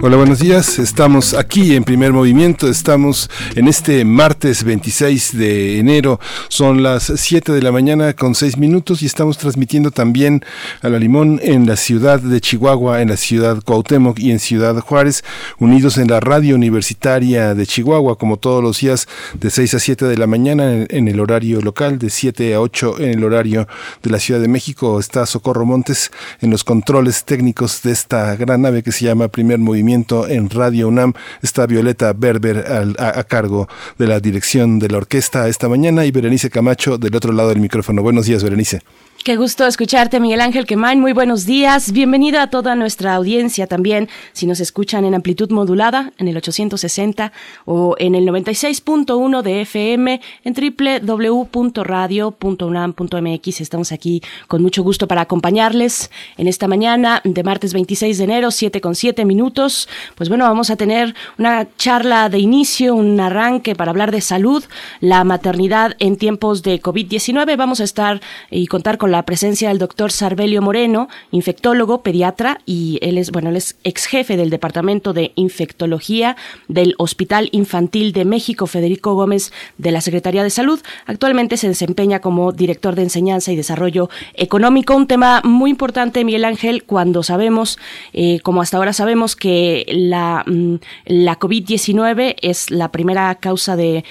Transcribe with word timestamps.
Hola, 0.00 0.16
buenos 0.16 0.38
días. 0.38 0.78
Estamos 0.78 1.34
aquí 1.34 1.74
en 1.74 1.82
primer 1.82 2.12
movimiento. 2.12 2.68
Estamos 2.68 3.28
en 3.56 3.66
este 3.66 4.04
martes 4.04 4.62
26 4.62 5.36
de 5.36 5.80
enero. 5.80 6.20
Son 6.48 6.84
las 6.84 7.12
7 7.16 7.50
de 7.50 7.60
la 7.60 7.72
mañana 7.72 8.12
con 8.12 8.36
6 8.36 8.58
minutos 8.58 9.02
y 9.02 9.06
estamos 9.06 9.38
transmitiendo 9.38 9.90
también 9.90 10.44
a 10.82 10.88
la 10.88 11.00
Limón 11.00 11.40
en 11.42 11.66
la 11.66 11.74
ciudad 11.74 12.20
de 12.20 12.40
Chihuahua, 12.40 13.02
en 13.02 13.08
la 13.08 13.16
ciudad 13.16 13.60
Cuauhtémoc 13.64 14.20
y 14.20 14.30
en 14.30 14.38
Ciudad 14.38 14.78
Juárez, 14.78 15.24
unidos 15.58 15.98
en 15.98 16.06
la 16.06 16.20
radio 16.20 16.54
universitaria 16.54 17.56
de 17.56 17.66
Chihuahua, 17.66 18.16
como 18.18 18.36
todos 18.36 18.62
los 18.62 18.78
días 18.78 19.08
de 19.34 19.50
6 19.50 19.74
a 19.74 19.78
7 19.80 20.04
de 20.04 20.16
la 20.16 20.28
mañana 20.28 20.86
en, 20.88 21.08
el 21.08 21.18
horario 21.18 21.60
local, 21.60 21.98
de 21.98 22.10
7 22.10 22.54
a 22.54 22.60
8 22.60 23.00
en 23.00 23.18
el 23.18 23.24
horario 23.24 23.66
de 24.04 24.10
la 24.10 24.20
Ciudad 24.20 24.40
de 24.40 24.46
México. 24.46 25.00
Está 25.00 25.26
Socorro 25.26 25.66
Montes 25.66 26.12
en 26.40 26.52
los 26.52 26.62
controles 26.62 27.24
técnicos 27.24 27.82
de 27.82 27.90
esta 27.90 28.36
gran 28.36 28.62
nave 28.62 28.84
que 28.84 28.92
se 28.92 29.04
llama 29.04 29.26
Primer 29.26 29.58
Movimiento 29.58 29.87
en 29.94 30.50
Radio 30.50 30.88
UNAM. 30.88 31.14
Está 31.42 31.66
Violeta 31.66 32.12
Berber 32.12 32.64
a, 32.98 33.24
cargo 33.24 33.68
de 33.98 34.06
la 34.06 34.20
dirección 34.20 34.78
de 34.78 34.88
la 34.88 34.98
orquesta 34.98 35.48
esta 35.48 35.68
mañana 35.68 36.04
y 36.04 36.10
Berenice 36.10 36.50
Camacho 36.50 36.98
del 36.98 37.14
otro 37.16 37.32
lado 37.32 37.48
del 37.48 37.60
micrófono. 37.60 38.02
Buenos 38.02 38.26
días, 38.26 38.42
Berenice. 38.42 38.80
Qué 39.24 39.36
gusto 39.36 39.66
escucharte, 39.66 40.20
Miguel 40.20 40.40
Ángel 40.40 40.64
Quemain. 40.64 41.00
Muy 41.00 41.12
buenos 41.12 41.44
días. 41.44 41.90
Bienvenido 41.92 42.40
a 42.40 42.46
toda 42.46 42.76
nuestra 42.76 43.14
audiencia 43.14 43.66
también. 43.66 44.08
Si 44.32 44.46
nos 44.46 44.60
escuchan 44.60 45.04
en 45.04 45.14
amplitud 45.14 45.50
modulada, 45.50 46.12
en 46.18 46.28
el 46.28 46.36
860 46.38 47.32
o 47.66 47.94
en 47.98 48.14
el 48.14 48.26
96.1 48.26 49.42
de 49.42 49.60
FM, 49.62 50.20
en 50.44 50.54
www.radio.unam.mx. 51.02 53.60
Estamos 53.60 53.92
aquí 53.92 54.22
con 54.46 54.62
mucho 54.62 54.82
gusto 54.82 55.06
para 55.08 55.20
acompañarles 55.22 56.10
en 56.38 56.48
esta 56.48 56.68
mañana 56.68 57.20
de 57.24 57.42
martes 57.42 57.74
26 57.74 58.16
de 58.16 58.24
enero, 58.24 58.50
7 58.50 58.80
con 58.80 58.94
7 58.94 59.26
minutos. 59.26 59.90
Pues 60.14 60.30
bueno, 60.30 60.44
vamos 60.44 60.70
a 60.70 60.76
tener 60.76 61.14
una 61.36 61.68
charla 61.76 62.30
de 62.30 62.38
inicio, 62.38 62.94
un 62.94 63.20
arranque 63.20 63.74
para 63.74 63.90
hablar 63.90 64.10
de 64.10 64.22
salud, 64.22 64.64
la 65.00 65.22
maternidad 65.24 65.96
en 65.98 66.16
tiempos 66.16 66.62
de 66.62 66.80
COVID-19. 66.80 67.58
Vamos 67.58 67.80
a 67.80 67.84
estar 67.84 68.22
y 68.50 68.68
contar 68.68 68.96
con 68.96 69.07
la 69.08 69.24
presencia 69.24 69.68
del 69.68 69.78
doctor 69.78 70.12
Sarbelio 70.12 70.62
Moreno, 70.62 71.08
infectólogo, 71.30 72.02
pediatra, 72.02 72.60
y 72.66 72.98
él 73.02 73.18
es, 73.18 73.30
bueno, 73.30 73.50
él 73.50 73.56
es 73.56 73.76
ex 73.84 74.06
jefe 74.06 74.36
del 74.36 74.50
Departamento 74.50 75.12
de 75.12 75.32
Infectología 75.34 76.36
del 76.68 76.94
Hospital 76.98 77.48
Infantil 77.52 78.12
de 78.12 78.24
México, 78.24 78.66
Federico 78.66 79.14
Gómez, 79.14 79.52
de 79.78 79.92
la 79.92 80.00
Secretaría 80.00 80.42
de 80.42 80.50
Salud. 80.50 80.80
Actualmente 81.06 81.56
se 81.56 81.68
desempeña 81.68 82.20
como 82.20 82.52
director 82.52 82.94
de 82.94 83.02
enseñanza 83.02 83.52
y 83.52 83.56
desarrollo 83.56 84.10
económico, 84.34 84.94
un 84.94 85.06
tema 85.06 85.40
muy 85.44 85.70
importante, 85.70 86.24
Miguel 86.24 86.44
Ángel, 86.44 86.84
cuando 86.84 87.22
sabemos, 87.22 87.78
eh, 88.12 88.40
como 88.40 88.62
hasta 88.62 88.76
ahora 88.76 88.92
sabemos, 88.92 89.36
que 89.36 89.84
la, 89.88 90.44
mm, 90.46 90.76
la 91.06 91.38
COVID-19 91.38 92.36
es 92.42 92.70
la 92.70 92.90
primera 92.90 93.34
causa 93.36 93.76
de 93.76 94.04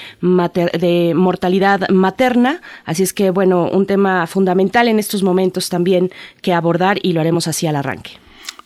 mortalidad 1.16 1.90
materna, 1.90 2.62
así 2.86 3.04
es 3.04 3.14
que, 3.14 3.32
bueno, 3.32 3.70
un 3.72 3.86
tema 3.86 4.28
fundamental 4.28 4.87
en 4.88 5.00
estos 5.00 5.24
momentos 5.24 5.70
también 5.70 6.12
que 6.42 6.54
abordar 6.54 7.00
y 7.02 7.14
lo 7.14 7.22
haremos 7.22 7.48
así 7.48 7.68
al 7.68 7.76
arranque. 7.76 8.12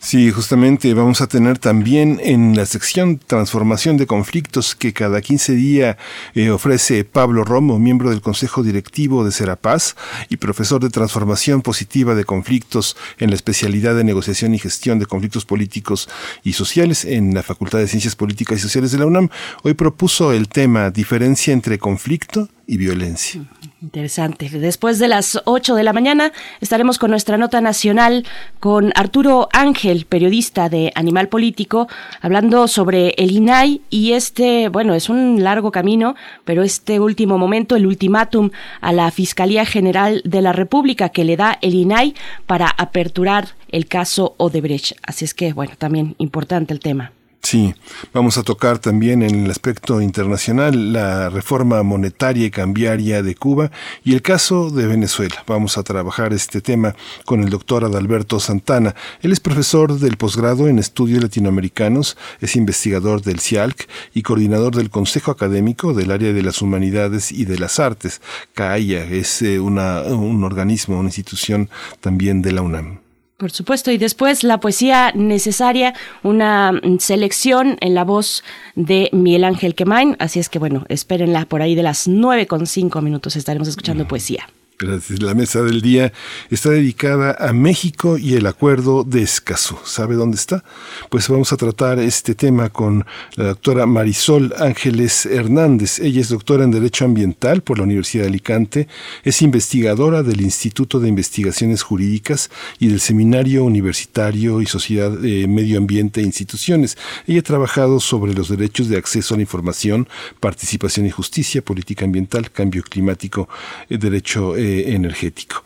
Sí, 0.04 0.32
justamente 0.32 0.92
vamos 0.94 1.20
a 1.20 1.28
tener 1.28 1.58
también 1.58 2.20
en 2.24 2.56
la 2.56 2.66
sección 2.66 3.20
Transformación 3.24 3.96
de 3.96 4.08
Conflictos 4.08 4.74
que 4.74 4.92
cada 4.92 5.20
15 5.20 5.54
días 5.54 5.96
eh, 6.34 6.50
ofrece 6.50 7.04
Pablo 7.04 7.44
Romo, 7.44 7.78
miembro 7.78 8.10
del 8.10 8.20
Consejo 8.20 8.64
Directivo 8.64 9.24
de 9.24 9.30
Serapaz 9.30 9.94
y 10.28 10.38
profesor 10.38 10.82
de 10.82 10.90
Transformación 10.90 11.62
Positiva 11.62 12.16
de 12.16 12.24
Conflictos 12.24 12.96
en 13.18 13.30
la 13.30 13.36
especialidad 13.36 13.94
de 13.94 14.02
Negociación 14.02 14.56
y 14.56 14.58
Gestión 14.58 14.98
de 14.98 15.06
Conflictos 15.06 15.44
Políticos 15.44 16.08
y 16.42 16.54
Sociales 16.54 17.04
en 17.04 17.32
la 17.32 17.44
Facultad 17.44 17.78
de 17.78 17.86
Ciencias 17.86 18.16
Políticas 18.16 18.58
y 18.58 18.62
Sociales 18.62 18.90
de 18.90 18.98
la 18.98 19.06
UNAM. 19.06 19.28
Hoy 19.62 19.74
propuso 19.74 20.32
el 20.32 20.48
tema 20.48 20.90
Diferencia 20.90 21.52
entre 21.52 21.78
conflicto 21.78 22.48
y 22.66 22.76
violencia. 22.76 23.44
Interesante. 23.80 24.48
Después 24.48 24.98
de 24.98 25.08
las 25.08 25.40
8 25.44 25.74
de 25.74 25.82
la 25.82 25.92
mañana 25.92 26.32
estaremos 26.60 26.98
con 26.98 27.10
nuestra 27.10 27.36
nota 27.36 27.60
nacional 27.60 28.24
con 28.60 28.92
Arturo 28.94 29.48
Ángel, 29.52 30.06
periodista 30.06 30.68
de 30.68 30.92
Animal 30.94 31.28
Político, 31.28 31.88
hablando 32.20 32.68
sobre 32.68 33.10
el 33.18 33.32
INAI 33.32 33.82
y 33.90 34.12
este, 34.12 34.68
bueno, 34.68 34.94
es 34.94 35.08
un 35.08 35.42
largo 35.42 35.72
camino, 35.72 36.14
pero 36.44 36.62
este 36.62 37.00
último 37.00 37.38
momento, 37.38 37.76
el 37.76 37.86
ultimátum 37.86 38.50
a 38.80 38.92
la 38.92 39.10
Fiscalía 39.10 39.64
General 39.64 40.22
de 40.24 40.42
la 40.42 40.52
República 40.52 41.08
que 41.08 41.24
le 41.24 41.36
da 41.36 41.58
el 41.60 41.74
INAI 41.74 42.14
para 42.46 42.68
aperturar 42.68 43.48
el 43.68 43.86
caso 43.86 44.34
Odebrecht. 44.36 44.96
Así 45.02 45.24
es 45.24 45.34
que, 45.34 45.52
bueno, 45.52 45.72
también 45.76 46.14
importante 46.18 46.72
el 46.72 46.80
tema. 46.80 47.12
Sí, 47.44 47.74
vamos 48.14 48.38
a 48.38 48.44
tocar 48.44 48.78
también 48.78 49.20
en 49.22 49.44
el 49.44 49.50
aspecto 49.50 50.00
internacional 50.00 50.92
la 50.92 51.28
reforma 51.28 51.82
monetaria 51.82 52.46
y 52.46 52.50
cambiaria 52.52 53.20
de 53.22 53.34
Cuba 53.34 53.72
y 54.04 54.14
el 54.14 54.22
caso 54.22 54.70
de 54.70 54.86
Venezuela. 54.86 55.42
Vamos 55.48 55.76
a 55.76 55.82
trabajar 55.82 56.32
este 56.32 56.60
tema 56.60 56.94
con 57.26 57.42
el 57.42 57.50
doctor 57.50 57.84
Adalberto 57.84 58.38
Santana. 58.38 58.94
Él 59.22 59.32
es 59.32 59.40
profesor 59.40 59.98
del 59.98 60.16
posgrado 60.16 60.68
en 60.68 60.78
estudios 60.78 61.20
latinoamericanos, 61.20 62.16
es 62.40 62.54
investigador 62.54 63.22
del 63.22 63.40
CIALC 63.40 63.88
y 64.14 64.22
coordinador 64.22 64.76
del 64.76 64.88
Consejo 64.88 65.32
Académico 65.32 65.94
del 65.94 66.12
área 66.12 66.32
de 66.32 66.42
las 66.42 66.62
humanidades 66.62 67.32
y 67.32 67.44
de 67.44 67.58
las 67.58 67.80
artes. 67.80 68.22
CAIA 68.54 69.04
es 69.04 69.42
eh, 69.42 69.58
una, 69.58 70.02
un 70.02 70.44
organismo, 70.44 70.98
una 70.98 71.08
institución 71.08 71.68
también 72.00 72.40
de 72.40 72.52
la 72.52 72.62
UNAM. 72.62 73.01
Por 73.42 73.50
supuesto, 73.50 73.90
y 73.90 73.98
después 73.98 74.44
la 74.44 74.60
poesía 74.60 75.10
necesaria, 75.16 75.94
una 76.22 76.70
mm, 76.70 76.98
selección 77.00 77.76
en 77.80 77.92
la 77.92 78.04
voz 78.04 78.44
de 78.76 79.08
Miguel 79.10 79.42
Ángel 79.42 79.74
Quemain, 79.74 80.14
así 80.20 80.38
es 80.38 80.48
que 80.48 80.60
bueno, 80.60 80.84
espérenla 80.88 81.44
por 81.46 81.60
ahí 81.60 81.74
de 81.74 81.82
las 81.82 82.06
nueve 82.06 82.46
con 82.46 82.68
cinco 82.68 83.00
minutos 83.00 83.34
estaremos 83.34 83.66
escuchando 83.66 84.06
poesía. 84.06 84.46
Gracias. 84.82 85.22
La 85.22 85.34
mesa 85.34 85.62
del 85.62 85.80
día 85.80 86.12
está 86.50 86.70
dedicada 86.70 87.36
a 87.38 87.52
México 87.52 88.18
y 88.18 88.34
el 88.34 88.46
acuerdo 88.46 89.04
de 89.04 89.22
Escazú. 89.22 89.78
¿Sabe 89.84 90.16
dónde 90.16 90.36
está? 90.36 90.64
Pues 91.08 91.28
vamos 91.28 91.52
a 91.52 91.56
tratar 91.56 92.00
este 92.00 92.34
tema 92.34 92.68
con 92.68 93.06
la 93.36 93.44
doctora 93.44 93.86
Marisol 93.86 94.52
Ángeles 94.58 95.26
Hernández. 95.26 96.00
Ella 96.00 96.20
es 96.20 96.30
doctora 96.30 96.64
en 96.64 96.72
Derecho 96.72 97.04
Ambiental 97.04 97.62
por 97.62 97.78
la 97.78 97.84
Universidad 97.84 98.24
de 98.24 98.30
Alicante, 98.30 98.88
es 99.22 99.40
investigadora 99.40 100.24
del 100.24 100.40
Instituto 100.40 100.98
de 100.98 101.08
Investigaciones 101.08 101.82
Jurídicas 101.82 102.50
y 102.80 102.88
del 102.88 102.98
Seminario 102.98 103.62
Universitario 103.62 104.60
y 104.62 104.66
Sociedad 104.66 105.12
de 105.12 105.46
Medio 105.46 105.78
Ambiente 105.78 106.22
e 106.22 106.24
Instituciones. 106.24 106.98
Ella 107.28 107.38
ha 107.38 107.44
trabajado 107.44 108.00
sobre 108.00 108.34
los 108.34 108.48
derechos 108.48 108.88
de 108.88 108.96
acceso 108.96 109.34
a 109.34 109.36
la 109.36 109.42
información, 109.42 110.08
participación 110.40 111.06
y 111.06 111.10
justicia, 111.10 111.62
política 111.62 112.04
ambiental, 112.04 112.50
cambio 112.50 112.82
climático, 112.82 113.48
eh, 113.88 113.98
derecho 113.98 114.56
eh, 114.56 114.71
energético. 114.80 115.64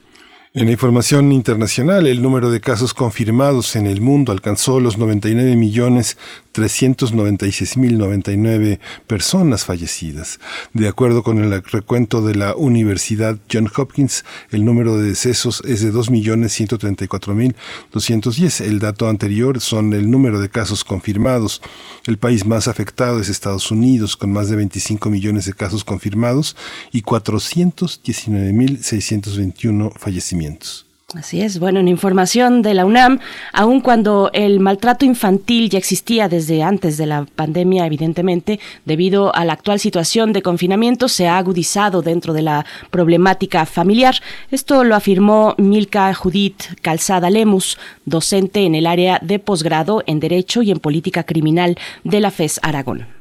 En 0.53 0.67
la 0.67 0.73
información 0.73 1.31
internacional, 1.31 2.09
el 2.09 2.23
número 2.23 2.51
de 2.51 2.61
casos 2.61 2.93
confirmados 2.93 3.77
en 3.77 3.87
el 3.87 4.01
mundo 4.01 4.33
alcanzó 4.33 4.81
los 4.81 4.99
99 4.99 5.55
millones 5.55 6.19
396.099 6.55 8.79
personas 9.07 9.65
fallecidas. 9.65 10.41
De 10.73 10.89
acuerdo 10.89 11.23
con 11.23 11.39
el 11.39 11.63
recuento 11.63 12.23
de 12.23 12.35
la 12.35 12.57
Universidad 12.57 13.39
John 13.51 13.71
Hopkins, 13.75 14.27
el 14.51 14.63
número 14.65 14.99
de 14.99 15.09
decesos 15.09 15.63
es 15.67 15.81
de 15.83 15.93
2.134.210. 15.93 18.65
El 18.65 18.81
dato 18.81 19.09
anterior 19.09 19.61
son 19.61 19.93
el 19.93 20.11
número 20.11 20.41
de 20.41 20.49
casos 20.49 20.83
confirmados. 20.85 21.61
El 22.07 22.17
país 22.19 22.47
más 22.47 22.69
afectado 22.69 23.19
es 23.21 23.29
Estados 23.29 23.71
Unidos, 23.71 24.17
con 24.17 24.33
más 24.33 24.49
de 24.49 24.57
25 24.57 25.11
millones 25.11 25.45
de 25.45 25.53
casos 25.53 25.85
confirmados 25.85 26.57
y 26.93 27.03
419.621 27.03 29.93
fallecimientos. 29.97 30.90
Así 31.15 31.41
es, 31.43 31.59
bueno, 31.59 31.81
en 31.81 31.89
información 31.89 32.63
de 32.63 32.73
la 32.73 32.85
UNAM, 32.85 33.19
aun 33.53 33.81
cuando 33.81 34.31
el 34.33 34.61
maltrato 34.61 35.05
infantil 35.05 35.69
ya 35.69 35.77
existía 35.77 36.29
desde 36.29 36.63
antes 36.63 36.99
de 36.99 37.07
la 37.07 37.27
pandemia, 37.35 37.85
evidentemente, 37.85 38.61
debido 38.85 39.35
a 39.35 39.45
la 39.45 39.55
actual 39.55 39.81
situación 39.81 40.33
de 40.33 40.43
confinamiento, 40.43 41.09
se 41.09 41.27
ha 41.27 41.37
agudizado 41.37 42.01
dentro 42.01 42.33
de 42.33 42.43
la 42.43 42.65
problemática 42.91 43.67
familiar. 43.67 44.15
Esto 44.53 44.85
lo 44.85 44.95
afirmó 44.95 45.57
Milka 45.59 46.15
Judith 46.15 46.63
Calzada 46.81 47.29
Lemus, 47.29 47.77
docente 48.05 48.65
en 48.65 48.77
el 48.77 48.87
área 48.87 49.19
de 49.21 49.41
posgrado 49.41 50.05
en 50.07 50.21
Derecho 50.21 50.63
y 50.63 50.71
en 50.71 50.79
Política 50.79 51.25
Criminal 51.25 51.77
de 52.05 52.21
la 52.21 52.31
FES 52.31 52.61
Aragón. 52.63 53.20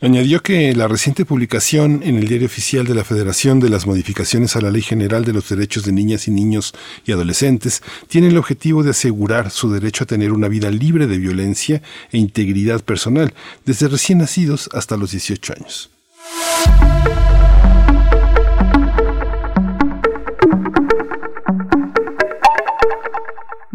Añadió 0.00 0.42
que 0.42 0.74
la 0.74 0.88
reciente 0.88 1.24
publicación 1.24 2.02
en 2.04 2.18
el 2.18 2.28
Diario 2.28 2.46
Oficial 2.46 2.86
de 2.86 2.94
la 2.94 3.02
Federación 3.02 3.60
de 3.60 3.70
las 3.70 3.86
modificaciones 3.86 4.54
a 4.54 4.60
la 4.60 4.70
Ley 4.70 4.82
General 4.82 5.24
de 5.24 5.32
los 5.32 5.48
Derechos 5.48 5.84
de 5.84 5.92
Niñas 5.92 6.28
y 6.28 6.32
Niños 6.32 6.74
y 7.06 7.12
Adolescentes 7.12 7.82
tiene 8.06 8.28
el 8.28 8.36
objetivo 8.36 8.82
de 8.82 8.90
asegurar 8.90 9.50
su 9.50 9.72
derecho 9.72 10.04
a 10.04 10.06
tener 10.06 10.32
una 10.32 10.48
vida 10.48 10.70
libre 10.70 11.06
de 11.06 11.16
violencia 11.16 11.80
e 12.12 12.18
integridad 12.18 12.82
personal, 12.82 13.32
desde 13.64 13.88
recién 13.88 14.18
nacidos 14.18 14.68
hasta 14.74 14.98
los 14.98 15.12
18 15.12 15.54
años. 15.54 15.90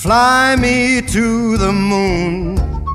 Fly 0.00 0.56
me 0.56 1.02
to 1.02 1.58
the 1.58 1.70
moon, 1.70 2.56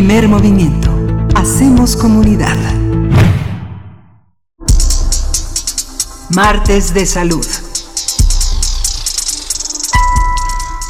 Primer 0.00 0.28
movimiento. 0.28 0.90
Hacemos 1.34 1.94
comunidad. 1.94 2.56
Martes 6.34 6.94
de 6.94 7.04
salud. 7.04 7.44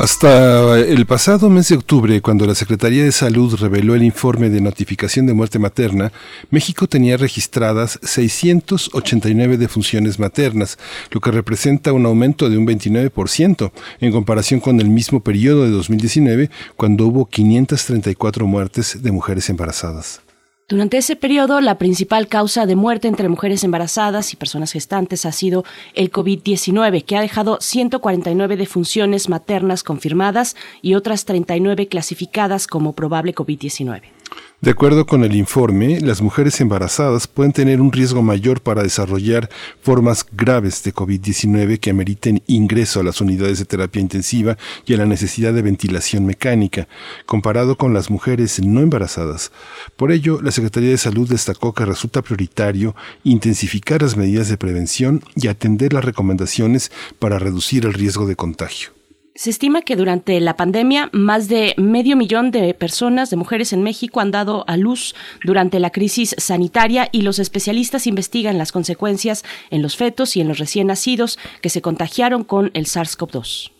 Hasta 0.00 0.78
el 0.78 1.04
pasado 1.04 1.50
mes 1.50 1.68
de 1.68 1.76
octubre, 1.76 2.22
cuando 2.22 2.46
la 2.46 2.54
Secretaría 2.54 3.04
de 3.04 3.12
Salud 3.12 3.54
reveló 3.56 3.94
el 3.94 4.02
informe 4.02 4.48
de 4.48 4.62
notificación 4.62 5.26
de 5.26 5.34
muerte 5.34 5.58
materna, 5.58 6.10
México 6.48 6.86
tenía 6.86 7.18
registradas 7.18 7.98
689 8.02 9.58
defunciones 9.58 10.18
maternas, 10.18 10.78
lo 11.10 11.20
que 11.20 11.30
representa 11.30 11.92
un 11.92 12.06
aumento 12.06 12.48
de 12.48 12.56
un 12.56 12.66
29% 12.66 13.72
en 14.00 14.10
comparación 14.10 14.60
con 14.60 14.80
el 14.80 14.88
mismo 14.88 15.20
periodo 15.20 15.64
de 15.64 15.70
2019, 15.70 16.48
cuando 16.76 17.06
hubo 17.06 17.26
534 17.26 18.46
muertes 18.46 19.02
de 19.02 19.12
mujeres 19.12 19.50
embarazadas. 19.50 20.22
Durante 20.70 20.98
ese 20.98 21.16
periodo, 21.16 21.60
la 21.60 21.78
principal 21.78 22.28
causa 22.28 22.64
de 22.64 22.76
muerte 22.76 23.08
entre 23.08 23.28
mujeres 23.28 23.64
embarazadas 23.64 24.32
y 24.32 24.36
personas 24.36 24.70
gestantes 24.70 25.26
ha 25.26 25.32
sido 25.32 25.64
el 25.94 26.12
COVID-19, 26.12 27.04
que 27.04 27.16
ha 27.16 27.20
dejado 27.20 27.58
149 27.60 28.56
defunciones 28.56 29.28
maternas 29.28 29.82
confirmadas 29.82 30.54
y 30.80 30.94
otras 30.94 31.24
39 31.24 31.88
clasificadas 31.88 32.68
como 32.68 32.92
probable 32.92 33.34
COVID-19. 33.34 34.19
De 34.62 34.72
acuerdo 34.72 35.06
con 35.06 35.24
el 35.24 35.34
informe, 35.36 36.00
las 36.02 36.20
mujeres 36.20 36.60
embarazadas 36.60 37.26
pueden 37.26 37.54
tener 37.54 37.80
un 37.80 37.92
riesgo 37.92 38.20
mayor 38.20 38.60
para 38.60 38.82
desarrollar 38.82 39.48
formas 39.80 40.26
graves 40.32 40.82
de 40.82 40.92
COVID-19 40.92 41.80
que 41.80 41.88
ameriten 41.88 42.42
ingreso 42.46 43.00
a 43.00 43.02
las 43.02 43.22
unidades 43.22 43.58
de 43.58 43.64
terapia 43.64 44.02
intensiva 44.02 44.58
y 44.84 44.92
a 44.92 44.98
la 44.98 45.06
necesidad 45.06 45.54
de 45.54 45.62
ventilación 45.62 46.26
mecánica, 46.26 46.88
comparado 47.24 47.78
con 47.78 47.94
las 47.94 48.10
mujeres 48.10 48.62
no 48.62 48.80
embarazadas. 48.80 49.50
Por 49.96 50.12
ello, 50.12 50.42
la 50.42 50.50
Secretaría 50.50 50.90
de 50.90 50.98
Salud 50.98 51.26
destacó 51.26 51.72
que 51.72 51.86
resulta 51.86 52.20
prioritario 52.20 52.94
intensificar 53.24 54.02
las 54.02 54.18
medidas 54.18 54.48
de 54.50 54.58
prevención 54.58 55.24
y 55.36 55.48
atender 55.48 55.94
las 55.94 56.04
recomendaciones 56.04 56.92
para 57.18 57.38
reducir 57.38 57.86
el 57.86 57.94
riesgo 57.94 58.26
de 58.26 58.36
contagio. 58.36 58.99
Se 59.34 59.50
estima 59.50 59.82
que 59.82 59.94
durante 59.94 60.40
la 60.40 60.56
pandemia 60.56 61.08
más 61.12 61.48
de 61.48 61.74
medio 61.78 62.16
millón 62.16 62.50
de 62.50 62.74
personas, 62.74 63.30
de 63.30 63.36
mujeres 63.36 63.72
en 63.72 63.82
México, 63.82 64.20
han 64.20 64.32
dado 64.32 64.64
a 64.66 64.76
luz 64.76 65.14
durante 65.44 65.78
la 65.78 65.90
crisis 65.90 66.34
sanitaria 66.36 67.08
y 67.12 67.22
los 67.22 67.38
especialistas 67.38 68.08
investigan 68.08 68.58
las 68.58 68.72
consecuencias 68.72 69.44
en 69.70 69.82
los 69.82 69.96
fetos 69.96 70.36
y 70.36 70.40
en 70.40 70.48
los 70.48 70.58
recién 70.58 70.88
nacidos 70.88 71.38
que 71.62 71.70
se 71.70 71.80
contagiaron 71.80 72.42
con 72.42 72.72
el 72.74 72.86
SARS-CoV-2. 72.86 73.70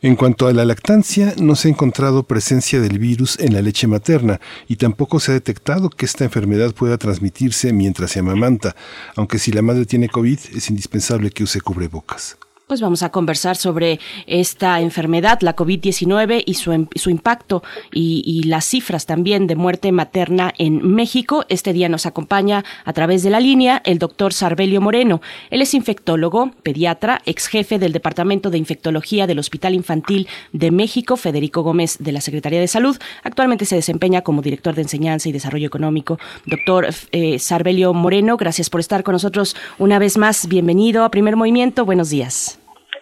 En 0.00 0.14
cuanto 0.14 0.46
a 0.46 0.52
la 0.52 0.64
lactancia, 0.64 1.34
no 1.38 1.56
se 1.56 1.68
ha 1.68 1.70
encontrado 1.70 2.22
presencia 2.22 2.80
del 2.80 2.98
virus 2.98 3.38
en 3.40 3.54
la 3.54 3.62
leche 3.62 3.86
materna 3.86 4.40
y 4.68 4.76
tampoco 4.76 5.20
se 5.20 5.32
ha 5.32 5.34
detectado 5.34 5.90
que 5.90 6.06
esta 6.06 6.24
enfermedad 6.24 6.72
pueda 6.74 6.98
transmitirse 6.98 7.72
mientras 7.72 8.12
se 8.12 8.20
amamanta, 8.20 8.76
aunque 9.16 9.38
si 9.38 9.52
la 9.52 9.62
madre 9.62 9.86
tiene 9.86 10.08
COVID 10.08 10.38
es 10.54 10.70
indispensable 10.70 11.30
que 11.30 11.42
use 11.42 11.60
cubrebocas. 11.60 12.38
Pues 12.68 12.82
vamos 12.82 13.02
a 13.02 13.08
conversar 13.08 13.56
sobre 13.56 13.98
esta 14.26 14.82
enfermedad, 14.82 15.38
la 15.40 15.56
COVID-19 15.56 16.42
y 16.44 16.52
su, 16.52 16.86
su 16.96 17.08
impacto 17.08 17.62
y, 17.90 18.22
y, 18.26 18.42
las 18.42 18.66
cifras 18.66 19.06
también 19.06 19.46
de 19.46 19.56
muerte 19.56 19.90
materna 19.90 20.52
en 20.58 20.86
México. 20.86 21.46
Este 21.48 21.72
día 21.72 21.88
nos 21.88 22.04
acompaña 22.04 22.66
a 22.84 22.92
través 22.92 23.22
de 23.22 23.30
la 23.30 23.40
línea 23.40 23.80
el 23.86 23.98
doctor 23.98 24.34
Sarbelio 24.34 24.82
Moreno. 24.82 25.22
Él 25.48 25.62
es 25.62 25.72
infectólogo, 25.72 26.50
pediatra, 26.62 27.22
ex 27.24 27.46
jefe 27.46 27.78
del 27.78 27.94
Departamento 27.94 28.50
de 28.50 28.58
Infectología 28.58 29.26
del 29.26 29.38
Hospital 29.38 29.72
Infantil 29.72 30.28
de 30.52 30.70
México, 30.70 31.16
Federico 31.16 31.62
Gómez 31.62 31.96
de 32.00 32.12
la 32.12 32.20
Secretaría 32.20 32.60
de 32.60 32.68
Salud. 32.68 32.98
Actualmente 33.22 33.64
se 33.64 33.76
desempeña 33.76 34.20
como 34.20 34.42
director 34.42 34.74
de 34.74 34.82
enseñanza 34.82 35.30
y 35.30 35.32
desarrollo 35.32 35.66
económico. 35.68 36.18
Doctor 36.44 36.88
eh, 37.12 37.38
Sarbelio 37.38 37.94
Moreno, 37.94 38.36
gracias 38.36 38.68
por 38.68 38.80
estar 38.80 39.04
con 39.04 39.12
nosotros 39.12 39.56
una 39.78 39.98
vez 39.98 40.18
más. 40.18 40.48
Bienvenido 40.48 41.04
a 41.04 41.10
Primer 41.10 41.34
Movimiento. 41.34 41.86
Buenos 41.86 42.10
días. 42.10 42.57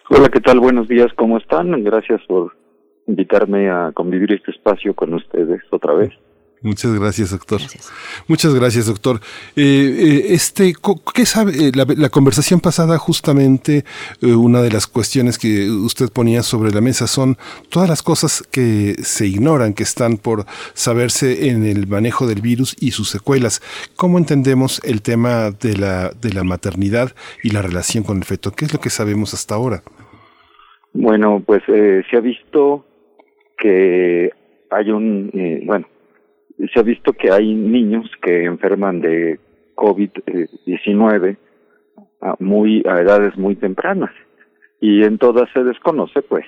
Hola, 0.09 0.29
¿qué 0.29 0.39
tal? 0.39 0.61
Buenos 0.61 0.87
días, 0.87 1.11
¿cómo 1.17 1.37
están? 1.37 1.83
Gracias 1.83 2.21
por 2.27 2.55
invitarme 3.07 3.69
a 3.69 3.91
convivir 3.93 4.31
este 4.31 4.51
espacio 4.51 4.93
con 4.93 5.13
ustedes 5.13 5.61
otra 5.69 5.93
vez. 5.93 6.13
Muchas 6.61 6.93
gracias, 6.93 7.31
doctor. 7.31 7.59
Gracias. 7.59 7.91
Muchas 8.27 8.55
gracias, 8.55 8.85
doctor. 8.87 9.19
Eh, 9.55 9.63
eh, 9.63 10.25
este, 10.29 10.73
¿qué 11.13 11.25
sabe? 11.25 11.67
Eh, 11.67 11.71
la, 11.75 11.85
la, 11.95 12.09
conversación 12.09 12.61
pasada, 12.61 12.97
justamente, 12.97 13.83
eh, 14.21 14.33
una 14.33 14.61
de 14.61 14.71
las 14.71 14.87
cuestiones 14.87 15.37
que 15.37 15.69
usted 15.69 16.09
ponía 16.09 16.41
sobre 16.41 16.71
la 16.71 16.81
mesa 16.81 17.05
son 17.05 17.37
todas 17.69 17.89
las 17.89 18.01
cosas 18.01 18.43
que 18.49 18.95
se 19.03 19.27
ignoran, 19.27 19.73
que 19.73 19.83
están 19.83 20.17
por 20.17 20.45
saberse 20.73 21.49
en 21.49 21.65
el 21.65 21.85
manejo 21.85 22.25
del 22.25 22.41
virus 22.41 22.75
y 22.79 22.91
sus 22.91 23.09
secuelas. 23.09 23.61
¿Cómo 23.95 24.17
entendemos 24.17 24.81
el 24.83 25.01
tema 25.01 25.51
de 25.51 25.77
la, 25.77 26.09
de 26.09 26.31
la 26.31 26.43
maternidad 26.43 27.13
y 27.43 27.49
la 27.51 27.61
relación 27.61 28.03
con 28.03 28.17
el 28.17 28.23
feto? 28.23 28.51
¿Qué 28.51 28.65
es 28.65 28.73
lo 28.73 28.79
que 28.79 28.89
sabemos 28.89 29.33
hasta 29.33 29.53
ahora? 29.53 29.83
Bueno, 30.99 31.43
pues 31.45 31.61
se 31.65 32.17
ha 32.17 32.19
visto 32.19 32.83
que 33.55 34.31
hay 34.71 34.89
un, 34.89 35.31
bueno, 35.63 35.85
se 36.73 36.79
ha 36.79 36.81
visto 36.81 37.13
que 37.13 37.31
hay 37.31 37.53
niños 37.53 38.09
que 38.19 38.45
enferman 38.45 38.99
de 39.01 39.39
COVID-19 39.75 41.37
a, 42.21 42.35
muy, 42.39 42.83
a 42.87 42.99
edades 42.99 43.37
muy 43.37 43.55
tempranas. 43.55 44.09
Y 44.81 45.03
en 45.03 45.19
todas 45.19 45.47
se 45.53 45.63
desconoce 45.63 46.23
pues 46.23 46.45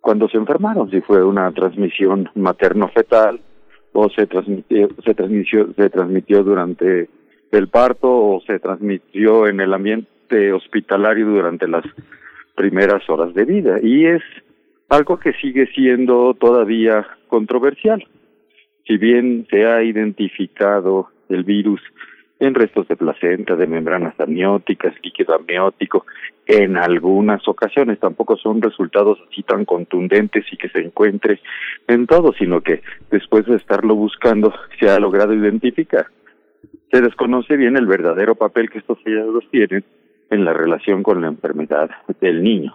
cuando 0.00 0.30
se 0.30 0.38
enfermaron, 0.38 0.90
si 0.90 1.02
fue 1.02 1.22
una 1.22 1.52
transmisión 1.52 2.30
materno-fetal 2.34 3.38
o 3.92 4.08
se 4.08 4.26
transmitió, 4.26 4.88
se 5.04 5.14
transmitió, 5.14 5.74
se 5.74 5.90
transmitió 5.90 6.42
durante 6.42 7.10
el 7.52 7.68
parto 7.68 8.08
o 8.08 8.40
se 8.46 8.58
transmitió 8.60 9.46
en 9.46 9.60
el 9.60 9.74
ambiente 9.74 10.54
hospitalario 10.54 11.26
durante 11.26 11.68
las 11.68 11.84
primeras 12.54 13.08
horas 13.08 13.34
de 13.34 13.44
vida 13.44 13.76
y 13.82 14.06
es 14.06 14.22
algo 14.88 15.18
que 15.18 15.32
sigue 15.34 15.66
siendo 15.74 16.34
todavía 16.34 17.06
controversial 17.28 18.04
si 18.86 18.96
bien 18.96 19.46
se 19.50 19.64
ha 19.64 19.82
identificado 19.82 21.08
el 21.28 21.44
virus 21.44 21.80
en 22.40 22.54
restos 22.54 22.86
de 22.88 22.96
placenta, 22.96 23.56
de 23.56 23.66
membranas 23.66 24.18
amnióticas, 24.18 24.94
líquido 25.02 25.34
amniótico, 25.34 26.04
en 26.46 26.76
algunas 26.76 27.46
ocasiones 27.48 27.98
tampoco 28.00 28.36
son 28.36 28.60
resultados 28.60 29.18
así 29.30 29.42
tan 29.44 29.64
contundentes 29.64 30.44
y 30.52 30.56
que 30.56 30.68
se 30.68 30.80
encuentre 30.80 31.40
en 31.88 32.06
todo, 32.06 32.32
sino 32.34 32.60
que 32.60 32.82
después 33.10 33.46
de 33.46 33.56
estarlo 33.56 33.94
buscando 33.94 34.52
se 34.78 34.90
ha 34.90 34.98
logrado 34.98 35.32
identificar. 35.32 36.06
Se 36.92 37.00
desconoce 37.00 37.56
bien 37.56 37.76
el 37.76 37.86
verdadero 37.86 38.34
papel 38.34 38.68
que 38.68 38.78
estos 38.78 38.98
hallazgos 39.04 39.48
tienen 39.50 39.84
en 40.34 40.44
la 40.44 40.52
relación 40.52 41.02
con 41.02 41.20
la 41.20 41.28
enfermedad 41.28 41.90
del 42.20 42.42
niño. 42.42 42.74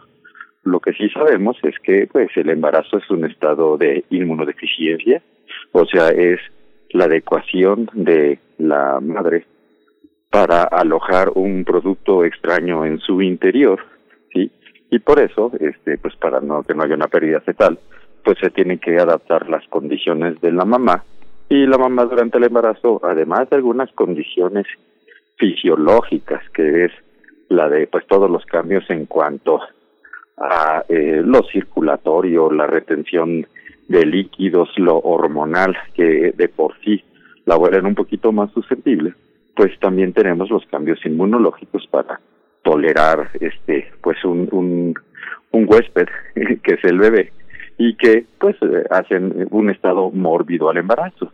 Lo 0.63 0.79
que 0.79 0.93
sí 0.93 1.09
sabemos 1.09 1.57
es 1.63 1.75
que 1.79 2.07
pues 2.11 2.29
el 2.35 2.49
embarazo 2.49 2.97
es 2.97 3.09
un 3.09 3.25
estado 3.25 3.77
de 3.77 4.03
inmunodeficiencia, 4.09 5.21
o 5.71 5.85
sea, 5.85 6.09
es 6.09 6.39
la 6.91 7.05
adecuación 7.05 7.89
de 7.93 8.39
la 8.57 8.99
madre 9.01 9.45
para 10.29 10.63
alojar 10.63 11.31
un 11.35 11.63
producto 11.63 12.23
extraño 12.23 12.85
en 12.85 12.99
su 12.99 13.21
interior, 13.21 13.79
¿sí? 14.33 14.51
Y 14.91 14.99
por 14.99 15.19
eso, 15.19 15.51
este, 15.59 15.97
pues 15.97 16.15
para 16.15 16.39
no 16.39 16.63
que 16.63 16.73
no 16.73 16.83
haya 16.83 16.95
una 16.95 17.07
pérdida 17.07 17.41
fetal, 17.41 17.79
pues 18.23 18.37
se 18.39 18.49
tienen 18.49 18.79
que 18.79 18.97
adaptar 18.97 19.49
las 19.49 19.67
condiciones 19.67 20.39
de 20.41 20.51
la 20.51 20.65
mamá 20.65 21.03
y 21.49 21.65
la 21.65 21.77
mamá 21.77 22.05
durante 22.05 22.37
el 22.37 22.43
embarazo, 22.45 23.01
además 23.03 23.49
de 23.49 23.55
algunas 23.55 23.91
condiciones 23.93 24.67
fisiológicas, 25.37 26.47
que 26.51 26.85
es 26.85 26.91
la 27.49 27.67
de 27.67 27.87
pues 27.87 28.05
todos 28.07 28.29
los 28.29 28.45
cambios 28.45 28.89
en 28.89 29.05
cuanto 29.05 29.59
a 30.37 30.85
eh, 30.87 31.21
lo 31.23 31.43
circulatorio, 31.43 32.51
la 32.51 32.67
retención 32.67 33.45
de 33.87 34.05
líquidos, 34.05 34.69
lo 34.77 34.99
hormonal, 34.99 35.75
que 35.95 36.31
de 36.35 36.47
por 36.47 36.79
sí 36.83 37.03
la 37.45 37.55
vuelven 37.55 37.87
un 37.87 37.95
poquito 37.95 38.31
más 38.31 38.51
susceptible, 38.51 39.13
pues 39.55 39.77
también 39.79 40.13
tenemos 40.13 40.49
los 40.49 40.65
cambios 40.67 41.03
inmunológicos 41.05 41.87
para 41.87 42.21
tolerar 42.61 43.31
este 43.41 43.91
pues 44.01 44.23
un, 44.23 44.47
un, 45.51 45.67
huésped 45.67 46.07
que 46.35 46.73
es 46.73 46.83
el 46.83 46.99
bebé 46.99 47.31
y 47.77 47.95
que 47.95 48.25
pues 48.39 48.55
eh, 48.61 48.83
hacen 48.91 49.47
un 49.49 49.69
estado 49.69 50.11
mórbido 50.11 50.69
al 50.69 50.77
embarazo. 50.77 51.33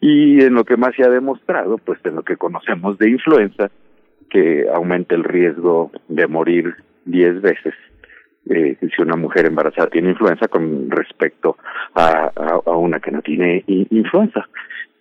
Y 0.00 0.42
en 0.42 0.54
lo 0.54 0.64
que 0.64 0.76
más 0.76 0.96
se 0.96 1.04
ha 1.04 1.08
demostrado, 1.08 1.78
pues 1.78 2.00
en 2.04 2.16
lo 2.16 2.22
que 2.22 2.36
conocemos 2.36 2.98
de 2.98 3.08
influenza, 3.08 3.70
que 4.32 4.66
aumenta 4.72 5.14
el 5.14 5.24
riesgo 5.24 5.92
de 6.08 6.26
morir 6.26 6.74
10 7.04 7.42
veces 7.42 7.74
eh, 8.48 8.76
si 8.80 9.02
una 9.02 9.14
mujer 9.14 9.46
embarazada 9.46 9.90
tiene 9.90 10.10
influenza 10.10 10.48
con 10.48 10.90
respecto 10.90 11.58
a, 11.94 12.32
una 12.66 12.98
que 12.98 13.10
no 13.10 13.20
tiene 13.20 13.62
influenza. 13.66 14.48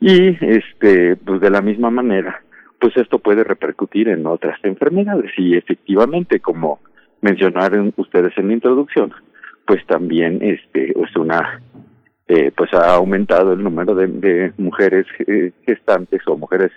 Y 0.01 0.37
este, 0.45 1.15
pues 1.15 1.39
de 1.39 1.49
la 1.49 1.61
misma 1.61 1.89
manera, 1.89 2.41
pues 2.79 2.95
esto 2.97 3.19
puede 3.19 3.43
repercutir 3.43 4.09
en 4.09 4.25
otras 4.25 4.59
enfermedades 4.63 5.31
y 5.37 5.55
efectivamente, 5.55 6.39
como 6.39 6.81
mencionaron 7.21 7.93
ustedes 7.95 8.37
en 8.37 8.49
la 8.49 8.53
introducción, 8.53 9.13
pues 9.65 9.85
también 9.87 10.39
este 10.41 10.91
es 10.91 11.15
una 11.15 11.61
eh, 12.27 12.51
pues 12.55 12.73
ha 12.73 12.95
aumentado 12.95 13.53
el 13.53 13.63
número 13.63 13.95
de, 13.95 14.07
de 14.07 14.53
mujeres 14.57 15.05
eh, 15.27 15.51
gestantes 15.65 16.21
o 16.27 16.37
mujeres 16.37 16.71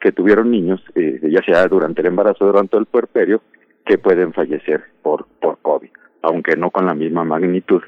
que 0.00 0.12
tuvieron 0.12 0.50
niños, 0.50 0.82
eh, 0.94 1.20
ya 1.22 1.42
sea 1.42 1.66
durante 1.68 2.00
el 2.00 2.08
embarazo 2.08 2.44
o 2.44 2.48
durante 2.48 2.76
el 2.76 2.86
puerperio, 2.86 3.42
que 3.84 3.98
pueden 3.98 4.32
fallecer 4.32 4.84
por 5.02 5.26
por 5.40 5.58
COVID, 5.58 5.90
aunque 6.22 6.56
no 6.56 6.70
con 6.70 6.86
la 6.86 6.94
misma 6.94 7.24
magnitud 7.24 7.82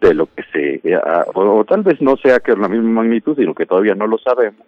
de 0.00 0.14
lo 0.14 0.26
que 0.26 0.42
se 0.52 0.80
eh, 0.84 0.98
o, 1.34 1.64
tal 1.64 1.82
vez 1.82 2.00
no 2.00 2.16
sea 2.16 2.40
que 2.40 2.54
la 2.56 2.68
misma 2.68 3.02
magnitud, 3.02 3.36
sino 3.36 3.54
que 3.54 3.66
todavía 3.66 3.94
no 3.94 4.06
lo 4.06 4.18
sabemos 4.18 4.66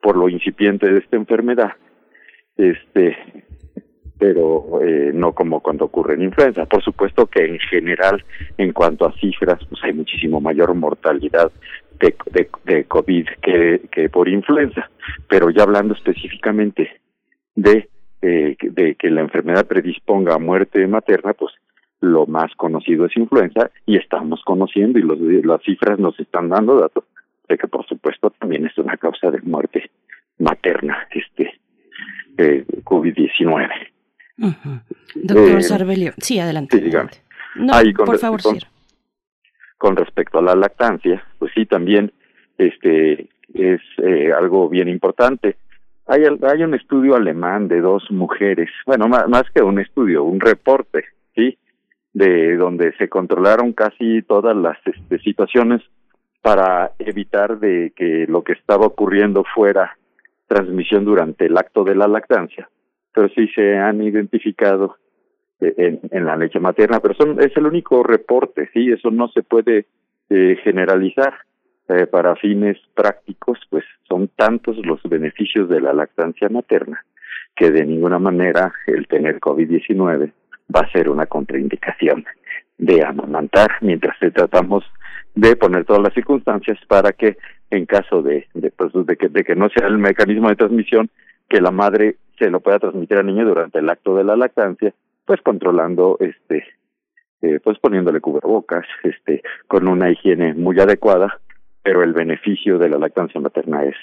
por 0.00 0.16
lo 0.16 0.28
incipiente 0.28 0.90
de 0.90 0.98
esta 0.98 1.16
enfermedad. 1.16 1.72
Este, 2.56 3.16
pero 4.20 4.82
eh, 4.82 5.12
no 5.14 5.32
como 5.32 5.60
cuando 5.60 5.86
ocurre 5.86 6.12
en 6.12 6.22
influenza. 6.22 6.66
Por 6.66 6.84
supuesto 6.84 7.26
que 7.26 7.42
en 7.42 7.58
general, 7.58 8.22
en 8.58 8.74
cuanto 8.74 9.06
a 9.06 9.14
cifras, 9.14 9.64
pues 9.64 9.82
hay 9.82 9.94
muchísimo 9.94 10.42
mayor 10.42 10.74
mortalidad 10.74 11.50
de, 11.98 12.14
de, 12.66 12.84
COVID 12.84 13.26
que, 13.40 14.10
por 14.10 14.28
influenza. 14.28 14.90
Pero 15.26 15.48
ya 15.48 15.62
hablando 15.62 15.94
específicamente 15.94 17.00
de, 17.54 17.88
eh, 18.20 18.56
de 18.60 18.94
que 18.96 19.08
la 19.08 19.22
enfermedad 19.22 19.66
predisponga 19.66 20.34
a 20.34 20.38
muerte 20.38 20.86
materna, 20.86 21.32
pues 21.32 21.54
lo 22.00 22.26
más 22.26 22.54
conocido 22.56 23.06
es 23.06 23.16
influenza 23.16 23.70
y 23.86 23.96
estamos 23.96 24.42
conociendo 24.44 24.98
y 24.98 25.02
los, 25.02 25.18
las 25.18 25.62
cifras 25.62 25.98
nos 25.98 26.20
están 26.20 26.50
dando 26.50 26.78
datos 26.78 27.04
de 27.48 27.56
que 27.56 27.68
por 27.68 27.86
supuesto 27.86 28.30
también 28.38 28.66
es 28.66 28.76
una 28.76 28.98
causa 28.98 29.30
de 29.30 29.40
muerte 29.40 29.90
materna 30.38 31.08
este 31.10 31.58
eh, 32.36 32.64
COVID-19. 32.84 33.68
Doctor 35.14 35.58
eh, 35.58 35.62
Sarbelio, 35.62 36.12
sí, 36.18 36.38
adelante. 36.38 36.78
Sí, 36.78 36.84
dígame. 36.84 37.10
No, 37.56 37.74
por 38.04 38.18
favor, 38.18 38.42
con, 38.42 38.58
con, 39.76 39.96
respecto 39.96 40.38
a 40.38 40.42
la 40.42 40.54
lactancia, 40.54 41.22
pues 41.38 41.52
sí, 41.54 41.66
también 41.66 42.12
este 42.56 43.28
es 43.52 43.80
eh, 43.98 44.32
algo 44.32 44.68
bien 44.68 44.88
importante. 44.88 45.56
Hay, 46.06 46.22
hay 46.24 46.62
un 46.62 46.74
estudio 46.74 47.16
alemán 47.16 47.68
de 47.68 47.80
dos 47.80 48.10
mujeres, 48.10 48.70
bueno, 48.86 49.08
más, 49.08 49.28
más 49.28 49.44
que 49.54 49.62
un 49.62 49.78
estudio, 49.78 50.24
un 50.24 50.40
reporte, 50.40 51.04
¿sí? 51.34 51.58
De 52.12 52.56
donde 52.56 52.92
se 52.96 53.08
controlaron 53.08 53.72
casi 53.72 54.22
todas 54.22 54.56
las 54.56 54.78
este, 54.86 55.18
situaciones 55.18 55.82
para 56.40 56.92
evitar 56.98 57.58
de 57.58 57.92
que 57.94 58.26
lo 58.28 58.42
que 58.42 58.52
estaba 58.52 58.86
ocurriendo 58.86 59.44
fuera 59.54 59.96
transmisión 60.46 61.04
durante 61.04 61.46
el 61.46 61.56
acto 61.56 61.84
de 61.84 61.94
la 61.94 62.08
lactancia 62.08 62.68
pero 63.14 63.28
sí 63.30 63.48
se 63.48 63.76
han 63.76 64.02
identificado 64.02 64.96
eh, 65.60 65.74
en, 65.76 66.00
en 66.10 66.24
la 66.24 66.36
leche 66.36 66.60
materna, 66.60 67.00
pero 67.00 67.14
son, 67.14 67.40
es 67.40 67.56
el 67.56 67.66
único 67.66 68.02
reporte, 68.02 68.68
sí, 68.72 68.90
eso 68.90 69.10
no 69.10 69.28
se 69.28 69.42
puede 69.42 69.86
eh, 70.28 70.56
generalizar. 70.62 71.34
Eh, 71.92 72.06
para 72.06 72.36
fines 72.36 72.78
prácticos, 72.94 73.58
pues 73.68 73.82
son 74.06 74.28
tantos 74.36 74.76
los 74.86 75.02
beneficios 75.02 75.68
de 75.68 75.80
la 75.80 75.92
lactancia 75.92 76.48
materna 76.48 77.04
que 77.56 77.72
de 77.72 77.84
ninguna 77.84 78.20
manera 78.20 78.72
el 78.86 79.08
tener 79.08 79.40
COVID-19 79.40 80.32
va 80.72 80.80
a 80.82 80.92
ser 80.92 81.08
una 81.08 81.26
contraindicación 81.26 82.24
de 82.78 83.04
amamantar 83.04 83.72
mientras 83.80 84.16
tratamos 84.20 84.84
de 85.34 85.56
poner 85.56 85.84
todas 85.84 86.02
las 86.02 86.14
circunstancias 86.14 86.78
para 86.86 87.12
que 87.12 87.38
en 87.70 87.86
caso 87.86 88.22
de, 88.22 88.46
de, 88.54 88.70
pues, 88.70 88.92
de, 88.94 89.16
que, 89.16 89.28
de 89.28 89.42
que 89.42 89.56
no 89.56 89.68
sea 89.70 89.88
el 89.88 89.98
mecanismo 89.98 90.48
de 90.48 90.56
transmisión, 90.56 91.10
que 91.48 91.60
la 91.60 91.72
madre 91.72 92.18
se 92.40 92.50
lo 92.50 92.60
pueda 92.60 92.78
transmitir 92.78 93.18
al 93.18 93.26
niño 93.26 93.44
durante 93.44 93.78
el 93.78 93.88
acto 93.90 94.16
de 94.16 94.24
la 94.24 94.34
lactancia, 94.34 94.94
pues 95.26 95.40
controlando 95.42 96.16
este 96.20 96.64
eh, 97.42 97.60
pues 97.62 97.78
poniéndole 97.78 98.20
cubrebocas, 98.20 98.86
este, 99.02 99.42
con 99.66 99.88
una 99.88 100.10
higiene 100.10 100.52
muy 100.54 100.78
adecuada, 100.78 101.40
pero 101.82 102.02
el 102.02 102.12
beneficio 102.12 102.78
de 102.78 102.88
la 102.88 102.98
lactancia 102.98 103.40
materna 103.40 103.84
es 103.84 103.96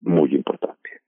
muy 0.00 0.34
importante. 0.34 1.00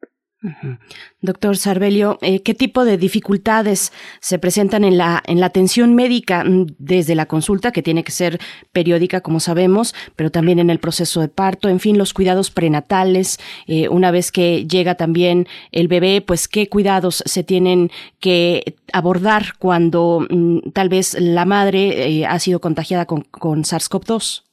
Doctor 1.21 1.57
Sarbelio, 1.57 2.19
eh, 2.21 2.43
¿qué 2.43 2.55
tipo 2.55 2.85
de 2.85 2.99
dificultades 2.99 3.93
se 4.21 4.39
presentan 4.39 4.85
en 4.85 4.97
la, 4.97 5.23
en 5.27 5.41
la 5.41 5.47
atención 5.47 5.95
médica 5.95 6.45
mm, 6.45 6.67
desde 6.79 7.15
la 7.15 7.27
consulta, 7.27 7.73
que 7.73 7.83
tiene 7.83 8.05
que 8.05 8.13
ser 8.13 8.39
periódica, 8.73 9.21
como 9.21 9.41
sabemos, 9.41 9.95
pero 10.15 10.31
también 10.31 10.59
en 10.59 10.71
el 10.71 10.79
proceso 10.79 11.21
de 11.21 11.29
parto, 11.29 11.69
en 11.69 11.81
fin, 11.81 11.99
los 11.99 12.15
cuidados 12.15 12.51
prenatales, 12.51 13.39
eh, 13.67 13.89
una 13.89 14.11
vez 14.11 14.31
que 14.31 14.67
llega 14.67 14.95
también 14.95 15.47
el 15.73 15.89
bebé, 15.89 16.23
pues 16.25 16.49
qué 16.49 16.69
cuidados 16.69 17.23
se 17.27 17.43
tienen 17.43 17.91
que 18.21 18.77
abordar 18.93 19.55
cuando 19.59 20.27
mm, 20.29 20.71
tal 20.73 20.89
vez 20.89 21.21
la 21.21 21.45
madre 21.45 22.09
eh, 22.09 22.27
ha 22.27 22.39
sido 22.39 22.61
contagiada 22.61 23.07
con, 23.07 23.23
con 23.23 23.63
SARS-CoV-2? 23.63 24.45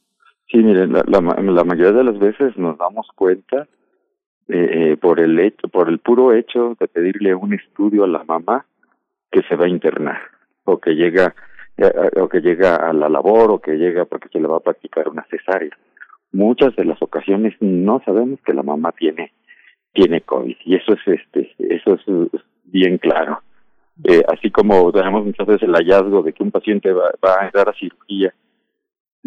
Sí, 0.50 0.58
miren, 0.58 0.92
la 0.92 1.64
mayoría 1.64 1.92
de 1.92 2.04
las 2.04 2.18
veces 2.18 2.56
nos 2.56 2.78
damos 2.78 3.08
cuenta 3.16 3.66
eh, 4.48 4.92
eh, 4.92 4.96
por 4.96 5.20
el 5.20 5.38
hecho, 5.38 5.68
por 5.68 5.88
el 5.88 5.98
puro 5.98 6.32
hecho 6.32 6.76
de 6.78 6.88
pedirle 6.88 7.34
un 7.34 7.54
estudio 7.54 8.04
a 8.04 8.08
la 8.08 8.24
mamá 8.24 8.66
que 9.30 9.42
se 9.42 9.56
va 9.56 9.64
a 9.64 9.68
internar 9.68 10.20
o 10.64 10.78
que 10.78 10.90
llega 10.90 11.34
eh, 11.76 12.20
o 12.20 12.28
que 12.28 12.40
llega 12.40 12.76
a 12.76 12.92
la 12.92 13.08
labor 13.08 13.50
o 13.50 13.58
que 13.58 13.72
llega 13.72 14.04
porque 14.04 14.28
se 14.28 14.40
le 14.40 14.46
va 14.46 14.58
a 14.58 14.60
practicar 14.60 15.08
una 15.08 15.24
cesárea. 15.30 15.76
Muchas 16.32 16.76
de 16.76 16.84
las 16.84 17.00
ocasiones 17.00 17.54
no 17.60 18.02
sabemos 18.04 18.38
que 18.44 18.54
la 18.54 18.62
mamá 18.62 18.92
tiene 18.92 19.32
tiene 19.92 20.20
COVID 20.20 20.56
y 20.64 20.74
eso 20.74 20.92
es 20.92 21.00
este 21.06 21.54
eso 21.58 21.94
es 21.94 22.42
bien 22.64 22.98
claro. 22.98 23.40
Eh, 24.04 24.22
así 24.28 24.50
como 24.50 24.92
tenemos 24.92 25.24
muchas 25.24 25.46
veces 25.46 25.62
el 25.62 25.74
hallazgo 25.74 26.22
de 26.22 26.32
que 26.32 26.42
un 26.42 26.50
paciente 26.50 26.92
va, 26.92 27.12
va 27.24 27.40
a 27.40 27.46
entrar 27.46 27.68
a 27.68 27.74
cirugía 27.74 28.34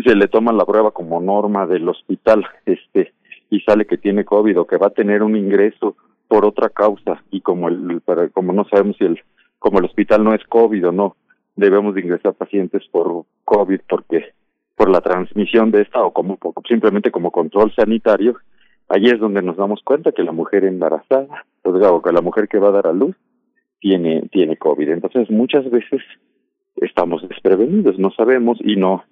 se 0.03 0.15
le 0.15 0.27
toma 0.27 0.51
la 0.51 0.65
prueba 0.65 0.91
como 0.91 1.19
norma 1.19 1.65
del 1.65 1.87
hospital 1.89 2.45
este 2.65 3.13
y 3.49 3.61
sale 3.61 3.85
que 3.85 3.97
tiene 3.97 4.25
COVID 4.25 4.59
o 4.59 4.67
que 4.67 4.77
va 4.77 4.87
a 4.87 4.91
tener 4.91 5.23
un 5.23 5.35
ingreso 5.35 5.95
por 6.27 6.45
otra 6.45 6.69
causa 6.69 7.23
y 7.31 7.41
como 7.41 7.69
el 7.69 8.01
para, 8.01 8.29
como 8.29 8.53
no 8.53 8.65
sabemos 8.65 8.97
si 8.97 9.05
el 9.05 9.19
como 9.59 9.79
el 9.79 9.85
hospital 9.85 10.23
no 10.23 10.33
es 10.33 10.43
COVID 10.45 10.87
o 10.87 10.91
no 10.91 11.15
debemos 11.55 11.95
de 11.95 12.01
ingresar 12.01 12.33
pacientes 12.33 12.83
por 12.91 13.25
COVID 13.45 13.81
porque 13.89 14.33
por 14.75 14.89
la 14.89 15.01
transmisión 15.01 15.71
de 15.71 15.81
esta 15.81 16.03
o 16.03 16.11
como 16.11 16.37
simplemente 16.67 17.11
como 17.11 17.31
control 17.31 17.73
sanitario 17.73 18.37
ahí 18.89 19.05
es 19.05 19.19
donde 19.19 19.41
nos 19.41 19.57
damos 19.57 19.81
cuenta 19.83 20.11
que 20.11 20.23
la 20.23 20.31
mujer 20.31 20.65
embarazada 20.65 21.45
o 21.63 22.01
que 22.01 22.11
la 22.11 22.21
mujer 22.21 22.47
que 22.47 22.59
va 22.59 22.69
a 22.69 22.71
dar 22.71 22.87
a 22.87 22.93
luz 22.93 23.15
tiene 23.79 24.27
tiene 24.31 24.57
COVID. 24.57 24.89
Entonces 24.89 25.29
muchas 25.29 25.69
veces 25.69 26.01
estamos 26.75 27.27
desprevenidos 27.27 27.97
no 27.97 28.11
sabemos 28.11 28.57
y 28.61 28.75
no 28.75 29.03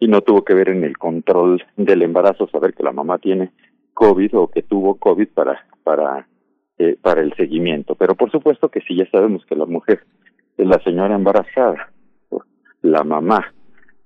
y 0.00 0.08
no 0.08 0.20
tuvo 0.22 0.42
que 0.42 0.54
ver 0.54 0.68
en 0.68 0.82
el 0.82 0.98
control 0.98 1.62
del 1.76 2.02
embarazo 2.02 2.48
saber 2.48 2.74
que 2.74 2.82
la 2.82 2.92
mamá 2.92 3.18
tiene 3.18 3.52
COVID 3.94 4.36
o 4.36 4.48
que 4.48 4.62
tuvo 4.62 4.96
COVID 4.96 5.28
para 5.28 5.66
para 5.84 6.26
eh, 6.78 6.96
para 7.00 7.22
el 7.22 7.34
seguimiento. 7.34 7.94
Pero 7.94 8.14
por 8.14 8.30
supuesto 8.30 8.68
que 8.68 8.80
si 8.80 8.96
ya 8.96 9.08
sabemos 9.10 9.44
que 9.46 9.56
la 9.56 9.66
mujer, 9.66 10.00
la 10.56 10.82
señora 10.82 11.14
embarazada, 11.14 11.90
la 12.82 13.04
mamá, 13.04 13.52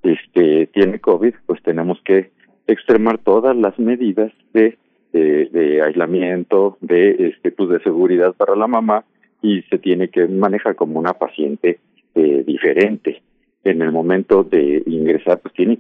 este 0.03 0.67
tiene 0.69 1.01
COVID, 1.01 1.35
pues 1.47 1.63
tenemos 1.63 2.01
que 2.05 2.31
extremar 2.67 3.19
todas 3.19 3.57
las 3.57 3.79
medidas 3.79 4.33
de 4.53 4.79
de, 5.13 5.47
de 5.47 5.83
aislamiento, 5.83 6.77
de 6.81 7.29
este 7.29 7.51
pues 7.51 7.71
de 7.71 7.81
seguridad 7.81 8.35
para 8.35 8.55
la 8.55 8.67
mamá 8.67 9.05
y 9.43 9.63
se 9.63 9.79
tiene 9.79 10.09
que 10.09 10.27
manejar 10.27 10.77
como 10.77 10.99
una 10.99 11.15
paciente 11.15 11.79
eh, 12.15 12.45
diferente. 12.47 13.23
En 13.65 13.83
el 13.83 13.93
momento 13.93 14.45
de 14.45 14.83
ingresar, 14.87 15.41
pues 15.41 15.55
tiene 15.55 15.79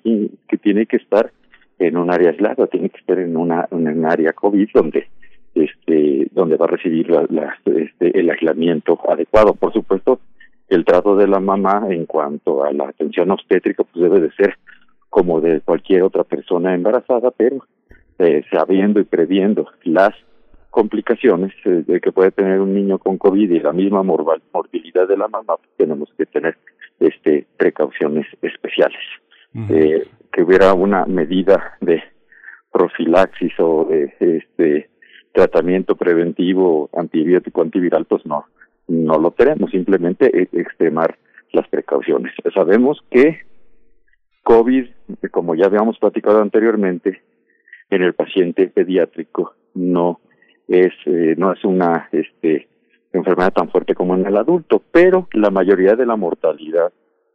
que 0.49 0.59
tiene 0.59 0.87
que 0.87 0.97
estar 0.97 1.31
en 1.79 1.97
un 1.97 2.11
área 2.11 2.31
aislada, 2.31 2.67
tiene 2.67 2.91
que 2.91 2.99
estar 2.99 3.19
en 3.19 3.37
una 3.37 3.69
en 3.71 3.89
un 3.89 4.07
área 4.07 4.33
COVID 4.33 4.69
donde 4.73 5.09
este 5.55 6.29
donde 6.33 6.57
va 6.57 6.67
a 6.67 6.69
recibir 6.69 7.11
la, 7.11 7.57
este, 7.65 8.19
el 8.19 8.31
aislamiento 8.31 8.99
adecuado. 9.09 9.55
Por 9.55 9.73
supuesto, 9.73 10.21
el 10.69 10.85
trato 10.85 11.17
de 11.17 11.29
la 11.29 11.41
mamá 11.41 11.87
en 11.91 12.07
cuanto 12.07 12.65
a 12.65 12.73
la 12.73 12.89
atención 12.89 13.31
obstétrica 13.31 13.85
pues 13.85 14.03
debe 14.03 14.21
de 14.21 14.33
ser 14.33 14.57
como 15.09 15.41
de 15.41 15.61
cualquier 15.61 16.03
otra 16.03 16.25
persona 16.25 16.75
embarazada, 16.75 17.31
pero 17.31 17.65
eh, 18.19 18.43
sabiendo 18.51 19.01
y 19.01 19.05
previendo 19.05 19.67
las 19.85 20.15
complicaciones 20.71 21.53
eh, 21.65 21.85
de 21.87 22.01
que 22.01 22.13
puede 22.13 22.33
tener 22.33 22.61
un 22.61 22.75
niño 22.75 22.99
con 22.99 23.17
COVID 23.17 23.51
y 23.51 23.61
la 23.61 23.73
misma 23.73 24.03
morbilidad 24.03 25.09
de 25.09 25.17
la 25.17 25.29
mamá, 25.29 25.57
pues 25.57 25.71
tenemos 25.79 26.13
que 26.19 26.27
tener 26.27 26.59
este 27.01 27.47
precauciones 27.57 28.27
especiales. 28.43 29.01
Eh, 29.71 30.07
que 30.33 30.43
hubiera 30.43 30.75
una 30.75 31.07
medida 31.07 31.77
de 31.81 32.03
profilaxis 32.71 33.53
o 33.59 33.87
de 33.87 34.13
este 34.19 34.91
tratamiento 35.33 35.97
preventivo 35.97 36.91
antibiótico 36.95 37.63
antiviral, 37.63 38.05
pues 38.07 38.25
no, 38.27 38.47
no 38.89 39.19
lo 39.19 39.31
tenemos, 39.31 39.71
simplemente 39.71 40.31
e, 40.33 40.49
extremar 40.53 41.17
las 41.53 41.69
precauciones. 41.69 42.33
Sabemos 42.55 43.03
que 43.11 43.41
COVID, 44.43 44.87
como 45.31 45.55
ya 45.55 45.67
habíamos 45.67 45.99
platicado 45.99 46.41
anteriormente, 46.41 47.23
en 47.91 48.03
el 48.03 48.15
paciente 48.15 48.69
pediátrico 48.69 49.55
no 49.75 50.21
es 50.69 50.93
eh, 51.07 51.35
no 51.39 51.53
es 51.53 51.65
una 51.65 52.09
este 52.13 52.69
enfermedad 53.13 53.53
tan 53.53 53.71
fuerte 53.71 53.95
como 53.95 54.15
en 54.15 54.27
el 54.27 54.37
adulto, 54.37 54.83
pero 54.93 55.29
la 55.33 55.51
mayoría 55.51 55.95
de 55.95 56.07
la 56.07 56.17
mortalidad 56.17 56.93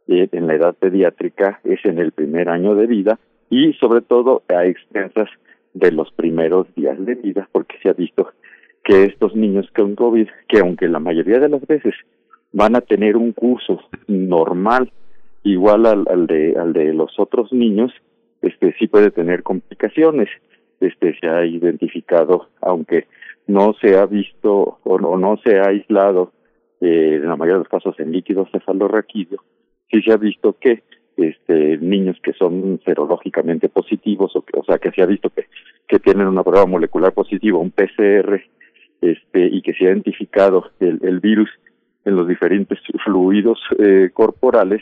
eh, 0.08 0.28
en 0.32 0.46
la 0.46 0.54
edad 0.54 0.74
pediátrica 0.74 1.60
es 1.64 1.84
en 1.84 1.98
el 1.98 2.12
primer 2.12 2.48
año 2.48 2.74
de 2.74 2.86
vida 2.86 3.18
y 3.50 3.72
sobre 3.74 4.00
todo 4.00 4.42
a 4.48 4.64
extensas 4.66 5.28
de 5.74 5.92
los 5.92 6.10
primeros 6.12 6.66
días 6.74 6.98
de 7.04 7.14
vida, 7.14 7.48
porque 7.52 7.76
se 7.82 7.88
ha 7.88 7.92
visto 7.92 8.30
que 8.84 9.04
estos 9.04 9.34
niños 9.34 9.70
con 9.74 9.94
COVID, 9.94 10.28
que 10.48 10.58
aunque 10.58 10.88
la 10.88 10.98
mayoría 10.98 11.38
de 11.38 11.48
las 11.48 11.66
veces 11.66 11.94
van 12.52 12.76
a 12.76 12.80
tener 12.80 13.16
un 13.16 13.32
curso 13.32 13.80
normal, 14.08 14.90
igual 15.44 15.86
al, 15.86 16.04
al 16.08 16.26
de 16.26 16.56
al 16.58 16.72
de 16.72 16.92
los 16.92 17.18
otros 17.18 17.52
niños, 17.52 17.92
este 18.42 18.74
sí 18.78 18.88
puede 18.88 19.10
tener 19.10 19.42
complicaciones. 19.42 20.28
Este 20.80 21.16
se 21.20 21.28
ha 21.28 21.46
identificado, 21.46 22.48
aunque 22.60 23.06
no 23.46 23.74
se 23.80 23.96
ha 23.96 24.06
visto 24.06 24.78
o 24.82 24.98
no, 24.98 25.16
no 25.16 25.36
se 25.44 25.58
ha 25.58 25.68
aislado 25.68 26.32
eh, 26.80 27.20
en 27.22 27.28
la 27.28 27.36
mayoría 27.36 27.54
de 27.54 27.58
los 27.60 27.68
casos 27.68 27.98
en 28.00 28.10
líquido 28.10 28.48
cefalorraquídeo, 28.50 29.38
sí 29.92 30.02
se 30.02 30.12
ha 30.12 30.16
visto 30.16 30.56
que 30.58 30.82
este 31.16 31.76
niños 31.78 32.16
que 32.22 32.32
son 32.32 32.80
serológicamente 32.84 33.68
positivos 33.68 34.34
o, 34.34 34.42
que, 34.42 34.58
o 34.58 34.64
sea 34.64 34.78
que 34.78 34.90
se 34.90 35.02
ha 35.02 35.06
visto 35.06 35.30
que 35.30 35.46
que 35.86 35.98
tienen 35.98 36.26
una 36.26 36.42
prueba 36.42 36.64
molecular 36.66 37.12
positiva 37.12 37.58
un 37.58 37.70
PCR 37.70 38.42
este 39.02 39.46
y 39.46 39.60
que 39.60 39.74
se 39.74 39.86
ha 39.86 39.90
identificado 39.90 40.70
el, 40.80 40.98
el 41.02 41.20
virus 41.20 41.50
en 42.04 42.16
los 42.16 42.26
diferentes 42.26 42.78
fluidos 43.04 43.58
eh, 43.78 44.10
corporales 44.12 44.80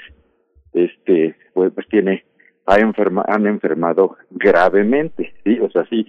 este 0.72 1.34
pues, 1.52 1.72
pues 1.74 1.88
tiene 1.88 2.24
ha 2.66 2.78
enferma, 2.78 3.24
han 3.26 3.46
enfermado 3.48 4.16
gravemente 4.30 5.34
sí 5.44 5.58
o 5.58 5.68
sea 5.70 5.84
sí 5.86 6.06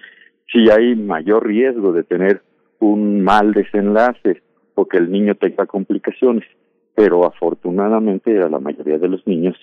sí 0.52 0.70
hay 0.70 0.96
mayor 0.96 1.48
riesgo 1.48 1.94
de 1.94 2.04
tener 2.04 2.42
un 2.80 3.22
mal 3.22 3.54
desenlace 3.54 4.44
o 4.76 4.86
que 4.88 4.98
el 4.98 5.12
niño 5.12 5.34
tenga 5.34 5.66
complicaciones 5.66 6.46
pero 6.96 7.26
afortunadamente 7.26 8.42
a 8.42 8.50
la 8.50 8.60
mayoría 8.60 8.98
de 8.98 9.08
los 9.08 9.26
niños 9.26 9.56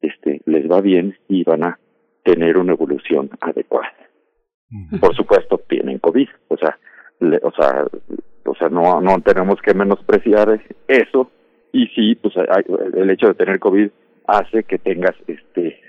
este 0.00 0.40
les 0.46 0.70
va 0.70 0.80
bien 0.80 1.16
y 1.28 1.44
van 1.44 1.64
a 1.64 1.78
tener 2.24 2.56
una 2.58 2.72
evolución 2.72 3.30
adecuada. 3.40 3.92
Por 5.00 5.16
supuesto 5.16 5.60
tienen 5.68 5.98
COVID, 5.98 6.28
o 6.48 6.56
sea, 6.56 6.78
le, 7.20 7.38
o 7.42 7.50
sea, 7.52 7.86
o 8.44 8.54
sea, 8.54 8.68
no 8.68 9.00
no 9.00 9.20
tenemos 9.20 9.60
que 9.62 9.74
menospreciar 9.74 10.60
eso 10.86 11.30
y 11.72 11.86
sí, 11.88 12.14
pues 12.16 12.34
hay, 12.36 12.64
el 12.94 13.10
hecho 13.10 13.28
de 13.28 13.34
tener 13.34 13.58
COVID 13.58 13.88
hace 14.26 14.64
que 14.64 14.78
tengas 14.78 15.14
este 15.26 15.80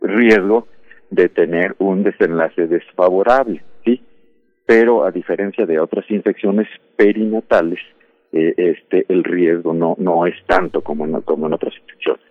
riesgo 0.00 0.66
de 1.10 1.28
tener 1.28 1.74
un 1.78 2.02
desenlace 2.02 2.66
desfavorable, 2.66 3.62
¿sí? 3.84 4.02
Pero 4.66 5.04
a 5.04 5.10
diferencia 5.10 5.66
de 5.66 5.80
otras 5.80 6.08
infecciones 6.10 6.68
perinatales, 6.96 7.80
eh, 8.32 8.54
este 8.56 9.06
el 9.08 9.24
riesgo 9.24 9.72
no 9.74 9.96
no 9.98 10.26
es 10.26 10.34
tanto 10.46 10.82
como 10.82 11.04
en, 11.06 11.20
como 11.22 11.46
en 11.46 11.54
otras 11.54 11.74
infecciones. 11.80 12.22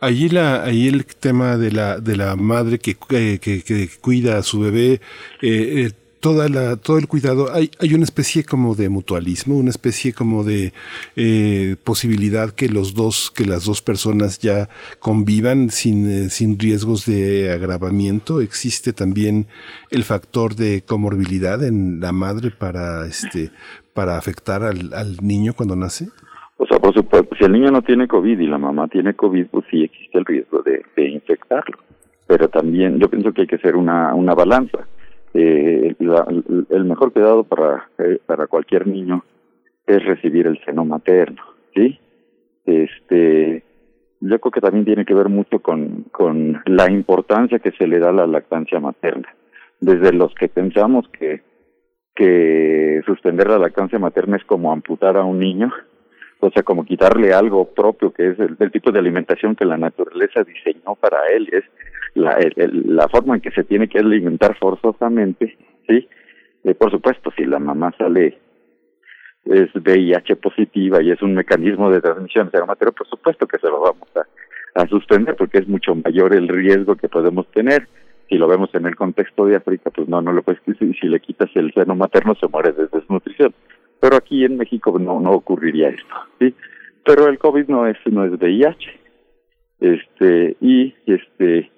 Allí 0.00 0.28
la, 0.28 0.62
ahí 0.62 0.88
el 0.88 1.06
tema 1.06 1.56
de 1.56 1.72
la, 1.72 2.00
de 2.00 2.16
la 2.16 2.36
madre 2.36 2.78
que, 2.78 2.94
que, 2.94 3.38
que 3.40 3.88
cuida 4.00 4.36
a 4.36 4.42
su 4.42 4.60
bebé, 4.60 4.94
eh, 4.94 5.00
eh, 5.40 5.90
toda 6.20 6.48
la, 6.48 6.76
todo 6.76 6.96
el 6.96 7.06
cuidado, 7.06 7.52
hay, 7.52 7.70
hay 7.78 7.92
una 7.92 8.04
especie 8.04 8.44
como 8.44 8.74
de 8.74 8.88
mutualismo, 8.88 9.58
una 9.58 9.68
especie 9.68 10.14
como 10.14 10.42
de 10.42 10.72
eh, 11.16 11.76
posibilidad 11.84 12.50
que 12.50 12.70
los 12.70 12.94
dos, 12.94 13.30
que 13.30 13.44
las 13.44 13.66
dos 13.66 13.82
personas 13.82 14.38
ya 14.38 14.70
convivan 15.00 15.68
sin, 15.68 16.10
eh, 16.10 16.30
sin 16.30 16.58
riesgos 16.58 17.04
de 17.04 17.52
agravamiento. 17.52 18.40
Existe 18.40 18.94
también 18.94 19.46
el 19.90 20.04
factor 20.04 20.56
de 20.56 20.82
comorbilidad 20.82 21.62
en 21.62 22.00
la 22.00 22.12
madre 22.12 22.50
para 22.50 23.06
este, 23.06 23.50
para 23.94 24.16
afectar 24.16 24.62
al, 24.62 24.92
al 24.92 25.16
niño 25.22 25.52
cuando 25.56 25.76
nace. 25.76 26.08
O 26.56 26.66
sea, 26.66 26.78
por 26.78 26.94
supuesto, 26.94 27.34
si 27.36 27.44
el 27.44 27.52
niño 27.52 27.70
no 27.70 27.82
tiene 27.82 28.06
COVID 28.06 28.38
y 28.38 28.46
la 28.46 28.58
mamá 28.58 28.88
tiene 28.88 29.14
COVID, 29.14 29.46
pues 29.46 29.64
sí 29.70 29.84
existe 29.84 30.18
el 30.18 30.24
riesgo 30.24 30.62
de, 30.62 30.84
de 30.96 31.08
infectarlo. 31.08 31.78
Pero 32.26 32.48
también 32.48 32.98
yo 32.98 33.08
pienso 33.08 33.32
que 33.32 33.42
hay 33.42 33.46
que 33.46 33.56
hacer 33.56 33.76
una, 33.76 34.14
una 34.14 34.34
balanza 34.34 34.86
eh, 35.34 35.96
la, 35.98 36.26
el 36.70 36.84
mejor 36.84 37.12
cuidado 37.12 37.42
para, 37.42 37.88
eh, 37.98 38.20
para 38.24 38.46
cualquier 38.46 38.86
niño 38.86 39.24
es 39.84 40.02
recibir 40.04 40.46
el 40.46 40.64
seno 40.64 40.84
materno, 40.84 41.42
¿sí? 41.74 41.98
Este, 42.64 43.64
yo 44.20 44.40
creo 44.40 44.52
que 44.52 44.60
también 44.60 44.84
tiene 44.84 45.04
que 45.04 45.12
ver 45.12 45.28
mucho 45.28 45.58
con, 45.58 46.04
con 46.12 46.62
la 46.66 46.90
importancia 46.90 47.58
que 47.58 47.72
se 47.72 47.86
le 47.86 47.98
da 47.98 48.10
a 48.10 48.12
la 48.12 48.26
lactancia 48.26 48.78
materna. 48.78 49.28
Desde 49.80 50.12
los 50.12 50.32
que 50.34 50.48
pensamos 50.48 51.06
que, 51.08 51.42
que 52.14 53.02
suspender 53.06 53.48
la 53.48 53.58
lactancia 53.58 53.98
materna 53.98 54.36
es 54.36 54.44
como 54.44 54.72
amputar 54.72 55.16
a 55.16 55.24
un 55.24 55.38
niño, 55.38 55.72
o 56.40 56.50
sea, 56.50 56.62
como 56.62 56.84
quitarle 56.84 57.32
algo 57.32 57.72
propio 57.72 58.12
que 58.12 58.30
es 58.30 58.38
el, 58.38 58.56
el 58.58 58.70
tipo 58.70 58.92
de 58.92 58.98
alimentación 58.98 59.56
que 59.56 59.64
la 59.64 59.76
naturaleza 59.76 60.44
diseñó 60.44 60.94
para 60.94 61.18
él, 61.32 61.48
es 61.52 61.64
la, 62.14 62.32
el, 62.34 62.96
la 62.96 63.08
forma 63.08 63.34
en 63.34 63.40
que 63.40 63.50
se 63.50 63.64
tiene 63.64 63.88
que 63.88 63.98
alimentar 63.98 64.56
forzosamente, 64.58 65.56
¿sí? 65.88 66.08
Eh, 66.64 66.74
por 66.74 66.90
supuesto, 66.90 67.30
si 67.36 67.44
la 67.44 67.58
mamá 67.58 67.92
sale 67.98 68.38
es 69.44 69.74
VIH 69.74 70.36
positiva 70.36 71.02
y 71.02 71.10
es 71.10 71.20
un 71.20 71.34
mecanismo 71.34 71.90
de 71.90 72.00
transmisión 72.00 72.50
de 72.50 72.60
por 72.92 73.06
supuesto 73.06 73.46
que 73.46 73.58
se 73.58 73.66
lo 73.66 73.80
vamos 73.80 74.08
a, 74.16 74.80
a 74.82 74.86
suspender 74.86 75.36
porque 75.36 75.58
es 75.58 75.68
mucho 75.68 75.94
mayor 75.94 76.34
el 76.34 76.48
riesgo 76.48 76.96
que 76.96 77.08
podemos 77.08 77.46
tener. 77.50 77.86
Si 78.28 78.36
lo 78.36 78.48
vemos 78.48 78.74
en 78.74 78.86
el 78.86 78.96
contexto 78.96 79.46
de 79.46 79.56
África, 79.56 79.90
pues 79.90 80.08
no, 80.08 80.22
no 80.22 80.32
lo 80.32 80.42
puedes 80.42 80.60
si, 80.78 80.94
si 80.94 81.06
le 81.06 81.20
quitas 81.20 81.50
el 81.54 81.72
seno 81.72 81.94
materno 81.94 82.34
se 82.34 82.48
muere 82.48 82.72
de 82.72 82.86
desnutrición. 82.86 83.54
Pero 84.00 84.16
aquí 84.16 84.44
en 84.44 84.56
México 84.56 84.98
no, 84.98 85.20
no 85.20 85.32
ocurriría 85.32 85.88
esto, 85.88 86.14
¿sí? 86.38 86.54
Pero 87.04 87.28
el 87.28 87.38
COVID 87.38 87.68
no 87.68 87.86
es, 87.86 87.96
no 88.06 88.24
es 88.24 88.32
VIH. 88.32 89.00
Este, 89.80 90.56
y 90.60 90.94
este, 91.06 91.70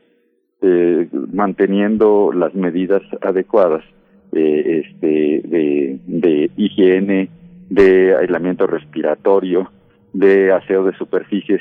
eh, 0.63 1.09
manteniendo 1.33 2.33
las 2.33 2.55
medidas 2.55 3.03
adecuadas 3.23 3.85
eh, 4.33 4.85
este, 4.85 5.43
de, 5.45 5.99
de 6.07 6.51
higiene, 6.57 7.29
de 7.69 8.15
aislamiento 8.17 8.67
respiratorio, 8.67 9.71
de 10.13 10.53
aseo 10.53 10.85
de 10.85 10.97
superficies, 10.97 11.61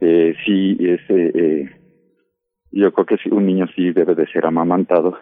eh, 0.00 0.34
sí 0.44 0.76
es, 0.80 1.00
eh, 1.08 1.70
yo 2.80 2.92
creo 2.92 3.06
que 3.06 3.16
sí, 3.18 3.30
un 3.30 3.46
niño 3.46 3.66
sí 3.74 3.92
debe 3.92 4.14
de 4.14 4.26
ser 4.26 4.46
amamantado 4.46 5.16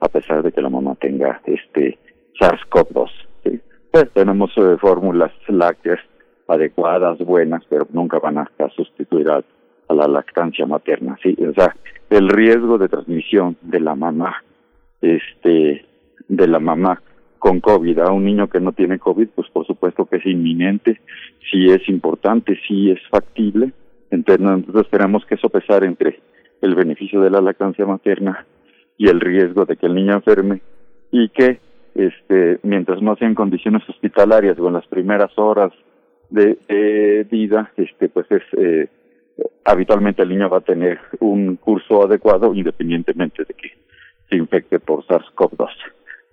a 0.00 0.08
pesar 0.08 0.42
de 0.42 0.52
que 0.52 0.60
la 0.60 0.70
mamá 0.70 0.94
tenga 0.96 1.40
este 1.46 1.98
SARS-CoV-2. 2.40 3.10
¿sí? 3.44 3.60
Pues 3.90 4.10
tenemos 4.12 4.50
eh, 4.56 4.76
fórmulas 4.80 5.32
lácteas 5.48 6.00
adecuadas, 6.48 7.18
buenas, 7.18 7.64
pero 7.68 7.86
nunca 7.92 8.18
van 8.18 8.38
a, 8.38 8.50
sustituir 8.74 9.28
a, 9.30 9.42
a 9.88 9.94
la 9.94 10.06
lactancia 10.06 10.66
materna, 10.66 11.18
sí, 11.22 11.36
o 11.40 11.52
sea, 11.54 11.74
el 12.10 12.28
riesgo 12.28 12.78
de 12.78 12.88
transmisión 12.88 13.56
de 13.62 13.80
la 13.80 13.94
mamá, 13.96 14.44
este, 15.00 15.84
de 16.28 16.48
la 16.48 16.60
mamá 16.60 17.02
con 17.38 17.60
COVID 17.60 17.98
a 17.98 18.12
un 18.12 18.24
niño 18.24 18.48
que 18.48 18.60
no 18.60 18.72
tiene 18.72 18.98
COVID, 18.98 19.28
pues 19.34 19.48
por 19.50 19.66
supuesto 19.66 20.06
que 20.06 20.16
es 20.16 20.26
inminente, 20.26 21.00
sí 21.50 21.68
es 21.70 21.88
importante, 21.88 22.58
sí 22.66 22.90
es 22.90 23.00
factible, 23.10 23.72
entonces 24.10 24.44
nosotros 24.44 24.88
tenemos 24.90 25.24
que 25.26 25.36
sopesar 25.36 25.84
entre 25.84 26.20
el 26.66 26.74
beneficio 26.74 27.20
de 27.20 27.30
la 27.30 27.40
lactancia 27.40 27.86
materna 27.86 28.46
y 28.98 29.08
el 29.08 29.20
riesgo 29.20 29.64
de 29.64 29.76
que 29.76 29.86
el 29.86 29.94
niño 29.94 30.14
enferme 30.14 30.60
y 31.10 31.28
que 31.30 31.60
este 31.94 32.58
mientras 32.62 33.00
no 33.00 33.16
sea 33.16 33.28
en 33.28 33.34
condiciones 33.34 33.88
hospitalarias 33.88 34.58
o 34.58 34.68
en 34.68 34.74
las 34.74 34.86
primeras 34.86 35.30
horas 35.38 35.72
de 36.30 37.26
vida 37.30 37.72
este 37.76 38.08
pues 38.08 38.26
es 38.30 38.42
eh, 38.56 38.88
habitualmente 39.64 40.22
el 40.22 40.28
niño 40.28 40.48
va 40.48 40.58
a 40.58 40.62
tener 40.62 40.98
un 41.20 41.56
curso 41.56 42.04
adecuado 42.04 42.54
independientemente 42.54 43.44
de 43.44 43.54
que 43.54 43.70
se 44.28 44.36
infecte 44.36 44.78
por 44.80 45.04
SARS-CoV-2. 45.06 45.68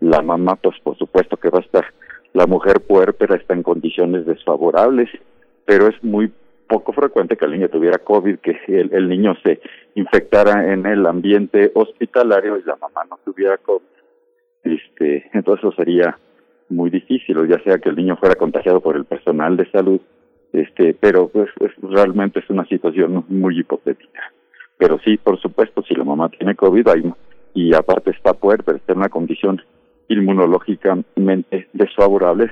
La 0.02 0.22
mamá, 0.22 0.56
pues 0.56 0.76
por 0.84 0.98
supuesto 0.98 1.38
que 1.38 1.50
va 1.50 1.60
a 1.60 1.62
estar, 1.62 1.86
la 2.34 2.48
mujer 2.48 2.82
puérpera 2.82 3.36
está 3.36 3.54
en 3.54 3.64
condiciones 3.64 4.26
desfavorables, 4.26 5.10
pero 5.66 5.88
es 5.88 6.04
muy 6.04 6.32
poco 6.74 6.92
frecuente 6.92 7.38
que 7.38 7.46
el 7.46 7.52
niño 7.52 7.70
tuviera 7.70 8.00
COVID, 8.00 8.40
que 8.40 8.58
el, 8.68 9.08
niño 9.08 9.36
se 9.44 9.62
infectara 9.94 10.74
en 10.74 10.88
el 10.88 11.06
ambiente 11.06 11.72
hospitalario 11.76 12.58
y 12.58 12.64
la 12.64 12.76
mamá 12.78 13.02
no 13.08 13.20
tuviera 13.24 13.60
COVID. 13.60 13.86
este, 14.64 15.30
entonces 15.34 15.70
sería 15.76 16.18
muy 16.70 16.90
difícil, 16.90 17.48
ya 17.48 17.60
sea 17.64 17.78
que 17.78 17.90
el 17.90 17.96
niño 17.96 18.18
fuera 18.18 18.34
contagiado 18.34 18.82
por 18.82 18.96
el 18.96 19.06
personal 19.06 19.56
de 19.56 19.70
salud, 19.70 20.02
este, 20.52 20.96
pero 21.00 21.28
pues 21.28 21.50
realmente 21.84 22.40
es 22.40 22.50
una 22.50 22.66
situación 22.66 23.24
muy 23.28 23.60
hipotética. 23.60 24.34
Pero 24.80 24.98
sí, 25.06 25.18
por 25.18 25.40
supuesto, 25.40 25.84
si 25.84 25.94
la 25.94 26.04
mamá 26.04 26.30
tiene 26.30 26.56
COVID 26.56 26.88
hay, 26.88 27.14
y 27.54 27.76
aparte 27.76 28.10
está 28.10 28.34
puerta, 28.34 28.76
está 28.76 28.94
en 28.94 28.98
una 28.98 29.10
condición 29.10 29.62
inmunológicamente 30.08 31.68
desfavorable, 31.74 32.50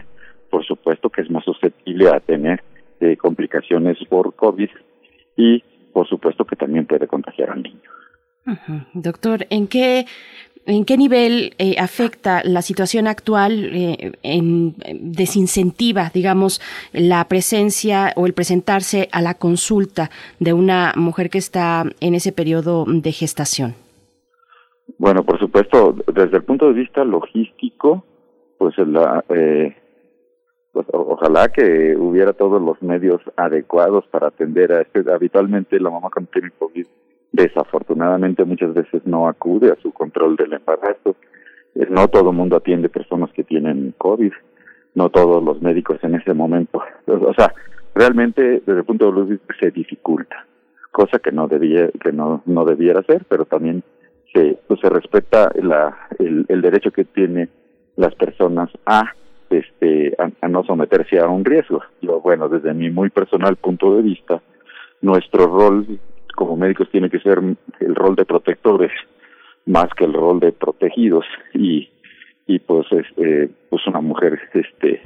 por 0.52 0.64
supuesto 0.64 1.10
que 1.10 1.22
es 1.22 1.32
más 1.32 1.44
susceptible 1.44 2.10
a 2.10 2.20
tener 2.20 2.62
eh, 3.02 3.18
complicaciones 3.18 3.98
por 4.10 4.36
COVID 4.36 4.70
y 5.38 5.64
por 5.94 6.08
supuesto 6.08 6.46
que 6.46 6.56
también 6.56 6.86
puede 6.86 7.08
contagiar 7.08 7.50
al 7.50 7.64
niño. 7.64 7.90
Doctor, 8.94 9.46
¿en 9.50 9.68
qué 9.68 10.06
¿En 10.66 10.86
qué 10.86 10.96
nivel 10.96 11.54
eh, 11.58 11.76
afecta 11.80 12.42
la 12.44 12.62
situación 12.62 13.08
actual 13.08 13.72
eh, 13.74 14.12
en, 14.22 14.76
desincentiva, 15.00 16.12
digamos, 16.14 16.62
la 16.94 17.28
presencia 17.28 18.14
o 18.16 18.28
el 18.28 18.34
presentarse 18.34 19.10
a 19.12 19.22
la 19.22 19.34
consulta 19.34 20.12
de 20.40 20.54
una 20.54 20.94
mujer 20.96 21.32
que 21.32 21.40
está 21.40 21.86
en 22.00 22.14
ese 22.14 22.32
periodo 22.32 22.86
de 22.88 23.12
gestación? 23.12 23.74
Bueno, 25.00 25.24
por 25.24 25.40
supuesto, 25.40 25.96
desde 26.14 26.38
el 26.38 26.44
punto 26.44 26.68
de 26.68 26.74
vista 26.74 27.04
logístico, 27.04 28.06
pues 28.60 28.78
la, 28.78 29.26
eh, 29.30 29.76
pues, 30.72 30.88
ojalá 30.92 31.50
que 31.50 31.96
hubiera 31.98 32.34
todos 32.34 32.62
los 32.62 32.82
medios 32.82 33.22
adecuados 33.36 34.06
para 34.08 34.28
atender 34.28 34.72
a 34.72 34.82
este. 34.82 35.04
Habitualmente 35.12 35.80
la 35.80 35.90
mamá 35.90 36.10
cuando 36.12 36.32
tiene 36.32 36.52
COVID 36.52 36.86
desafortunadamente 37.32 38.44
muchas 38.44 38.74
veces 38.74 39.02
no 39.06 39.28
acude 39.28 39.72
a 39.72 39.82
su 39.82 39.92
control 39.92 40.36
del 40.36 40.54
embarazo. 40.54 41.16
No 41.90 42.08
todo 42.10 42.32
el 42.32 42.36
mundo 42.36 42.58
atiende 42.58 42.90
personas 42.90 43.32
que 43.32 43.44
tienen 43.44 43.94
COVID, 43.98 44.34
no 44.96 45.10
todos 45.10 45.42
los 45.42 45.62
médicos 45.62 45.98
en 46.04 46.16
ese 46.16 46.34
momento. 46.34 46.82
O 47.08 47.34
sea, 47.34 47.54
realmente 47.96 48.62
desde 48.66 48.80
el 48.80 48.86
punto 48.86 49.12
de 49.12 49.24
vista 49.24 49.54
se 49.60 49.72
dificulta, 49.72 50.46
cosa 50.92 51.20
que 51.20 51.32
no 51.32 51.48
debía 51.48 51.90
que 51.92 52.12
no 52.12 52.42
no 52.46 52.66
debiera 52.66 53.02
ser, 53.04 53.26
pero 53.30 53.46
también 53.46 53.84
se 54.34 54.60
pues, 54.68 54.82
se 54.82 54.90
respeta 54.90 55.52
la 55.56 55.98
el, 56.20 56.46
el 56.50 56.62
derecho 56.62 56.92
que 56.92 57.06
tienen 57.06 57.50
las 57.96 58.14
personas 58.16 58.70
a 58.86 59.14
este 59.52 60.16
a, 60.18 60.48
no 60.48 60.64
someterse 60.64 61.20
a 61.20 61.28
un 61.28 61.46
riesgo. 61.46 61.82
Yo 62.02 62.22
bueno, 62.22 62.50
desde 62.50 62.74
mi 62.74 62.90
muy 62.90 63.10
personal 63.10 63.56
punto 63.56 63.96
de 63.96 64.02
vista, 64.02 64.42
nuestro 65.02 65.48
rol 65.48 65.86
como 66.36 66.56
médicos 66.56 66.90
tiene 66.92 67.10
que 67.10 67.20
ser 67.20 67.40
el 67.80 67.96
rol 67.96 68.16
de 68.16 68.26
protectores 68.26 68.92
más 69.66 69.88
que 69.96 70.06
el 70.06 70.14
rol 70.14 70.40
de 70.40 70.52
protegidos. 70.52 71.26
Y 71.54 71.90
y 72.48 72.60
pues 72.60 72.86
este 72.92 73.50
pues 73.70 73.86
una 73.88 74.02
mujer 74.02 74.40
este 74.54 75.02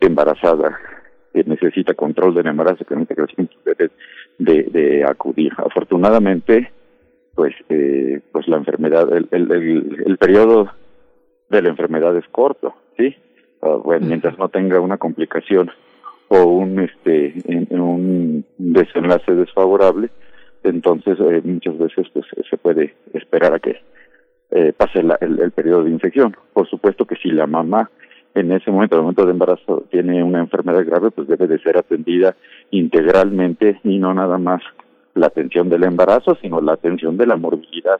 embarazada 0.00 0.78
que 1.32 1.44
necesita 1.44 1.94
control 1.94 2.34
del 2.34 2.46
embarazo 2.46 2.84
que 2.84 2.96
necesita 2.96 3.72
de, 4.38 4.62
de 4.64 5.04
acudir. 5.04 5.52
Afortunadamente 5.56 6.72
pues 7.34 7.54
eh, 7.68 8.20
pues 8.32 8.48
la 8.48 8.56
enfermedad 8.56 9.14
el, 9.14 9.28
el, 9.30 9.52
el, 9.52 10.04
el 10.06 10.18
periodo 10.18 10.72
de 11.48 11.62
la 11.62 11.68
enfermedad 11.68 12.16
es 12.16 12.26
corto 12.28 12.74
sí 12.96 13.14
uh, 13.62 13.82
bueno, 13.82 14.06
mientras 14.06 14.38
no 14.38 14.48
tenga 14.48 14.80
una 14.80 14.98
complicación 14.98 15.70
o 16.28 16.44
un 16.44 16.80
este 16.80 17.34
en, 17.46 17.80
un 17.80 18.44
desenlace 18.58 19.32
desfavorable 19.32 20.10
entonces 20.64 21.18
eh, 21.20 21.40
muchas 21.44 21.78
veces 21.78 22.06
pues 22.12 22.26
se 22.48 22.56
puede 22.56 22.94
esperar 23.14 23.54
a 23.54 23.60
que 23.60 23.76
eh, 24.50 24.72
pase 24.76 25.02
la, 25.02 25.16
el, 25.20 25.40
el, 25.40 25.50
periodo 25.52 25.84
de 25.84 25.90
infección. 25.90 26.36
Por 26.52 26.68
supuesto 26.68 27.04
que 27.04 27.16
si 27.16 27.30
la 27.30 27.46
mamá 27.46 27.90
en 28.36 28.52
ese 28.52 28.70
momento, 28.70 28.96
el 28.96 29.02
momento 29.02 29.24
de 29.24 29.32
embarazo, 29.32 29.84
tiene 29.90 30.22
una 30.22 30.40
enfermedad 30.40 30.84
grave, 30.84 31.10
pues 31.10 31.26
debe 31.26 31.46
de 31.46 31.58
ser 31.60 31.78
atendida 31.78 32.36
integralmente 32.70 33.80
y 33.82 33.98
no 33.98 34.12
nada 34.12 34.36
más 34.36 34.62
la 35.14 35.28
atención 35.28 35.70
del 35.70 35.84
embarazo, 35.84 36.36
sino 36.42 36.60
la 36.60 36.74
atención 36.74 37.16
de 37.16 37.26
la 37.26 37.36
morbilidad 37.36 37.98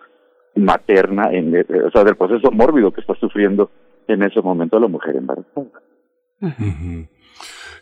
materna, 0.54 1.30
en, 1.32 1.56
o 1.56 1.90
sea, 1.90 2.04
del 2.04 2.16
proceso 2.16 2.50
mórbido 2.50 2.92
que 2.92 3.00
está 3.00 3.14
sufriendo 3.14 3.70
en 4.08 4.22
ese 4.22 4.40
momento 4.40 4.78
la 4.78 4.88
mujer 4.88 5.16
embarazada. 5.16 5.66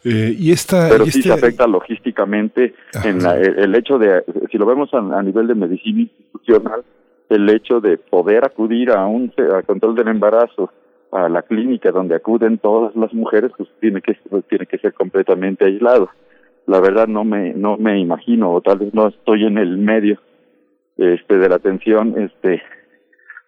Eh, 0.07 0.35
y 0.39 0.53
esta, 0.53 0.89
Pero 0.91 1.07
y 1.07 1.11
sí 1.11 1.21
este... 1.21 1.31
se 1.31 1.35
afecta 1.35 1.67
logísticamente 1.67 2.75
en 3.05 3.23
la, 3.23 3.39
el 3.39 3.75
hecho 3.75 3.99
de, 3.99 4.23
si 4.51 4.59
lo 4.59 4.67
vemos 4.67 4.93
a, 4.93 4.99
a, 4.99 5.23
nivel 5.23 5.47
de 5.47 5.55
medicina 5.55 6.03
institucional, 6.03 6.85
el 7.31 7.49
hecho 7.49 7.81
de 7.81 7.97
poder 7.97 8.45
acudir 8.45 8.91
a 8.91 9.07
un 9.07 9.33
a 9.57 9.63
control 9.63 9.95
del 9.95 10.09
embarazo, 10.09 10.71
a 11.11 11.29
la 11.29 11.43
clínica 11.43 11.91
donde 11.91 12.17
acuden 12.17 12.59
todas 12.59 12.95
las 12.97 13.15
mujeres, 13.15 13.53
pues 13.57 13.69
tiene 13.81 14.03
que 14.03 14.17
pues, 14.29 14.45
tiene 14.47 14.67
que 14.67 14.79
ser 14.79 14.93
completamente 14.93 15.65
aislado. 15.65 16.11
La 16.67 16.81
verdad 16.81 17.07
no 17.07 17.25
me 17.25 17.55
no 17.55 17.77
me 17.77 17.99
imagino 17.99 18.53
o 18.53 18.61
tal 18.61 18.81
vez 18.81 18.93
no 18.93 19.09
estoy 19.09 19.47
en 19.47 19.59
el 19.59 19.79
medio 19.79 20.19
este 20.97 21.39
de 21.39 21.49
la 21.49 21.57
atención 21.57 22.15
este 22.19 22.63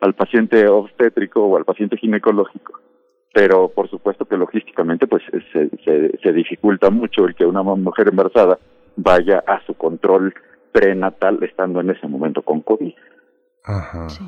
al 0.01 0.15
paciente 0.15 0.69
obstétrico 0.69 1.45
o 1.45 1.57
al 1.57 1.65
paciente 1.65 1.97
ginecológico 1.97 2.81
pero 3.37 3.69
por 3.69 3.91
supuesto 3.91 4.25
que 4.25 4.39
logísticamente 4.39 5.07
pues 5.07 5.23
se, 5.53 5.69
se, 5.85 6.19
se 6.23 6.33
dificulta 6.33 6.89
mucho 6.89 7.27
el 7.27 7.35
que 7.35 7.45
una 7.45 7.63
mujer 7.63 8.09
embarazada 8.09 8.59
vaya 8.97 9.45
a 9.47 9.61
su 9.67 9.75
control 9.75 10.33
prenatal 10.73 11.43
estando 11.43 11.83
en 11.83 11.91
ese 11.91 12.07
momento 12.09 12.41
con 12.41 12.63
COVID. 12.63 12.95
Ajá. 13.63 14.09
Sí. 14.09 14.25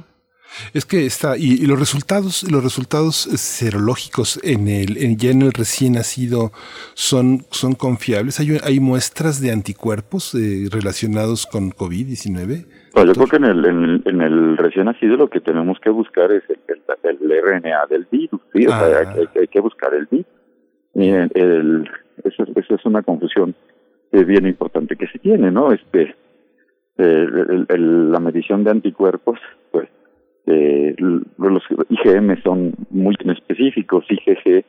Es 0.74 0.84
que 0.84 1.06
está 1.06 1.38
y, 1.38 1.52
y, 1.52 1.66
los 1.66 1.78
resultados 1.78 2.50
los 2.50 2.62
resultados 2.62 3.16
serológicos 3.16 4.40
en 4.42 4.68
el 4.68 4.96
en, 4.98 5.16
ya 5.16 5.30
en 5.30 5.42
el 5.42 5.52
recién 5.52 5.94
nacido 5.94 6.52
son 6.92 7.46
son 7.50 7.74
confiables. 7.74 8.40
Hay 8.40 8.58
hay 8.62 8.80
muestras 8.80 9.40
de 9.40 9.52
anticuerpos 9.52 10.34
eh, 10.34 10.68
relacionados 10.70 11.46
con 11.46 11.70
COVID-19. 11.70 12.66
No, 12.94 13.04
yo 13.04 13.12
creo 13.12 13.26
que 13.26 13.36
en 13.36 13.44
el, 13.44 13.64
en 13.64 13.84
el, 13.84 14.02
en, 14.06 14.17
el, 14.28 14.56
recién 14.56 14.86
nacido 14.86 15.16
lo 15.16 15.28
que 15.28 15.40
tenemos 15.40 15.78
que 15.80 15.90
buscar 15.90 16.30
es 16.32 16.42
el, 16.48 16.58
el, 17.02 17.18
el 17.20 17.42
RNA 17.42 17.86
del 17.90 18.06
virus, 18.10 18.40
¿sí? 18.52 18.66
O 18.66 18.72
ah. 18.72 18.78
sea, 18.78 18.98
hay, 18.98 19.18
hay, 19.18 19.40
hay, 19.40 19.48
que 19.48 19.60
buscar 19.60 19.92
el 19.94 20.06
virus. 20.06 20.26
Y 20.94 21.10
el, 21.10 21.30
el, 21.34 21.90
eso, 22.24 22.44
eso 22.54 22.74
es 22.74 22.84
una 22.84 23.02
confusión 23.02 23.54
eh, 24.12 24.24
bien 24.24 24.46
importante 24.46 24.96
que 24.96 25.06
se 25.08 25.18
tiene, 25.18 25.50
¿no? 25.50 25.72
Este, 25.72 26.14
eh, 26.98 27.26
la 27.68 28.20
medición 28.20 28.64
de 28.64 28.70
anticuerpos, 28.70 29.38
pues, 29.70 29.88
eh, 30.46 30.94
los 30.98 31.62
IgM 31.90 32.42
son 32.42 32.74
muy 32.90 33.14
específicos, 33.20 34.04
IgG 34.08 34.64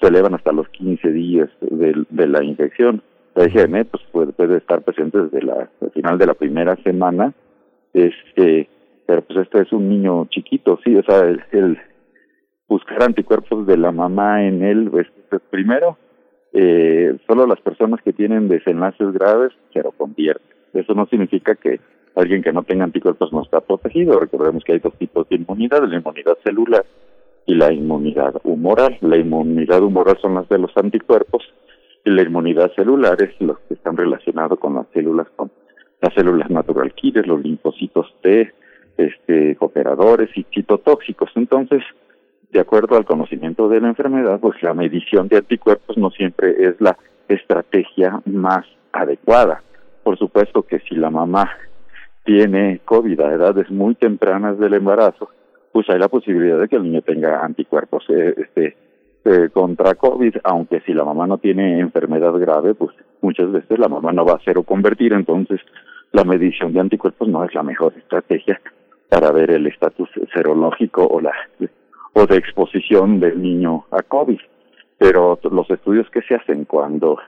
se 0.00 0.06
elevan 0.06 0.34
hasta 0.34 0.52
los 0.52 0.68
15 0.68 1.10
días 1.12 1.48
de, 1.60 2.04
de 2.10 2.26
la 2.26 2.44
infección. 2.44 3.02
La 3.34 3.46
IgM 3.46 3.84
pues, 3.86 4.02
puede, 4.12 4.32
puede 4.32 4.58
estar 4.58 4.82
presente 4.82 5.22
desde 5.22 5.42
la, 5.42 5.70
el 5.80 5.90
final 5.92 6.18
de 6.18 6.26
la 6.26 6.34
primera 6.34 6.76
semana 6.82 7.32
este 7.94 8.68
pero 9.06 9.22
pues 9.22 9.40
este 9.40 9.62
es 9.62 9.72
un 9.72 9.88
niño 9.88 10.26
chiquito 10.30 10.78
sí 10.84 10.94
o 10.96 11.02
sea 11.02 11.20
el, 11.20 11.42
el 11.52 11.78
buscar 12.68 13.02
anticuerpos 13.02 13.66
de 13.66 13.76
la 13.76 13.92
mamá 13.92 14.44
en 14.44 14.62
él 14.62 14.88
pues, 14.90 15.06
pues 15.28 15.42
primero 15.50 15.98
eh, 16.52 17.16
solo 17.26 17.46
las 17.46 17.60
personas 17.60 18.02
que 18.02 18.12
tienen 18.12 18.48
desenlaces 18.48 19.12
graves 19.12 19.52
se 19.72 19.82
lo 19.82 19.92
convierten. 19.92 20.46
Eso 20.74 20.94
no 20.94 21.06
significa 21.06 21.54
que 21.54 21.80
alguien 22.14 22.42
que 22.42 22.52
no 22.52 22.62
tenga 22.62 22.84
anticuerpos 22.84 23.32
no 23.32 23.42
está 23.42 23.60
protegido. 23.60 24.20
Recordemos 24.20 24.62
que 24.64 24.72
hay 24.72 24.78
dos 24.78 24.94
tipos 24.98 25.28
de 25.28 25.36
inmunidad 25.36 25.82
la 25.88 25.96
inmunidad 25.96 26.36
celular 26.44 26.84
y 27.46 27.54
la 27.54 27.72
inmunidad 27.72 28.34
humoral. 28.44 28.98
La 29.00 29.16
inmunidad 29.16 29.82
humoral 29.82 30.18
son 30.20 30.34
las 30.34 30.48
de 30.48 30.58
los 30.58 30.76
anticuerpos 30.76 31.42
y 32.04 32.10
la 32.10 32.22
inmunidad 32.22 32.70
celular 32.74 33.16
es 33.22 33.34
los 33.40 33.58
que 33.60 33.74
están 33.74 33.96
relacionados 33.96 34.58
con 34.58 34.74
las 34.74 34.86
células 34.92 35.28
con 35.36 35.50
las 36.00 36.12
células 36.14 36.50
natural 36.50 36.92
los 37.24 37.42
linfocitos 37.42 38.12
T, 38.22 38.52
este, 38.96 39.56
cooperadores 39.56 40.30
y 40.36 40.44
citotóxicos. 40.52 41.30
Entonces, 41.34 41.82
de 42.50 42.60
acuerdo 42.60 42.96
al 42.96 43.04
conocimiento 43.04 43.68
de 43.68 43.80
la 43.80 43.88
enfermedad, 43.88 44.38
pues 44.40 44.62
la 44.62 44.74
medición 44.74 45.28
de 45.28 45.38
anticuerpos 45.38 45.96
no 45.96 46.10
siempre 46.10 46.54
es 46.58 46.80
la 46.80 46.96
estrategia 47.28 48.20
más 48.26 48.66
adecuada. 48.92 49.62
Por 50.02 50.18
supuesto 50.18 50.62
que 50.62 50.80
si 50.80 50.94
la 50.96 51.10
mamá 51.10 51.50
tiene 52.24 52.80
COVID 52.84 53.20
a 53.20 53.32
edades 53.32 53.70
muy 53.70 53.94
tempranas 53.94 54.58
del 54.58 54.74
embarazo, 54.74 55.30
pues 55.72 55.88
hay 55.88 55.98
la 55.98 56.08
posibilidad 56.08 56.60
de 56.60 56.68
que 56.68 56.76
el 56.76 56.82
niño 56.82 57.00
tenga 57.02 57.42
anticuerpos 57.42 58.04
eh, 58.10 58.34
este, 58.36 58.76
eh, 59.24 59.48
contra 59.52 59.94
COVID, 59.94 60.36
aunque 60.44 60.80
si 60.80 60.92
la 60.92 61.04
mamá 61.04 61.26
no 61.26 61.38
tiene 61.38 61.80
enfermedad 61.80 62.32
grave, 62.34 62.74
pues 62.74 62.94
muchas 63.22 63.50
veces 63.50 63.78
la 63.78 63.88
mamá 63.88 64.12
no 64.12 64.26
va 64.26 64.34
a 64.34 64.44
ser 64.44 64.58
o 64.58 64.62
convertir, 64.62 65.14
entonces 65.14 65.60
la 66.12 66.24
medición 66.24 66.74
de 66.74 66.80
anticuerpos 66.80 67.28
no 67.28 67.42
es 67.44 67.54
la 67.54 67.62
mejor 67.62 67.94
estrategia 67.96 68.60
para 69.12 69.30
ver 69.30 69.50
el 69.50 69.66
estatus 69.66 70.08
serológico 70.32 71.06
o 71.06 71.20
la 71.20 71.32
o 72.14 72.26
de 72.26 72.38
exposición 72.38 73.20
del 73.20 73.42
niño 73.42 73.84
a 73.90 74.02
COVID. 74.02 74.40
Pero 74.96 75.38
los 75.50 75.70
estudios 75.70 76.08
que 76.08 76.22
se 76.22 76.34
hacen 76.34 76.64
cuando 76.64 77.18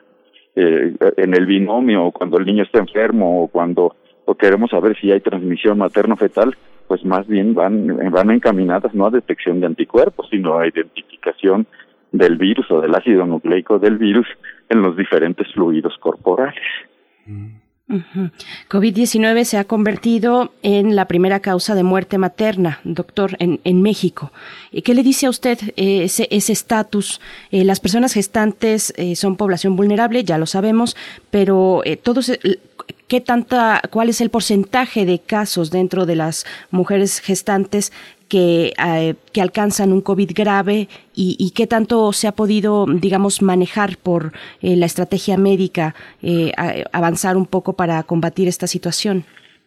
eh, 0.57 0.94
en 1.18 1.35
el 1.35 1.44
binomio, 1.44 2.11
cuando 2.11 2.38
el 2.38 2.47
niño 2.47 2.62
está 2.62 2.79
enfermo, 2.79 3.42
o 3.42 3.49
cuando 3.49 3.97
o 4.25 4.35
queremos 4.35 4.70
saber 4.70 4.97
si 4.99 5.12
hay 5.12 5.20
transmisión 5.20 5.77
materno-fetal, 5.77 6.57
pues 6.88 7.05
más 7.05 7.27
bien 7.27 7.53
van, 7.53 8.11
van 8.11 8.31
encaminadas 8.31 8.94
no 8.94 9.05
a 9.07 9.11
detección 9.11 9.61
de 9.61 9.66
anticuerpos, 9.66 10.29
sino 10.31 10.59
a 10.59 10.66
identificación 10.66 11.66
del 12.12 12.38
virus 12.38 12.70
o 12.70 12.81
del 12.81 12.94
ácido 12.94 13.27
nucleico 13.27 13.79
del 13.79 13.99
virus 13.99 14.27
en 14.70 14.81
los 14.81 14.97
diferentes 14.97 15.53
fluidos 15.53 15.99
corporales. 15.99 16.64
COVID-19 17.87 19.44
se 19.44 19.59
ha 19.59 19.64
convertido 19.64 20.55
en 20.62 20.97
la 20.97 21.07
primera 21.07 21.40
causa 21.40 21.75
de 21.75 21.83
muerte 21.83 22.16
materna, 22.16 22.81
doctor, 22.85 23.37
en, 23.40 23.61
en 23.64 23.83
México. 23.83 24.33
¿Qué 24.85 24.94
le 24.94 25.03
dice 25.03 25.27
a 25.27 25.31
usted 25.31 25.59
eh, 25.77 26.05
ese 26.05 26.53
estatus? 26.53 27.20
Eh, 27.51 27.62
las 27.64 27.81
personas 27.81 28.14
gestantes 28.14 28.94
eh, 28.97 29.16
son 29.16 29.37
población 29.37 29.77
vulnerable, 29.77 30.25
ya 30.25 30.38
lo 30.38 30.47
sabemos, 30.47 30.97
pero 31.31 31.83
todos, 32.03 32.33
¿qué 33.07 33.20
tanta, 33.20 33.83
cuál 33.90 34.09
es 34.09 34.23
el 34.23 34.31
porcentaje 34.31 35.05
de 35.05 35.18
casos 35.18 35.70
dentro 35.70 36.07
de 36.07 36.16
las 36.16 36.47
mujeres 36.70 37.20
gestantes 37.20 37.92
que, 38.29 38.73
eh, 38.85 39.15
que 39.33 39.41
alcanzan 39.41 39.93
un 39.93 40.01
COVID 40.01 40.31
grave 40.35 40.89
y, 41.15 41.53
qué 41.55 41.67
tanto 41.67 42.13
se 42.13 42.27
ha 42.27 42.33
podido, 42.33 42.87
digamos, 42.87 43.43
manejar 43.43 43.97
por 44.03 44.33
eh, 44.61 44.77
la 44.77 44.87
estrategia 44.87 45.37
médica, 45.37 45.95
eh, 46.23 46.53
avanzar 46.93 47.37
un 47.37 47.47
poco 47.47 47.75
para 47.75 48.03
combatir 48.03 48.49
esta 48.49 48.67
situación? 48.67 49.25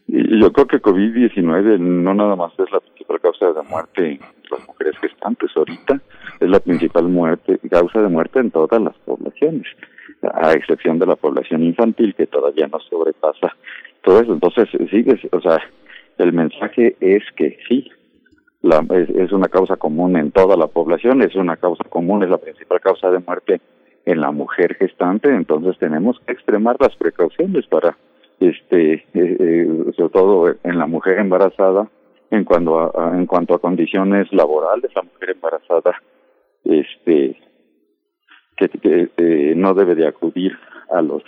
Yo 0.08 0.52
creo 0.54 0.68
que 0.68 0.82
COVID-19 0.82 1.80
no 1.80 2.14
nada 2.14 2.36
más 2.36 2.54
es 2.60 2.72
la 2.72 2.80
principal 2.80 3.20
causa 3.20 3.48
de 3.48 3.62
muerte 3.70 4.12
en 4.12 4.20
las 4.50 4.66
mujeres 4.68 4.98
gestantes 5.00 5.52
ahorita, 5.56 6.00
es 6.40 6.50
la 6.50 6.60
principal 6.60 7.08
muerte, 7.10 7.60
causa 7.70 8.02
de 8.02 8.08
muerte 8.08 8.40
en 8.40 8.52
todas 8.52 8.82
las 8.82 8.96
poblaciones, 9.06 9.68
a 10.34 10.54
excepción 10.54 11.00
de 11.00 11.08
la 11.08 11.16
población 11.16 11.64
infantil 11.64 12.16
que 12.16 12.28
todavía 12.28 12.68
no 12.68 12.80
sobrepasa 12.80 13.56
todo 14.04 14.22
eso. 14.22 14.34
Entonces, 14.34 14.70
sí, 14.90 15.06
o 15.32 15.42
sea, 15.42 15.60
el 16.18 16.34
mensaje 16.34 16.96
es 17.00 17.24
que 17.36 17.58
sí, 17.68 17.92
la, 18.68 18.86
es, 18.90 19.32
una 19.32 19.48
causa 19.48 19.78
común 19.78 20.18
en 20.18 20.32
toda 20.32 20.58
la 20.58 20.68
población, 20.68 21.22
es 21.22 21.36
una 21.36 21.58
causa 21.58 21.84
común, 21.90 22.24
es 22.24 22.30
la 22.30 22.38
principal 22.38 22.82
causa 22.82 23.10
de 23.10 23.20
muerte 23.20 23.62
en 24.06 24.22
la 24.22 24.32
mujer 24.32 24.76
gestante, 24.76 25.30
entonces 25.30 25.78
tenemos 25.80 26.20
que 26.26 26.34
extremar 26.34 26.78
las 26.80 26.96
precauciones 26.96 27.66
para, 27.68 27.98
este, 28.40 28.94
eh, 28.94 29.04
eh, 29.14 29.68
sobre 29.96 30.14
todo 30.14 30.56
en 30.64 30.78
la 30.78 30.86
mujer 30.86 31.20
embarazada, 31.20 31.90
en 32.30 32.44
cuanto 32.44 32.80
a, 32.80 33.18
en 33.18 33.26
cuanto 33.26 33.56
a 33.56 33.60
condiciones 33.60 34.32
laborales, 34.34 34.92
la 34.96 35.04
mujer 35.04 35.32
embarazada, 35.32 35.96
este, 36.66 37.38
que, 38.58 39.10
eh, 39.18 39.54
no 39.56 39.74
debe 39.74 39.96
de 39.96 40.08
acudir 40.08 40.58
a 40.90 41.02
los 41.02 41.24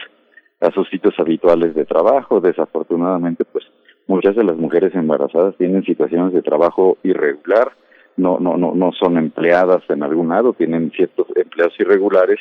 a 0.62 0.71
sus 0.71 0.89
sitios 0.89 1.17
habituales 1.17 1.73
de 1.73 1.86
trabajo, 1.86 2.41
desafortunadamente, 2.41 3.45
pues 3.45 3.63
Muchas 4.10 4.36
de 4.36 4.43
las 4.43 4.58
mujeres 4.58 4.95
embarazadas 4.95 5.56
tienen 5.58 5.84
situaciones 5.84 6.34
de 6.34 6.41
trabajo 6.41 6.98
irregular, 7.04 7.74
no, 8.17 8.39
no, 8.39 8.58
no, 8.58 8.74
no 8.74 8.91
son 8.91 9.19
empleadas 9.19 9.84
en 9.88 10.02
algún 10.02 10.30
lado, 10.30 10.54
tienen 10.54 10.89
ciertos 10.89 11.28
empleos 11.36 11.76
irregulares 11.78 12.39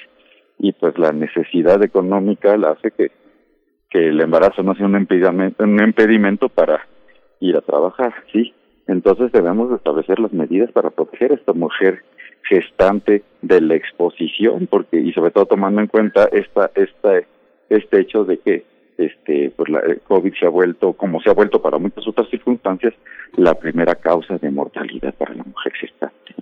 y 0.58 0.72
pues 0.72 0.98
la 0.98 1.12
necesidad 1.12 1.82
económica 1.82 2.56
la 2.56 2.70
hace 2.70 2.90
que, 2.90 3.10
que 3.90 4.08
el 4.08 4.18
embarazo 4.18 4.62
no 4.62 4.74
sea 4.76 4.86
un 4.86 4.96
impedimento, 4.96 5.62
un 5.62 5.78
impedimento 5.78 6.48
para 6.48 6.86
ir 7.40 7.54
a 7.54 7.60
trabajar, 7.60 8.14
sí. 8.32 8.54
Entonces 8.86 9.30
debemos 9.30 9.70
establecer 9.70 10.20
las 10.20 10.32
medidas 10.32 10.72
para 10.72 10.88
proteger 10.88 11.32
a 11.32 11.34
esta 11.34 11.52
mujer 11.52 12.02
gestante 12.44 13.24
de 13.42 13.60
la 13.60 13.74
exposición, 13.74 14.68
porque 14.70 15.00
y 15.00 15.12
sobre 15.12 15.32
todo 15.32 15.44
tomando 15.44 15.82
en 15.82 15.88
cuenta 15.88 16.30
esta, 16.32 16.70
esta, 16.74 17.20
este 17.68 18.00
hecho 18.00 18.24
de 18.24 18.38
que 18.38 18.77
este, 18.98 19.50
pues 19.56 19.68
la 19.70 19.80
COVID 20.06 20.34
se 20.34 20.46
ha 20.46 20.50
vuelto, 20.50 20.92
como 20.92 21.20
se 21.22 21.30
ha 21.30 21.32
vuelto 21.32 21.62
para 21.62 21.78
muchas 21.78 22.06
otras 22.06 22.28
circunstancias, 22.28 22.92
la 23.36 23.54
primera 23.54 23.94
causa 23.94 24.36
de 24.38 24.50
mortalidad 24.50 25.14
para 25.14 25.34
la 25.34 25.44
mujer 25.44 25.72
gestante. 25.74 26.34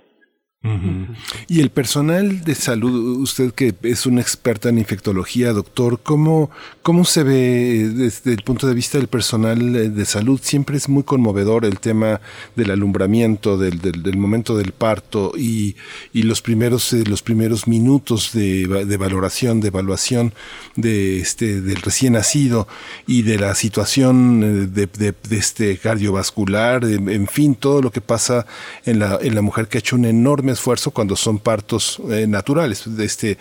Y 1.47 1.61
el 1.61 1.69
personal 1.69 2.43
de 2.43 2.55
salud, 2.55 3.19
usted 3.19 3.53
que 3.53 3.75
es 3.83 4.05
una 4.05 4.21
experta 4.21 4.69
en 4.69 4.79
infectología, 4.79 5.53
doctor, 5.53 5.99
¿cómo, 6.01 6.49
¿cómo 6.81 7.05
se 7.05 7.23
ve 7.23 7.89
desde 7.93 8.33
el 8.33 8.41
punto 8.43 8.67
de 8.67 8.73
vista 8.73 8.97
del 8.97 9.07
personal 9.07 9.95
de 9.95 10.05
salud? 10.05 10.39
Siempre 10.43 10.75
es 10.75 10.89
muy 10.89 11.03
conmovedor 11.03 11.63
el 11.63 11.79
tema 11.79 12.19
del 12.55 12.71
alumbramiento, 12.71 13.57
del, 13.57 14.17
momento 14.17 14.57
del 14.57 14.71
parto 14.71 15.31
y, 15.37 15.75
los, 16.13 16.41
primeros, 16.41 16.91
eh, 16.91 17.03
los 17.05 17.21
primeros 17.21 17.67
minutos 17.67 18.31
de, 18.33 18.97
valoración, 18.97 19.61
de 19.61 19.67
evaluación 19.69 20.33
de 20.75 21.19
este, 21.19 21.61
del 21.61 21.81
recién 21.81 22.13
nacido 22.13 22.67
y 23.05 23.21
de 23.21 23.37
la 23.37 23.55
situación 23.55 24.71
eh, 24.75 24.87
de, 24.97 25.13
este 25.29 25.77
cardiovascular, 25.77 26.83
en 26.83 27.27
fin, 27.27 27.55
todo 27.55 27.81
lo 27.81 27.91
que 27.91 28.01
pasa 28.01 28.45
en 28.85 28.99
la, 28.99 29.19
en 29.21 29.35
la 29.35 29.41
mujer 29.41 29.67
que 29.67 29.77
ha 29.77 29.79
hecho 29.79 29.95
un 29.95 30.05
enorme 30.05 30.46
esfuerzo 30.53 30.91
cuando 30.91 31.15
son 31.15 31.39
partos 31.39 32.01
eh, 32.09 32.25
naturales, 32.27 32.87
este, 32.87 33.37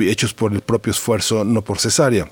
hechos 0.00 0.34
por 0.34 0.52
el 0.52 0.60
propio 0.60 0.90
esfuerzo, 0.90 1.44
no 1.44 1.62
por 1.62 1.78
cesárea. 1.78 2.26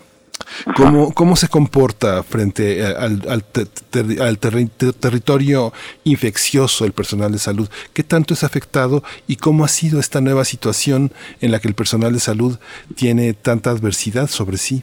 ¿Cómo, 0.76 1.12
¿Cómo, 1.12 1.36
se 1.36 1.48
comporta 1.48 2.22
frente 2.22 2.82
al, 2.84 3.20
al, 3.28 4.38
territorio 4.38 5.72
infeccioso 6.04 6.84
el 6.84 6.92
personal 6.92 7.32
de 7.32 7.38
salud? 7.38 7.68
¿Qué 7.92 8.02
tanto 8.02 8.34
es 8.34 8.42
afectado 8.42 9.02
y 9.26 9.36
cómo 9.36 9.64
ha 9.64 9.68
sido 9.68 10.00
esta 10.00 10.20
nueva 10.20 10.44
situación 10.44 11.10
en 11.40 11.52
la 11.52 11.60
que 11.60 11.68
el 11.68 11.74
personal 11.74 12.12
de 12.12 12.20
salud 12.20 12.58
tiene 12.96 13.34
tanta 13.34 13.70
adversidad 13.70 14.28
sobre 14.28 14.56
sí? 14.56 14.82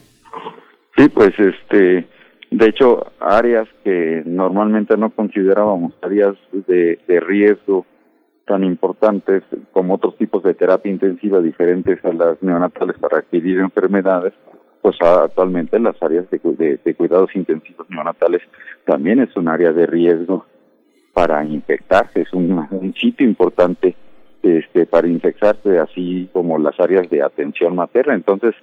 Sí, 0.96 1.08
pues 1.08 1.32
este, 1.38 2.06
de 2.50 2.66
hecho, 2.66 3.12
áreas 3.20 3.68
que 3.84 4.22
normalmente 4.24 4.96
no 4.96 5.10
considerábamos 5.10 5.92
áreas 6.02 6.34
de, 6.52 6.98
de 7.06 7.20
riesgo 7.20 7.86
tan 8.48 8.64
importantes 8.64 9.44
como 9.72 9.94
otros 9.94 10.16
tipos 10.16 10.42
de 10.42 10.54
terapia 10.54 10.90
intensiva 10.90 11.40
diferentes 11.40 12.02
a 12.04 12.12
las 12.12 12.42
neonatales 12.42 12.98
para 12.98 13.18
adquirir 13.18 13.58
enfermedades, 13.58 14.32
pues 14.80 14.96
actualmente 15.02 15.78
las 15.78 16.02
áreas 16.02 16.24
de, 16.30 16.78
de, 16.82 16.94
cuidados 16.94 17.30
intensivos 17.36 17.88
neonatales 17.90 18.40
también 18.86 19.20
es 19.20 19.36
un 19.36 19.48
área 19.48 19.72
de 19.72 19.86
riesgo 19.86 20.46
para 21.12 21.44
infectarse, 21.44 22.22
es 22.22 22.32
un, 22.32 22.66
un 22.70 22.94
sitio 22.94 23.26
importante 23.26 23.94
este, 24.42 24.86
para 24.86 25.08
infectarse, 25.08 25.78
así 25.78 26.30
como 26.32 26.58
las 26.58 26.78
áreas 26.80 27.10
de 27.10 27.22
atención 27.22 27.74
materna. 27.74 28.14
Entonces, 28.14 28.54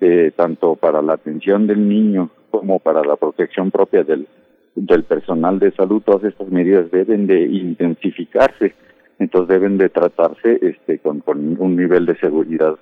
eh, 0.00 0.32
tanto 0.34 0.76
para 0.76 1.02
la 1.02 1.14
atención 1.14 1.66
del 1.66 1.86
niño 1.86 2.30
como 2.50 2.78
para 2.78 3.02
la 3.02 3.16
protección 3.16 3.70
propia 3.70 4.04
del, 4.04 4.26
del 4.74 5.02
personal 5.02 5.58
de 5.58 5.72
salud, 5.72 6.02
todas 6.02 6.24
estas 6.24 6.48
medidas 6.48 6.90
deben 6.90 7.26
de 7.26 7.42
intensificarse 7.42 8.74
entonces 9.18 9.48
deben 9.48 9.78
de 9.78 9.88
tratarse 9.88 10.58
este 10.62 10.98
con, 10.98 11.22
un 11.26 11.76
nivel 11.76 12.06
de 12.06 12.16
seguridad 12.18 12.76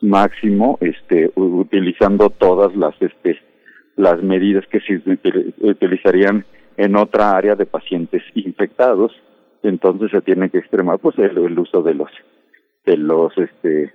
máximo 0.00 0.78
este 0.80 1.30
utilizando 1.34 2.30
todas 2.30 2.74
las 2.76 2.94
este 3.00 3.38
las 3.96 4.22
medidas 4.22 4.64
que 4.68 4.80
se 4.80 5.02
utilizarían 5.60 6.44
en 6.76 6.94
otra 6.94 7.32
área 7.32 7.56
de 7.56 7.66
pacientes 7.66 8.22
infectados. 8.34 9.12
Entonces 9.64 10.12
se 10.12 10.20
tiene 10.20 10.50
que 10.50 10.58
extremar 10.58 11.00
pues 11.00 11.18
el, 11.18 11.58
uso 11.58 11.82
de 11.82 11.94
los 11.94 12.10
de 12.86 12.96
los 12.96 13.36
este 13.36 13.92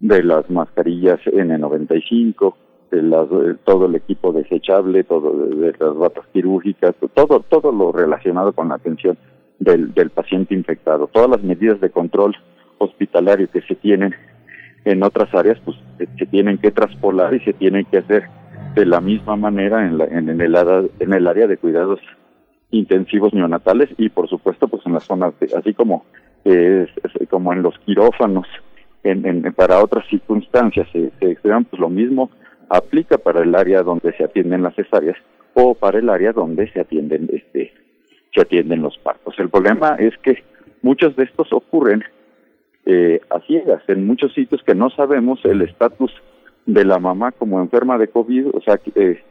de 0.00 0.22
las 0.24 0.50
mascarillas 0.50 1.20
N95 1.24 2.54
de 2.90 3.02
las, 3.02 3.28
todo 3.64 3.86
el 3.86 3.94
equipo 3.94 4.32
desechable 4.32 5.04
todo 5.04 5.32
de 5.46 5.72
las 5.78 5.94
batas 5.94 6.26
quirúrgicas 6.32 6.96
todo 7.14 7.44
todo 7.48 7.70
lo 7.70 7.92
relacionado 7.92 8.52
con 8.52 8.70
la 8.70 8.74
atención 8.74 9.16
del, 9.60 9.94
del 9.94 10.10
paciente 10.10 10.54
infectado. 10.54 11.06
Todas 11.06 11.30
las 11.30 11.42
medidas 11.42 11.80
de 11.80 11.90
control 11.90 12.34
hospitalario 12.78 13.48
que 13.48 13.60
se 13.62 13.76
tienen 13.76 14.14
en 14.84 15.02
otras 15.02 15.32
áreas, 15.34 15.58
pues 15.64 15.76
se 15.98 16.26
tienen 16.26 16.58
que 16.58 16.70
traspolar 16.70 17.34
y 17.34 17.40
se 17.40 17.52
tienen 17.52 17.84
que 17.84 17.98
hacer 17.98 18.24
de 18.74 18.86
la 18.86 19.00
misma 19.00 19.36
manera 19.36 19.86
en, 19.86 19.98
la, 19.98 20.04
en, 20.06 20.28
el, 20.28 20.56
en 20.98 21.12
el 21.12 21.26
área 21.26 21.46
de 21.46 21.56
cuidados 21.58 22.00
intensivos 22.70 23.34
neonatales 23.34 23.90
y 23.98 24.08
por 24.10 24.28
supuesto 24.28 24.68
pues 24.68 24.84
en 24.86 24.92
las 24.92 25.04
zonas 25.04 25.34
así 25.56 25.74
como 25.74 26.04
eh, 26.44 26.86
como 27.28 27.52
en 27.52 27.62
los 27.62 27.76
quirófanos 27.80 28.46
en, 29.02 29.26
en, 29.26 29.42
para 29.54 29.82
otras 29.82 30.06
circunstancias 30.08 30.86
se, 30.92 31.10
se 31.18 31.36
pues 31.42 31.80
lo 31.80 31.88
mismo 31.88 32.30
aplica 32.68 33.18
para 33.18 33.42
el 33.42 33.54
área 33.56 33.82
donde 33.82 34.12
se 34.16 34.22
atienden 34.22 34.62
las 34.62 34.76
cesáreas 34.76 35.16
o 35.54 35.74
para 35.74 35.98
el 35.98 36.08
área 36.08 36.32
donde 36.32 36.70
se 36.70 36.80
atienden 36.80 37.28
este 37.32 37.72
se 38.34 38.40
atienden 38.40 38.82
los 38.82 38.96
partos. 38.98 39.34
El 39.38 39.50
problema 39.50 39.96
es 39.98 40.16
que 40.18 40.42
muchos 40.82 41.16
de 41.16 41.24
estos 41.24 41.52
ocurren 41.52 42.04
eh, 42.86 43.20
a 43.30 43.40
ciegas, 43.40 43.82
en 43.88 44.06
muchos 44.06 44.32
sitios 44.34 44.62
que 44.62 44.74
no 44.74 44.90
sabemos 44.90 45.40
el 45.44 45.62
estatus 45.62 46.12
de 46.66 46.84
la 46.84 46.98
mamá 46.98 47.32
como 47.32 47.60
enferma 47.60 47.98
de 47.98 48.08
COVID, 48.08 48.48
o 48.54 48.60
sea, 48.62 48.80
eh, 48.94 49.22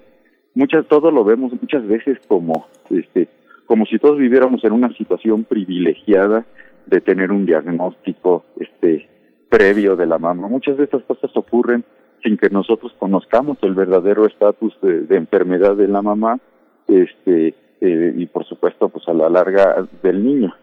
muchas, 0.53 0.87
todo 0.87 1.11
lo 1.11 1.23
vemos 1.23 1.53
muchas 1.59 1.87
veces 1.87 2.19
como, 2.27 2.67
este, 2.89 3.27
como 3.65 3.85
si 3.85 3.97
todos 3.97 4.17
viviéramos 4.17 4.63
en 4.63 4.73
una 4.73 4.93
situación 4.93 5.43
privilegiada 5.43 6.45
de 6.85 7.01
tener 7.01 7.31
un 7.31 7.45
diagnóstico, 7.45 8.45
este, 8.59 9.07
previo 9.49 9.95
de 9.95 10.05
la 10.05 10.19
mamá. 10.19 10.47
Muchas 10.47 10.77
de 10.77 10.83
estas 10.83 11.03
cosas 11.03 11.35
ocurren 11.35 11.83
sin 12.23 12.37
que 12.37 12.49
nosotros 12.49 12.93
conozcamos 12.99 13.57
el 13.61 13.73
verdadero 13.73 14.25
estatus 14.25 14.77
de, 14.81 15.01
de 15.01 15.17
enfermedad 15.17 15.75
de 15.75 15.87
la 15.87 16.01
mamá, 16.01 16.39
este, 16.87 17.55
eh, 17.81 18.13
y 18.15 18.25
por 18.27 18.45
supuesto 18.45 18.89
pues 18.89 19.07
a 19.07 19.13
la 19.13 19.29
larga 19.29 19.87
del 20.03 20.23
niño. 20.23 20.53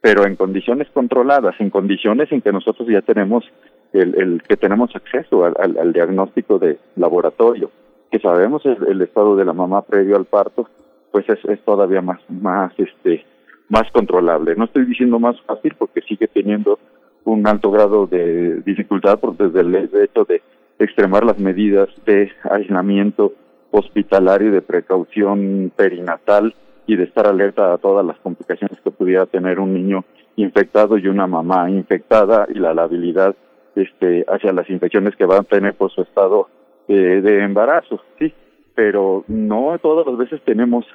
Pero 0.00 0.26
en 0.26 0.36
condiciones 0.36 0.88
controladas 0.92 1.54
en 1.60 1.70
condiciones 1.70 2.30
en 2.30 2.40
que 2.40 2.52
nosotros 2.52 2.88
ya 2.88 3.02
tenemos 3.02 3.44
el, 3.92 4.14
el 4.20 4.42
que 4.42 4.56
tenemos 4.56 4.94
acceso 4.94 5.44
al, 5.44 5.76
al, 5.78 5.92
diagnóstico 5.92 6.58
de 6.58 6.78
laboratorio 6.96 7.70
que 8.10 8.18
sabemos 8.20 8.64
el, 8.66 8.76
el, 8.86 9.02
estado 9.02 9.34
de 9.34 9.44
la 9.44 9.52
mamá 9.52 9.82
previo 9.82 10.16
al 10.16 10.26
parto 10.26 10.68
pues 11.10 11.28
es, 11.28 11.44
es 11.46 11.60
todavía 11.64 12.02
más 12.02 12.20
más 12.28 12.72
este 12.78 13.24
más 13.68 13.90
controlable. 13.92 14.54
No 14.56 14.64
estoy 14.64 14.86
diciendo 14.86 15.18
más 15.18 15.40
fácil 15.42 15.74
porque 15.78 16.00
sigue 16.02 16.26
teniendo 16.28 16.78
un 17.24 17.46
alto 17.46 17.70
grado 17.70 18.06
de 18.06 18.62
dificultad 18.62 19.18
por 19.18 19.36
desde 19.36 19.60
el 19.60 19.74
hecho 19.74 20.24
de 20.24 20.42
extremar 20.78 21.24
las 21.24 21.38
medidas 21.38 21.88
de 22.06 22.30
aislamiento 22.50 23.32
hospitalario 23.70 24.52
de 24.52 24.62
precaución 24.62 25.72
perinatal 25.74 26.54
y 26.86 26.96
de 26.96 27.04
estar 27.04 27.26
alerta 27.26 27.74
a 27.74 27.78
todas 27.78 28.04
las 28.04 28.18
complicaciones 28.18 28.80
que 28.80 28.90
pudiera 28.90 29.26
tener 29.26 29.60
un 29.60 29.74
niño 29.74 30.04
infectado 30.36 30.96
y 30.96 31.06
una 31.06 31.26
mamá 31.26 31.70
infectada 31.70 32.46
y 32.48 32.58
la 32.58 32.72
labilidad 32.72 33.36
este 33.74 34.24
hacia 34.28 34.52
las 34.52 34.68
infecciones 34.70 35.14
que 35.16 35.26
van 35.26 35.40
a 35.40 35.42
tener 35.42 35.74
por 35.74 35.90
su 35.92 36.02
estado 36.02 36.48
eh, 36.88 37.20
de 37.22 37.44
embarazo 37.44 38.00
sí. 38.18 38.32
Pero 38.74 39.24
no 39.26 39.76
todas 39.82 40.06
las 40.06 40.16
veces 40.16 40.40
tenemos 40.44 40.86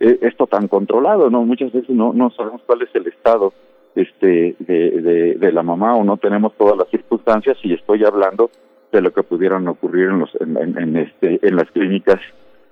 eh, 0.00 0.18
esto 0.22 0.46
tan 0.46 0.66
controlado 0.68 1.30
no 1.30 1.44
muchas 1.44 1.72
veces 1.72 1.90
no 1.90 2.12
no 2.12 2.30
sabemos 2.30 2.62
cuál 2.66 2.82
es 2.82 2.88
el 2.94 3.06
estado 3.06 3.52
este 3.94 4.56
de, 4.58 4.90
de, 4.90 5.34
de 5.34 5.52
la 5.52 5.62
mamá 5.62 5.94
o 5.94 6.02
no 6.02 6.16
tenemos 6.16 6.54
todas 6.56 6.76
las 6.76 6.88
circunstancias 6.88 7.56
y 7.62 7.74
estoy 7.74 8.04
hablando 8.04 8.50
de 8.92 9.00
lo 9.00 9.12
que 9.12 9.22
pudieran 9.22 9.66
ocurrir 9.68 10.06
en 10.06 10.18
los 10.20 10.30
en, 10.40 10.56
en, 10.56 10.96
este 10.96 11.38
en 11.46 11.56
las 11.56 11.70
clínicas 11.70 12.20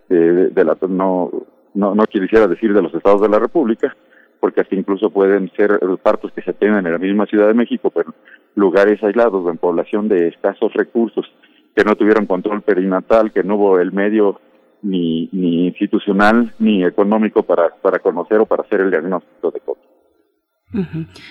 de, 0.08 0.48
de 0.48 0.64
la 0.64 0.76
no 0.88 1.30
no 1.74 1.94
no 1.94 2.04
quisiera 2.04 2.46
decir 2.46 2.74
de 2.74 2.82
los 2.82 2.94
estados 2.94 3.20
de 3.20 3.28
la 3.28 3.38
república 3.38 3.94
porque 4.40 4.60
hasta 4.60 4.74
incluso 4.74 5.10
pueden 5.10 5.50
ser 5.56 5.78
partos 6.02 6.32
que 6.32 6.42
se 6.42 6.52
tienen 6.52 6.86
en 6.86 6.92
la 6.92 6.98
misma 6.98 7.26
Ciudad 7.26 7.48
de 7.48 7.54
México 7.54 7.90
pero 7.90 8.14
lugares 8.54 9.02
aislados 9.02 9.48
en 9.48 9.58
población 9.58 10.08
de 10.08 10.28
escasos 10.28 10.72
recursos 10.74 11.26
que 11.74 11.84
no 11.84 11.94
tuvieron 11.94 12.26
control 12.26 12.62
perinatal 12.62 13.32
que 13.32 13.44
no 13.44 13.56
hubo 13.56 13.78
el 13.78 13.92
medio 13.92 14.40
ni 14.82 15.28
ni 15.32 15.66
institucional 15.66 16.52
ni 16.58 16.84
económico 16.84 17.42
para 17.42 17.70
para 17.82 17.98
conocer 17.98 18.38
o 18.40 18.46
para 18.46 18.62
hacer 18.62 18.80
el 18.80 18.90
diagnóstico 18.90 19.50
de 19.50 19.60
COVID 19.60 19.87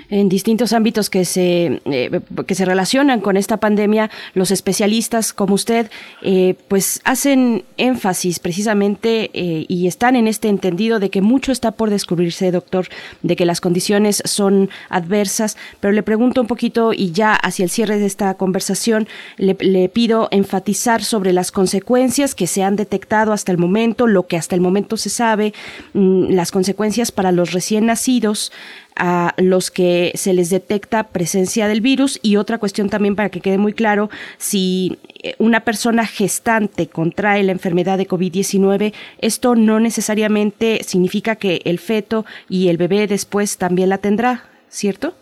en 0.09 0.29
distintos 0.29 0.73
ámbitos 0.73 1.11
que 1.11 1.23
se 1.23 1.79
eh, 1.85 2.21
que 2.47 2.55
se 2.55 2.65
relacionan 2.65 3.21
con 3.21 3.38
esta 3.38 3.57
pandemia, 3.57 4.09
los 4.33 4.49
especialistas 4.49 5.31
como 5.31 5.53
usted, 5.53 5.91
eh, 6.23 6.55
pues 6.67 7.01
hacen 7.03 7.63
énfasis 7.77 8.39
precisamente 8.39 9.29
eh, 9.33 9.65
y 9.67 9.85
están 9.85 10.15
en 10.15 10.27
este 10.27 10.49
entendido 10.49 10.99
de 10.99 11.11
que 11.11 11.21
mucho 11.21 11.51
está 11.51 11.71
por 11.71 11.91
descubrirse, 11.91 12.51
doctor, 12.51 12.88
de 13.21 13.35
que 13.35 13.45
las 13.45 13.61
condiciones 13.61 14.23
son 14.25 14.69
adversas. 14.89 15.55
Pero 15.79 15.91
le 15.91 16.01
pregunto 16.01 16.41
un 16.41 16.47
poquito 16.47 16.93
y 16.93 17.11
ya 17.11 17.33
hacia 17.33 17.63
el 17.63 17.69
cierre 17.69 17.99
de 17.99 18.07
esta 18.07 18.33
conversación 18.35 19.07
le, 19.38 19.55
pido 19.89 20.27
enfatizar 20.31 21.03
sobre 21.03 21.31
las 21.31 21.51
consecuencias 21.51 22.33
que 22.33 22.47
se 22.47 22.63
han 22.63 22.75
detectado 22.75 23.33
hasta 23.33 23.51
el 23.51 23.57
momento, 23.57 24.07
lo 24.07 24.25
que 24.27 24.38
hasta 24.38 24.55
el 24.55 24.61
momento 24.61 24.97
se 24.97 25.09
sabe, 25.09 25.53
mm, 25.93 26.31
las 26.31 26.51
consecuencias 26.51 27.11
para 27.11 27.31
los 27.31 27.51
recién 27.51 27.85
nacidos 27.85 28.51
a 28.98 29.34
los 29.38 29.72
que 29.72 30.12
se 30.16 30.34
les 30.34 30.50
detecta 30.50 31.04
presencia 31.04 31.68
del 31.68 31.82
virus. 31.82 32.20
Y 32.22 32.38
otra 32.38 32.58
cuestión 32.58 32.89
también 32.89 33.16
para 33.16 33.30
que 33.30 33.41
quede 33.41 33.58
muy 33.58 33.74
claro, 33.74 34.10
si 34.38 34.98
eh, 35.24 35.36
una 35.39 35.62
persona 35.62 36.06
gestante 36.06 36.88
contrae 36.88 37.43
la 37.43 37.52
enfermedad 37.52 37.98
de 37.98 38.08
COVID-19, 38.08 38.93
esto 39.20 39.56
no 39.56 39.80
necesariamente 39.80 40.84
significa 40.84 41.36
que 41.36 41.62
el 41.66 41.80
feto 41.80 42.26
y 42.50 42.70
el 42.70 42.78
bebé 42.78 43.08
después 43.08 43.58
también 43.58 43.89
la 43.89 43.98
tendrá, 43.98 44.43
¿cierto? 44.68 45.14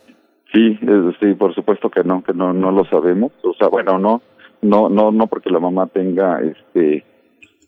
Sí, 0.53 0.79
sí, 1.19 1.33
por 1.33 1.53
supuesto 1.53 1.89
que 1.89 2.03
no, 2.03 2.23
que 2.23 2.33
no 2.33 2.53
no 2.53 2.71
lo 2.71 2.85
sabemos, 2.85 3.33
o 3.43 3.53
sea, 3.55 3.67
bueno, 3.67 3.99
no 3.99 4.21
no 4.61 4.87
no 4.87 5.11
no 5.11 5.27
porque 5.27 5.49
la 5.49 5.59
mamá 5.59 5.87
tenga 5.87 6.39
este 6.39 7.03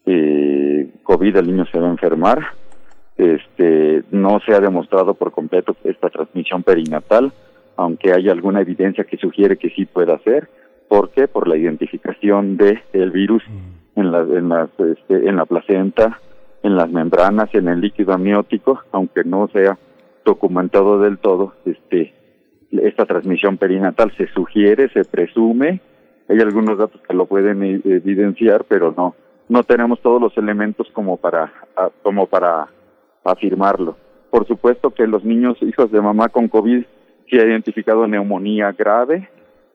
eh, 0.05 0.89
COVID 1.03 1.35
el 1.35 1.47
niño 1.47 1.65
se 1.71 1.79
va 1.79 1.87
a 1.87 1.91
enfermar, 1.91 2.39
este, 3.17 4.03
no 4.11 4.39
se 4.45 4.53
ha 4.53 4.59
demostrado 4.59 5.13
por 5.13 5.31
completo 5.31 5.75
esta 5.83 6.09
transmisión 6.09 6.63
perinatal, 6.63 7.31
aunque 7.75 8.13
hay 8.13 8.29
alguna 8.29 8.61
evidencia 8.61 9.03
que 9.03 9.17
sugiere 9.17 9.57
que 9.57 9.69
sí 9.71 9.85
pueda 9.85 10.17
ser. 10.19 10.49
¿Por 10.87 11.09
qué? 11.09 11.27
Por 11.27 11.47
la 11.47 11.57
identificación 11.57 12.57
del 12.57 12.81
el 12.93 13.11
virus 13.11 13.43
mm. 13.47 13.99
en 13.99 14.11
la, 14.11 14.19
en, 14.19 14.49
la, 14.49 14.69
este, 14.91 15.27
en 15.27 15.35
la 15.35 15.45
placenta, 15.45 16.19
en 16.63 16.75
las 16.75 16.89
membranas, 16.89 17.53
en 17.53 17.67
el 17.67 17.81
líquido 17.81 18.13
amniótico, 18.13 18.81
aunque 18.91 19.23
no 19.23 19.47
sea 19.49 19.77
documentado 20.23 20.99
del 20.99 21.17
todo, 21.17 21.53
este, 21.65 22.13
esta 22.71 23.05
transmisión 23.05 23.57
perinatal 23.57 24.11
se 24.17 24.27
sugiere, 24.27 24.89
se 24.89 25.05
presume, 25.05 25.79
hay 26.27 26.39
algunos 26.39 26.77
datos 26.77 26.99
que 27.01 27.13
lo 27.13 27.25
pueden 27.25 27.63
evidenciar, 27.63 28.65
pero 28.67 28.93
no, 28.95 29.15
no 29.47 29.63
tenemos 29.63 30.01
todos 30.01 30.21
los 30.21 30.37
elementos 30.37 30.87
como 30.91 31.15
para, 31.15 31.53
como 32.03 32.27
para 32.27 32.67
afirmarlo. 33.33 33.97
Por 34.29 34.45
supuesto 34.47 34.91
que 34.91 35.07
los 35.07 35.23
niños 35.23 35.57
hijos 35.61 35.91
de 35.91 36.01
mamá 36.01 36.29
con 36.29 36.47
COVID 36.47 36.83
sí 37.29 37.39
ha 37.39 37.45
identificado 37.45 38.07
neumonía 38.07 38.71
grave. 38.71 39.29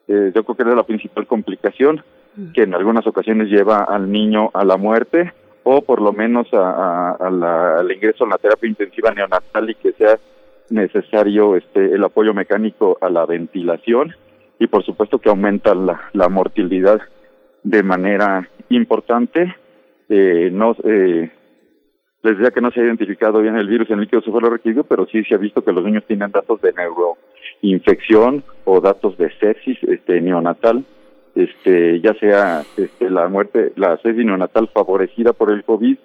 Eh, 0.09 0.33
yo 0.35 0.45
creo 0.45 0.57
que 0.57 0.63
es 0.63 0.77
la 0.77 0.83
principal 0.85 1.27
complicación 1.27 2.03
que 2.55 2.63
en 2.63 2.75
algunas 2.75 3.07
ocasiones 3.07 3.49
lleva 3.49 3.85
al 3.85 4.11
niño 4.11 4.51
a 4.55 4.65
la 4.65 4.77
muerte 4.77 5.33
o 5.65 5.83
por 5.83 6.01
lo 6.01 6.13
menos 6.13 6.49
a, 6.53 7.13
al 7.13 7.93
ingreso 7.93 8.25
en 8.25 8.31
la 8.31 8.39
terapia 8.39 8.69
intensiva 8.69 9.11
neonatal 9.13 9.71
y 9.71 9.75
que 9.75 9.93
sea 9.93 10.19
necesario 10.71 11.57
este 11.57 11.95
el 11.95 12.03
apoyo 12.03 12.33
mecánico 12.33 12.97
a 13.01 13.11
la 13.11 13.27
ventilación 13.27 14.15
y 14.59 14.67
por 14.67 14.85
supuesto 14.85 15.19
que 15.19 15.29
aumenta 15.29 15.75
la, 15.75 16.01
la 16.15 16.29
mortalidad 16.29 17.01
de 17.63 17.83
manera 17.83 18.49
importante 18.71 19.55
eh, 20.09 20.51
no 20.53 20.75
eh, 20.85 21.31
les 22.23 22.39
decía 22.39 22.53
que 22.53 22.61
no 22.61 22.71
se 22.71 22.81
ha 22.81 22.85
identificado 22.85 23.41
bien 23.41 23.57
el 23.57 23.69
virus 23.69 23.91
en 23.91 23.99
el 23.99 24.01
líquido 24.03 24.21
requerido, 24.41 24.85
pero 24.85 25.07
sí 25.07 25.25
se 25.25 25.35
ha 25.35 25.39
visto 25.39 25.65
que 25.65 25.73
los 25.73 25.85
niños 25.85 26.05
tienen 26.07 26.31
datos 26.31 26.61
de 26.61 26.73
neuroinfección 26.73 28.45
o 28.65 28.81
datos 28.81 29.19
de 29.19 29.31
sepsis 29.39 29.79
este, 29.83 30.21
neonatal, 30.21 30.85
este, 31.35 32.01
ya 32.01 32.15
sea 32.15 32.63
este, 32.77 33.11
la 33.11 33.29
muerte, 33.29 33.73
la 33.77 33.97
sepsis 33.99 34.25
neonatal 34.25 34.69
favorecida 34.69 35.33
por 35.33 35.51
el 35.51 35.65
COVID 35.65 35.97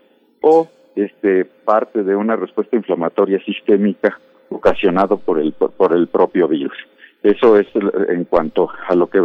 o 0.41 0.68
este, 0.95 1.45
parte 1.45 2.03
de 2.03 2.15
una 2.15 2.36
respuesta 2.36 2.76
inflamatoria 2.76 3.39
sistémica 3.43 4.20
ocasionado 4.49 5.18
por 5.18 5.39
el, 5.39 5.53
por 5.53 5.93
el 5.93 6.07
propio 6.07 6.47
virus. 6.47 6.78
Eso 7.22 7.57
es 7.57 7.68
en 8.09 8.24
cuanto 8.26 8.70
a 8.88 8.95
lo 8.95 9.07
que 9.07 9.24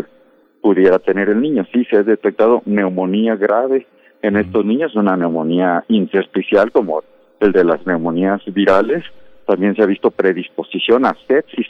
pudiera 0.60 0.98
tener 0.98 1.28
el 1.28 1.40
niño. 1.40 1.64
Sí, 1.72 1.84
se 1.84 1.96
ha 1.96 2.02
detectado 2.02 2.62
neumonía 2.66 3.36
grave, 3.36 3.86
en 4.22 4.36
estos 4.36 4.64
niños, 4.64 4.94
una 4.94 5.16
neumonía 5.16 5.84
intersticial 5.88 6.70
como 6.70 7.02
el 7.40 7.52
de 7.52 7.64
las 7.64 7.84
neumonías 7.86 8.40
virales. 8.46 9.04
También 9.46 9.74
se 9.74 9.82
ha 9.82 9.86
visto 9.86 10.12
predisposición 10.12 11.04
a 11.04 11.16
sepsis 11.26 11.66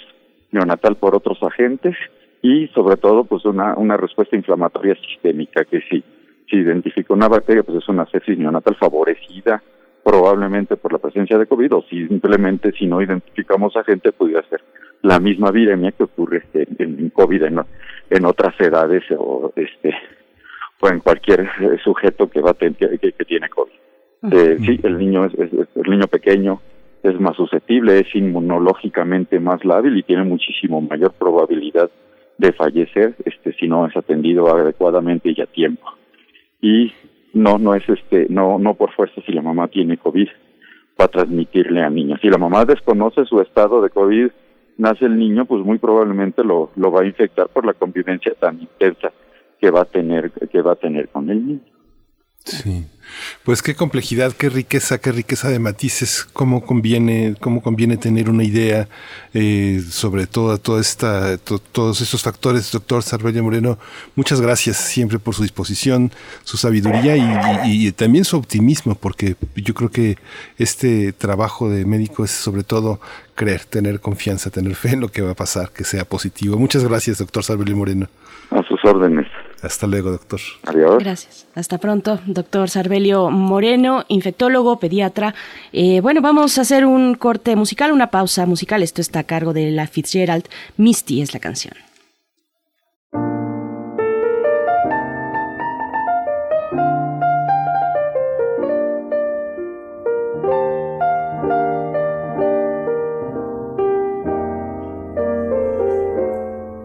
neonatal 0.50 0.96
por 0.96 1.16
otros 1.16 1.42
agentes 1.42 1.96
y 2.42 2.68
sobre 2.68 2.96
todo 2.96 3.24
pues 3.24 3.44
una, 3.46 3.74
una 3.76 3.96
respuesta 3.96 4.36
inflamatoria 4.36 4.94
sistémica 4.96 5.64
que 5.64 5.80
si, 5.88 6.04
si 6.50 6.56
identifica 6.56 7.14
una 7.14 7.28
bacteria 7.28 7.62
pues 7.62 7.78
es 7.78 7.88
una 7.88 8.04
sepsis 8.06 8.38
neonatal 8.38 8.76
favorecida 8.76 9.62
probablemente 10.04 10.76
por 10.76 10.92
la 10.92 10.98
presencia 10.98 11.38
de 11.38 11.46
COVID 11.46 11.74
o 11.74 11.82
simplemente 11.88 12.72
si 12.72 12.86
no 12.86 13.00
identificamos 13.00 13.76
agente 13.76 14.12
pudiera 14.12 14.42
ser 14.48 14.60
la 15.00 15.18
misma 15.20 15.50
viremia 15.50 15.92
que 15.92 16.04
ocurre 16.04 16.42
en, 16.54 17.10
COVID 17.10 17.44
en, 17.44 17.60
en 18.10 18.24
otras 18.26 18.60
edades 18.60 19.04
o 19.16 19.52
este 19.56 19.94
en 20.90 21.00
cualquier 21.00 21.40
eh, 21.40 21.78
sujeto 21.82 22.28
que 22.28 22.40
va 22.40 22.54
que, 22.54 22.72
que 22.72 23.24
tiene 23.24 23.48
COVID. 23.48 23.72
Eh, 24.30 24.58
sí, 24.64 24.78
el 24.84 24.98
niño 24.98 25.24
es, 25.24 25.34
el 25.34 25.90
niño 25.90 26.06
pequeño 26.06 26.60
es 27.02 27.18
más 27.18 27.36
susceptible, 27.36 27.98
es 27.98 28.14
inmunológicamente 28.14 29.40
más 29.40 29.64
lábil 29.64 29.96
y 29.96 30.04
tiene 30.04 30.22
muchísimo 30.22 30.80
mayor 30.80 31.12
probabilidad 31.14 31.90
de 32.38 32.52
fallecer 32.52 33.16
este 33.24 33.52
si 33.54 33.66
no 33.66 33.86
es 33.86 33.96
atendido 33.96 34.54
adecuadamente 34.54 35.32
y 35.36 35.40
a 35.40 35.46
tiempo. 35.46 35.84
Y 36.60 36.92
no 37.34 37.58
no 37.58 37.74
es 37.74 37.88
este 37.88 38.26
no 38.28 38.58
no 38.58 38.74
por 38.74 38.92
fuerza 38.92 39.20
si 39.26 39.32
la 39.32 39.42
mamá 39.42 39.66
tiene 39.68 39.96
COVID 39.96 40.28
va 41.00 41.06
a 41.06 41.08
transmitirle 41.08 41.82
al 41.82 41.94
niño. 41.94 42.16
Si 42.22 42.28
la 42.28 42.38
mamá 42.38 42.64
desconoce 42.64 43.24
su 43.24 43.40
estado 43.40 43.82
de 43.82 43.90
COVID, 43.90 44.28
nace 44.78 45.06
el 45.06 45.18
niño, 45.18 45.46
pues 45.46 45.64
muy 45.64 45.78
probablemente 45.78 46.44
lo 46.44 46.70
lo 46.76 46.92
va 46.92 47.02
a 47.02 47.06
infectar 47.06 47.48
por 47.48 47.66
la 47.66 47.74
convivencia 47.74 48.34
tan 48.38 48.60
intensa 48.60 49.10
que 49.62 49.70
va 49.70 49.82
a 49.82 49.84
tener 49.84 50.32
que 50.32 50.60
va 50.60 50.72
a 50.72 50.76
tener 50.76 51.08
con 51.08 51.30
el 51.30 51.46
niño. 51.46 51.60
Sí. 52.44 52.84
Pues 53.44 53.62
qué 53.62 53.76
complejidad, 53.76 54.32
qué 54.32 54.48
riqueza, 54.48 54.98
qué 54.98 55.12
riqueza 55.12 55.48
de 55.50 55.60
matices, 55.60 56.26
cómo 56.32 56.64
conviene, 56.64 57.36
cómo 57.38 57.62
conviene 57.62 57.96
tener 57.96 58.28
una 58.28 58.42
idea 58.42 58.88
eh, 59.34 59.80
sobre 59.88 60.26
toda, 60.26 60.58
toda 60.58 60.80
esta, 60.80 61.36
todos 61.38 62.00
estos 62.00 62.22
factores, 62.22 62.72
doctor 62.72 63.04
Sarbella 63.04 63.42
Moreno. 63.42 63.78
Muchas 64.16 64.40
gracias 64.40 64.78
siempre 64.78 65.20
por 65.20 65.34
su 65.34 65.42
disposición, 65.42 66.10
su 66.42 66.56
sabiduría 66.56 67.16
y, 67.16 67.86
y, 67.86 67.92
también 67.92 68.24
su 68.24 68.36
optimismo, 68.36 68.96
porque 68.96 69.36
yo 69.54 69.74
creo 69.74 69.90
que 69.90 70.16
este 70.58 71.12
trabajo 71.12 71.68
de 71.68 71.84
médico 71.84 72.24
es 72.24 72.32
sobre 72.32 72.64
todo 72.64 72.98
creer, 73.36 73.64
tener 73.66 74.00
confianza, 74.00 74.50
tener 74.50 74.74
fe 74.74 74.90
en 74.90 75.00
lo 75.00 75.08
que 75.08 75.22
va 75.22 75.32
a 75.32 75.36
pasar, 75.36 75.70
que 75.70 75.84
sea 75.84 76.04
positivo. 76.04 76.56
Muchas 76.56 76.82
gracias, 76.82 77.18
doctor 77.18 77.44
Sarbella 77.44 77.76
Moreno. 77.76 78.08
A 78.50 78.62
sus 78.64 78.84
órdenes. 78.84 79.26
Hasta 79.62 79.86
luego, 79.86 80.10
doctor. 80.10 80.40
Adiós. 80.66 80.98
Gracias. 80.98 81.46
Hasta 81.54 81.78
pronto, 81.78 82.18
doctor 82.26 82.68
Sarbelio 82.68 83.30
Moreno, 83.30 84.04
infectólogo, 84.08 84.78
pediatra. 84.80 85.34
Eh, 85.72 86.00
bueno, 86.00 86.20
vamos 86.20 86.58
a 86.58 86.62
hacer 86.62 86.84
un 86.84 87.14
corte 87.14 87.54
musical, 87.54 87.92
una 87.92 88.08
pausa 88.08 88.44
musical. 88.44 88.82
Esto 88.82 89.00
está 89.00 89.20
a 89.20 89.24
cargo 89.24 89.52
de 89.52 89.70
la 89.70 89.86
Fitzgerald. 89.86 90.48
Misty 90.76 91.22
es 91.22 91.32
la 91.32 91.40
canción. 91.40 91.74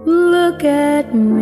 Look 0.05 0.63
at 0.63 1.13
me. 1.13 1.36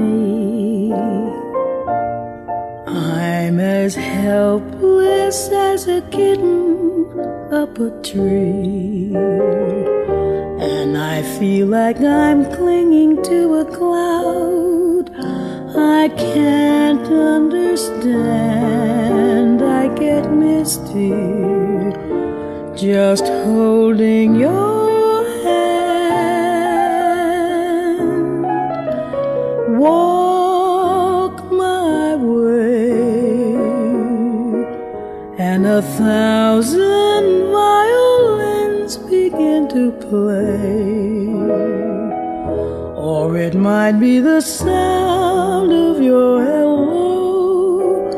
I'm 3.56 3.62
as 3.62 3.96
helpless 3.96 5.50
as 5.50 5.88
a 5.88 6.02
kitten 6.12 7.06
up 7.54 7.80
a 7.80 7.90
tree. 8.04 9.16
And 9.16 10.98
I 10.98 11.22
feel 11.40 11.68
like 11.68 12.02
I'm 12.02 12.44
clinging 12.54 13.24
to 13.24 13.60
a 13.60 13.66
cloud. 13.66 15.10
I 15.74 16.10
can't 16.18 17.08
understand. 17.08 18.02
I 19.64 19.88
get 19.96 20.30
misty 20.30 21.14
just 22.76 23.24
holding 23.24 24.36
your 24.36 25.24
hand. 25.46 25.96
Walk 29.80 30.15
a 35.76 35.82
thousand 35.82 37.52
violins 37.52 38.96
begin 38.96 39.68
to 39.68 39.92
play. 40.08 41.28
Or 42.96 43.36
it 43.36 43.56
might 43.56 44.00
be 44.00 44.20
the 44.22 44.40
sound 44.40 45.74
of 45.74 46.02
your 46.02 46.42
hello, 46.46 48.10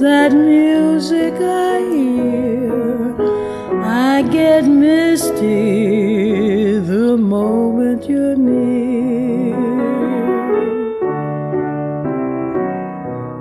that 0.00 0.32
music 0.32 1.34
I 1.34 1.78
hear. 1.94 3.14
I 3.84 4.22
get 4.22 4.64
misty 4.64 5.46
the 6.80 7.16
moment 7.16 8.08
you're 8.08 8.34
near. 8.34 9.54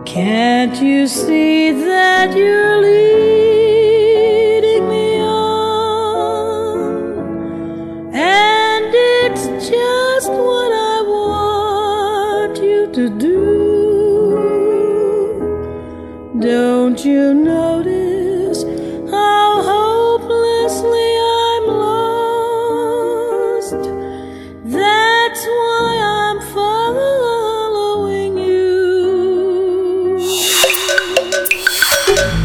Can't 0.06 0.80
you 0.80 1.08
see 1.08 1.72
that 1.72 2.38
you're 2.38 2.78
leading 2.78 3.05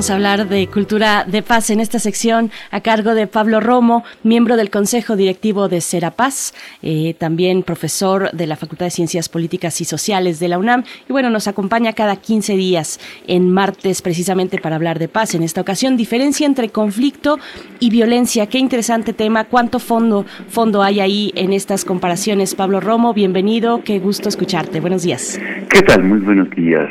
Vamos 0.00 0.10
a 0.10 0.14
hablar 0.14 0.48
de 0.48 0.66
cultura 0.66 1.26
de 1.28 1.42
paz 1.42 1.68
en 1.68 1.78
esta 1.78 1.98
sección 1.98 2.50
a 2.70 2.80
cargo 2.80 3.14
de 3.14 3.26
Pablo 3.26 3.60
Romo, 3.60 4.02
miembro 4.22 4.56
del 4.56 4.70
Consejo 4.70 5.14
Directivo 5.14 5.68
de 5.68 5.82
Serapaz, 5.82 6.54
eh, 6.80 7.12
también 7.18 7.62
profesor 7.62 8.30
de 8.32 8.46
la 8.46 8.56
Facultad 8.56 8.86
de 8.86 8.92
Ciencias 8.92 9.28
Políticas 9.28 9.78
y 9.82 9.84
Sociales 9.84 10.40
de 10.40 10.48
la 10.48 10.58
UNAM. 10.58 10.84
Y 11.06 11.12
bueno, 11.12 11.28
nos 11.28 11.48
acompaña 11.48 11.92
cada 11.92 12.16
15 12.16 12.56
días 12.56 12.98
en 13.26 13.52
martes 13.52 14.00
precisamente 14.00 14.56
para 14.56 14.76
hablar 14.76 14.98
de 14.98 15.08
paz. 15.08 15.34
En 15.34 15.42
esta 15.42 15.60
ocasión, 15.60 15.98
diferencia 15.98 16.46
entre 16.46 16.70
conflicto 16.70 17.38
y 17.78 17.90
violencia. 17.90 18.46
Qué 18.46 18.56
interesante 18.56 19.12
tema. 19.12 19.44
¿Cuánto 19.44 19.78
fondo, 19.78 20.24
fondo 20.48 20.82
hay 20.82 21.00
ahí 21.00 21.30
en 21.34 21.52
estas 21.52 21.84
comparaciones? 21.84 22.54
Pablo 22.54 22.80
Romo, 22.80 23.12
bienvenido. 23.12 23.84
Qué 23.84 23.98
gusto 23.98 24.30
escucharte. 24.30 24.80
Buenos 24.80 25.02
días. 25.02 25.38
¿Qué 25.68 25.82
tal? 25.82 26.04
Muy 26.04 26.20
buenos 26.20 26.48
días. 26.56 26.88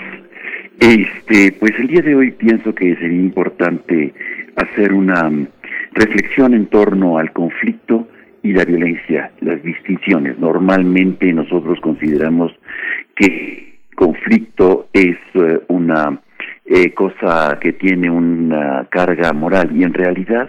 Este, 0.79 1.51
pues 1.59 1.73
el 1.77 1.87
día 1.87 2.01
de 2.01 2.15
hoy 2.15 2.31
pienso 2.31 2.73
que 2.73 2.95
sería 2.95 3.19
importante 3.19 4.13
hacer 4.55 4.93
una 4.93 5.29
mm, 5.29 5.47
reflexión 5.91 6.53
en 6.53 6.67
torno 6.67 7.17
al 7.17 7.33
conflicto 7.33 8.07
y 8.43 8.53
la 8.53 8.63
violencia, 8.63 9.31
las 9.41 9.61
distinciones. 9.61 10.39
Normalmente 10.39 11.33
nosotros 11.33 11.79
consideramos 11.81 12.53
que 13.15 13.79
conflicto 13.95 14.87
es 14.93 15.17
eh, 15.33 15.59
una 15.67 16.21
eh, 16.65 16.93
cosa 16.93 17.57
que 17.59 17.73
tiene 17.73 18.09
una 18.09 18.87
carga 18.89 19.33
moral 19.33 19.75
y 19.75 19.83
en 19.83 19.93
realidad, 19.93 20.47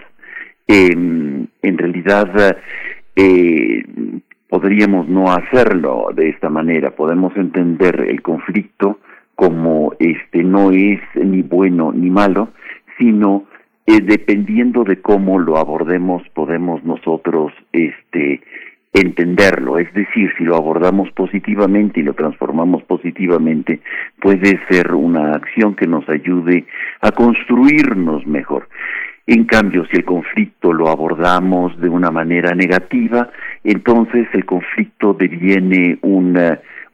em, 0.68 1.48
en 1.60 1.78
realidad 1.78 2.56
eh, 3.16 3.84
podríamos 4.48 5.08
no 5.08 5.32
hacerlo 5.32 6.10
de 6.14 6.28
esta 6.28 6.48
manera. 6.48 6.92
Podemos 6.92 7.36
entender 7.36 8.06
el 8.08 8.22
conflicto 8.22 9.00
como 9.40 9.94
este 9.98 10.44
no 10.44 10.70
es 10.70 11.00
ni 11.14 11.40
bueno 11.40 11.92
ni 11.92 12.10
malo, 12.10 12.50
sino 12.98 13.44
eh, 13.86 14.02
dependiendo 14.02 14.84
de 14.84 15.00
cómo 15.00 15.38
lo 15.38 15.56
abordemos 15.56 16.22
podemos 16.34 16.84
nosotros 16.84 17.50
este 17.72 18.42
entenderlo, 18.92 19.78
es 19.78 19.90
decir, 19.94 20.30
si 20.36 20.44
lo 20.44 20.56
abordamos 20.56 21.10
positivamente 21.12 22.00
y 22.00 22.02
lo 22.02 22.12
transformamos 22.12 22.82
positivamente, 22.82 23.80
puede 24.20 24.60
ser 24.68 24.92
una 24.92 25.32
acción 25.32 25.74
que 25.74 25.86
nos 25.86 26.06
ayude 26.10 26.66
a 27.00 27.10
construirnos 27.12 28.26
mejor. 28.26 28.68
En 29.26 29.44
cambio, 29.44 29.86
si 29.86 29.96
el 29.96 30.04
conflicto 30.04 30.74
lo 30.74 30.90
abordamos 30.90 31.80
de 31.80 31.88
una 31.88 32.10
manera 32.10 32.54
negativa, 32.54 33.30
entonces 33.64 34.28
el 34.34 34.44
conflicto 34.44 35.14
deviene 35.14 35.98
un, 36.02 36.36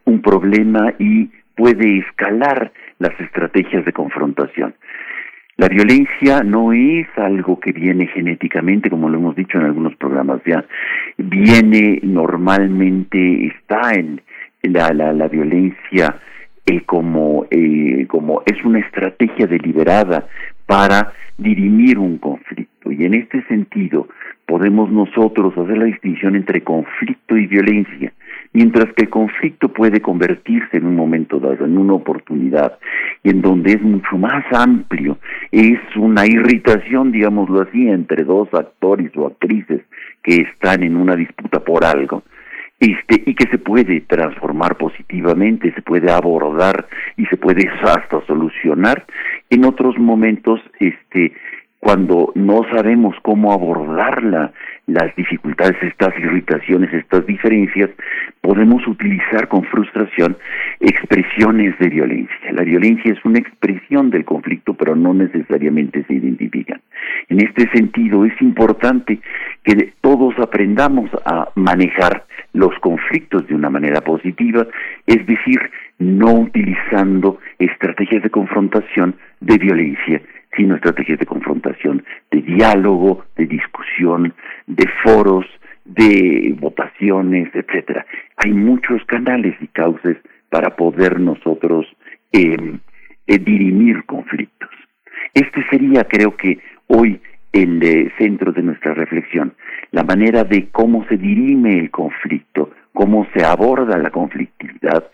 un 0.05 0.23
problema 0.23 0.95
y 1.01 1.31
puede 1.57 1.99
escalar 1.99 2.73
las 2.99 3.19
estrategias 3.21 3.85
de 3.85 3.93
confrontación. 3.93 4.75
La 5.57 5.69
violencia 5.69 6.43
no 6.43 6.73
es 6.73 7.07
algo 7.17 7.59
que 7.59 7.73
viene 7.73 8.07
genéticamente, 8.09 8.91
como 8.91 9.09
lo 9.09 9.17
hemos 9.19 9.37
dicho 9.37 9.59
en 9.59 9.65
algunos 9.65 9.97
programas 9.97 10.43
ya, 10.45 10.65
viene 11.17 11.99
normalmente, 12.03 13.47
está 13.47 13.95
en 13.95 14.21
la, 14.63 14.91
la, 14.93 15.15
la 15.15 15.29
violencia 15.29 16.21
como, 16.85 17.47
eh, 17.51 18.07
como 18.09 18.43
es 18.45 18.63
una 18.65 18.81
estrategia 18.81 19.47
deliberada 19.47 20.27
para 20.67 21.13
dirimir 21.39 21.99
un 21.99 22.19
conflicto. 22.19 22.91
Y 22.91 23.05
en 23.05 23.15
este 23.15 23.43
sentido 23.45 24.09
podemos 24.47 24.91
nosotros 24.91 25.57
hacer 25.57 25.79
la 25.79 25.85
distinción 25.85 26.35
entre 26.37 26.63
conflicto 26.63 27.37
y 27.37 27.47
violencia 27.47 28.13
mientras 28.53 28.93
que 28.95 29.05
el 29.05 29.11
conflicto 29.11 29.69
puede 29.69 30.01
convertirse 30.01 30.77
en 30.77 30.87
un 30.87 30.97
momento 30.97 31.39
dado, 31.39 31.65
en 31.65 31.79
una 31.79 31.95
oportunidad, 31.95 32.79
y 33.23 33.31
en 33.31 33.43
donde 33.43 33.73
es 33.73 33.83
mucho 33.83 34.17
más 34.19 34.45
amplio, 34.53 35.19
es 35.51 35.79
una 35.97 36.27
irritación, 36.27 37.13
digámoslo 37.13 37.63
así, 37.63 37.89
entre 37.89 38.25
dos 38.25 38.49
actores 38.53 39.11
o 39.17 39.27
actrices 39.27 39.83
que 40.23 40.37
están 40.37 40.83
en 40.83 40.97
una 40.97 41.17
disputa 41.17 41.61
por 41.61 41.85
algo, 41.85 42.23
este, 42.79 43.23
y 43.25 43.35
que 43.35 43.49
se 43.49 43.59
puede 43.59 44.03
transformar 44.03 44.77
positivamente, 44.77 45.73
se 45.73 45.83
puede 45.83 46.11
abordar 46.13 46.87
y 47.17 47.25
se 47.27 47.37
puede 47.37 47.69
hasta 47.69 48.21
solucionar. 48.27 49.07
En 49.49 49.65
otros 49.65 49.97
momentos, 49.99 50.61
este, 50.79 51.33
cuando 51.81 52.33
no 52.35 52.63
sabemos 52.75 53.15
cómo 53.23 53.53
abordar 53.53 54.23
las 54.87 55.17
dificultades, 55.17 55.77
estas 55.83 56.19
irritaciones, 56.19 56.93
estas 56.93 57.27
diferencias, 57.27 57.91
podemos 58.41 58.87
utilizar 58.87 59.49
con 59.49 59.63
frustración 59.65 60.37
expresiones 60.81 61.79
de 61.79 61.89
violencia. 61.89 62.53
La 62.53 62.63
violencia 62.63 63.13
es 63.13 63.25
una 63.25 63.39
expresión 63.39 64.11
del 64.11 64.25
conflicto, 64.25 64.75
pero 64.75 64.97
no 64.97 65.13
necesariamente 65.15 66.05
se 66.05 66.15
identifican. 66.15 66.81
En 67.29 67.41
este 67.41 67.69
sentido, 67.71 68.25
es 68.25 68.41
importante 68.41 69.21
que 69.65 69.93
todos 70.01 70.39
aprendamos 70.39 71.11
a 71.25 71.49
manejar 71.57 72.25
los 72.53 72.73
conflictos 72.81 73.47
de 73.49 73.55
una 73.55 73.69
manera 73.69 74.01
positiva, 74.01 74.67
es 75.07 75.27
decir, 75.27 75.61
no 75.99 76.33
utilizando 76.33 77.39
estrategias 77.59 78.23
de 78.23 78.31
confrontación 78.31 79.17
de 79.41 79.59
violencia, 79.59 80.23
sino 80.57 80.75
estrategias 80.77 81.19
de 81.19 81.27
confrontación, 81.27 82.05
de 82.31 82.43
diálogo, 82.43 83.25
de 83.37 83.47
discusión, 83.47 84.35
de 84.67 84.87
foros, 85.03 85.47
de 85.85 86.55
votaciones, 86.59 87.49
etcétera. 87.55 88.07
Hay 88.37 88.53
muchos 88.53 89.05
canales 89.05 89.55
y 89.61 89.69
cauces 89.69 90.17
para 90.51 90.77
poder 90.77 91.21
nosotros 91.21 91.87
em, 92.33 92.79
eh, 93.27 93.39
dirimir 93.39 94.05
conflictos. 94.05 94.71
Este 95.35 95.65
sería, 95.71 96.05
creo 96.05 96.37
que, 96.37 96.59
hoy 96.89 97.21
el 97.53 97.83
eh, 97.83 98.13
centro 98.19 98.53
de 98.53 98.63
nuestra 98.63 98.95
reflexión, 98.95 99.55
la 99.91 100.03
manera 100.03 100.45
de 100.45 100.69
cómo 100.71 101.07
se 101.09 101.17
dirime 101.17 101.79
el 101.79 101.91
conflicto, 101.91 102.71
cómo 102.93 103.27
se 103.35 103.45
aborda 103.45 103.99
la 103.99 104.11
conflictividad, 104.11 105.05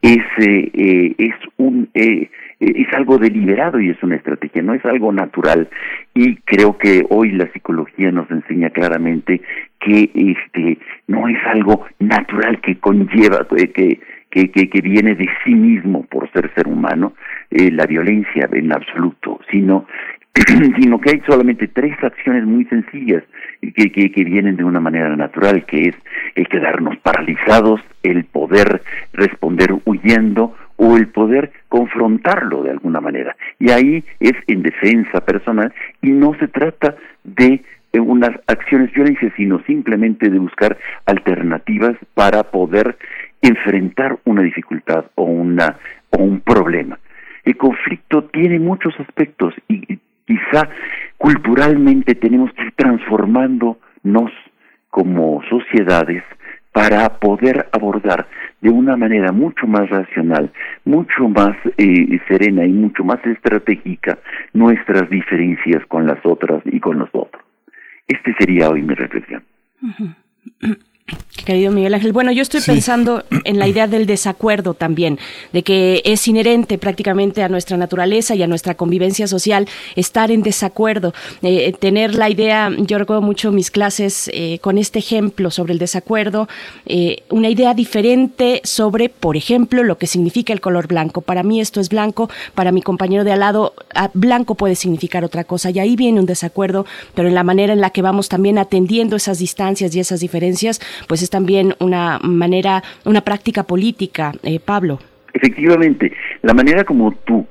es, 0.00 0.24
eh, 0.38 1.14
es 1.18 1.34
un 1.58 1.88
eh, 1.94 2.30
es 2.62 2.92
algo 2.94 3.18
deliberado 3.18 3.80
y 3.80 3.90
es 3.90 4.02
una 4.02 4.16
estrategia, 4.16 4.62
no 4.62 4.74
es 4.74 4.84
algo 4.84 5.12
natural. 5.12 5.68
Y 6.14 6.36
creo 6.36 6.78
que 6.78 7.04
hoy 7.10 7.32
la 7.32 7.50
psicología 7.52 8.12
nos 8.12 8.30
enseña 8.30 8.70
claramente 8.70 9.40
que 9.80 10.10
este 10.14 10.78
no 11.08 11.26
es 11.28 11.38
algo 11.46 11.86
natural 11.98 12.60
que 12.60 12.78
conlleva, 12.78 13.46
eh, 13.56 13.70
que, 13.72 14.00
que, 14.30 14.70
que, 14.70 14.80
viene 14.80 15.14
de 15.14 15.28
sí 15.44 15.54
mismo 15.54 16.04
por 16.04 16.30
ser 16.32 16.52
ser 16.54 16.68
humano, 16.68 17.14
eh, 17.50 17.70
la 17.70 17.86
violencia 17.86 18.48
en 18.52 18.72
absoluto, 18.72 19.40
sino 19.50 19.86
sino 20.80 20.98
que 20.98 21.10
hay 21.10 21.22
solamente 21.26 21.68
tres 21.68 21.94
acciones 22.02 22.44
muy 22.44 22.64
sencillas 22.66 23.22
que, 23.60 23.92
que, 23.92 24.10
que, 24.10 24.24
vienen 24.24 24.56
de 24.56 24.64
una 24.64 24.80
manera 24.80 25.14
natural, 25.14 25.66
que 25.66 25.88
es 25.88 25.96
el 26.36 26.48
quedarnos 26.48 26.96
paralizados, 26.98 27.82
el 28.02 28.24
poder 28.24 28.82
responder 29.12 29.74
huyendo 29.84 30.54
o 30.82 30.96
el 30.96 31.06
poder 31.06 31.52
confrontarlo 31.68 32.64
de 32.64 32.72
alguna 32.72 33.00
manera. 33.00 33.36
Y 33.60 33.70
ahí 33.70 34.02
es 34.18 34.32
en 34.48 34.62
defensa 34.62 35.24
personal 35.24 35.72
y 36.00 36.10
no 36.10 36.34
se 36.40 36.48
trata 36.48 36.96
de 37.22 37.62
unas 37.92 38.30
acciones 38.48 38.92
violentas, 38.92 39.32
sino 39.36 39.62
simplemente 39.62 40.28
de 40.28 40.40
buscar 40.40 40.76
alternativas 41.06 41.94
para 42.14 42.42
poder 42.42 42.96
enfrentar 43.42 44.18
una 44.24 44.42
dificultad 44.42 45.04
o 45.14 45.22
una 45.22 45.76
o 46.10 46.20
un 46.20 46.40
problema. 46.40 46.98
El 47.44 47.56
conflicto 47.56 48.24
tiene 48.24 48.58
muchos 48.58 48.98
aspectos 48.98 49.54
y 49.68 49.98
quizá 50.26 50.68
culturalmente 51.16 52.16
tenemos 52.16 52.52
que 52.54 52.62
ir 52.64 52.72
transformándonos 52.72 54.32
como 54.90 55.42
sociedades 55.48 56.24
para 56.72 57.18
poder 57.18 57.68
abordar 57.72 58.26
de 58.60 58.70
una 58.70 58.96
manera 58.96 59.30
mucho 59.32 59.66
más 59.66 59.88
racional, 59.90 60.50
mucho 60.84 61.28
más 61.28 61.56
eh, 61.76 62.18
serena 62.28 62.64
y 62.64 62.72
mucho 62.72 63.04
más 63.04 63.24
estratégica 63.26 64.18
nuestras 64.54 65.08
diferencias 65.10 65.84
con 65.86 66.06
las 66.06 66.24
otras 66.24 66.62
y 66.64 66.80
con 66.80 66.98
los 66.98 67.10
otros. 67.12 67.42
Este 68.08 68.34
sería 68.38 68.70
hoy 68.70 68.82
mi 68.82 68.94
reflexión. 68.94 69.44
Querido 71.44 71.72
Miguel 71.72 71.94
Ángel, 71.94 72.12
bueno, 72.12 72.30
yo 72.30 72.42
estoy 72.42 72.60
pensando 72.60 73.24
en 73.44 73.58
la 73.58 73.66
idea 73.66 73.88
del 73.88 74.06
desacuerdo 74.06 74.74
también, 74.74 75.18
de 75.52 75.64
que 75.64 76.00
es 76.04 76.28
inherente 76.28 76.78
prácticamente 76.78 77.42
a 77.42 77.48
nuestra 77.48 77.76
naturaleza 77.76 78.36
y 78.36 78.42
a 78.44 78.46
nuestra 78.46 78.76
convivencia 78.76 79.26
social 79.26 79.66
estar 79.96 80.30
en 80.30 80.42
desacuerdo, 80.42 81.12
eh, 81.42 81.72
tener 81.72 82.14
la 82.14 82.30
idea, 82.30 82.70
yo 82.78 82.96
recuerdo 82.98 83.22
mucho 83.22 83.50
mis 83.50 83.72
clases 83.72 84.30
eh, 84.32 84.60
con 84.60 84.78
este 84.78 85.00
ejemplo 85.00 85.50
sobre 85.50 85.72
el 85.72 85.80
desacuerdo, 85.80 86.48
eh, 86.86 87.22
una 87.28 87.48
idea 87.48 87.74
diferente 87.74 88.60
sobre, 88.62 89.08
por 89.08 89.36
ejemplo, 89.36 89.82
lo 89.82 89.98
que 89.98 90.06
significa 90.06 90.52
el 90.52 90.60
color 90.60 90.86
blanco. 90.86 91.22
Para 91.22 91.42
mí 91.42 91.60
esto 91.60 91.80
es 91.80 91.88
blanco, 91.88 92.30
para 92.54 92.70
mi 92.70 92.82
compañero 92.82 93.24
de 93.24 93.32
al 93.32 93.40
lado, 93.40 93.74
ah, 93.94 94.10
blanco 94.14 94.54
puede 94.54 94.76
significar 94.76 95.24
otra 95.24 95.42
cosa, 95.42 95.70
y 95.70 95.80
ahí 95.80 95.96
viene 95.96 96.20
un 96.20 96.26
desacuerdo, 96.26 96.86
pero 97.14 97.26
en 97.26 97.34
la 97.34 97.42
manera 97.42 97.72
en 97.72 97.80
la 97.80 97.90
que 97.90 98.02
vamos 98.02 98.28
también 98.28 98.58
atendiendo 98.58 99.16
esas 99.16 99.40
distancias 99.40 99.92
y 99.96 99.98
esas 99.98 100.20
diferencias, 100.20 100.80
pues 101.08 101.22
es 101.22 101.30
también 101.30 101.74
una 101.80 102.18
manera, 102.22 102.82
una 103.04 103.20
práctica 103.20 103.64
política, 103.64 104.32
eh, 104.42 104.60
Pablo. 104.60 104.98
Efectivamente, 105.32 106.12
la 106.42 106.54
manera 106.54 106.84
como 106.84 107.12
tú 107.12 107.46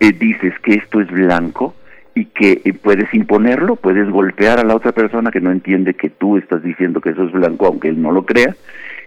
eh, 0.00 0.12
dices 0.12 0.54
que 0.62 0.74
esto 0.74 1.00
es 1.00 1.08
blanco 1.08 1.74
y 2.14 2.26
que 2.26 2.62
eh, 2.64 2.72
puedes 2.72 3.12
imponerlo, 3.12 3.76
puedes 3.76 4.08
golpear 4.08 4.58
a 4.58 4.64
la 4.64 4.74
otra 4.74 4.92
persona 4.92 5.30
que 5.30 5.40
no 5.40 5.50
entiende 5.50 5.94
que 5.94 6.08
tú 6.08 6.38
estás 6.38 6.62
diciendo 6.62 7.00
que 7.00 7.10
eso 7.10 7.24
es 7.24 7.32
blanco 7.32 7.66
aunque 7.66 7.88
él 7.88 8.00
no 8.00 8.10
lo 8.10 8.24
crea, 8.24 8.56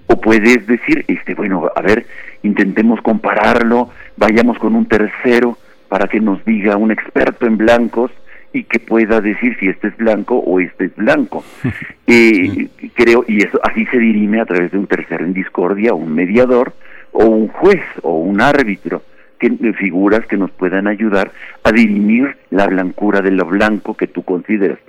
o 0.08 0.20
puedes 0.20 0.66
decir, 0.68 1.06
este, 1.08 1.36
bueno, 1.36 1.70
a 1.76 1.82
ver, 1.82 2.06
intentemos 2.44 3.02
compararlo, 3.02 3.90
vayamos 4.18 4.58
con 4.58 4.76
un 4.76 4.86
tercero 4.88 5.58
para 5.88 6.08
que 6.08 6.20
nos 6.20 6.44
diga 6.46 6.78
un 6.78 6.92
experto 6.92 7.46
en 7.46 7.58
blancos 7.58 8.12
y 8.54 8.64
que 8.64 8.80
pueda 8.80 9.22
decir 9.22 9.56
si 9.60 9.68
este 9.68 9.89
es 9.89 9.97
blanco 9.97 10.38
o 10.38 10.60
este 10.60 10.86
es 10.86 10.95
blanco. 10.95 11.43
eh, 12.08 12.68
creo, 12.95 13.24
y 13.28 13.43
eso 13.43 13.60
así 13.64 13.86
se 13.88 13.97
dirime 13.97 14.41
a 14.41 14.45
través 14.45 14.72
de 14.72 14.78
un 14.78 14.88
tercero 14.88 15.24
en 15.24 15.34
discordia, 15.34 15.93
un 15.93 16.14
mediador, 16.14 16.74
o 17.12 17.26
un 17.26 17.47
juez, 17.47 17.84
o 18.02 18.20
un 18.20 18.41
árbitro, 18.41 19.04
que 19.39 19.50
figuras 19.74 20.26
que 20.28 20.38
nos 20.38 20.52
puedan 20.52 20.88
ayudar 20.88 21.32
a 21.64 21.72
dirimir 21.72 22.36
la 22.50 22.68
blancura 22.68 23.22
de 23.22 23.32
lo 23.32 23.45
blanco 23.45 23.95
que 23.95 24.08
tú 24.08 24.24
consideras. 24.24 24.80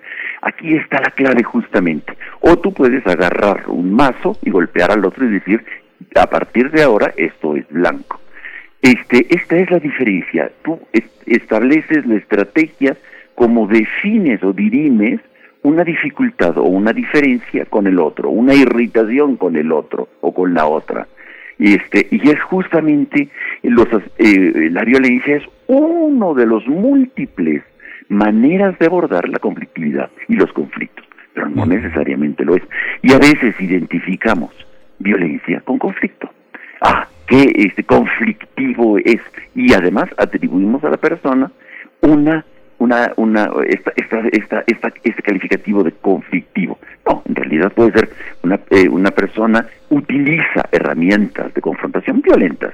Aquí 0.42 0.74
está 0.74 1.00
la 1.00 1.10
clave 1.10 1.42
justamente. 1.44 2.14
O 2.40 2.58
tú 2.58 2.72
puedes 2.72 3.06
agarrar 3.06 3.64
un 3.68 3.94
mazo 3.94 4.36
y 4.42 4.50
golpear 4.50 4.90
al 4.90 5.04
otro 5.04 5.24
y 5.24 5.30
decir, 5.30 5.64
a 6.16 6.26
partir 6.26 6.70
de 6.70 6.82
ahora 6.82 7.12
esto 7.16 7.56
es 7.56 7.68
blanco. 7.68 8.20
Este, 8.82 9.26
esta 9.34 9.56
es 9.56 9.70
la 9.70 9.78
diferencia. 9.78 10.50
Tú 10.64 10.80
estableces 11.26 12.06
la 12.06 12.16
estrategia 12.16 12.96
como 13.40 13.66
defines 13.66 14.44
o 14.44 14.52
dirimes 14.52 15.18
una 15.62 15.82
dificultad 15.82 16.58
o 16.58 16.64
una 16.64 16.92
diferencia 16.92 17.64
con 17.64 17.86
el 17.86 17.98
otro, 17.98 18.28
una 18.28 18.52
irritación 18.52 19.38
con 19.38 19.56
el 19.56 19.72
otro 19.72 20.10
o 20.20 20.34
con 20.34 20.52
la 20.52 20.66
otra. 20.66 21.06
Y, 21.58 21.76
este, 21.76 22.06
y 22.10 22.28
es 22.28 22.38
justamente 22.42 23.30
los, 23.62 23.88
eh, 24.18 24.68
la 24.70 24.84
violencia 24.84 25.36
es 25.36 25.44
uno 25.68 26.34
de 26.34 26.44
los 26.44 26.66
múltiples 26.66 27.62
maneras 28.10 28.78
de 28.78 28.84
abordar 28.84 29.26
la 29.26 29.38
conflictividad 29.38 30.10
y 30.28 30.34
los 30.34 30.52
conflictos, 30.52 31.06
pero 31.32 31.48
no 31.48 31.64
necesariamente 31.64 32.44
lo 32.44 32.56
es. 32.56 32.62
Y 33.00 33.14
a 33.14 33.18
veces 33.18 33.58
identificamos 33.58 34.50
violencia 34.98 35.62
con 35.62 35.78
conflicto. 35.78 36.28
Ah, 36.82 37.08
qué 37.26 37.50
este 37.54 37.84
conflictivo 37.84 38.98
es 38.98 39.22
y 39.54 39.72
además 39.72 40.10
atribuimos 40.18 40.84
a 40.84 40.90
la 40.90 40.98
persona 40.98 41.50
una 42.02 42.44
una, 42.80 43.12
una, 43.16 43.50
esta, 43.68 43.92
esta, 43.94 44.20
esta, 44.32 44.64
esta, 44.66 44.92
este 45.04 45.22
calificativo 45.22 45.84
de 45.84 45.92
conflictivo. 45.92 46.78
No, 47.06 47.22
en 47.26 47.34
realidad 47.34 47.72
puede 47.72 47.92
ser 47.92 48.10
una, 48.42 48.58
eh, 48.70 48.88
una 48.88 49.10
persona 49.10 49.66
utiliza 49.90 50.68
herramientas 50.72 51.52
de 51.54 51.60
confrontación 51.60 52.22
violentas, 52.22 52.72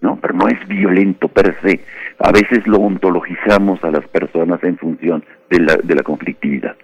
¿no? 0.00 0.18
Pero 0.20 0.34
no 0.34 0.48
es 0.48 0.66
violento 0.66 1.28
per 1.28 1.54
se. 1.62 1.80
A 2.18 2.32
veces 2.32 2.66
lo 2.66 2.78
ontologizamos 2.78 3.84
a 3.84 3.90
las 3.90 4.06
personas 4.08 4.64
en 4.64 4.78
función 4.78 5.22
de 5.50 5.60
la, 5.60 5.76
de 5.76 5.94
la 5.94 6.02
conflictividad. 6.02 6.74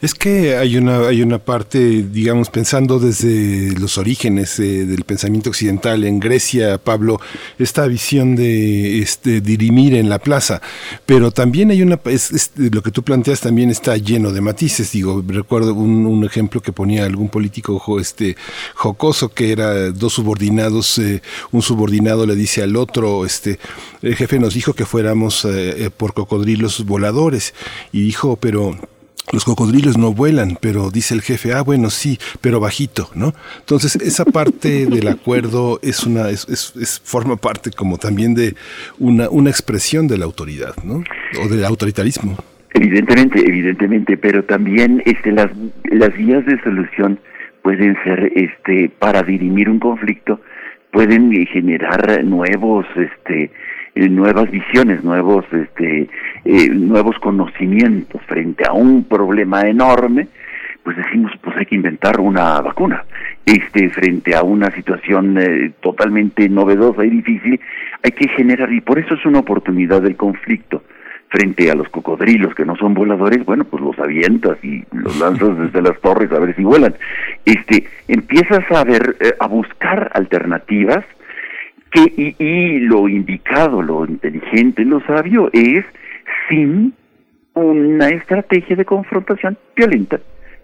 Es 0.00 0.14
que 0.14 0.56
hay 0.56 0.76
una, 0.76 1.06
hay 1.06 1.22
una 1.22 1.38
parte, 1.38 2.02
digamos, 2.02 2.50
pensando 2.50 2.98
desde 2.98 3.72
los 3.78 3.96
orígenes 3.98 4.58
eh, 4.58 4.84
del 4.84 5.04
pensamiento 5.04 5.50
occidental 5.50 6.04
en 6.04 6.18
Grecia, 6.18 6.78
Pablo, 6.78 7.20
esta 7.58 7.86
visión 7.86 8.34
de 8.34 9.00
este, 9.00 9.40
dirimir 9.40 9.94
en 9.94 10.08
la 10.08 10.18
plaza, 10.18 10.60
pero 11.06 11.30
también 11.30 11.70
hay 11.70 11.82
una, 11.82 12.00
lo 12.56 12.82
que 12.82 12.90
tú 12.90 13.02
planteas 13.02 13.40
también 13.40 13.70
está 13.70 13.96
lleno 13.96 14.32
de 14.32 14.40
matices, 14.40 14.90
digo, 14.92 15.22
recuerdo 15.26 15.74
un, 15.74 16.22
ejemplo 16.24 16.60
que 16.60 16.72
ponía 16.72 17.04
algún 17.04 17.28
político 17.28 17.98
este, 17.98 18.36
jocoso, 18.74 19.28
que 19.30 19.52
era 19.52 19.90
dos 19.90 20.14
subordinados, 20.14 20.98
eh, 20.98 21.20
un 21.50 21.62
subordinado 21.62 22.26
le 22.26 22.36
dice 22.36 22.62
al 22.62 22.76
otro, 22.76 23.26
este, 23.26 23.58
el 24.02 24.14
jefe 24.14 24.38
nos 24.38 24.54
dijo 24.54 24.72
que 24.74 24.86
fuéramos 24.86 25.44
eh, 25.44 25.90
por 25.96 26.14
cocodrilos 26.14 26.84
voladores, 26.84 27.54
y 27.92 28.02
dijo, 28.02 28.36
pero 28.36 28.76
los 29.32 29.44
cocodrilos 29.44 29.96
no 29.96 30.12
vuelan, 30.12 30.58
pero 30.60 30.90
dice 30.90 31.14
el 31.14 31.22
jefe, 31.22 31.52
ah, 31.54 31.62
bueno, 31.62 31.90
sí, 31.90 32.18
pero 32.40 32.60
bajito, 32.60 33.08
¿no? 33.14 33.32
Entonces, 33.60 33.96
esa 33.96 34.24
parte 34.24 34.86
del 34.86 35.08
acuerdo 35.08 35.80
es 35.82 36.04
una, 36.04 36.28
es, 36.28 36.46
es, 36.48 37.00
forma 37.04 37.36
parte 37.36 37.70
como 37.70 37.98
también 37.98 38.34
de 38.34 38.54
una, 38.98 39.28
una 39.30 39.50
expresión 39.50 40.06
de 40.06 40.18
la 40.18 40.26
autoridad, 40.26 40.74
¿no? 40.84 41.02
O 41.42 41.48
del 41.48 41.64
autoritarismo. 41.64 42.36
Evidentemente, 42.74 43.40
evidentemente, 43.40 44.16
pero 44.16 44.44
también 44.44 45.02
este, 45.06 45.32
las, 45.32 45.50
las 45.84 46.16
vías 46.16 46.44
de 46.46 46.60
solución 46.62 47.18
pueden 47.62 47.96
ser 48.04 48.32
este, 48.34 48.90
para 48.98 49.22
dirimir 49.22 49.68
un 49.68 49.78
conflicto, 49.78 50.40
pueden 50.90 51.32
generar 51.46 52.22
nuevos 52.24 52.86
este, 52.96 53.50
eh, 53.94 54.08
nuevas 54.08 54.50
visiones, 54.50 55.04
nuevos, 55.04 55.44
este, 55.52 56.08
eh, 56.46 56.68
nuevos 56.70 57.18
conocimientos 57.18 58.22
frente 58.22 58.64
a 58.66 58.72
un 58.72 59.04
problema 59.04 59.60
enorme, 59.68 60.28
pues 60.82 60.96
decimos, 60.96 61.30
pues 61.42 61.58
hay 61.58 61.66
que 61.66 61.74
inventar 61.74 62.18
una 62.18 62.62
vacuna. 62.62 63.04
Este, 63.44 63.90
frente 63.90 64.34
a 64.34 64.42
una 64.44 64.70
situación 64.70 65.36
eh, 65.38 65.72
totalmente 65.82 66.48
novedosa 66.48 67.04
y 67.04 67.10
difícil, 67.10 67.60
hay 68.02 68.12
que 68.12 68.28
generar, 68.28 68.72
y 68.72 68.80
por 68.80 68.98
eso 68.98 69.14
es 69.14 69.26
una 69.26 69.40
oportunidad 69.40 70.00
del 70.00 70.16
conflicto. 70.16 70.82
Frente 71.28 71.70
a 71.70 71.74
los 71.74 71.90
cocodrilos 71.90 72.54
que 72.54 72.64
no 72.64 72.76
son 72.76 72.94
voladores, 72.94 73.44
bueno, 73.44 73.64
pues 73.64 73.82
los 73.82 73.98
avientas 73.98 74.56
y 74.64 74.84
los 74.92 75.18
lanzas 75.18 75.58
desde 75.58 75.82
las 75.82 76.00
torres 76.00 76.32
a 76.32 76.38
ver 76.38 76.56
si 76.56 76.62
vuelan. 76.62 76.94
Este, 77.44 77.86
empiezas 78.08 78.64
a 78.70 78.84
ver, 78.84 79.16
a 79.38 79.46
buscar 79.46 80.10
alternativas, 80.14 81.04
que, 81.92 82.34
y, 82.38 82.80
lo 82.80 83.08
indicado, 83.08 83.82
lo 83.82 84.06
inteligente, 84.06 84.84
lo 84.84 85.00
sabio 85.02 85.50
es 85.52 85.84
sin 86.48 86.94
una 87.54 88.08
estrategia 88.08 88.74
de 88.76 88.84
confrontación 88.84 89.58
violenta 89.76 90.18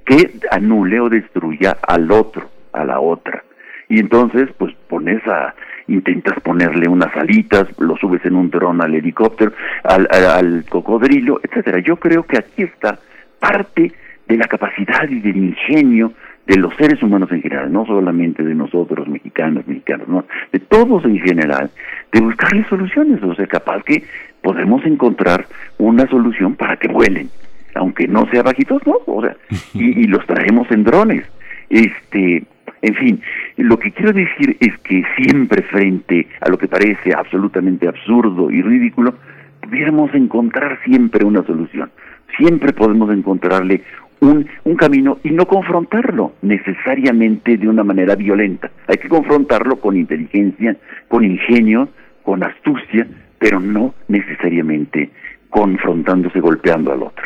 que 0.07 0.31
anule 0.51 1.01
o 1.01 1.09
destruya 1.11 1.77
al 1.87 2.11
otro, 2.11 2.49
a 2.73 2.85
la 2.85 2.99
otra. 2.99 3.45
Y 3.91 4.01
entonces, 4.01 4.49
pues 4.57 4.75
pones 4.89 5.25
a, 5.27 5.55
intentas 5.87 6.41
ponerle 6.41 6.89
unas 6.89 7.15
alitas, 7.15 7.67
lo 7.79 7.97
subes 7.97 8.25
en 8.25 8.35
un 8.35 8.51
dron 8.51 8.83
al 8.83 8.95
helicóptero, 8.95 9.53
al, 9.85 10.09
al 10.11 10.65
cocodrilo, 10.69 11.41
etcétera. 11.43 11.81
Yo 11.81 11.97
creo 11.97 12.23
que 12.25 12.39
aquí 12.39 12.63
está 12.63 12.99
parte 13.39 13.93
de 14.27 14.37
la 14.37 14.47
capacidad 14.47 15.09
y 15.09 15.21
del 15.21 15.37
ingenio 15.37 16.13
de 16.49 16.57
los 16.57 16.75
seres 16.77 17.01
humanos 17.03 17.31
en 17.31 17.43
general, 17.43 17.71
no 17.71 17.85
solamente 17.85 18.43
de 18.43 18.55
nosotros, 18.55 19.07
mexicanos, 19.07 19.67
mexicanos, 19.67 20.09
no, 20.09 20.25
de 20.51 20.59
todos 20.59 21.05
en 21.05 21.21
general, 21.21 21.71
de 22.11 22.21
buscarle 22.21 22.65
soluciones, 22.69 23.23
o 23.23 23.35
sea, 23.35 23.47
capaz 23.47 23.83
que 23.85 24.03
podemos 24.43 24.85
encontrar 24.87 25.47
una 25.77 26.09
solución 26.09 26.57
para 26.57 26.77
que 26.79 26.89
vuelen, 26.89 27.29
aunque 27.75 28.09
no 28.09 28.27
sea 28.31 28.43
bajitos, 28.43 28.81
no, 28.87 28.97
o 29.07 29.23
sea, 29.23 29.37
y, 29.75 30.07
los 30.07 30.27
traemos 30.27 30.71
en 30.71 30.85
drones. 30.85 31.25
Este, 31.69 32.43
en 32.81 32.95
fin, 32.95 33.21
lo 33.59 33.79
que 33.79 33.93
quiero 33.93 34.15
decir 34.15 34.57
es 34.61 34.79
que 34.79 35.05
siempre 35.19 35.63
frente 35.65 36.29
a 36.41 36.49
lo 36.49 36.57
que 36.57 36.67
parece 36.67 37.13
absolutamente 37.13 37.87
absurdo 37.87 38.51
y 38.51 38.63
ridículo, 38.63 39.15
pudiéramos 39.61 40.15
encontrar 40.15 40.79
siempre 40.83 41.27
una 41.27 41.45
solución. 41.45 41.91
Siempre 42.39 42.73
podemos 42.73 43.11
encontrarle 43.11 43.83
un, 44.21 44.47
un 44.65 44.77
camino 44.77 45.19
y 45.23 45.31
no 45.31 45.47
confrontarlo 45.47 46.33
necesariamente 46.43 47.57
de 47.57 47.69
una 47.69 47.85
manera 47.85 48.15
violenta. 48.15 48.71
Hay 48.87 48.97
que 48.97 49.09
confrontarlo 49.09 49.77
con 49.77 49.97
inteligencia, 49.97 50.77
con 51.09 51.25
ingenio, 51.25 51.89
con 52.23 52.43
astucia, 52.43 53.07
pero 53.39 53.61
no 53.61 53.95
necesariamente 54.09 55.11
confrontándose, 55.51 56.41
golpeando 56.41 56.93
al 56.93 57.03
otro, 57.03 57.25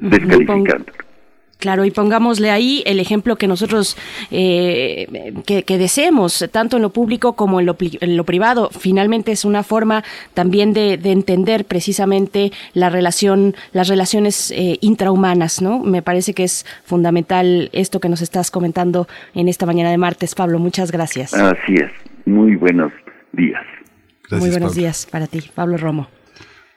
descalificándolo. 0.00 1.09
Claro, 1.60 1.84
y 1.84 1.90
pongámosle 1.90 2.50
ahí 2.50 2.82
el 2.86 2.98
ejemplo 3.00 3.36
que 3.36 3.46
nosotros 3.46 3.96
eh, 4.30 5.34
que, 5.44 5.78
deseemos, 5.78 6.48
tanto 6.50 6.76
en 6.76 6.82
lo 6.82 6.90
público 6.90 7.34
como 7.34 7.60
en 7.60 7.66
lo, 7.66 7.76
en 7.78 8.16
lo 8.16 8.24
privado. 8.24 8.70
Finalmente 8.70 9.30
es 9.30 9.44
una 9.44 9.62
forma 9.62 10.02
también 10.34 10.72
de, 10.72 10.94
entender 11.04 11.66
precisamente 11.66 12.50
la 12.72 12.88
relación, 12.88 13.54
las 13.72 13.88
relaciones 13.88 14.50
eh, 14.52 14.78
intrahumanas, 14.80 15.60
¿no? 15.60 15.80
Me 15.80 16.02
parece 16.02 16.32
que 16.32 16.44
es 16.44 16.64
fundamental 16.84 17.68
esto 17.72 18.00
que 18.00 18.08
nos 18.08 18.22
estás 18.22 18.50
comentando 18.50 19.06
en 19.34 19.48
esta 19.48 19.66
mañana 19.66 19.90
de 19.90 19.98
martes, 19.98 20.34
Pablo. 20.34 20.58
Muchas 20.58 20.90
gracias. 20.90 21.34
Así 21.34 21.74
es. 21.74 21.90
Muy 22.24 22.56
buenos 22.56 22.92
días. 23.32 23.62
Muy 24.30 24.50
buenos 24.50 24.74
días 24.74 25.06
para 25.10 25.26
ti, 25.26 25.42
Pablo 25.54 25.76
Romo. 25.76 26.19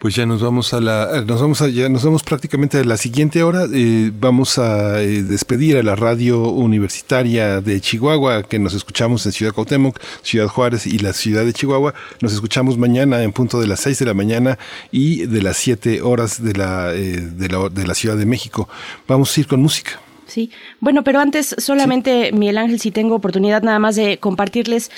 Pues 0.04 0.16
ya 0.16 0.26
nos 0.26 0.42
vamos 0.42 0.74
a 0.74 0.82
la, 0.82 1.24
nos 1.26 1.40
vamos 1.40 1.62
a, 1.62 1.70
ya 1.70 1.88
nos 1.88 2.04
vamos 2.04 2.24
prácticamente 2.24 2.78
a 2.78 2.84
la 2.84 2.98
siguiente 2.98 3.42
hora. 3.42 3.68
Eh, 3.74 4.12
vamos 4.14 4.58
a 4.58 5.02
eh, 5.02 5.24
despedir 5.24 5.78
a 5.78 5.82
la 5.82 5.96
radio 5.96 6.50
universitaria 6.50 7.62
de 7.62 7.80
Chihuahua, 7.80 8.44
que 8.44 8.60
nos 8.60 8.74
escuchamos 8.74 9.26
en 9.26 9.32
Ciudad 9.32 9.54
Cuauhtémoc, 9.54 9.98
Ciudad 10.22 10.50
Juárez 10.50 10.88
y 10.88 11.00
la 11.00 11.14
ciudad 11.14 11.46
de 11.46 11.54
Chihuahua. 11.54 11.94
Nos 12.20 12.34
escuchamos 12.34 12.78
mañana 12.78 13.24
en 13.24 13.32
punto 13.32 13.62
de 13.62 13.68
las 13.68 13.80
6 13.80 14.00
de 14.00 14.06
la 14.06 14.14
mañana 14.14 14.60
y 14.92 15.26
de 15.26 15.42
las 15.42 15.56
7 15.56 16.02
horas 16.02 16.44
de 16.44 16.54
la, 16.54 16.94
eh, 16.94 17.22
de 17.22 17.48
la, 17.48 17.70
de 17.70 17.88
la 17.88 17.94
Ciudad 17.94 18.18
de 18.18 18.26
México. 18.26 18.68
Vamos 19.08 19.38
a 19.38 19.40
ir 19.40 19.48
con 19.48 19.62
música. 19.62 20.03
Sí, 20.34 20.50
bueno, 20.80 21.04
pero 21.04 21.20
antes 21.20 21.56
solamente, 21.60 22.32
Miguel 22.32 22.58
Ángel, 22.58 22.80
si 22.80 22.90
tengo 22.90 23.14
oportunidad 23.14 23.62
nada 23.62 23.78
más 23.78 23.96
de 23.96 24.18
compartirles, 24.18 24.90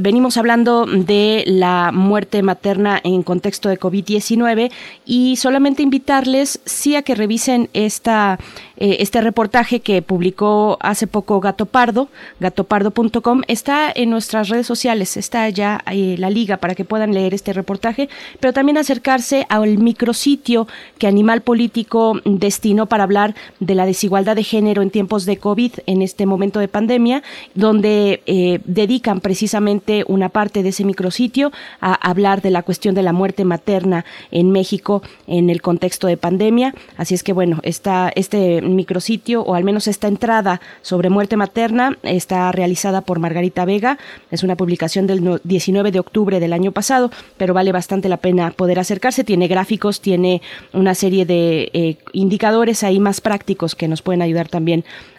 venimos 0.00 0.36
hablando 0.36 0.86
de 0.86 1.44
la 1.46 1.92
muerte 1.92 2.42
materna 2.42 3.00
en 3.04 3.22
contexto 3.22 3.68
de 3.68 3.78
COVID-19 3.78 4.72
y 5.06 5.36
solamente 5.36 5.84
invitarles, 5.84 6.60
sí, 6.64 6.96
a 6.96 7.02
que 7.02 7.14
revisen 7.14 7.70
esta, 7.74 8.40
eh, 8.76 8.96
este 8.98 9.20
reportaje 9.20 9.78
que 9.78 10.02
publicó 10.02 10.78
hace 10.80 11.06
poco 11.06 11.38
Gato 11.38 11.66
Pardo, 11.66 12.08
gatopardo.com, 12.40 13.42
está 13.46 13.92
en 13.94 14.10
nuestras 14.10 14.48
redes 14.48 14.66
sociales, 14.66 15.16
está 15.16 15.48
ya 15.48 15.80
eh, 15.92 16.16
la 16.18 16.28
liga 16.28 16.56
para 16.56 16.74
que 16.74 16.84
puedan 16.84 17.14
leer 17.14 17.34
este 17.34 17.52
reportaje, 17.52 18.08
pero 18.40 18.52
también 18.52 18.78
acercarse 18.78 19.46
al 19.48 19.78
micrositio 19.78 20.66
que 20.98 21.06
Animal 21.06 21.42
Político 21.42 22.20
destinó 22.24 22.86
para 22.86 23.04
hablar 23.04 23.36
de 23.60 23.76
la 23.76 23.86
desigualdad 23.86 24.34
de 24.34 24.42
género 24.42 24.71
en 24.80 24.90
tiempos 24.90 25.26
de 25.26 25.36
COVID, 25.36 25.72
en 25.86 26.00
este 26.00 26.24
momento 26.24 26.60
de 26.60 26.68
pandemia, 26.68 27.22
donde 27.54 28.22
eh, 28.24 28.60
dedican 28.64 29.20
precisamente 29.20 30.04
una 30.08 30.30
parte 30.30 30.62
de 30.62 30.70
ese 30.70 30.84
micrositio 30.84 31.52
a 31.80 31.92
hablar 31.92 32.40
de 32.40 32.50
la 32.50 32.62
cuestión 32.62 32.94
de 32.94 33.02
la 33.02 33.12
muerte 33.12 33.44
materna 33.44 34.04
en 34.30 34.50
México 34.50 35.02
en 35.26 35.50
el 35.50 35.60
contexto 35.60 36.06
de 36.06 36.16
pandemia. 36.16 36.74
Así 36.96 37.14
es 37.14 37.22
que 37.22 37.32
bueno, 37.32 37.58
está 37.62 38.10
este 38.14 38.62
micrositio, 38.62 39.42
o 39.42 39.54
al 39.54 39.64
menos 39.64 39.88
esta 39.88 40.08
entrada 40.08 40.60
sobre 40.80 41.10
muerte 41.10 41.36
materna, 41.36 41.98
está 42.02 42.50
realizada 42.52 43.02
por 43.02 43.18
Margarita 43.18 43.64
Vega. 43.64 43.98
Es 44.30 44.42
una 44.42 44.56
publicación 44.56 45.06
del 45.06 45.40
19 45.44 45.90
de 45.90 45.98
octubre 45.98 46.40
del 46.40 46.52
año 46.52 46.72
pasado, 46.72 47.10
pero 47.36 47.54
vale 47.54 47.72
bastante 47.72 48.08
la 48.08 48.16
pena 48.18 48.52
poder 48.52 48.78
acercarse. 48.78 49.24
Tiene 49.24 49.48
gráficos, 49.48 50.00
tiene 50.00 50.40
una 50.72 50.94
serie 50.94 51.26
de 51.26 51.70
eh, 51.72 51.96
indicadores 52.12 52.82
ahí 52.84 53.00
más 53.00 53.20
prácticos 53.20 53.74
que 53.74 53.88
nos 53.88 54.02
pueden 54.02 54.22
ayudar 54.22 54.48
también 54.48 54.61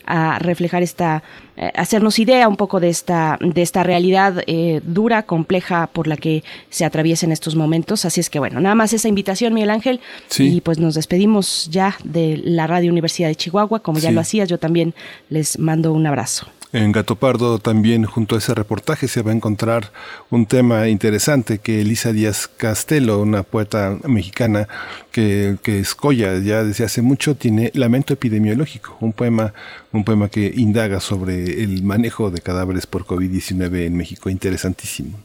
a 0.06 0.40
reflejar 0.40 0.84
esta, 0.84 1.24
eh, 1.56 1.72
hacernos 1.76 2.20
idea 2.20 2.48
un 2.48 2.58
poco 2.58 2.80
de 2.80 2.90
esta, 2.90 3.38
de 3.40 3.62
esta 3.62 3.84
realidad 3.84 4.44
eh, 4.48 4.82
dura, 4.84 5.24
compleja 5.24 5.88
por 5.88 6.08
la 6.08 6.18
que 6.18 6.44
se 6.70 6.86
atraviesa 6.86 7.26
en 7.26 7.32
estos 7.32 7.56
momentos. 7.56 8.06
Así 8.06 8.20
es 8.20 8.30
que 8.30 8.40
bueno, 8.40 8.60
nada 8.60 8.76
más 8.76 8.94
esa 8.94 9.08
invitación, 9.08 9.54
Miguel 9.54 9.70
Ángel. 9.70 10.02
Y 10.38 10.62
pues 10.62 10.80
nos 10.80 10.96
despedimos 10.96 11.70
ya 11.72 11.96
de 12.04 12.42
la 12.44 12.68
Radio 12.68 12.92
Universidad 12.92 13.30
de 13.30 13.36
Chihuahua, 13.36 13.80
como 13.80 14.00
ya 14.00 14.12
lo 14.12 14.20
hacías, 14.20 14.50
yo 14.50 14.58
también 14.58 14.94
les 15.30 15.58
mando 15.60 15.94
un 15.94 16.06
abrazo. 16.06 16.48
En 16.74 16.92
Gato 16.92 17.16
Pardo 17.16 17.60
también 17.60 18.04
junto 18.04 18.34
a 18.34 18.40
ese 18.40 18.56
reportaje 18.56 19.08
se 19.08 19.22
va 19.22 19.30
a 19.30 19.36
encontrar 19.36 19.92
un 20.32 20.48
tema 20.48 20.88
interesante 20.88 21.60
que 21.60 21.82
Elisa 21.82 22.12
Díaz 22.12 22.48
Castelo, 22.48 23.20
una 23.22 23.44
poeta 23.44 24.00
mexicana 24.08 24.68
que, 25.12 25.58
que 25.62 25.80
escolla 25.80 26.40
ya 26.40 26.64
desde 26.64 26.84
hace 26.84 27.04
mucho, 27.04 27.36
tiene 27.36 27.70
Lamento 27.76 28.12
Epidemiológico, 28.16 28.98
un 29.02 29.14
poema, 29.14 29.54
un 29.92 30.04
poema 30.04 30.30
que 30.30 30.52
indaga 30.56 31.00
sobre 31.00 31.62
el 31.64 31.84
manejo 31.84 32.32
de 32.32 32.42
cadáveres 32.42 32.88
por 32.88 33.06
COVID-19 33.06 33.86
en 33.86 33.96
México. 33.96 34.32
Interesantísimo. 34.32 35.20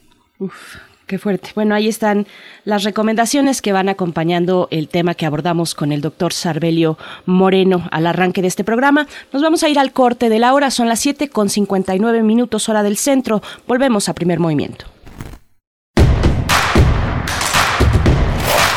Qué 1.08 1.16
fuerte. 1.18 1.52
Bueno, 1.54 1.74
ahí 1.74 1.88
están 1.88 2.26
las 2.64 2.84
recomendaciones 2.84 3.62
que 3.62 3.72
van 3.72 3.88
acompañando 3.88 4.68
el 4.70 4.88
tema 4.88 5.14
que 5.14 5.24
abordamos 5.24 5.74
con 5.74 5.90
el 5.90 6.02
doctor 6.02 6.34
Sarbelio 6.34 6.98
Moreno 7.24 7.88
al 7.90 8.06
arranque 8.06 8.42
de 8.42 8.48
este 8.48 8.62
programa. 8.62 9.08
Nos 9.32 9.40
vamos 9.40 9.62
a 9.62 9.70
ir 9.70 9.78
al 9.78 9.92
corte 9.92 10.28
de 10.28 10.38
la 10.38 10.52
hora. 10.52 10.70
Son 10.70 10.86
las 10.86 11.00
7 11.00 11.30
con 11.30 11.48
59 11.48 12.22
minutos 12.22 12.68
hora 12.68 12.82
del 12.82 12.98
centro. 12.98 13.40
Volvemos 13.66 14.10
a 14.10 14.14
primer 14.14 14.38
movimiento. 14.38 14.84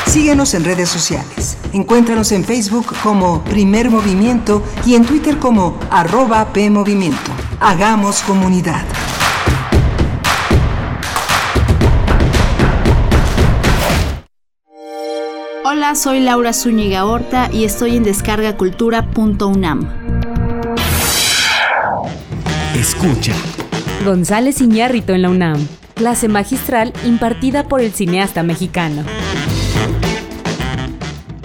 Síguenos 0.06 0.54
en 0.54 0.64
redes 0.64 0.88
sociales. 0.88 1.58
Encuéntranos 1.74 2.32
en 2.32 2.46
Facebook 2.46 2.96
como 3.04 3.44
Primer 3.44 3.90
Movimiento 3.90 4.64
y 4.86 4.96
en 4.96 5.06
Twitter 5.06 5.38
como 5.38 5.78
arroba 5.90 6.54
PMovimiento. 6.54 7.32
Hagamos 7.60 8.22
comunidad. 8.22 8.86
Hola, 15.74 15.95
soy 15.95 16.19
Laura 16.19 16.51
Zúñiga 16.51 17.05
Horta 17.05 17.49
y 17.49 17.63
estoy 17.63 17.95
en 17.95 18.03
descargacultura.unam. 18.03 19.88
Escucha. 22.76 23.34
González 24.03 24.59
Iñárrito 24.59 25.13
en 25.13 25.22
la 25.22 25.30
UNAM. 25.30 25.65
Clase 25.95 26.28
magistral 26.28 26.91
impartida 27.05 27.69
por 27.69 27.80
el 27.80 27.93
cineasta 27.93 28.43
mexicano. 28.43 29.03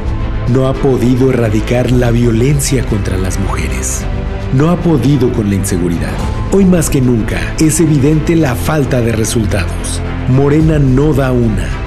No 0.47 0.69
ha 0.69 0.73
podido 0.73 1.31
erradicar 1.31 1.91
la 1.91 2.11
violencia 2.11 2.85
contra 2.85 3.17
las 3.17 3.37
mujeres. 3.41 4.05
No 4.53 4.69
ha 4.69 4.77
podido 4.77 5.33
con 5.33 5.49
la 5.49 5.55
inseguridad. 5.55 6.15
Hoy 6.53 6.63
más 6.63 6.89
que 6.89 7.01
nunca 7.01 7.55
es 7.59 7.81
evidente 7.81 8.37
la 8.37 8.55
falta 8.55 9.01
de 9.01 9.11
resultados. 9.11 10.01
Morena 10.29 10.79
no 10.79 11.13
da 11.13 11.33
una. 11.33 11.86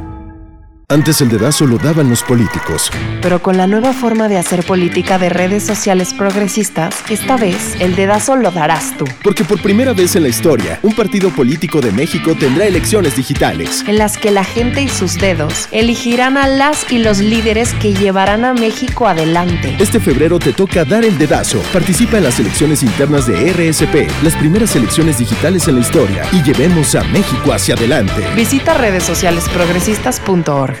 Antes 0.91 1.21
el 1.21 1.29
dedazo 1.29 1.65
lo 1.67 1.77
daban 1.77 2.09
los 2.09 2.21
políticos. 2.21 2.91
Pero 3.21 3.41
con 3.41 3.55
la 3.55 3.65
nueva 3.65 3.93
forma 3.93 4.27
de 4.27 4.37
hacer 4.37 4.65
política 4.65 5.17
de 5.17 5.29
redes 5.29 5.63
sociales 5.63 6.13
progresistas, 6.13 6.93
esta 7.09 7.37
vez 7.37 7.77
el 7.79 7.95
dedazo 7.95 8.35
lo 8.35 8.51
darás 8.51 8.97
tú. 8.97 9.05
Porque 9.23 9.45
por 9.45 9.61
primera 9.61 9.93
vez 9.93 10.17
en 10.17 10.23
la 10.23 10.27
historia, 10.27 10.81
un 10.83 10.93
partido 10.93 11.29
político 11.29 11.79
de 11.79 11.93
México 11.93 12.35
tendrá 12.35 12.65
elecciones 12.65 13.15
digitales. 13.15 13.85
En 13.87 13.99
las 13.99 14.17
que 14.17 14.31
la 14.31 14.43
gente 14.43 14.81
y 14.81 14.89
sus 14.89 15.15
dedos 15.15 15.69
elegirán 15.71 16.35
a 16.35 16.49
las 16.49 16.91
y 16.91 16.97
los 16.97 17.19
líderes 17.19 17.73
que 17.75 17.93
llevarán 17.93 18.43
a 18.43 18.53
México 18.53 19.07
adelante. 19.07 19.77
Este 19.79 20.01
febrero 20.01 20.39
te 20.39 20.51
toca 20.51 20.83
dar 20.83 21.05
el 21.05 21.17
dedazo. 21.17 21.61
Participa 21.71 22.17
en 22.17 22.25
las 22.25 22.37
elecciones 22.37 22.83
internas 22.83 23.27
de 23.27 23.53
RSP, 23.53 24.11
las 24.25 24.35
primeras 24.35 24.75
elecciones 24.75 25.19
digitales 25.19 25.69
en 25.69 25.75
la 25.75 25.81
historia, 25.81 26.25
y 26.33 26.43
llevemos 26.43 26.95
a 26.95 27.05
México 27.05 27.53
hacia 27.53 27.75
adelante. 27.75 28.27
Visita 28.35 28.73
redesocialesprogresistas.org. 28.73 30.80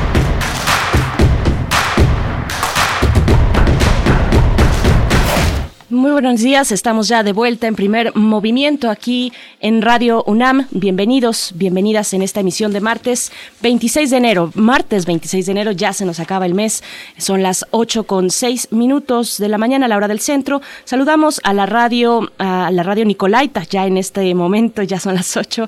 Muy 6.01 6.13
buenos 6.13 6.39
días, 6.39 6.71
estamos 6.71 7.07
ya 7.07 7.21
de 7.21 7.31
vuelta 7.31 7.67
en 7.67 7.75
primer 7.75 8.15
movimiento 8.15 8.89
aquí 8.89 9.31
en 9.59 9.83
Radio 9.83 10.23
UNAM. 10.25 10.65
Bienvenidos, 10.71 11.51
bienvenidas 11.53 12.15
en 12.15 12.23
esta 12.23 12.39
emisión 12.39 12.73
de 12.73 12.81
martes 12.81 13.31
26 13.61 14.09
de 14.09 14.17
enero. 14.17 14.51
Martes 14.55 15.05
26 15.05 15.45
de 15.45 15.51
enero 15.51 15.71
ya 15.73 15.93
se 15.93 16.05
nos 16.05 16.19
acaba 16.19 16.47
el 16.47 16.55
mes, 16.55 16.83
son 17.19 17.43
las 17.43 17.67
8 17.69 18.05
con 18.05 18.31
6 18.31 18.69
minutos 18.71 19.37
de 19.37 19.47
la 19.47 19.59
mañana 19.59 19.85
a 19.85 19.89
la 19.89 19.95
hora 19.95 20.07
del 20.07 20.19
centro. 20.21 20.63
Saludamos 20.85 21.39
a 21.43 21.53
la 21.53 21.67
radio, 21.67 22.31
a 22.39 22.71
la 22.71 22.81
radio 22.81 23.05
Nicolaita 23.05 23.61
ya 23.69 23.85
en 23.85 23.97
este 23.97 24.33
momento, 24.33 24.81
ya 24.81 24.99
son 24.99 25.13
las 25.13 25.37
8. 25.37 25.67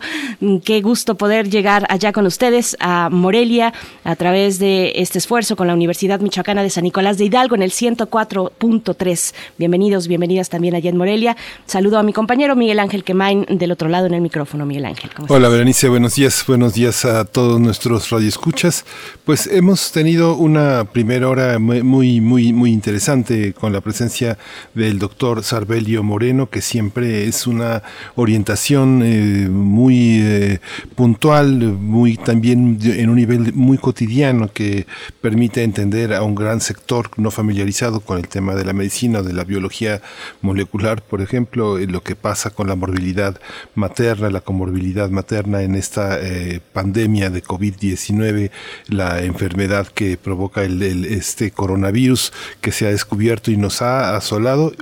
Qué 0.65 0.81
gusto 0.81 1.13
poder 1.13 1.47
llegar 1.47 1.85
allá 1.89 2.11
con 2.11 2.25
ustedes 2.25 2.75
a 2.79 3.09
Morelia 3.11 3.71
a 4.03 4.15
través 4.15 4.57
de 4.57 4.93
este 4.95 5.19
esfuerzo 5.19 5.55
con 5.55 5.67
la 5.67 5.75
Universidad 5.75 6.21
Michoacana 6.21 6.63
de 6.63 6.71
San 6.71 6.85
Nicolás 6.85 7.19
de 7.19 7.25
Hidalgo 7.25 7.53
en 7.53 7.61
el 7.61 7.71
104.3. 7.71 9.35
Bienvenidos, 9.59 10.07
bienvenidas 10.23 10.47
también 10.47 10.73
allá 10.73 10.89
en 10.89 10.95
Morelia. 10.95 11.35
Saludo 11.65 11.99
a 11.99 12.03
mi 12.03 12.13
compañero 12.13 12.55
Miguel 12.55 12.79
Ángel 12.79 13.03
Quemain 13.03 13.45
del 13.49 13.73
otro 13.73 13.89
lado 13.89 14.07
en 14.07 14.13
el 14.13 14.21
micrófono. 14.21 14.65
Miguel 14.65 14.85
Ángel, 14.85 15.09
¿cómo 15.13 15.27
Hola, 15.29 15.49
Berenice, 15.49 15.89
buenos 15.89 16.15
días. 16.15 16.45
Buenos 16.47 16.75
días 16.75 17.03
a 17.03 17.25
todos 17.25 17.59
nuestros 17.59 18.09
radioescuchas. 18.09 18.85
Pues 19.25 19.47
hemos 19.47 19.91
tenido 19.91 20.37
una 20.37 20.85
primera 20.85 21.27
hora 21.27 21.59
muy, 21.59 22.21
muy, 22.21 22.53
muy 22.53 22.71
interesante 22.71 23.51
con 23.51 23.73
la 23.73 23.81
presencia 23.81 24.37
del 24.73 24.97
doctor 24.97 25.43
Sarbelio 25.43 26.03
Moreno, 26.03 26.49
que 26.49 26.61
siempre 26.61 27.27
es 27.27 27.45
una 27.45 27.83
orientación 28.15 29.01
eh, 29.03 29.49
muy 29.49 30.21
eh, 30.21 30.59
puntual, 30.95 31.57
muy 31.57 32.15
también 32.15 32.79
en 32.81 33.09
un 33.09 33.17
nivel 33.17 33.53
muy 33.53 33.77
cotidiano 33.77 34.49
que 34.53 34.87
permite 35.19 35.63
entender 35.63 36.13
a 36.13 36.23
un 36.23 36.33
gran 36.33 36.61
sector 36.61 37.09
no 37.17 37.29
familiarizado 37.29 37.99
con 37.99 38.19
el 38.19 38.29
tema 38.29 38.55
de 38.55 38.63
la 38.63 38.71
medicina 38.71 39.19
o 39.19 39.23
de 39.23 39.33
la 39.33 39.43
biología 39.43 40.01
molecular, 40.41 41.01
por 41.01 41.21
ejemplo, 41.21 41.77
lo 41.77 42.01
que 42.01 42.15
pasa 42.15 42.49
con 42.49 42.67
la 42.67 42.75
morbilidad 42.75 43.39
materna, 43.75 44.29
la 44.29 44.41
comorbilidad 44.41 45.09
materna 45.09 45.61
en 45.61 45.75
esta 45.75 46.19
eh, 46.19 46.61
pandemia 46.73 47.29
de 47.29 47.43
COVID-19, 47.43 48.51
la 48.87 49.21
enfermedad 49.23 49.87
que 49.87 50.17
provoca 50.17 50.63
el, 50.63 50.81
este 51.05 51.51
coronavirus 51.51 52.33
que 52.61 52.71
se 52.71 52.87
ha 52.87 52.89
descubierto 52.89 53.51
y 53.51 53.57
nos 53.57 53.81
ha 53.81 54.15
asolado 54.15 54.73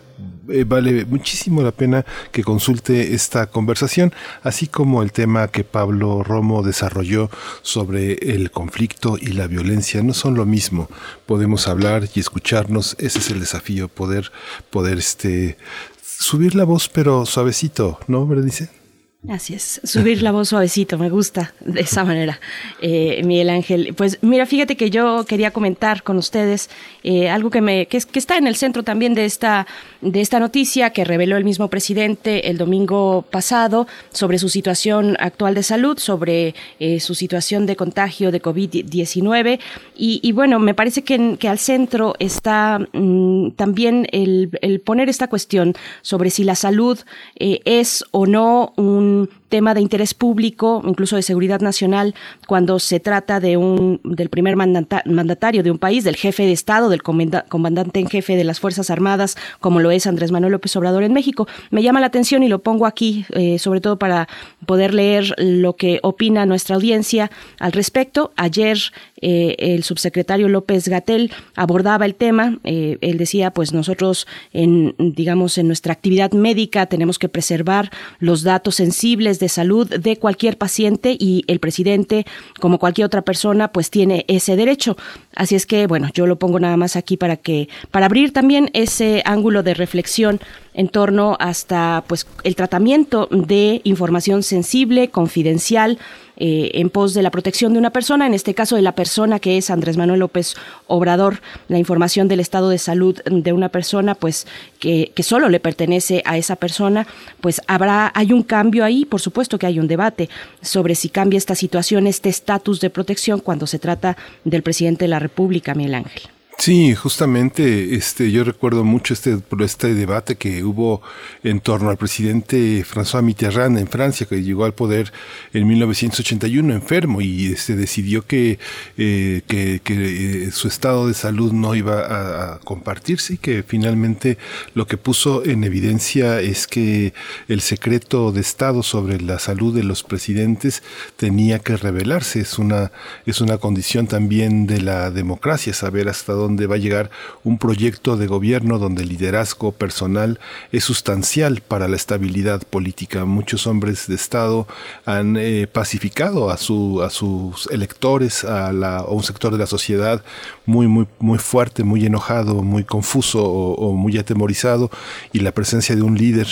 eh, 0.49 0.63
vale 0.63 1.05
muchísimo 1.05 1.61
la 1.61 1.71
pena 1.71 2.05
que 2.31 2.43
consulte 2.43 3.13
esta 3.13 3.47
conversación, 3.47 4.13
así 4.43 4.67
como 4.67 5.03
el 5.03 5.11
tema 5.11 5.47
que 5.47 5.63
Pablo 5.63 6.23
Romo 6.23 6.63
desarrolló 6.63 7.29
sobre 7.61 8.13
el 8.33 8.51
conflicto 8.51 9.17
y 9.19 9.27
la 9.27 9.47
violencia. 9.47 10.03
No 10.03 10.13
son 10.13 10.35
lo 10.35 10.45
mismo. 10.45 10.89
Podemos 11.25 11.67
hablar 11.67 12.07
y 12.13 12.19
escucharnos. 12.19 12.95
Ese 12.99 13.19
es 13.19 13.29
el 13.29 13.39
desafío, 13.39 13.87
poder, 13.87 14.31
poder 14.69 14.97
este, 14.97 15.57
subir 16.01 16.55
la 16.55 16.63
voz, 16.63 16.89
pero 16.89 17.25
suavecito, 17.25 17.99
¿no? 18.07 18.25
¿Me 18.25 18.41
dice? 18.41 18.80
Así 19.29 19.53
es, 19.53 19.79
subir 19.83 20.23
la 20.23 20.31
voz 20.31 20.49
suavecito, 20.49 20.97
me 20.97 21.11
gusta 21.11 21.53
de 21.59 21.81
esa 21.81 22.03
manera, 22.03 22.39
eh, 22.81 23.21
Miguel 23.23 23.51
Ángel. 23.51 23.93
Pues 23.95 24.17
mira, 24.23 24.47
fíjate 24.47 24.75
que 24.75 24.89
yo 24.89 25.25
quería 25.25 25.51
comentar 25.51 26.01
con 26.01 26.17
ustedes 26.17 26.71
eh, 27.03 27.29
algo 27.29 27.51
que 27.51 27.61
me 27.61 27.85
que, 27.85 27.97
está 27.97 28.37
en 28.37 28.47
el 28.47 28.55
centro 28.55 28.81
también 28.81 29.13
de 29.13 29.25
esta 29.25 29.67
de 30.01 30.21
esta 30.21 30.39
noticia 30.39 30.89
que 30.89 31.05
reveló 31.05 31.37
el 31.37 31.43
mismo 31.43 31.67
presidente 31.67 32.49
el 32.49 32.57
domingo 32.57 33.23
pasado 33.29 33.85
sobre 34.09 34.39
su 34.39 34.49
situación 34.49 35.15
actual 35.19 35.53
de 35.53 35.61
salud, 35.61 35.99
sobre 35.99 36.55
eh, 36.79 36.99
su 36.99 37.13
situación 37.13 37.67
de 37.67 37.75
contagio 37.75 38.31
de 38.31 38.41
COVID-19 38.41 39.59
y, 40.03 40.31
bueno, 40.31 40.57
me 40.57 40.73
parece 40.73 41.03
que, 41.03 41.37
que 41.37 41.47
al 41.47 41.59
centro 41.59 42.15
está 42.17 42.79
mm, 42.91 43.51
también 43.51 44.07
el, 44.11 44.49
el, 44.63 44.79
poner 44.81 45.09
esta 45.09 45.27
cuestión 45.27 45.75
sobre 46.01 46.31
si 46.31 46.43
la 46.43 46.55
salud 46.55 46.97
es 47.35 48.03
o 48.09 48.25
no 48.25 48.73
un 48.77 49.10
in 49.11 49.40
tema 49.51 49.73
de 49.73 49.81
interés 49.81 50.13
público, 50.13 50.81
incluso 50.87 51.17
de 51.17 51.21
seguridad 51.21 51.59
nacional, 51.59 52.15
cuando 52.47 52.79
se 52.79 53.01
trata 53.01 53.39
de 53.39 53.57
un 53.57 53.99
del 54.03 54.29
primer 54.29 54.55
mandatario 54.55 55.61
de 55.61 55.69
un 55.69 55.77
país, 55.77 56.05
del 56.05 56.15
jefe 56.15 56.43
de 56.43 56.53
Estado, 56.53 56.89
del 56.89 57.03
comandante 57.03 57.99
en 57.99 58.07
jefe 58.07 58.37
de 58.37 58.45
las 58.45 58.61
Fuerzas 58.61 58.89
Armadas, 58.89 59.35
como 59.59 59.81
lo 59.81 59.91
es 59.91 60.07
Andrés 60.07 60.31
Manuel 60.31 60.53
López 60.53 60.73
Obrador 60.77 61.03
en 61.03 61.11
México. 61.11 61.47
Me 61.69 61.83
llama 61.83 61.99
la 61.99 62.07
atención 62.07 62.43
y 62.43 62.47
lo 62.47 62.59
pongo 62.63 62.85
aquí, 62.85 63.25
eh, 63.33 63.59
sobre 63.59 63.81
todo 63.81 63.99
para 63.99 64.29
poder 64.65 64.93
leer 64.93 65.35
lo 65.37 65.75
que 65.75 65.99
opina 66.01 66.45
nuestra 66.45 66.75
audiencia 66.75 67.29
al 67.59 67.73
respecto. 67.73 68.31
Ayer 68.37 68.77
eh, 69.21 69.55
el 69.59 69.83
subsecretario 69.83 70.47
López 70.47 70.87
Gatel 70.87 71.31
abordaba 71.55 72.05
el 72.05 72.15
tema. 72.15 72.57
Eh, 72.63 72.97
él 73.01 73.17
decía, 73.17 73.51
pues 73.51 73.73
nosotros, 73.73 74.27
en, 74.53 74.95
digamos, 74.97 75.57
en 75.57 75.67
nuestra 75.67 75.91
actividad 75.91 76.31
médica 76.31 76.85
tenemos 76.85 77.19
que 77.19 77.27
preservar 77.27 77.91
los 78.19 78.43
datos 78.43 78.75
sensibles 78.75 79.40
de 79.41 79.49
salud 79.49 79.89
de 79.89 80.15
cualquier 80.15 80.57
paciente 80.57 81.17
y 81.19 81.43
el 81.47 81.59
presidente, 81.59 82.25
como 82.61 82.79
cualquier 82.79 83.05
otra 83.05 83.23
persona, 83.23 83.73
pues 83.73 83.89
tiene 83.89 84.23
ese 84.29 84.55
derecho. 84.55 84.95
Así 85.35 85.55
es 85.55 85.65
que, 85.65 85.87
bueno, 85.87 86.07
yo 86.13 86.25
lo 86.25 86.39
pongo 86.39 86.61
nada 86.61 86.77
más 86.77 86.95
aquí 86.95 87.17
para 87.17 87.35
que, 87.35 87.67
para 87.91 88.05
abrir 88.05 88.31
también 88.31 88.69
ese 88.71 89.21
ángulo 89.25 89.63
de 89.63 89.73
reflexión 89.73 90.39
en 90.73 90.87
torno 90.87 91.35
hasta, 91.41 92.05
pues, 92.07 92.25
el 92.45 92.55
tratamiento 92.55 93.27
de 93.29 93.81
información 93.83 94.43
sensible, 94.43 95.09
confidencial, 95.09 95.99
eh, 96.43 96.79
en 96.79 96.89
pos 96.89 97.13
de 97.13 97.21
la 97.21 97.29
protección 97.29 97.71
de 97.73 97.77
una 97.77 97.91
persona, 97.91 98.25
en 98.25 98.33
este 98.33 98.55
caso 98.55 98.75
de 98.75 98.81
la 98.81 98.95
persona 98.95 99.37
que 99.37 99.59
es 99.59 99.69
Andrés 99.69 99.95
Manuel 99.95 100.21
López 100.21 100.55
Obrador, 100.87 101.39
la 101.67 101.77
información 101.77 102.27
del 102.27 102.39
estado 102.39 102.69
de 102.69 102.79
salud 102.79 103.21
de 103.25 103.53
una 103.53 103.69
persona, 103.69 104.15
pues 104.15 104.47
que, 104.79 105.11
que 105.13 105.21
solo 105.21 105.49
le 105.49 105.59
pertenece 105.59 106.23
a 106.25 106.39
esa 106.39 106.55
persona, 106.55 107.05
pues 107.41 107.61
habrá, 107.67 108.11
hay 108.15 108.33
un 108.33 108.41
cambio 108.41 108.83
ahí, 108.83 109.05
por 109.05 109.21
supuesto 109.21 109.59
que 109.59 109.67
hay 109.67 109.77
un 109.77 109.87
debate 109.87 110.29
sobre 110.63 110.95
si 110.95 111.09
cambia 111.09 111.37
esta 111.37 111.53
situación, 111.53 112.07
este 112.07 112.29
estatus 112.29 112.81
de 112.81 112.89
protección 112.89 113.39
cuando 113.39 113.67
se 113.67 113.77
trata 113.77 114.17
del 114.43 114.63
presidente 114.63 115.05
de 115.05 115.09
la 115.09 115.19
República, 115.19 115.75
Miguel 115.75 115.93
Ángel. 115.93 116.40
Sí, 116.61 116.93
justamente, 116.93 117.95
este, 117.95 118.31
yo 118.31 118.43
recuerdo 118.43 118.83
mucho 118.83 119.15
este, 119.15 119.35
este 119.61 119.95
debate 119.95 120.35
que 120.35 120.63
hubo 120.63 121.01
en 121.43 121.59
torno 121.59 121.89
al 121.89 121.97
presidente 121.97 122.85
François 122.85 123.23
Mitterrand 123.23 123.79
en 123.79 123.87
Francia, 123.87 124.27
que 124.27 124.43
llegó 124.43 124.65
al 124.65 124.75
poder 124.75 125.11
en 125.53 125.67
1981 125.67 126.71
enfermo 126.71 127.19
y 127.19 127.47
este, 127.47 127.75
decidió 127.75 128.27
que, 128.27 128.59
eh, 128.99 129.41
que, 129.47 129.81
eh, 129.83 130.51
su 130.51 130.67
estado 130.67 131.07
de 131.07 131.15
salud 131.15 131.51
no 131.51 131.73
iba 131.73 132.53
a, 132.53 132.59
compartirse 132.59 133.33
y 133.33 133.37
que 133.37 133.63
finalmente 133.63 134.37
lo 134.75 134.85
que 134.85 134.97
puso 134.97 135.43
en 135.43 135.63
evidencia 135.63 136.41
es 136.41 136.67
que 136.67 137.15
el 137.47 137.61
secreto 137.61 138.31
de 138.31 138.41
Estado 138.41 138.83
sobre 138.83 139.19
la 139.19 139.39
salud 139.39 139.75
de 139.75 139.83
los 139.83 140.03
presidentes 140.03 140.83
tenía 141.17 141.57
que 141.57 141.75
revelarse. 141.75 142.41
Es 142.41 142.59
una, 142.59 142.91
es 143.25 143.41
una 143.41 143.57
condición 143.57 144.05
también 144.05 144.67
de 144.67 144.81
la 144.81 145.09
democracia, 145.09 145.73
saber 145.73 146.07
hasta 146.07 146.33
dónde 146.33 146.50
donde 146.51 146.67
va 146.67 146.75
a 146.75 146.79
llegar 146.79 147.09
un 147.43 147.57
proyecto 147.57 148.17
de 148.17 148.27
gobierno 148.27 148.77
donde 148.77 149.03
el 149.03 149.09
liderazgo 149.09 149.71
personal 149.71 150.39
es 150.71 150.83
sustancial 150.83 151.61
para 151.61 151.87
la 151.87 151.95
estabilidad 151.95 152.61
política. 152.63 153.23
Muchos 153.23 153.67
hombres 153.67 154.07
de 154.07 154.15
Estado 154.15 154.67
han 155.05 155.37
eh, 155.37 155.67
pacificado 155.71 156.49
a, 156.49 156.57
su, 156.57 157.01
a 157.01 157.09
sus 157.09 157.67
electores, 157.71 158.43
a, 158.43 158.73
la, 158.73 159.05
un 159.05 159.23
sector 159.23 159.53
de 159.53 159.59
la 159.59 159.65
sociedad 159.65 160.23
muy, 160.65 160.87
muy, 160.87 161.07
muy 161.19 161.37
fuerte, 161.37 161.83
muy 161.83 162.05
enojado, 162.05 162.61
muy 162.63 162.83
confuso 162.83 163.43
o 163.43 163.93
muy 163.93 164.17
atemorizado, 164.17 164.91
y 165.31 165.39
la 165.39 165.53
presencia 165.53 165.95
de 165.95 166.01
un 166.01 166.17
líder 166.17 166.47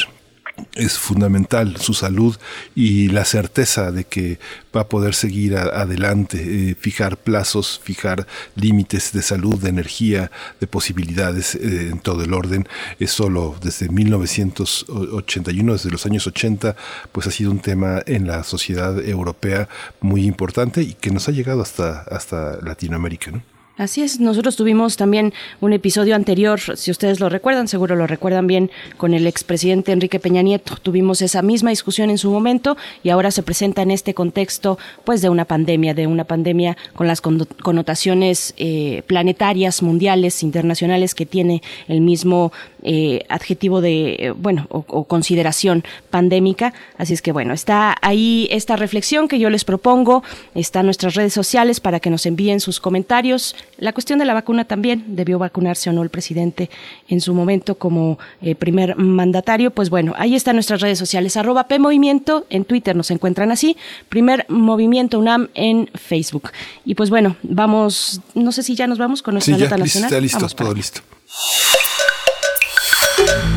es 0.76 0.98
fundamental 0.98 1.78
su 1.78 1.94
salud 1.94 2.38
y 2.76 3.10
la 3.10 3.26
certeza 3.26 3.92
de 3.92 4.04
que 4.06 4.40
va 4.76 4.82
a 4.82 4.90
poder 4.90 5.16
seguir 5.16 5.58
adelante, 5.58 6.38
eh, 6.72 6.76
fijar 6.76 7.18
plazos, 7.18 7.82
fijar 7.84 8.28
límites 8.56 9.12
de 9.14 9.22
salud, 9.22 9.60
de 9.60 9.70
energía, 9.70 10.32
de 10.60 10.68
posibilidades 10.68 11.56
eh, 11.56 11.90
en 11.92 12.00
todo 12.00 12.24
el 12.24 12.34
orden. 12.34 12.68
Es 13.00 13.12
solo 13.12 13.56
desde 13.62 13.90
1981, 13.90 15.74
desde 15.74 15.90
los 15.90 16.06
años 16.06 16.28
80, 16.28 16.76
pues 17.12 17.28
ha 17.28 17.32
sido 17.32 17.52
un 17.52 17.60
tema 17.60 18.02
en 18.06 18.28
la 18.28 18.44
sociedad 18.44 19.00
europea 19.00 19.68
muy 20.02 20.26
importante 20.26 20.82
y 20.82 20.94
que 20.94 21.12
nos 21.12 21.28
ha 21.28 21.32
llegado 21.32 21.62
hasta, 21.62 22.02
hasta 22.02 22.60
Latinoamérica. 22.62 23.32
¿no? 23.32 23.59
Así 23.80 24.02
es, 24.02 24.20
nosotros 24.20 24.58
tuvimos 24.58 24.98
también 24.98 25.34
un 25.62 25.72
episodio 25.72 26.14
anterior, 26.14 26.60
si 26.76 26.92
ustedes 26.92 27.22
lo 27.22 27.30
recuerdan, 27.30 27.70
seguro 27.70 27.96
lo 27.96 28.08
recuerdan 28.08 28.46
bien, 28.46 28.70
con 28.98 29.14
el 29.14 29.26
expresidente 29.26 29.94
Enrique 29.94 30.20
Peña 30.20 30.42
Nieto. 30.42 30.76
Tuvimos 30.76 31.22
esa 31.22 31.42
misma 31.42 31.70
discusión 31.70 32.10
en 32.10 32.18
su 32.18 32.30
momento 32.30 32.76
y 33.04 33.10
ahora 33.10 33.32
se 33.32 33.42
presenta 33.42 33.82
en 33.82 33.92
este 33.92 34.14
contexto 34.14 34.78
pues 35.06 35.22
de 35.22 35.30
una 35.30 35.46
pandemia, 35.46 35.94
de 35.94 36.08
una 36.08 36.26
pandemia 36.26 36.76
con 36.94 37.08
las 37.08 37.22
connotaciones 37.22 38.54
eh, 38.58 39.02
planetarias, 39.08 39.82
mundiales, 39.82 40.44
internacionales 40.44 41.16
que 41.16 41.26
tiene 41.26 41.64
el 41.88 42.02
mismo 42.02 42.52
eh, 42.84 43.26
adjetivo 43.30 43.82
de, 43.82 44.16
eh, 44.20 44.32
bueno, 44.32 44.68
o, 44.70 45.04
consideración 45.06 45.84
pandémica. 46.10 46.74
Así 46.98 47.14
es 47.14 47.22
que 47.22 47.32
bueno, 47.32 47.54
está 47.54 47.96
ahí 48.02 48.48
esta 48.52 48.76
reflexión 48.76 49.28
que 49.28 49.40
yo 49.40 49.50
les 49.50 49.66
propongo, 49.66 50.24
está 50.56 50.80
en 50.82 50.88
nuestras 50.88 51.16
redes 51.16 51.34
sociales 51.34 51.80
para 51.80 52.00
que 52.00 52.10
nos 52.10 52.26
envíen 52.26 52.60
sus 52.60 52.80
comentarios 52.80 53.56
la 53.78 53.94
cuestión 53.94 54.20
de 54.20 54.26
la 54.26 54.34
vacuna 54.34 54.66
también, 54.66 55.04
debió 55.08 55.40
vacunarse 55.40 55.90
o 55.90 55.94
no 55.94 56.04
el 56.04 56.10
presidente 56.10 56.70
en 57.08 57.22
su 57.22 57.34
momento 57.34 57.76
como 57.76 58.20
eh, 58.42 58.56
primer 58.56 58.98
mandatario. 58.98 59.72
Pues 59.72 59.90
bueno, 59.90 60.14
ahí 60.18 60.36
están 60.36 60.56
nuestras 60.56 60.82
redes 60.82 61.00
sociales, 61.00 61.38
arroba 61.38 61.68
P 61.68 61.80
Movimiento, 61.80 62.46
en 62.50 62.66
Twitter 62.66 62.96
nos 62.96 63.12
encuentran 63.12 63.52
así, 63.52 63.78
primer 64.10 64.46
Movimiento 64.50 65.20
UNAM 65.20 65.50
en 65.54 65.90
Facebook. 65.96 66.52
Y 66.86 66.96
pues 66.96 67.10
bueno, 67.10 67.38
vamos, 67.44 68.22
no 68.36 68.52
sé 68.52 68.64
si 68.64 68.76
ya 68.76 68.88
nos 68.88 68.98
vamos 68.98 69.22
con 69.22 69.36
nuestra 69.36 69.58
nota 69.58 69.78
nacional. 69.78 70.10
Está 70.12 70.20
listo, 70.20 70.48
todo 70.56 70.74
listo. 70.74 71.02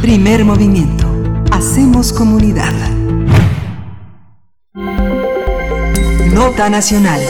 Primer 0.00 0.44
movimiento. 0.44 1.06
Hacemos 1.50 2.12
comunidad. 2.12 2.72
Nota 6.32 6.68
nacional. 6.68 7.20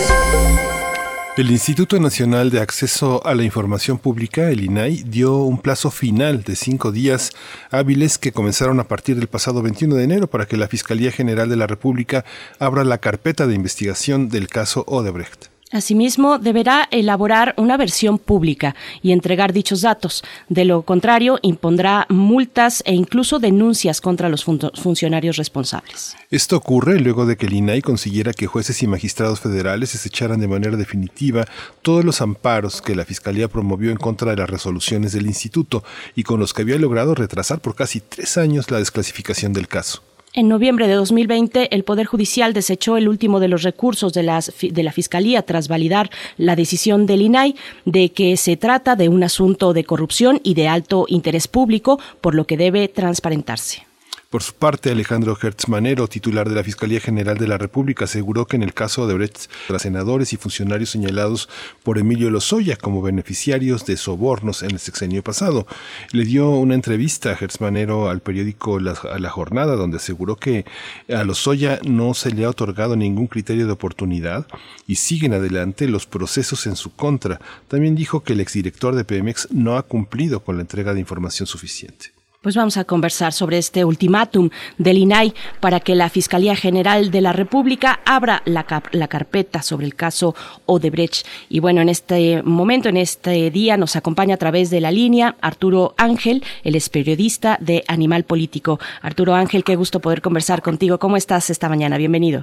El 1.34 1.50
Instituto 1.50 1.98
Nacional 1.98 2.50
de 2.50 2.60
Acceso 2.60 3.26
a 3.26 3.34
la 3.34 3.42
Información 3.42 3.98
Pública, 3.98 4.50
el 4.50 4.64
INAI, 4.64 5.02
dio 5.04 5.36
un 5.38 5.56
plazo 5.58 5.90
final 5.90 6.42
de 6.42 6.56
cinco 6.56 6.92
días 6.92 7.30
hábiles 7.70 8.18
que 8.18 8.32
comenzaron 8.32 8.80
a 8.80 8.88
partir 8.88 9.16
del 9.16 9.28
pasado 9.28 9.62
21 9.62 9.94
de 9.94 10.04
enero 10.04 10.26
para 10.28 10.44
que 10.44 10.58
la 10.58 10.68
Fiscalía 10.68 11.10
General 11.10 11.48
de 11.48 11.56
la 11.56 11.66
República 11.66 12.26
abra 12.58 12.84
la 12.84 12.98
carpeta 12.98 13.46
de 13.46 13.54
investigación 13.54 14.28
del 14.28 14.48
caso 14.48 14.84
Odebrecht. 14.86 15.51
Asimismo, 15.72 16.38
deberá 16.38 16.86
elaborar 16.90 17.54
una 17.56 17.78
versión 17.78 18.18
pública 18.18 18.76
y 19.02 19.12
entregar 19.12 19.54
dichos 19.54 19.80
datos. 19.80 20.22
De 20.50 20.66
lo 20.66 20.82
contrario, 20.82 21.38
impondrá 21.40 22.06
multas 22.10 22.82
e 22.86 22.94
incluso 22.94 23.38
denuncias 23.38 24.02
contra 24.02 24.28
los 24.28 24.44
funcionarios 24.44 25.36
responsables. 25.36 26.14
Esto 26.30 26.56
ocurre 26.56 27.00
luego 27.00 27.24
de 27.24 27.36
que 27.36 27.46
el 27.46 27.54
INAI 27.54 27.80
consiguiera 27.80 28.34
que 28.34 28.46
jueces 28.46 28.82
y 28.82 28.86
magistrados 28.86 29.40
federales 29.40 29.92
desecharan 29.92 30.40
de 30.40 30.48
manera 30.48 30.76
definitiva 30.76 31.46
todos 31.80 32.04
los 32.04 32.20
amparos 32.20 32.82
que 32.82 32.94
la 32.94 33.06
Fiscalía 33.06 33.48
promovió 33.48 33.90
en 33.90 33.96
contra 33.96 34.30
de 34.30 34.36
las 34.36 34.50
resoluciones 34.50 35.12
del 35.12 35.26
instituto 35.26 35.82
y 36.14 36.22
con 36.22 36.38
los 36.38 36.52
que 36.52 36.62
había 36.62 36.78
logrado 36.78 37.14
retrasar 37.14 37.60
por 37.60 37.74
casi 37.74 38.00
tres 38.00 38.36
años 38.36 38.70
la 38.70 38.78
desclasificación 38.78 39.52
del 39.52 39.68
caso. 39.68 40.02
En 40.34 40.48
noviembre 40.48 40.88
de 40.88 40.94
2020, 40.94 41.74
el 41.74 41.84
Poder 41.84 42.06
Judicial 42.06 42.54
desechó 42.54 42.96
el 42.96 43.06
último 43.06 43.38
de 43.38 43.48
los 43.48 43.62
recursos 43.62 44.14
de, 44.14 44.22
de, 44.22 44.82
la 44.82 44.92
Fiscalía 44.92 45.42
tras 45.42 45.68
validar 45.68 46.08
la 46.38 46.56
decisión 46.56 47.04
del 47.04 47.20
INAI 47.20 47.54
de 47.84 48.12
que 48.12 48.38
se 48.38 48.56
trata 48.56 48.96
de 48.96 49.10
un 49.10 49.22
asunto 49.22 49.74
de 49.74 49.84
corrupción 49.84 50.40
y 50.42 50.54
de 50.54 50.68
alto 50.68 51.04
interés 51.08 51.48
público, 51.48 52.00
por 52.22 52.34
lo 52.34 52.46
que 52.46 52.56
debe 52.56 52.88
transparentarse. 52.88 53.91
Por 54.32 54.42
su 54.42 54.54
parte, 54.54 54.90
Alejandro 54.90 55.36
Hertz 55.38 55.68
Manero, 55.68 56.08
titular 56.08 56.48
de 56.48 56.54
la 56.54 56.64
Fiscalía 56.64 57.00
General 57.00 57.36
de 57.36 57.46
la 57.46 57.58
República, 57.58 58.06
aseguró 58.06 58.46
que 58.46 58.56
en 58.56 58.62
el 58.62 58.72
caso 58.72 59.06
de 59.06 59.12
Brecht, 59.12 59.50
los 59.68 59.82
senadores 59.82 60.32
y 60.32 60.38
funcionarios 60.38 60.88
señalados 60.88 61.50
por 61.82 61.98
Emilio 61.98 62.30
Lozoya 62.30 62.76
como 62.76 63.02
beneficiarios 63.02 63.84
de 63.84 63.98
sobornos 63.98 64.62
en 64.62 64.70
el 64.70 64.78
sexenio 64.78 65.22
pasado. 65.22 65.66
Le 66.12 66.24
dio 66.24 66.48
una 66.48 66.74
entrevista 66.74 67.28
a 67.28 67.36
Hertz 67.38 67.60
Manero 67.60 68.08
al 68.08 68.22
periódico 68.22 68.80
la, 68.80 68.98
la, 69.18 69.28
Jornada, 69.28 69.76
donde 69.76 69.98
aseguró 69.98 70.36
que 70.36 70.64
a 71.10 71.24
Lozoya 71.24 71.78
no 71.84 72.14
se 72.14 72.30
le 72.30 72.46
ha 72.46 72.48
otorgado 72.48 72.96
ningún 72.96 73.26
criterio 73.26 73.66
de 73.66 73.72
oportunidad 73.72 74.46
y 74.86 74.96
siguen 74.96 75.34
adelante 75.34 75.86
los 75.88 76.06
procesos 76.06 76.66
en 76.66 76.76
su 76.76 76.96
contra. 76.96 77.38
También 77.68 77.94
dijo 77.94 78.22
que 78.22 78.32
el 78.32 78.40
exdirector 78.40 78.94
de 78.94 79.04
Pemex 79.04 79.48
no 79.50 79.76
ha 79.76 79.82
cumplido 79.82 80.42
con 80.42 80.56
la 80.56 80.62
entrega 80.62 80.94
de 80.94 81.00
información 81.00 81.46
suficiente. 81.46 82.11
Pues 82.42 82.56
vamos 82.56 82.76
a 82.76 82.82
conversar 82.82 83.32
sobre 83.32 83.58
este 83.58 83.84
ultimátum 83.84 84.50
del 84.76 84.98
INAI 84.98 85.32
para 85.60 85.78
que 85.78 85.94
la 85.94 86.08
Fiscalía 86.08 86.56
General 86.56 87.12
de 87.12 87.20
la 87.20 87.32
República 87.32 88.00
abra 88.04 88.42
la, 88.46 88.66
la, 88.90 89.06
carpeta 89.06 89.62
sobre 89.62 89.86
el 89.86 89.94
caso 89.94 90.34
Odebrecht. 90.66 91.24
Y 91.48 91.60
bueno, 91.60 91.80
en 91.82 91.88
este 91.88 92.42
momento, 92.42 92.88
en 92.88 92.96
este 92.96 93.52
día, 93.52 93.76
nos 93.76 93.94
acompaña 93.94 94.34
a 94.34 94.38
través 94.38 94.70
de 94.70 94.80
la 94.80 94.90
línea 94.90 95.36
Arturo 95.40 95.94
Ángel, 95.96 96.42
el 96.64 96.74
es 96.74 96.88
periodista 96.88 97.58
de 97.60 97.84
Animal 97.86 98.24
Político. 98.24 98.80
Arturo 99.02 99.34
Ángel, 99.34 99.62
qué 99.62 99.76
gusto 99.76 100.00
poder 100.00 100.20
conversar 100.20 100.62
contigo. 100.62 100.98
¿Cómo 100.98 101.16
estás 101.16 101.48
esta 101.48 101.68
mañana? 101.68 101.96
Bienvenido. 101.96 102.42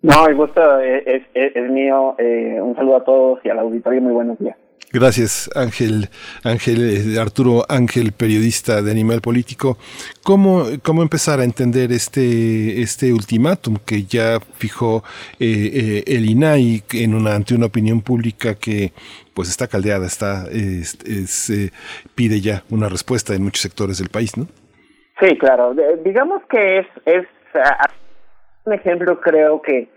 No, 0.00 0.26
el 0.26 0.36
gusto 0.36 0.80
es, 0.80 1.22
es, 1.34 1.70
mío. 1.70 2.14
Eh, 2.16 2.58
un 2.62 2.74
saludo 2.76 2.96
a 2.96 3.04
todos 3.04 3.40
y 3.44 3.50
al 3.50 3.58
auditorio. 3.58 4.00
Muy 4.00 4.14
buenos 4.14 4.38
días. 4.38 4.56
Gracias, 4.94 5.50
Ángel, 5.56 6.08
Ángel, 6.44 6.78
eh, 7.16 7.20
Arturo 7.20 7.64
Ángel, 7.68 8.12
periodista 8.12 8.80
de 8.80 8.92
Animal 8.92 9.20
Político. 9.20 9.76
¿Cómo, 10.22 10.66
cómo 10.84 11.02
empezar 11.02 11.40
a 11.40 11.44
entender 11.44 11.90
este, 11.90 12.80
este 12.80 13.12
ultimátum 13.12 13.78
que 13.84 14.04
ya 14.04 14.38
fijó 14.38 15.02
eh, 15.40 15.46
eh, 15.74 16.04
el 16.06 16.30
INAI 16.30 16.84
en 16.92 17.14
una, 17.14 17.34
ante 17.34 17.56
una 17.56 17.66
opinión 17.66 18.02
pública 18.02 18.54
que 18.54 18.92
pues 19.34 19.48
está 19.48 19.66
caldeada, 19.66 20.06
está, 20.06 20.44
pide 22.14 22.40
ya 22.40 22.62
una 22.70 22.88
respuesta 22.88 23.34
en 23.34 23.42
muchos 23.42 23.62
sectores 23.62 23.98
del 23.98 24.10
país, 24.10 24.38
¿no? 24.38 24.46
Sí, 25.18 25.36
claro. 25.38 25.74
digamos 26.04 26.40
que 26.48 26.78
es, 26.78 26.86
es 27.04 27.26
un 28.64 28.72
ejemplo, 28.72 29.20
creo 29.20 29.60
que 29.60 29.88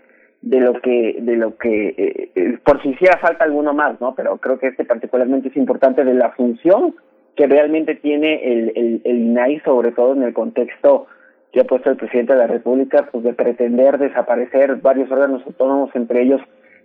de 0.42 0.60
lo 0.60 0.80
que 0.80 1.16
de 1.20 1.36
lo 1.36 1.56
que 1.56 1.88
eh, 1.88 2.30
eh, 2.34 2.58
por 2.64 2.80
si 2.82 2.90
hiciera 2.90 3.18
falta 3.18 3.44
alguno 3.44 3.74
más 3.74 4.00
no 4.00 4.14
pero 4.14 4.36
creo 4.38 4.58
que 4.58 4.68
este 4.68 4.84
particularmente 4.84 5.48
es 5.48 5.56
importante 5.56 6.04
de 6.04 6.14
la 6.14 6.30
función 6.30 6.94
que 7.34 7.46
realmente 7.46 7.96
tiene 7.96 8.40
el, 8.44 8.72
el, 8.76 9.00
el 9.04 9.18
INAI 9.18 9.60
sobre 9.60 9.90
todo 9.92 10.14
en 10.14 10.22
el 10.22 10.32
contexto 10.32 11.06
que 11.52 11.60
ha 11.60 11.64
puesto 11.64 11.90
el 11.90 11.96
presidente 11.96 12.34
de 12.34 12.38
la 12.38 12.46
República 12.46 13.08
pues 13.10 13.24
de 13.24 13.32
pretender 13.32 13.98
desaparecer 13.98 14.76
varios 14.76 15.10
órganos 15.10 15.42
autónomos 15.44 15.90
entre 15.94 16.22
ellos 16.22 16.40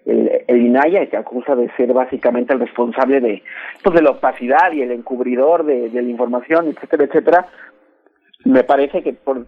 el, 0.05 0.31
el 0.47 0.57
INAI 0.57 1.07
que 1.09 1.17
acusa 1.17 1.55
de 1.55 1.69
ser 1.77 1.93
básicamente 1.93 2.53
el 2.53 2.59
responsable 2.59 3.21
de 3.21 3.43
pues 3.83 3.95
de 3.95 4.01
la 4.01 4.11
opacidad 4.11 4.71
y 4.71 4.81
el 4.81 4.91
encubridor 4.91 5.63
de, 5.63 5.89
de 5.89 6.01
la 6.01 6.09
información 6.09 6.69
etcétera 6.69 7.03
etcétera 7.03 7.47
me 8.45 8.63
parece 8.63 9.01
que 9.03 9.13
por, 9.13 9.45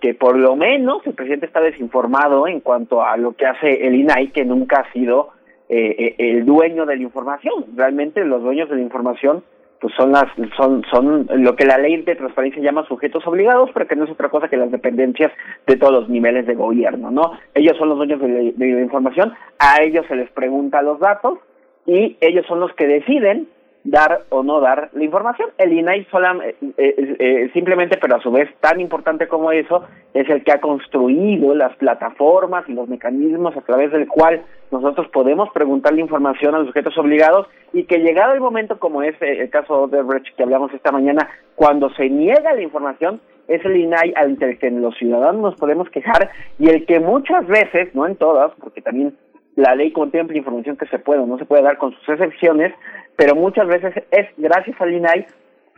que 0.00 0.14
por 0.14 0.36
lo 0.36 0.56
menos 0.56 1.06
el 1.06 1.14
presidente 1.14 1.46
está 1.46 1.60
desinformado 1.60 2.46
en 2.46 2.60
cuanto 2.60 3.02
a 3.02 3.16
lo 3.16 3.32
que 3.32 3.46
hace 3.46 3.86
el 3.86 3.94
INAI, 3.94 4.28
que 4.28 4.44
nunca 4.44 4.80
ha 4.80 4.92
sido 4.92 5.30
eh, 5.68 5.94
eh, 5.98 6.14
el 6.18 6.46
dueño 6.46 6.86
de 6.86 6.96
la 6.96 7.02
información. 7.02 7.66
Realmente 7.76 8.24
los 8.24 8.42
dueños 8.42 8.68
de 8.70 8.76
la 8.76 8.82
información 8.82 9.42
pues 9.80 9.94
son 9.96 10.10
las 10.10 10.24
son 10.56 10.82
son 10.90 11.28
lo 11.30 11.54
que 11.54 11.64
la 11.64 11.78
ley 11.78 12.02
de 12.02 12.16
transparencia 12.16 12.60
llama 12.60 12.86
sujetos 12.88 13.24
obligados, 13.26 13.70
pero 13.72 13.86
que 13.86 13.94
no 13.94 14.04
es 14.04 14.10
otra 14.10 14.28
cosa 14.28 14.48
que 14.48 14.56
las 14.56 14.72
dependencias 14.72 15.30
de 15.66 15.76
todos 15.76 15.92
los 15.92 16.08
niveles 16.08 16.46
de 16.46 16.54
gobierno, 16.54 17.12
¿no? 17.12 17.32
Ellos 17.54 17.76
son 17.76 17.90
los 17.90 17.98
dueños 17.98 18.20
de 18.20 18.54
la 18.56 18.80
información, 18.80 19.34
a 19.60 19.82
ellos 19.82 20.04
se 20.08 20.16
les 20.16 20.30
pregunta 20.30 20.82
los 20.82 20.98
datos 20.98 21.38
y 21.86 22.16
ellos 22.20 22.44
son 22.46 22.58
los 22.58 22.72
que 22.74 22.86
deciden 22.88 23.48
dar 23.90 24.20
o 24.28 24.42
no 24.42 24.60
dar 24.60 24.90
la 24.92 25.04
información. 25.04 25.50
El 25.56 25.72
INAI 25.72 26.00
eh, 26.00 26.56
eh, 26.76 27.16
eh, 27.18 27.50
simplemente, 27.52 27.98
pero 28.00 28.16
a 28.16 28.20
su 28.20 28.30
vez 28.30 28.48
tan 28.60 28.80
importante 28.80 29.28
como 29.28 29.50
eso, 29.52 29.84
es 30.14 30.28
el 30.28 30.44
que 30.44 30.52
ha 30.52 30.60
construido 30.60 31.54
las 31.54 31.74
plataformas 31.76 32.68
y 32.68 32.72
los 32.72 32.88
mecanismos 32.88 33.56
a 33.56 33.62
través 33.62 33.92
del 33.92 34.06
cual 34.06 34.42
nosotros 34.70 35.08
podemos 35.08 35.48
preguntar 35.50 35.94
la 35.94 36.00
información 36.00 36.54
a 36.54 36.58
los 36.58 36.68
sujetos 36.68 36.96
obligados 36.98 37.46
y 37.72 37.84
que 37.84 37.98
llegado 37.98 38.34
el 38.34 38.40
momento 38.40 38.78
como 38.78 39.02
es 39.02 39.14
el 39.20 39.48
caso 39.50 39.86
de 39.88 40.02
Brecht 40.02 40.36
que 40.36 40.42
hablamos 40.42 40.72
esta 40.74 40.92
mañana, 40.92 41.28
cuando 41.54 41.90
se 41.90 42.08
niega 42.10 42.52
la 42.52 42.62
información, 42.62 43.20
es 43.46 43.64
el 43.64 43.76
INAI 43.76 44.12
ante 44.14 44.44
el 44.44 44.58
que 44.58 44.70
los 44.70 44.96
ciudadanos 44.96 45.40
nos 45.40 45.56
podemos 45.56 45.88
quejar 45.88 46.30
y 46.58 46.68
el 46.68 46.84
que 46.84 47.00
muchas 47.00 47.46
veces, 47.46 47.94
no 47.94 48.06
en 48.06 48.16
todas, 48.16 48.52
porque 48.60 48.82
también 48.82 49.14
la 49.58 49.74
ley 49.74 49.90
contempla 49.90 50.38
información 50.38 50.76
que 50.76 50.86
se 50.86 51.00
puede 51.00 51.20
o 51.20 51.26
no 51.26 51.36
se 51.36 51.44
puede 51.44 51.62
dar 51.62 51.78
con 51.78 51.92
sus 51.92 52.08
excepciones, 52.08 52.72
pero 53.16 53.34
muchas 53.34 53.66
veces 53.66 53.92
es 54.12 54.28
gracias 54.36 54.80
al 54.80 54.92
INAI 54.92 55.26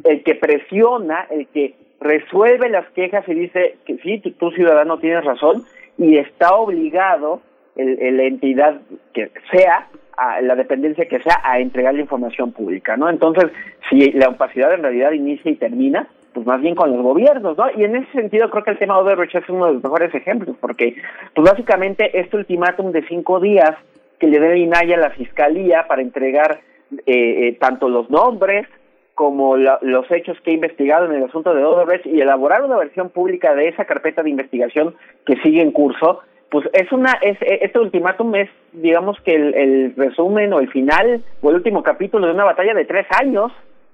el 0.04 0.22
que 0.22 0.34
presiona, 0.34 1.26
el 1.30 1.46
que 1.46 1.74
resuelve 1.98 2.68
las 2.68 2.86
quejas 2.90 3.26
y 3.26 3.32
dice 3.32 3.78
que 3.86 3.96
sí, 3.98 4.18
tu, 4.18 4.50
ciudadano 4.50 4.98
tienes 4.98 5.24
razón 5.24 5.64
y 5.96 6.18
está 6.18 6.54
obligado 6.56 7.40
el, 7.74 8.18
la 8.18 8.24
entidad 8.24 8.82
que 9.14 9.30
sea, 9.50 9.88
a 10.14 10.42
la 10.42 10.56
dependencia 10.56 11.08
que 11.08 11.22
sea, 11.22 11.40
a 11.42 11.58
entregar 11.58 11.94
la 11.94 12.02
información 12.02 12.52
pública, 12.52 12.98
¿no? 12.98 13.08
Entonces, 13.08 13.50
si 13.88 14.12
la 14.12 14.28
opacidad 14.28 14.74
en 14.74 14.82
realidad 14.82 15.12
inicia 15.12 15.50
y 15.50 15.56
termina, 15.56 16.06
pues 16.32 16.46
más 16.46 16.60
bien 16.60 16.74
con 16.74 16.92
los 16.92 17.02
gobiernos, 17.02 17.56
¿no? 17.56 17.66
Y 17.76 17.84
en 17.84 17.96
ese 17.96 18.12
sentido 18.12 18.50
creo 18.50 18.64
que 18.64 18.70
el 18.70 18.78
tema 18.78 18.94
de 18.94 19.02
Odebrecht 19.02 19.34
es 19.34 19.48
uno 19.48 19.66
de 19.66 19.74
los 19.74 19.82
mejores 19.82 20.14
ejemplos, 20.14 20.56
porque 20.60 20.94
pues 21.34 21.50
básicamente 21.50 22.18
este 22.18 22.36
ultimátum 22.36 22.92
de 22.92 23.06
cinco 23.06 23.40
días 23.40 23.72
que 24.18 24.26
le 24.26 24.38
dé 24.38 24.58
INAI 24.58 24.92
a 24.92 24.98
la 24.98 25.10
Fiscalía 25.10 25.86
para 25.88 26.02
entregar 26.02 26.60
eh, 27.06 27.48
eh, 27.48 27.56
tanto 27.60 27.88
los 27.88 28.10
nombres 28.10 28.66
como 29.14 29.56
los 29.56 30.10
hechos 30.10 30.38
que 30.40 30.50
he 30.50 30.54
investigado 30.54 31.04
en 31.04 31.12
el 31.12 31.24
asunto 31.24 31.52
de 31.52 31.62
Odebrecht 31.62 32.06
y 32.06 32.22
elaborar 32.22 32.64
una 32.64 32.78
versión 32.78 33.10
pública 33.10 33.54
de 33.54 33.68
esa 33.68 33.84
carpeta 33.84 34.22
de 34.22 34.30
investigación 34.30 34.94
que 35.26 35.36
sigue 35.42 35.60
en 35.60 35.72
curso, 35.72 36.20
pues 36.50 36.66
es 36.72 36.90
una, 36.90 37.12
es, 37.20 37.36
este 37.42 37.78
ultimátum 37.78 38.34
es, 38.34 38.48
digamos 38.72 39.20
que 39.20 39.32
el, 39.32 39.54
el 39.54 39.94
resumen 39.94 40.54
o 40.54 40.60
el 40.60 40.70
final 40.70 41.22
o 41.42 41.50
el 41.50 41.56
último 41.56 41.82
capítulo 41.82 42.26
de 42.26 42.32
una 42.32 42.44
batalla 42.44 42.72
de 42.72 42.86
tres 42.86 43.06
años 43.20 43.52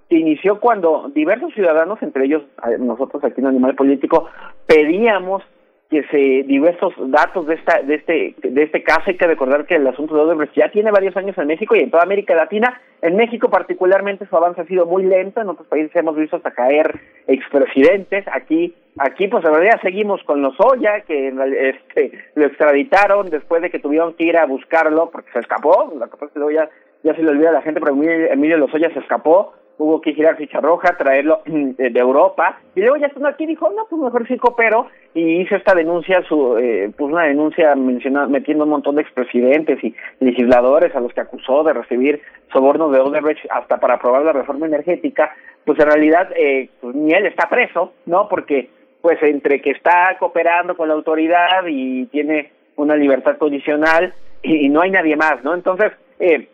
que 0.09 0.17
inició 0.17 0.61
cuando 0.61 1.11
diversos 1.15 1.53
ciudadanos, 1.55 2.03
entre 2.03 2.27
ellos 2.27 2.43
nosotros 2.79 3.23
aquí 3.25 3.41
en 3.41 3.47
Animal 3.47 3.75
Político, 3.75 4.29
pedíamos 4.67 5.43
que 5.91 6.03
se 6.05 6.43
diversos 6.49 6.93
datos 7.11 7.47
de 7.47 7.55
esta 7.55 7.81
de 7.83 7.95
este 7.95 8.35
de 8.43 8.63
este 8.63 8.83
caso. 8.83 9.03
Hay 9.07 9.17
que 9.17 9.27
recordar 9.27 9.67
que 9.67 9.77
el 9.77 9.87
asunto 9.87 10.15
de 10.15 10.23
Odebrecht 10.23 10.55
ya 10.57 10.69
tiene 10.71 10.91
varios 10.91 11.17
años 11.17 11.39
en 11.39 11.47
México 11.47 11.77
y 11.77 11.81
en 11.81 11.91
toda 11.91 12.03
América 12.03 12.35
Latina. 12.35 12.81
En 13.03 13.15
México 13.15 13.49
particularmente 13.49 14.27
su 14.27 14.37
avance 14.37 14.61
ha 14.61 14.67
sido 14.67 14.87
muy 14.87 15.05
lento. 15.05 15.41
En 15.41 15.49
otros 15.49 15.69
países 15.69 15.95
hemos 15.95 16.17
visto 16.17 16.37
hasta 16.37 16.51
caer 16.51 17.01
expresidentes. 17.29 18.25
Aquí 18.33 18.75
aquí 18.99 19.29
pues 19.29 19.45
en 19.45 19.53
realidad 19.53 19.81
seguimos 19.81 20.23
con 20.25 20.43
los 20.43 20.55
Oya 20.59 21.03
que 21.03 21.29
este 21.29 22.13
lo 22.35 22.47
extraditaron 22.47 23.31
después 23.31 23.63
de 23.63 23.71
que 23.71 23.79
tuvieron 23.79 24.15
que 24.15 24.25
ir 24.25 24.37
a 24.37 24.47
buscarlo 24.47 25.11
porque 25.11 25.31
se 25.33 25.39
escapó. 25.39 25.93
La 25.97 26.09
que 26.09 26.17
luego 26.35 26.51
ya 26.51 26.69
ya 27.05 27.15
se 27.15 27.23
le 27.23 27.31
olvida 27.31 27.51
a 27.51 27.53
la 27.53 27.63
gente 27.63 27.81
pero 27.81 27.95
Emilio 27.95 28.59
Lozoya 28.59 28.93
se 28.93 28.99
escapó 28.99 29.53
hubo 29.79 30.01
que 30.01 30.15
girar 30.15 30.37
ficha 30.37 30.61
roja, 30.61 30.97
traerlo 30.97 31.43
de 31.47 32.01
Europa, 32.01 32.61
y 32.75 32.81
luego 32.81 32.97
ya 32.97 33.07
estando 33.07 33.29
aquí 33.29 33.47
dijo, 33.47 33.71
no, 33.71 33.87
pues 33.89 34.01
mejor 34.01 34.27
sí 34.27 34.37
coopero, 34.37 34.87
y 35.15 35.43
hizo 35.43 35.57
esta 35.57 35.75
denuncia, 35.75 36.23
su, 36.29 36.57
eh, 36.59 36.91
pues 36.97 37.13
una 37.13 37.25
denuncia 37.25 37.75
mencionando, 37.75 38.31
metiendo 38.31 38.65
un 38.65 38.71
montón 38.71 38.97
de 38.97 39.03
expresidentes 39.03 39.83
y 39.83 39.95
legisladores 40.21 40.95
a 40.95 41.01
los 41.01 41.13
que 41.13 41.21
acusó 41.21 41.63
de 41.65 41.73
recibir 41.73 42.21
sobornos 42.53 42.93
de 42.93 43.01
Odebrecht 43.01 43.47
hasta 43.51 43.79
para 43.79 43.95
aprobar 43.95 44.23
la 44.23 44.33
reforma 44.33 44.67
energética, 44.67 45.35
pues 45.65 45.79
en 45.81 45.87
realidad 45.87 46.31
eh, 46.37 46.71
pues 46.81 46.95
ni 46.95 47.13
él 47.13 47.27
está 47.27 47.49
preso, 47.49 47.93
¿no? 48.07 48.29
Porque 48.29 48.71
pues 49.03 49.23
entre 49.23 49.61
que 49.61 49.71
está 49.71 50.17
cooperando 50.19 50.77
con 50.77 50.89
la 50.89 50.95
autoridad 50.95 51.67
y 51.67 52.07
tiene 52.07 52.53
una 52.77 52.97
libertad 52.97 53.37
condicional 53.37 54.15
y, 54.43 54.67
y 54.67 54.69
no 54.69 54.81
hay 54.81 54.91
nadie 54.91 55.17
más, 55.17 55.43
¿no? 55.43 55.55
Entonces, 55.55 55.93
eh, 56.19 56.49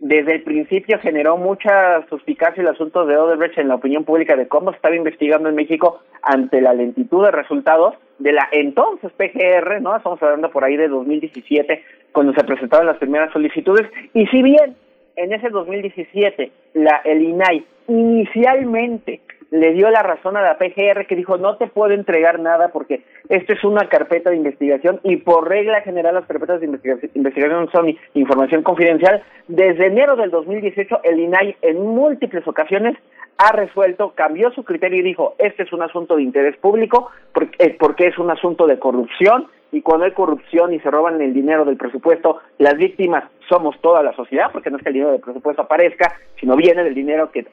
desde 0.00 0.36
el 0.36 0.42
principio 0.42 0.98
generó 0.98 1.36
mucha 1.36 2.06
suspicacia 2.08 2.62
el 2.62 2.68
asunto 2.68 3.04
de 3.04 3.18
Odebrecht 3.18 3.58
en 3.58 3.68
la 3.68 3.74
opinión 3.74 4.04
pública 4.04 4.34
de 4.34 4.48
cómo 4.48 4.70
se 4.70 4.76
estaba 4.76 4.96
investigando 4.96 5.48
en 5.50 5.54
México 5.54 6.00
ante 6.22 6.62
la 6.62 6.72
lentitud 6.72 7.24
de 7.24 7.30
resultados 7.30 7.94
de 8.18 8.32
la 8.32 8.48
entonces 8.50 9.12
PGR, 9.12 9.82
¿no? 9.82 9.94
Estamos 9.94 10.22
hablando 10.22 10.50
por 10.50 10.64
ahí 10.64 10.76
de 10.76 10.88
2017, 10.88 11.84
cuando 12.12 12.32
se 12.32 12.44
presentaron 12.44 12.86
las 12.86 12.96
primeras 12.96 13.30
solicitudes, 13.32 13.86
y 14.14 14.26
si 14.28 14.42
bien 14.42 14.74
en 15.16 15.34
ese 15.34 15.50
2017 15.50 16.50
la, 16.74 17.02
el 17.04 17.22
INAI 17.22 17.64
inicialmente 17.88 19.20
le 19.50 19.72
dio 19.72 19.90
la 19.90 20.02
razón 20.02 20.36
a 20.36 20.42
la 20.42 20.58
PGR 20.58 21.06
que 21.06 21.16
dijo 21.16 21.36
no 21.36 21.56
te 21.56 21.66
puedo 21.66 21.92
entregar 21.92 22.38
nada 22.38 22.68
porque 22.68 23.02
esto 23.28 23.52
es 23.52 23.64
una 23.64 23.88
carpeta 23.88 24.30
de 24.30 24.36
investigación 24.36 25.00
y 25.02 25.16
por 25.16 25.48
regla 25.48 25.82
general 25.82 26.14
las 26.14 26.26
carpetas 26.26 26.60
de 26.60 26.66
investigación, 26.66 27.68
son 27.72 27.96
información 28.14 28.62
confidencial. 28.62 29.22
Desde 29.48 29.86
enero 29.86 30.16
del 30.16 30.30
2018 30.30 31.00
el 31.04 31.20
INAI 31.20 31.56
en 31.62 31.80
múltiples 31.80 32.46
ocasiones 32.46 32.96
ha 33.38 33.52
resuelto, 33.52 34.12
cambió 34.14 34.50
su 34.52 34.64
criterio 34.64 35.00
y 35.00 35.02
dijo 35.02 35.34
este 35.38 35.64
es 35.64 35.72
un 35.72 35.82
asunto 35.82 36.16
de 36.16 36.22
interés 36.22 36.56
público 36.58 37.10
porque, 37.32 37.56
eh, 37.58 37.76
porque 37.78 38.06
es 38.06 38.18
un 38.18 38.30
asunto 38.30 38.66
de 38.66 38.78
corrupción 38.78 39.46
y 39.72 39.82
cuando 39.82 40.04
hay 40.04 40.12
corrupción 40.12 40.72
y 40.74 40.80
se 40.80 40.90
roban 40.90 41.20
el 41.20 41.32
dinero 41.32 41.64
del 41.64 41.76
presupuesto, 41.76 42.40
las 42.58 42.76
víctimas 42.76 43.24
somos 43.48 43.80
toda 43.80 44.02
la 44.02 44.12
sociedad, 44.14 44.50
porque 44.52 44.70
no 44.70 44.76
es 44.76 44.82
que 44.82 44.88
el 44.90 44.94
dinero 44.94 45.12
del 45.12 45.20
presupuesto 45.20 45.62
aparezca, 45.62 46.16
sino 46.38 46.56
viene 46.56 46.84
del 46.84 46.94
dinero 46.94 47.30
que 47.30 47.46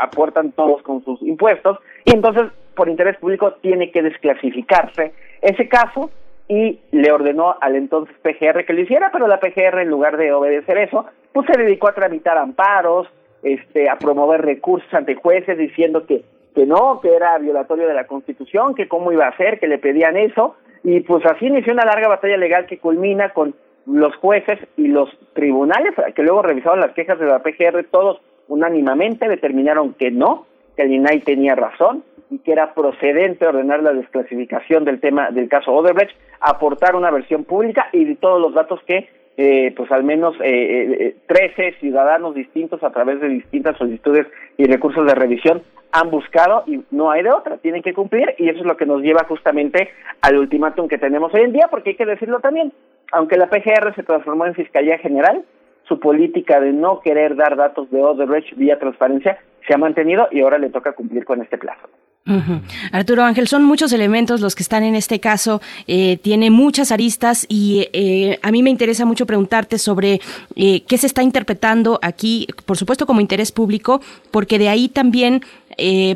aportan 0.00 0.52
todos 0.52 0.82
con 0.82 1.04
sus 1.04 1.20
impuestos, 1.22 1.78
y 2.04 2.14
entonces 2.14 2.44
por 2.74 2.88
interés 2.88 3.16
público 3.18 3.54
tiene 3.54 3.90
que 3.90 4.02
desclasificarse 4.02 5.12
ese 5.40 5.68
caso 5.68 6.10
y 6.48 6.80
le 6.90 7.12
ordenó 7.12 7.56
al 7.60 7.76
entonces 7.76 8.14
PGR 8.22 8.64
que 8.66 8.72
lo 8.72 8.80
hiciera, 8.80 9.10
pero 9.12 9.26
la 9.26 9.40
PGR 9.40 9.80
en 9.80 9.88
lugar 9.88 10.16
de 10.16 10.32
obedecer 10.32 10.78
eso, 10.78 11.06
pues 11.32 11.46
se 11.46 11.60
dedicó 11.60 11.88
a 11.88 11.94
tramitar 11.94 12.36
amparos, 12.36 13.08
este, 13.42 13.88
a 13.88 13.98
promover 13.98 14.42
recursos 14.42 14.92
ante 14.92 15.14
jueces 15.14 15.58
diciendo 15.58 16.06
que 16.06 16.24
que 16.54 16.66
no, 16.66 17.00
que 17.00 17.14
era 17.14 17.36
violatorio 17.38 17.88
de 17.88 17.94
la 17.94 18.06
Constitución, 18.06 18.74
que 18.74 18.88
cómo 18.88 19.12
iba 19.12 19.26
a 19.26 19.36
ser, 19.36 19.58
que 19.58 19.66
le 19.66 19.78
pedían 19.78 20.16
eso, 20.16 20.56
y 20.82 21.00
pues 21.00 21.24
así 21.26 21.46
inició 21.46 21.72
una 21.72 21.84
larga 21.84 22.08
batalla 22.08 22.36
legal 22.36 22.66
que 22.66 22.78
culmina 22.78 23.30
con 23.30 23.54
los 23.86 24.14
jueces 24.16 24.58
y 24.76 24.88
los 24.88 25.10
tribunales 25.34 25.94
que 26.14 26.22
luego 26.22 26.42
revisaron 26.42 26.80
las 26.80 26.92
quejas 26.92 27.18
de 27.18 27.26
la 27.26 27.40
PGR, 27.40 27.84
todos 27.90 28.20
unánimemente 28.48 29.28
determinaron 29.28 29.94
que 29.94 30.10
no, 30.10 30.46
que 30.76 30.82
el 30.82 30.92
INAI 30.92 31.20
tenía 31.20 31.54
razón 31.54 32.04
y 32.30 32.38
que 32.38 32.52
era 32.52 32.74
procedente 32.74 33.46
ordenar 33.46 33.82
la 33.82 33.92
desclasificación 33.92 34.84
del 34.84 35.00
tema 35.00 35.30
del 35.30 35.48
caso 35.48 35.72
Odebrecht, 35.72 36.16
aportar 36.40 36.96
una 36.96 37.10
versión 37.10 37.44
pública 37.44 37.88
y 37.92 38.14
todos 38.16 38.40
los 38.40 38.54
datos 38.54 38.80
que 38.86 39.08
eh, 39.36 39.72
pues 39.76 39.90
al 39.90 40.04
menos 40.04 40.36
eh, 40.42 41.16
13 41.26 41.54
eh, 41.56 41.74
ciudadanos 41.80 42.34
distintos 42.34 42.82
a 42.84 42.90
través 42.90 43.20
de 43.20 43.28
distintas 43.28 43.76
solicitudes 43.76 44.26
y 44.56 44.64
recursos 44.64 45.04
de 45.06 45.14
revisión 45.14 45.62
han 45.90 46.10
buscado 46.10 46.64
y 46.66 46.84
no 46.90 47.10
hay 47.10 47.22
de 47.22 47.30
otra, 47.30 47.58
tienen 47.58 47.82
que 47.82 47.94
cumplir 47.94 48.34
y 48.38 48.48
eso 48.48 48.60
es 48.60 48.66
lo 48.66 48.76
que 48.76 48.86
nos 48.86 49.00
lleva 49.00 49.24
justamente 49.28 49.90
al 50.22 50.38
ultimátum 50.38 50.88
que 50.88 50.98
tenemos 50.98 51.32
hoy 51.34 51.42
en 51.42 51.52
día, 51.52 51.68
porque 51.70 51.90
hay 51.90 51.96
que 51.96 52.06
decirlo 52.06 52.40
también, 52.40 52.72
aunque 53.12 53.36
la 53.36 53.48
PGR 53.48 53.94
se 53.94 54.02
transformó 54.02 54.46
en 54.46 54.54
Fiscalía 54.54 54.98
General, 54.98 55.44
su 55.88 56.00
política 56.00 56.60
de 56.60 56.72
no 56.72 57.00
querer 57.00 57.36
dar 57.36 57.56
datos 57.56 57.90
de 57.90 58.02
Odebrecht 58.02 58.56
vía 58.56 58.78
transparencia 58.78 59.38
se 59.66 59.74
ha 59.74 59.78
mantenido 59.78 60.28
y 60.30 60.40
ahora 60.40 60.58
le 60.58 60.70
toca 60.70 60.92
cumplir 60.92 61.24
con 61.24 61.42
este 61.42 61.58
plazo. 61.58 61.88
Arturo 62.90 63.22
Ángel, 63.22 63.48
son 63.48 63.64
muchos 63.64 63.92
elementos 63.92 64.40
los 64.40 64.54
que 64.54 64.62
están 64.62 64.82
en 64.82 64.94
este 64.94 65.20
caso, 65.20 65.60
eh, 65.86 66.16
tiene 66.22 66.50
muchas 66.50 66.90
aristas 66.90 67.44
y 67.50 67.88
eh, 67.92 68.38
a 68.40 68.50
mí 68.50 68.62
me 68.62 68.70
interesa 68.70 69.04
mucho 69.04 69.26
preguntarte 69.26 69.78
sobre 69.78 70.22
eh, 70.56 70.82
qué 70.84 70.96
se 70.96 71.06
está 71.06 71.22
interpretando 71.22 71.98
aquí, 72.00 72.46
por 72.64 72.78
supuesto 72.78 73.04
como 73.04 73.20
interés 73.20 73.52
público, 73.52 74.00
porque 74.30 74.58
de 74.58 74.70
ahí 74.70 74.88
también 74.88 75.42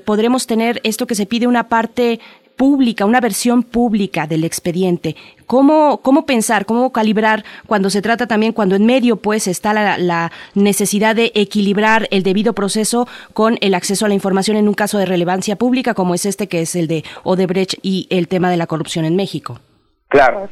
podremos 0.04 0.46
tener 0.46 0.80
esto 0.84 1.08
que 1.08 1.16
se 1.16 1.26
pide 1.26 1.48
una 1.48 1.66
parte 1.66 2.20
pública, 2.58 3.06
una 3.06 3.20
versión 3.20 3.62
pública 3.62 4.26
del 4.26 4.44
expediente. 4.44 5.14
¿Cómo, 5.46 6.02
cómo 6.02 6.26
pensar, 6.26 6.66
cómo 6.66 6.92
calibrar 6.92 7.44
cuando 7.66 7.88
se 7.88 8.02
trata 8.02 8.26
también, 8.26 8.52
cuando 8.52 8.74
en 8.76 8.84
medio 8.84 9.16
pues 9.16 9.46
está 9.46 9.72
la, 9.72 10.30
necesidad 10.54 11.16
de 11.16 11.30
equilibrar 11.34 12.08
el 12.10 12.22
debido 12.22 12.52
proceso 12.52 13.06
con 13.32 13.56
el 13.62 13.74
acceso 13.74 14.04
a 14.04 14.08
la 14.08 14.14
información 14.14 14.56
en 14.56 14.68
un 14.68 14.74
caso 14.74 14.98
de 14.98 15.06
relevancia 15.06 15.56
pública 15.56 15.94
como 15.94 16.14
es 16.14 16.26
este 16.26 16.48
que 16.48 16.60
es 16.60 16.74
el 16.74 16.88
de 16.88 17.04
Odebrecht 17.22 17.78
y 17.82 18.08
el 18.10 18.28
tema 18.28 18.50
de 18.50 18.56
la 18.56 18.66
corrupción 18.66 19.04
en 19.04 19.16
México? 19.16 19.60
Claro. 20.08 20.48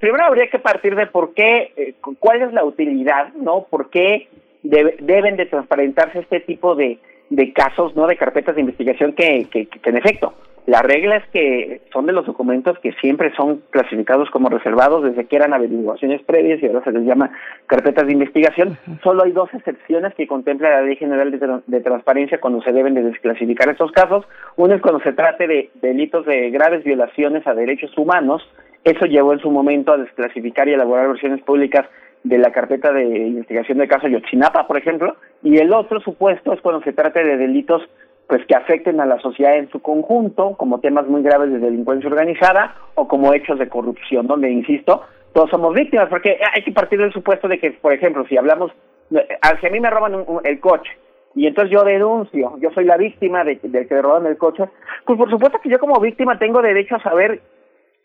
Primero 0.00 0.24
habría 0.24 0.48
que 0.50 0.58
partir 0.58 0.94
de 0.94 1.06
por 1.06 1.32
qué, 1.32 1.72
eh, 1.76 1.94
cuál 2.18 2.42
es 2.42 2.52
la 2.52 2.64
utilidad, 2.64 3.32
¿no? 3.34 3.66
¿Por 3.70 3.88
qué 3.88 4.28
deben 4.62 5.36
de 5.36 5.46
transparentarse 5.46 6.18
este 6.18 6.40
tipo 6.40 6.74
de, 6.74 6.98
de 7.30 7.52
casos, 7.52 7.96
¿no? 7.96 8.06
De 8.06 8.16
carpetas 8.16 8.54
de 8.56 8.60
investigación 8.60 9.14
que, 9.14 9.46
que, 9.50 9.66
que 9.66 9.90
en 9.90 9.96
efecto 9.96 10.34
la 10.70 10.82
regla 10.82 11.16
es 11.16 11.26
que 11.30 11.80
son 11.92 12.06
de 12.06 12.12
los 12.12 12.26
documentos 12.26 12.78
que 12.78 12.92
siempre 13.00 13.32
son 13.34 13.60
clasificados 13.70 14.30
como 14.30 14.48
reservados 14.48 15.02
desde 15.02 15.26
que 15.26 15.34
eran 15.34 15.52
averiguaciones 15.52 16.22
previas 16.22 16.62
y 16.62 16.66
ahora 16.66 16.84
se 16.84 16.92
les 16.92 17.02
llama 17.02 17.32
carpetas 17.66 18.06
de 18.06 18.12
investigación. 18.12 18.78
Solo 19.02 19.24
hay 19.24 19.32
dos 19.32 19.52
excepciones 19.52 20.14
que 20.14 20.28
contempla 20.28 20.70
la 20.70 20.82
Ley 20.82 20.94
General 20.94 21.28
de, 21.66 21.80
Transparencia 21.80 22.38
cuando 22.38 22.62
se 22.62 22.70
deben 22.70 22.94
de 22.94 23.02
desclasificar 23.02 23.68
estos 23.68 23.90
casos. 23.90 24.24
Uno 24.54 24.76
es 24.76 24.80
cuando 24.80 25.00
se 25.00 25.12
trate 25.12 25.48
de 25.48 25.70
delitos 25.82 26.24
de 26.24 26.50
graves 26.50 26.84
violaciones 26.84 27.44
a 27.48 27.54
derechos 27.54 27.90
humanos. 27.98 28.48
Eso 28.84 29.06
llevó 29.06 29.32
en 29.32 29.40
su 29.40 29.50
momento 29.50 29.90
a 29.90 29.96
desclasificar 29.96 30.68
y 30.68 30.74
elaborar 30.74 31.08
versiones 31.08 31.42
públicas 31.42 31.84
de 32.22 32.38
la 32.38 32.52
carpeta 32.52 32.92
de 32.92 33.02
investigación 33.02 33.78
del 33.78 33.88
caso 33.88 34.06
Yotzinapa, 34.06 34.68
por 34.68 34.76
ejemplo, 34.76 35.16
y 35.42 35.58
el 35.58 35.72
otro 35.72 36.00
supuesto 36.00 36.52
es 36.52 36.60
cuando 36.60 36.80
se 36.82 36.92
trate 36.92 37.24
de 37.24 37.38
delitos 37.38 37.82
pues 38.30 38.46
que 38.46 38.54
afecten 38.54 39.00
a 39.00 39.06
la 39.06 39.18
sociedad 39.18 39.56
en 39.56 39.68
su 39.70 39.82
conjunto, 39.82 40.54
como 40.56 40.78
temas 40.78 41.04
muy 41.08 41.20
graves 41.20 41.50
de 41.50 41.58
delincuencia 41.58 42.08
organizada 42.08 42.76
o 42.94 43.08
como 43.08 43.34
hechos 43.34 43.58
de 43.58 43.68
corrupción, 43.68 44.28
donde, 44.28 44.48
insisto, 44.48 45.02
todos 45.32 45.50
somos 45.50 45.74
víctimas, 45.74 46.08
porque 46.08 46.38
hay 46.54 46.62
que 46.62 46.70
partir 46.70 47.00
del 47.00 47.12
supuesto 47.12 47.48
de 47.48 47.58
que, 47.58 47.72
por 47.72 47.92
ejemplo, 47.92 48.24
si 48.28 48.36
hablamos, 48.36 48.70
eh, 49.10 49.26
si 49.60 49.66
a 49.66 49.70
mí 49.70 49.80
me 49.80 49.90
roban 49.90 50.24
el 50.44 50.60
coche 50.60 50.92
y 51.34 51.48
entonces 51.48 51.72
yo 51.72 51.82
denuncio, 51.82 52.56
yo 52.60 52.70
soy 52.70 52.84
la 52.84 52.96
víctima 52.96 53.42
de, 53.42 53.58
de 53.60 53.88
que 53.88 53.94
me 53.96 54.02
roban 54.02 54.26
el 54.26 54.38
coche, 54.38 54.62
pues 55.04 55.18
por 55.18 55.28
supuesto 55.28 55.58
que 55.60 55.68
yo 55.68 55.80
como 55.80 55.98
víctima 55.98 56.38
tengo 56.38 56.62
derecho 56.62 56.94
a 56.94 57.02
saber 57.02 57.40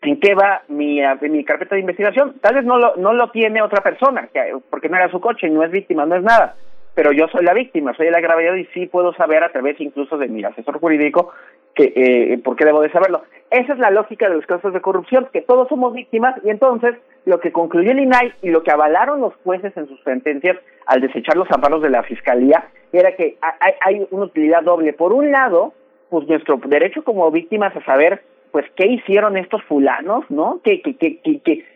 en 0.02 0.18
qué 0.18 0.34
va 0.34 0.62
mi, 0.66 1.00
mi 1.30 1.44
carpeta 1.44 1.76
de 1.76 1.82
investigación. 1.82 2.34
Tal 2.40 2.56
vez 2.56 2.64
no 2.64 2.78
lo, 2.78 2.96
no 2.96 3.12
lo 3.12 3.30
tiene 3.30 3.62
otra 3.62 3.80
persona, 3.80 4.28
porque 4.70 4.88
no 4.88 4.96
era 4.96 5.08
su 5.08 5.20
coche, 5.20 5.48
no 5.48 5.62
es 5.62 5.70
víctima, 5.70 6.04
no 6.04 6.16
es 6.16 6.24
nada 6.24 6.56
pero 6.96 7.12
yo 7.12 7.28
soy 7.28 7.44
la 7.44 7.52
víctima, 7.52 7.94
soy 7.94 8.06
el 8.06 8.14
agravado 8.14 8.56
y 8.56 8.64
sí 8.72 8.86
puedo 8.86 9.12
saber 9.12 9.44
a 9.44 9.52
través 9.52 9.78
incluso 9.80 10.16
de 10.16 10.28
mi 10.28 10.42
asesor 10.42 10.80
jurídico 10.80 11.30
que 11.74 11.92
eh, 11.94 12.38
por 12.42 12.56
qué 12.56 12.64
debo 12.64 12.80
de 12.80 12.90
saberlo. 12.90 13.22
Esa 13.50 13.74
es 13.74 13.78
la 13.78 13.90
lógica 13.90 14.30
de 14.30 14.34
los 14.34 14.46
casos 14.46 14.72
de 14.72 14.80
corrupción, 14.80 15.28
que 15.30 15.42
todos 15.42 15.68
somos 15.68 15.92
víctimas 15.92 16.34
y 16.42 16.48
entonces 16.48 16.94
lo 17.26 17.38
que 17.38 17.52
concluyó 17.52 17.90
el 17.90 18.00
INAI 18.00 18.32
y 18.40 18.48
lo 18.48 18.62
que 18.62 18.70
avalaron 18.70 19.20
los 19.20 19.34
jueces 19.44 19.76
en 19.76 19.86
sus 19.88 20.02
sentencias 20.04 20.56
al 20.86 21.02
desechar 21.02 21.36
los 21.36 21.50
amparos 21.50 21.82
de 21.82 21.90
la 21.90 22.02
Fiscalía 22.02 22.64
era 22.92 23.14
que 23.14 23.36
hay, 23.60 23.74
hay 23.82 24.06
una 24.10 24.24
utilidad 24.24 24.62
doble. 24.62 24.94
Por 24.94 25.12
un 25.12 25.30
lado, 25.30 25.74
pues 26.08 26.26
nuestro 26.26 26.56
derecho 26.66 27.04
como 27.04 27.30
víctimas 27.30 27.76
a 27.76 27.84
saber 27.84 28.22
pues 28.52 28.64
qué 28.74 28.86
hicieron 28.86 29.36
estos 29.36 29.62
fulanos, 29.64 30.24
¿no? 30.30 30.60
¿Qué, 30.64 30.80
qué, 30.80 30.96
qué, 30.96 31.20
qué, 31.20 31.66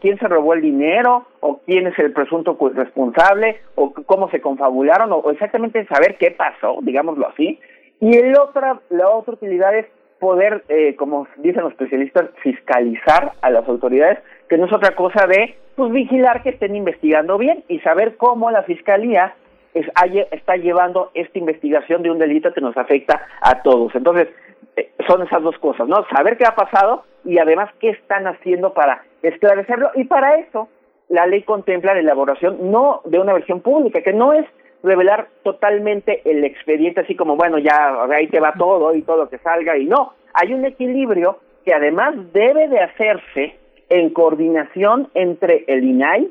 quién 0.00 0.18
se 0.18 0.28
robó 0.28 0.54
el 0.54 0.62
dinero 0.62 1.26
o 1.40 1.60
quién 1.66 1.86
es 1.86 1.98
el 1.98 2.12
presunto 2.12 2.56
responsable 2.74 3.60
o 3.74 3.92
cómo 3.92 4.30
se 4.30 4.40
confabularon 4.40 5.12
o, 5.12 5.30
exactamente 5.30 5.86
saber 5.86 6.16
qué 6.18 6.30
pasó, 6.30 6.78
digámoslo 6.82 7.28
así. 7.28 7.58
Y 8.00 8.16
el 8.16 8.38
otra, 8.38 8.80
la 8.88 9.08
otra 9.10 9.34
utilidad 9.34 9.76
es 9.76 9.86
poder, 10.18 10.64
eh, 10.68 10.96
como 10.96 11.26
dicen 11.38 11.62
los 11.62 11.72
especialistas, 11.72 12.30
fiscalizar 12.42 13.32
a 13.40 13.50
las 13.50 13.66
autoridades, 13.68 14.18
que 14.48 14.58
no 14.58 14.66
es 14.66 14.72
otra 14.72 14.94
cosa 14.94 15.26
de 15.26 15.56
pues 15.76 15.92
vigilar 15.92 16.42
que 16.42 16.50
estén 16.50 16.76
investigando 16.76 17.38
bien 17.38 17.64
y 17.68 17.80
saber 17.80 18.16
cómo 18.16 18.50
la 18.50 18.62
fiscalía 18.64 19.34
es, 19.74 19.86
está 20.30 20.56
llevando 20.56 21.10
esta 21.14 21.38
investigación 21.38 22.02
de 22.02 22.10
un 22.10 22.18
delito 22.18 22.52
que 22.52 22.60
nos 22.60 22.76
afecta 22.76 23.26
a 23.40 23.62
todos. 23.62 23.94
Entonces, 23.94 24.28
eh, 24.76 24.90
son 25.06 25.22
esas 25.22 25.42
dos 25.42 25.58
cosas, 25.58 25.88
¿no? 25.88 26.04
Saber 26.14 26.36
qué 26.36 26.44
ha 26.46 26.54
pasado 26.54 27.04
y 27.24 27.38
además 27.38 27.70
qué 27.80 27.90
están 27.90 28.26
haciendo 28.26 28.72
para 28.72 29.02
esclarecerlo. 29.22 29.90
Y 29.94 30.04
para 30.04 30.36
eso, 30.36 30.68
la 31.08 31.26
ley 31.26 31.42
contempla 31.42 31.94
la 31.94 32.00
elaboración 32.00 32.70
no 32.70 33.02
de 33.04 33.18
una 33.18 33.32
versión 33.32 33.60
pública, 33.60 34.02
que 34.02 34.12
no 34.12 34.32
es 34.32 34.46
revelar 34.82 35.28
totalmente 35.42 36.22
el 36.24 36.44
expediente, 36.44 37.00
así 37.00 37.14
como, 37.14 37.36
bueno, 37.36 37.58
ya 37.58 38.04
ahí 38.10 38.28
te 38.28 38.40
va 38.40 38.54
todo 38.56 38.94
y 38.94 39.02
todo 39.02 39.28
que 39.28 39.38
salga, 39.38 39.76
y 39.76 39.84
no, 39.84 40.14
hay 40.32 40.54
un 40.54 40.64
equilibrio 40.64 41.38
que 41.64 41.74
además 41.74 42.14
debe 42.32 42.68
de 42.68 42.80
hacerse 42.80 43.56
en 43.90 44.10
coordinación 44.10 45.08
entre 45.14 45.64
el 45.66 45.84
INAI 45.84 46.30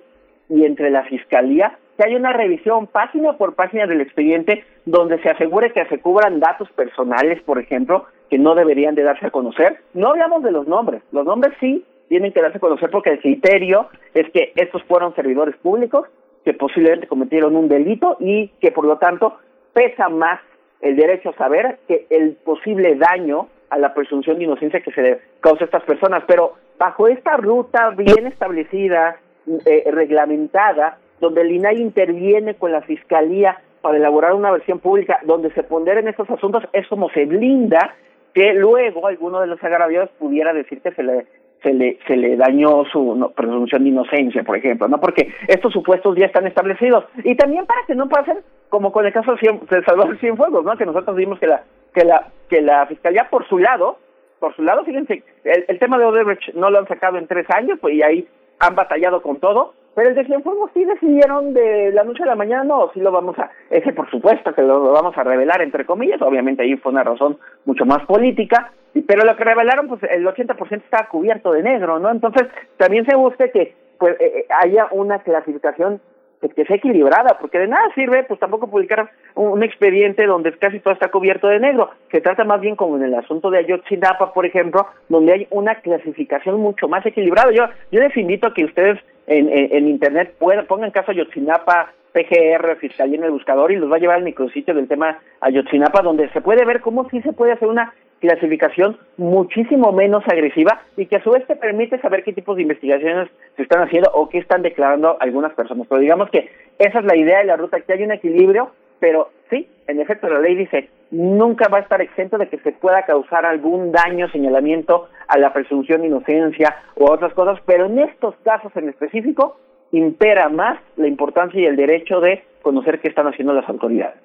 y 0.50 0.66
entre 0.66 0.90
la 0.90 1.04
Fiscalía 1.04 1.78
que 2.00 2.08
haya 2.08 2.18
una 2.18 2.32
revisión 2.32 2.88
página 2.88 3.34
por 3.34 3.56
página 3.56 3.86
del 3.86 4.00
expediente 4.00 4.64
donde 4.86 5.22
se 5.22 5.30
asegure 5.30 5.74
que 5.74 5.86
se 5.86 6.00
cubran 6.00 6.40
datos 6.40 6.72
personales, 6.72 7.42
por 7.44 7.60
ejemplo, 7.60 8.06
que 8.30 8.38
no 8.38 8.56
deberían 8.56 8.96
de 8.96 9.04
darse 9.04 9.28
a 9.28 9.32
conocer. 9.32 9.82
No 9.94 10.12
hablamos 10.12 10.42
de 10.44 10.52
los 10.52 10.66
nombres, 10.66 11.04
los 11.12 11.26
nombres 11.26 11.54
sí 11.60 11.86
tienen 12.10 12.34
que 12.34 12.42
darse 12.42 12.58
a 12.58 12.62
conocer 12.62 12.90
porque 12.90 13.12
el 13.12 13.22
criterio 13.22 13.88
es 14.14 14.30
que 14.32 14.52
estos 14.56 14.84
fueron 14.84 15.16
servidores 15.16 15.56
públicos 15.58 16.08
que 16.44 16.54
posiblemente 16.54 17.08
cometieron 17.08 17.56
un 17.56 17.70
delito 17.70 18.18
y 18.20 18.50
que 18.60 18.72
por 18.72 18.86
lo 18.86 18.98
tanto 18.98 19.38
pesa 19.74 20.10
más 20.10 20.42
el 20.82 20.96
derecho 20.96 21.30
a 21.30 21.38
saber 21.38 21.80
que 21.88 22.08
el 22.10 22.34
posible 22.34 22.96
daño 22.96 23.48
a 23.70 23.78
la 23.78 23.94
presunción 23.94 24.38
de 24.38 24.46
inocencia 24.46 24.82
que 24.82 24.92
se 24.92 25.02
le 25.02 25.20
causa 25.42 25.64
a 25.64 25.66
estas 25.66 25.84
personas. 25.84 26.24
Pero 26.28 26.56
bajo 26.78 27.08
esta 27.08 27.38
ruta 27.38 27.92
bien 27.92 28.26
establecida, 28.26 29.18
eh, 29.66 29.84
reglamentada, 29.92 30.98
donde 31.20 31.42
el 31.42 31.52
INAI 31.52 31.82
interviene 31.82 32.56
con 32.56 32.72
la 32.72 32.82
Fiscalía 32.82 33.60
para 33.82 33.98
elaborar 33.98 34.34
una 34.34 34.52
versión 34.52 34.80
pública 34.80 35.20
donde 35.24 35.52
se 35.52 35.64
ponderen 35.64 36.08
estos 36.08 36.30
asuntos, 36.30 36.64
es 36.74 36.88
como 36.88 37.10
se 37.10 37.26
blinda 37.26 37.96
que 38.34 38.54
luego 38.54 39.08
alguno 39.08 39.42
de 39.42 39.48
los 39.48 39.64
agraviados 39.64 40.10
pudiera 40.20 40.54
decir 40.54 40.82
que 40.82 40.92
se 40.92 41.04
le 41.04 41.26
se 41.64 41.74
le 41.74 42.00
se 42.08 42.16
le 42.16 42.38
dañó 42.38 42.86
su 42.86 43.32
presunción 43.36 43.84
de 43.84 43.90
inocencia, 43.90 44.44
por 44.44 44.58
ejemplo, 44.58 44.88
no 44.88 45.00
porque 45.00 45.34
estos 45.48 45.74
supuestos 45.74 46.16
ya 46.18 46.26
están 46.26 46.48
establecidos. 46.48 47.06
Y 47.24 47.36
también 47.36 47.66
para 47.66 47.86
que 47.86 47.96
no 47.96 48.08
pasen 48.08 48.40
como 48.70 48.92
con 48.92 49.06
el 49.06 49.14
caso 49.14 49.34
de 49.36 49.84
Salvador 49.84 50.18
Cienfuegos, 50.20 50.64
¿no? 50.64 50.78
Que 50.78 50.86
nosotros 50.86 51.16
vimos 51.16 51.40
que 51.40 51.48
la 51.48 51.64
que 51.94 52.06
la 52.06 52.28
que 52.50 52.62
la 52.62 52.86
fiscalía 52.88 53.28
por 53.30 53.48
su 53.48 53.58
lado, 53.58 53.98
por 54.40 54.56
su 54.56 54.64
lado, 54.64 54.84
fíjense, 54.86 55.24
el, 55.44 55.66
el 55.68 55.80
tema 55.80 55.98
de 55.98 56.06
Odebrecht 56.06 56.54
no 56.54 56.70
lo 56.70 56.80
han 56.80 56.88
sacado 56.88 57.18
en 57.18 57.28
tres 57.28 57.46
años, 57.50 57.78
pues 57.82 57.96
y 57.96 58.04
ahí 58.04 58.28
han 58.60 58.76
batallado 58.76 59.22
con 59.22 59.40
todo, 59.40 59.74
pero 59.96 60.10
el 60.10 60.16
de 60.16 60.26
Cienfuegos 60.26 60.72
sí 60.74 60.86
decidieron 60.86 61.54
de 61.54 61.92
la 61.92 62.04
noche 62.04 62.24
a 62.24 62.28
la 62.28 62.36
mañana, 62.36 62.64
no, 62.64 62.90
sí 62.94 63.00
lo 63.00 63.12
vamos 63.12 63.38
a, 63.40 63.52
ese 63.70 63.94
por 63.94 64.10
supuesto 64.10 64.54
que 64.54 64.62
lo, 64.62 64.92
vamos 64.92 65.18
a 65.18 65.24
revelar 65.24 65.62
entre 65.62 65.86
comillas, 65.86 66.22
obviamente 66.22 66.64
ahí 66.64 66.76
fue 66.78 66.92
una 66.92 67.04
razón 67.04 67.38
mucho 67.66 67.86
más 67.86 68.06
política, 68.06 68.72
pero 69.08 69.26
lo 69.26 69.36
que 69.36 69.44
revelaron, 69.44 69.88
pues 69.88 70.02
el 70.04 70.26
80% 70.26 70.84
estaba 70.84 71.08
cubierto 71.10 71.52
de 71.52 71.64
negro, 71.64 72.00
¿no? 72.00 72.10
Entonces 72.10 72.48
también 72.78 73.06
se 73.06 73.16
busca 73.16 73.50
que 73.50 73.76
pues 73.98 74.16
eh, 74.20 74.40
eh, 74.40 74.46
haya 74.64 74.88
una 74.92 75.20
clasificación 75.20 76.02
pues, 76.40 76.54
que 76.54 76.66
sea 76.66 76.78
equilibrada, 76.78 77.38
porque 77.40 77.60
de 77.60 77.68
nada 77.68 77.84
sirve 77.94 78.24
pues 78.24 78.40
tampoco 78.40 78.70
publicar 78.70 79.12
un, 79.36 79.62
expediente 79.62 80.26
donde 80.26 80.58
casi 80.58 80.80
todo 80.80 80.94
está 80.94 81.10
cubierto 81.10 81.48
de 81.48 81.60
negro. 81.60 81.92
Se 82.12 82.22
trata 82.22 82.46
más 82.46 82.62
bien 82.62 82.76
como 82.76 82.96
en 82.96 83.04
el 83.04 83.16
asunto 83.16 83.52
de 83.52 83.60
Ayotzinapa, 83.60 84.34
por 84.34 84.46
ejemplo, 84.46 84.88
donde 85.10 85.34
hay 85.34 85.48
una 85.52 85.76
clasificación 85.76 86.60
mucho 86.60 86.88
más 86.88 87.06
equilibrada. 87.06 87.52
Yo, 87.52 87.66
yo 87.92 88.00
les 88.00 88.16
invito 88.16 88.48
a 88.48 88.54
que 88.54 88.66
ustedes 88.66 89.00
en, 89.30 89.50
en, 89.52 89.88
internet 89.88 90.34
puedan, 90.40 90.66
pongan 90.66 90.92
caso 90.92 91.12
Ayotzinapa, 91.12 91.94
PGR, 92.14 92.76
Fiscalía 92.78 93.18
en 93.18 93.24
el 93.24 93.32
buscador 93.32 93.72
y 93.72 93.76
los 93.76 93.92
va 93.92 93.98
a 93.98 94.00
llevar 94.00 94.18
al 94.18 94.24
micrositio 94.24 94.74
del 94.74 94.88
tema 94.88 95.20
Ayotzinapa, 95.40 96.02
donde 96.02 96.30
se 96.30 96.42
puede 96.42 96.66
ver 96.66 96.82
cómo 96.82 97.08
sí 97.10 97.22
se 97.22 97.34
puede 97.34 97.54
hacer 97.54 97.68
una 97.68 97.94
clasificación 98.20 98.98
muchísimo 99.18 99.92
menos 99.92 100.24
agresiva 100.28 100.82
y 100.98 101.06
que 101.06 101.18
a 101.18 101.24
su 101.24 101.32
vez 101.32 101.46
te 101.48 101.56
permite 101.56 102.00
saber 102.00 102.24
qué 102.24 102.34
tipos 102.34 102.56
de 102.56 102.64
investigaciones 102.64 103.30
se 103.56 103.64
están 103.64 103.84
haciendo 103.84 104.10
o 104.14 104.30
qué 104.30 104.40
están 104.40 104.62
declarando 104.62 105.18
algunas 105.20 105.54
personas. 105.54 105.88
Pero 105.88 106.02
digamos 106.02 106.30
que 106.30 106.50
esa 106.80 107.00
es 107.00 107.06
la 107.06 107.16
idea 107.16 107.40
de 107.40 107.46
la 107.46 107.56
ruta, 107.56 107.80
que 107.80 107.94
hay 107.94 108.04
un 108.04 108.12
equilibrio, 108.12 108.72
pero 109.00 109.30
sí, 109.50 109.70
en 109.88 110.02
efecto 110.02 110.28
la 110.28 110.40
ley 110.40 110.56
dice, 110.56 110.90
nunca 111.12 111.68
va 111.70 111.80
a 111.80 111.82
estar 111.82 112.02
exento 112.02 112.38
de 112.38 112.48
que 112.50 112.60
se 112.60 112.72
pueda 112.72 113.04
causar 113.04 113.46
algún 113.46 113.92
daño, 113.92 114.30
señalamiento 114.30 115.10
a 115.28 115.38
la 115.38 115.54
presunción 115.54 116.02
de 116.02 116.08
inocencia 116.08 116.76
o 116.96 117.12
otras 117.12 117.34
cosas, 117.34 117.60
pero 117.66 117.86
en 117.86 118.00
estos 118.00 118.36
casos 118.44 118.72
en 118.76 118.90
específico 118.90 119.58
impera 119.92 120.50
más 120.50 120.80
la 120.98 121.08
importancia 121.08 121.60
y 121.60 121.66
el 121.66 121.76
derecho 121.76 122.20
de 122.20 122.44
conocer 122.62 123.00
qué 123.00 123.10
están 123.10 123.28
haciendo 123.28 123.54
las 123.54 123.68
autoridades. 123.68 124.20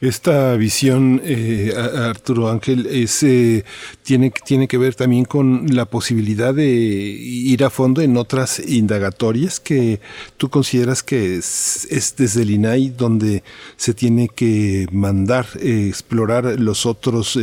Esta 0.00 0.56
visión, 0.56 1.20
eh, 1.24 1.72
Arturo 1.76 2.48
Ángel, 2.48 2.86
es, 2.86 3.22
eh, 3.22 3.62
tiene, 4.02 4.30
tiene 4.30 4.66
que 4.66 4.78
ver 4.78 4.94
también 4.94 5.26
con 5.26 5.66
la 5.74 5.84
posibilidad 5.84 6.54
de 6.54 6.64
ir 6.66 7.64
a 7.64 7.70
fondo 7.70 8.00
en 8.00 8.16
otras 8.16 8.58
indagatorias 8.66 9.60
que 9.60 10.00
tú 10.38 10.48
consideras 10.48 11.02
que 11.02 11.36
es, 11.36 12.14
desde 12.16 12.42
el 12.42 12.50
INAI 12.50 12.90
donde 12.96 13.42
se 13.76 13.92
tiene 13.92 14.28
que 14.34 14.86
mandar, 14.90 15.44
eh, 15.60 15.86
explorar 15.88 16.58
los 16.58 16.86
otros, 16.86 17.38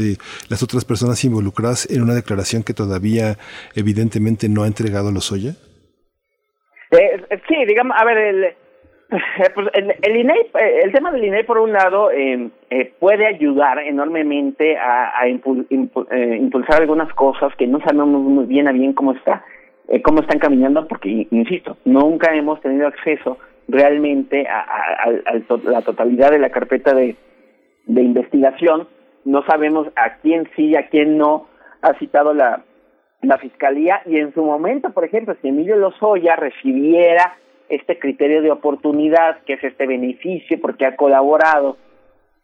las 0.50 0.64
otras 0.64 0.84
personas 0.84 1.24
involucradas 1.24 1.88
en 1.92 2.02
una 2.02 2.16
declaración 2.16 2.64
que 2.64 2.74
todavía 2.74 3.38
evidentemente 3.76 4.50
no 4.50 4.64
ha 4.64 4.68
entregado 4.68 5.12
Lozoya? 5.12 5.56
sí, 7.48 7.66
digamos, 7.68 7.96
a 7.98 8.04
ver, 8.04 8.18
el, 8.18 8.56
Pues 9.54 9.68
el, 9.74 9.94
el, 10.02 10.16
INEI, 10.16 10.40
eh, 10.40 10.80
el 10.86 10.94
tema 10.94 11.12
del 11.12 11.26
INEI, 11.26 11.44
por 11.44 11.58
un 11.58 11.74
lado, 11.74 12.12
eh, 12.12 12.50
eh, 12.70 12.94
puede 12.98 13.28
ayudar 13.28 13.80
enormemente 13.80 14.78
a, 14.78 15.20
a 15.20 15.28
impulsar 15.28 16.80
algunas 16.80 17.14
cosas 17.14 17.54
que 17.58 17.68
no 17.68 17.82
sabemos 17.82 18.22
muy 18.22 18.46
bien 18.46 18.70
a 18.70 18.72
bien 18.72 18.94
cómo 18.94 19.12
está, 19.12 19.44
cómo 20.06 20.22
están 20.22 20.40
caminando, 20.40 20.88
porque, 20.88 21.28
insisto, 21.30 21.76
nunca 21.84 22.34
hemos 22.34 22.62
tenido 22.62 22.88
acceso 22.88 23.38
realmente 23.68 24.48
a, 24.48 25.10
la 25.66 25.82
totalidad 25.82 26.32
de 26.32 26.40
la 26.40 26.50
carpeta 26.50 26.94
de, 26.94 27.18
de 27.88 28.02
investigación. 28.02 28.88
No 29.26 29.44
sabemos 29.44 29.88
a 29.98 30.20
quién 30.22 30.50
sí, 30.56 30.74
a 30.78 30.88
quién 30.88 31.18
no 31.18 31.48
ha 31.82 31.96
citado 31.96 32.34
la, 32.34 32.64
la 33.22 33.38
fiscalía 33.40 34.04
y 34.06 34.20
en 34.20 34.34
su 34.34 34.42
momento, 34.42 34.92
por 34.92 35.04
ejemplo, 35.04 35.36
si 35.42 35.50
Emilio 35.50 35.76
Lozoya 35.76 36.38
recibiera 36.38 37.36
este 37.72 37.98
criterio 37.98 38.42
de 38.42 38.52
oportunidad, 38.52 39.40
que 39.46 39.54
es 39.54 39.64
este 39.64 39.88
beneficio 39.88 40.60
porque 40.62 40.86
ha 40.86 40.96
colaborado 40.96 41.78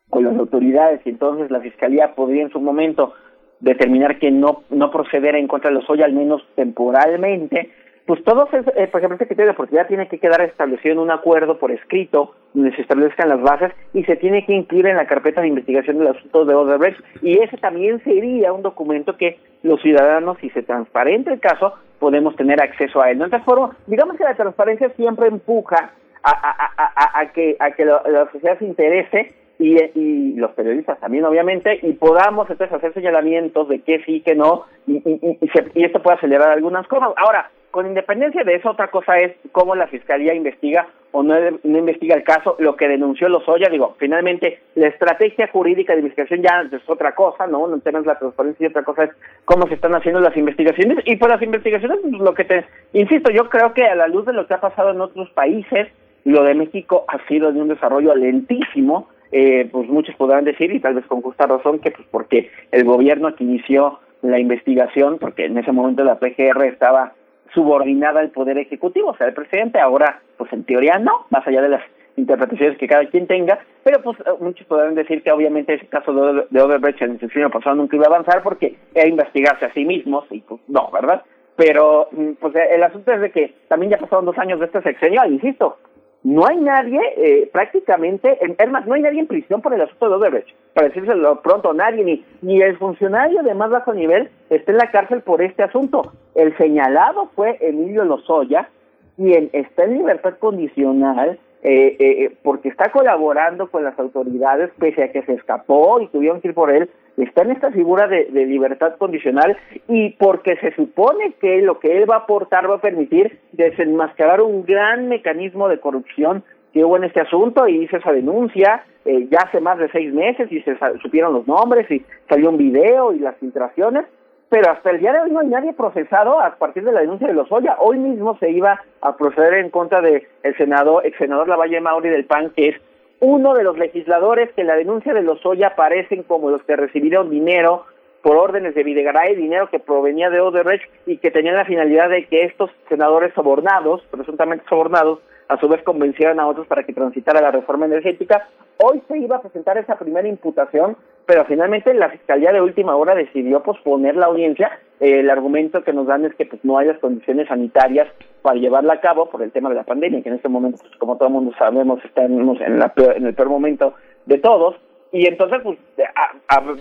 con 0.09 0.23
las 0.23 0.37
autoridades 0.37 1.01
y 1.05 1.09
entonces 1.09 1.51
la 1.51 1.59
Fiscalía 1.59 2.15
podría 2.15 2.43
en 2.43 2.51
su 2.51 2.61
momento 2.61 3.13
determinar 3.59 4.19
que 4.19 4.31
no, 4.31 4.63
no 4.69 4.91
proceder 4.91 5.35
en 5.35 5.47
contra 5.47 5.69
de 5.69 5.75
los 5.75 5.89
hoy 5.89 6.01
al 6.01 6.13
menos 6.13 6.41
temporalmente, 6.55 7.71
pues 8.07 8.23
todo, 8.23 8.47
eh, 8.53 8.87
por 8.87 9.01
ejemplo, 9.01 9.15
este 9.15 9.27
criterio 9.27 9.47
de 9.47 9.51
oportunidad 9.51 9.87
tiene 9.87 10.07
que 10.07 10.17
quedar 10.17 10.41
establecido 10.41 10.93
en 10.93 10.99
un 10.99 11.11
acuerdo 11.11 11.59
por 11.59 11.71
escrito, 11.71 12.35
donde 12.53 12.73
se 12.73 12.81
establezcan 12.81 13.27
las 13.27 13.41
bases 13.41 13.73
y 13.93 14.05
se 14.05 14.15
tiene 14.15 14.45
que 14.45 14.53
incluir 14.53 14.87
en 14.87 14.95
la 14.95 15.07
carpeta 15.07 15.41
de 15.41 15.49
investigación 15.49 15.97
del 15.97 16.15
asunto 16.15 16.45
de 16.45 16.55
Odebrecht. 16.55 17.01
Y 17.21 17.37
ese 17.39 17.57
también 17.57 18.01
sería 18.05 18.53
un 18.53 18.61
documento 18.61 19.17
que 19.17 19.37
los 19.61 19.81
ciudadanos, 19.81 20.37
si 20.39 20.49
se 20.51 20.63
transparente 20.63 21.33
el 21.33 21.41
caso, 21.41 21.73
podemos 21.99 22.35
tener 22.35 22.61
acceso 22.61 23.01
a 23.01 23.11
él. 23.11 23.17
¿no? 23.17 23.25
Entonces, 23.25 23.47
digamos 23.87 24.17
que 24.17 24.23
la 24.23 24.35
transparencia 24.35 24.89
siempre 24.95 25.27
empuja 25.27 25.91
a, 26.23 27.31
que, 27.33 27.55
a 27.59 27.71
que 27.71 27.85
la, 27.85 28.29
sociedad 28.31 28.57
se 28.59 28.65
interese 28.65 29.33
y, 29.59 30.35
los 30.35 30.51
periodistas 30.51 30.99
también, 30.99 31.25
obviamente, 31.25 31.79
y 31.81 31.93
podamos 31.93 32.49
entonces 32.49 32.75
hacer 32.75 32.93
señalamientos 32.93 33.67
de 33.69 33.81
qué 33.81 34.03
sí, 34.05 34.21
qué 34.21 34.35
no, 34.35 34.65
y, 34.85 34.97
y, 34.97 35.39
y, 35.73 35.83
esto 35.83 36.01
puede 36.01 36.17
acelerar 36.17 36.49
algunas 36.49 36.87
cosas. 36.87 37.09
Ahora, 37.17 37.49
con 37.71 37.87
independencia 37.87 38.43
de 38.43 38.55
eso, 38.55 38.71
otra 38.71 38.89
cosa 38.89 39.17
es 39.17 39.33
cómo 39.51 39.75
la 39.75 39.87
fiscalía 39.87 40.33
investiga 40.33 40.87
o 41.11 41.23
no, 41.23 41.35
no 41.63 41.77
investiga 41.77 42.15
el 42.15 42.23
caso, 42.23 42.55
lo 42.59 42.75
que 42.75 42.87
denunció 42.87 43.29
Lozoya, 43.29 43.69
digo, 43.69 43.95
finalmente 43.97 44.59
la 44.75 44.87
estrategia 44.87 45.47
jurídica 45.47 45.93
de 45.93 45.99
investigación 45.99 46.41
ya 46.41 46.67
es 46.71 46.81
otra 46.87 47.15
cosa, 47.15 47.47
¿no? 47.47 47.67
Tema 47.79 47.99
es 47.99 48.05
la 48.05 48.19
transparencia 48.19 48.65
y 48.65 48.69
otra 48.69 48.83
cosa 48.83 49.05
es 49.05 49.11
cómo 49.45 49.67
se 49.67 49.75
están 49.75 49.95
haciendo 49.95 50.19
las 50.19 50.35
investigaciones. 50.35 50.99
Y 51.05 51.15
por 51.15 51.29
las 51.29 51.41
investigaciones, 51.41 51.99
pues, 52.01 52.13
lo 52.13 52.33
que 52.33 52.43
te, 52.43 52.65
insisto, 52.93 53.31
yo 53.31 53.49
creo 53.49 53.73
que 53.73 53.85
a 53.85 53.95
la 53.95 54.07
luz 54.07 54.25
de 54.25 54.33
lo 54.33 54.47
que 54.47 54.53
ha 54.53 54.61
pasado 54.61 54.91
en 54.91 55.01
otros 55.01 55.29
países, 55.31 55.87
lo 56.25 56.43
de 56.43 56.55
México 56.55 57.05
ha 57.07 57.25
sido 57.27 57.51
de 57.51 57.61
un 57.61 57.69
desarrollo 57.69 58.13
lentísimo, 58.13 59.09
eh, 59.31 59.67
pues 59.71 59.87
muchos 59.89 60.15
podrán 60.15 60.45
decir, 60.45 60.71
y 60.71 60.79
tal 60.79 60.95
vez 60.95 61.05
con 61.05 61.21
justa 61.21 61.47
razón, 61.47 61.79
que 61.79 61.91
pues 61.91 62.07
porque 62.11 62.51
el 62.71 62.83
gobierno 62.83 63.33
que 63.35 63.43
inició 63.43 63.99
la 64.21 64.39
investigación, 64.39 65.17
porque 65.19 65.45
en 65.45 65.57
ese 65.57 65.71
momento 65.71 66.03
la 66.03 66.19
PGR 66.19 66.65
estaba 66.65 67.13
subordinada 67.53 68.19
al 68.19 68.31
Poder 68.31 68.57
Ejecutivo, 68.57 69.09
o 69.09 69.17
sea, 69.17 69.27
el 69.27 69.33
presidente, 69.33 69.79
ahora, 69.79 70.21
pues 70.37 70.51
en 70.53 70.63
teoría 70.63 70.99
no, 70.99 71.25
más 71.29 71.45
allá 71.47 71.61
de 71.61 71.69
las 71.69 71.83
interpretaciones 72.15 72.77
que 72.77 72.87
cada 72.87 73.05
quien 73.05 73.27
tenga, 73.27 73.59
pero 73.83 74.01
pues 74.01 74.17
eh, 74.21 74.31
muchos 74.39 74.65
podrán 74.67 74.95
decir 74.95 75.21
que 75.23 75.31
obviamente 75.31 75.75
ese 75.75 75.87
caso 75.87 76.11
de, 76.11 76.47
de 76.49 76.61
Overbrecht 76.61 77.01
en 77.01 77.11
el 77.11 77.19
sexenio 77.19 77.49
pasado 77.49 77.75
nunca 77.75 77.95
iba 77.95 78.05
a 78.05 78.09
avanzar 78.09 78.41
porque 78.43 78.75
era 78.93 79.07
investigarse 79.07 79.65
a 79.65 79.73
sí 79.73 79.85
mismos 79.85 80.25
y 80.31 80.41
pues 80.41 80.59
no, 80.67 80.89
¿verdad? 80.91 81.21
Pero 81.55 82.09
mm, 82.11 82.33
pues 82.39 82.53
el 82.55 82.83
asunto 82.83 83.11
es 83.11 83.21
de 83.21 83.31
que 83.31 83.53
también 83.67 83.91
ya 83.91 83.97
pasaron 83.97 84.25
dos 84.25 84.37
años 84.37 84.59
de 84.59 84.65
este 84.65 84.81
sexenio, 84.81 85.23
insisto, 85.25 85.77
no 86.23 86.45
hay 86.45 86.57
nadie 86.57 86.99
eh, 87.17 87.49
prácticamente, 87.53 88.37
es 88.41 88.69
más, 88.69 88.85
no 88.85 88.95
hay 88.95 89.01
nadie 89.01 89.19
en 89.19 89.27
prisión 89.27 89.61
por 89.61 89.73
el 89.73 89.81
asunto 89.81 90.09
de 90.09 90.15
Odebrecht. 90.15 90.49
Para 90.73 90.87
decírselo 90.89 91.41
pronto, 91.41 91.73
nadie, 91.73 92.03
ni, 92.03 92.25
ni 92.41 92.61
el 92.61 92.77
funcionario 92.77 93.43
de 93.43 93.53
más 93.53 93.69
bajo 93.69 93.93
nivel 93.93 94.29
está 94.49 94.71
en 94.71 94.77
la 94.77 94.91
cárcel 94.91 95.21
por 95.21 95.41
este 95.41 95.63
asunto. 95.63 96.13
El 96.35 96.55
señalado 96.57 97.29
fue 97.35 97.57
Emilio 97.61 98.03
Lozoya, 98.03 98.69
quien 99.15 99.49
está 99.53 99.85
en 99.85 99.97
libertad 99.99 100.37
condicional 100.37 101.39
eh, 101.63 101.95
eh, 101.99 102.35
porque 102.43 102.69
está 102.69 102.91
colaborando 102.91 103.69
con 103.69 103.83
las 103.83 103.97
autoridades 103.97 104.69
pese 104.77 105.03
a 105.03 105.11
que 105.11 105.23
se 105.23 105.33
escapó 105.33 105.99
y 105.99 106.07
tuvieron 106.07 106.39
que 106.39 106.49
ir 106.49 106.53
por 106.53 106.71
él, 106.71 106.89
está 107.17 107.41
en 107.41 107.51
esta 107.51 107.71
figura 107.71 108.07
de, 108.07 108.27
libertad 108.31 108.95
condicional 108.97 109.57
y 109.87 110.11
porque 110.11 110.55
se 110.57 110.73
supone 110.75 111.33
que 111.41 111.61
lo 111.61 111.79
que 111.79 111.97
él 111.97 112.09
va 112.09 112.15
a 112.15 112.19
aportar 112.19 112.69
va 112.69 112.75
a 112.75 112.81
permitir 112.81 113.39
desenmascarar 113.53 114.41
un 114.41 114.65
gran 114.65 115.07
mecanismo 115.07 115.67
de 115.67 115.79
corrupción 115.79 116.43
que 116.73 116.85
hubo 116.85 116.97
en 116.97 117.05
este 117.05 117.21
asunto 117.21 117.67
y 117.67 117.83
hice 117.83 117.97
esa 117.97 118.11
denuncia 118.11 118.83
eh, 119.05 119.27
ya 119.31 119.39
hace 119.39 119.59
más 119.59 119.79
de 119.79 119.89
seis 119.89 120.13
meses 120.13 120.51
y 120.51 120.61
se 120.61 120.77
supieron 121.01 121.33
los 121.33 121.47
nombres 121.47 121.89
y 121.89 122.05
salió 122.29 122.49
un 122.49 122.57
video 122.57 123.13
y 123.13 123.19
las 123.19 123.35
filtraciones 123.37 124.05
pero 124.49 124.71
hasta 124.71 124.91
el 124.91 124.99
día 124.99 125.13
de 125.13 125.19
hoy 125.19 125.31
no 125.31 125.39
hay 125.39 125.47
nadie 125.47 125.73
procesado 125.73 126.39
a 126.39 126.55
partir 126.55 126.83
de 126.83 126.91
la 126.91 127.01
denuncia 127.01 127.27
de 127.27 127.33
Lozoya. 127.33 127.77
Hoy 127.79 127.97
mismo 127.97 128.37
se 128.39 128.49
iba 128.49 128.81
a 129.01 129.17
proceder 129.17 129.55
en 129.55 129.69
contra 129.69 130.01
del 130.01 130.27
el 130.43 130.57
senador, 130.57 131.05
ex 131.05 131.17
senador 131.17 131.47
Lavalle 131.47 131.81
Mauri 131.81 132.09
del 132.09 132.25
PAN, 132.25 132.51
que 132.55 132.69
es 132.69 132.81
uno 133.19 133.55
de 133.55 133.63
los 133.63 133.77
legisladores 133.77 134.51
que 134.53 134.61
en 134.61 134.67
la 134.67 134.75
denuncia 134.75 135.13
de 135.13 135.23
Lozoya 135.23 135.67
aparecen 135.67 136.23
como 136.23 136.49
los 136.49 136.63
que 136.63 136.75
recibieron 136.75 137.29
dinero 137.29 137.85
por 138.21 138.37
órdenes 138.37 138.75
de 138.75 138.83
Videgaray, 138.83 139.35
dinero 139.35 139.69
que 139.69 139.79
provenía 139.79 140.29
de 140.29 140.39
Odebrecht 140.39 140.89
y 141.05 141.17
que 141.17 141.31
tenían 141.31 141.55
la 141.55 141.65
finalidad 141.65 142.09
de 142.09 142.25
que 142.25 142.43
estos 142.43 142.69
senadores 142.89 143.33
sobornados, 143.33 144.01
presuntamente 144.11 144.65
sobornados, 144.69 145.19
a 145.47 145.57
su 145.59 145.67
vez 145.67 145.81
convencieran 145.83 146.39
a 146.39 146.47
otros 146.47 146.67
para 146.67 146.83
que 146.83 146.93
transitara 146.93 147.41
la 147.41 147.51
reforma 147.51 147.85
energética. 147.85 148.47
Hoy 148.77 149.01
se 149.07 149.17
iba 149.17 149.37
a 149.37 149.41
presentar 149.41 149.77
esa 149.77 149.97
primera 149.97 150.27
imputación, 150.27 150.97
pero 151.25 151.45
finalmente 151.45 151.93
la 151.93 152.09
Fiscalía 152.09 152.51
de 152.51 152.61
última 152.61 152.95
hora 152.95 153.15
decidió 153.15 153.63
posponer 153.63 154.15
la 154.15 154.27
audiencia. 154.27 154.79
Eh, 154.99 155.19
el 155.19 155.29
argumento 155.29 155.83
que 155.83 155.93
nos 155.93 156.07
dan 156.07 156.25
es 156.25 156.35
que 156.35 156.45
pues 156.45 156.63
no 156.63 156.77
hay 156.77 156.87
las 156.87 156.99
condiciones 156.99 157.47
sanitarias 157.47 158.07
para 158.41 158.59
llevarla 158.59 158.93
a 158.93 159.01
cabo 159.01 159.29
por 159.29 159.41
el 159.41 159.51
tema 159.51 159.69
de 159.69 159.75
la 159.75 159.83
pandemia, 159.83 160.21
que 160.21 160.29
en 160.29 160.35
este 160.35 160.49
momento, 160.49 160.79
pues, 160.81 160.95
como 160.97 161.17
todo 161.17 161.27
el 161.27 161.33
mundo 161.33 161.53
sabemos, 161.57 162.03
estamos 162.05 162.61
en, 162.61 162.79
la 162.79 162.93
en 163.15 163.25
el 163.25 163.33
peor 163.33 163.49
momento 163.49 163.93
de 164.25 164.37
todos. 164.37 164.75
Y 165.11 165.27
entonces, 165.27 165.59
pues, 165.63 165.77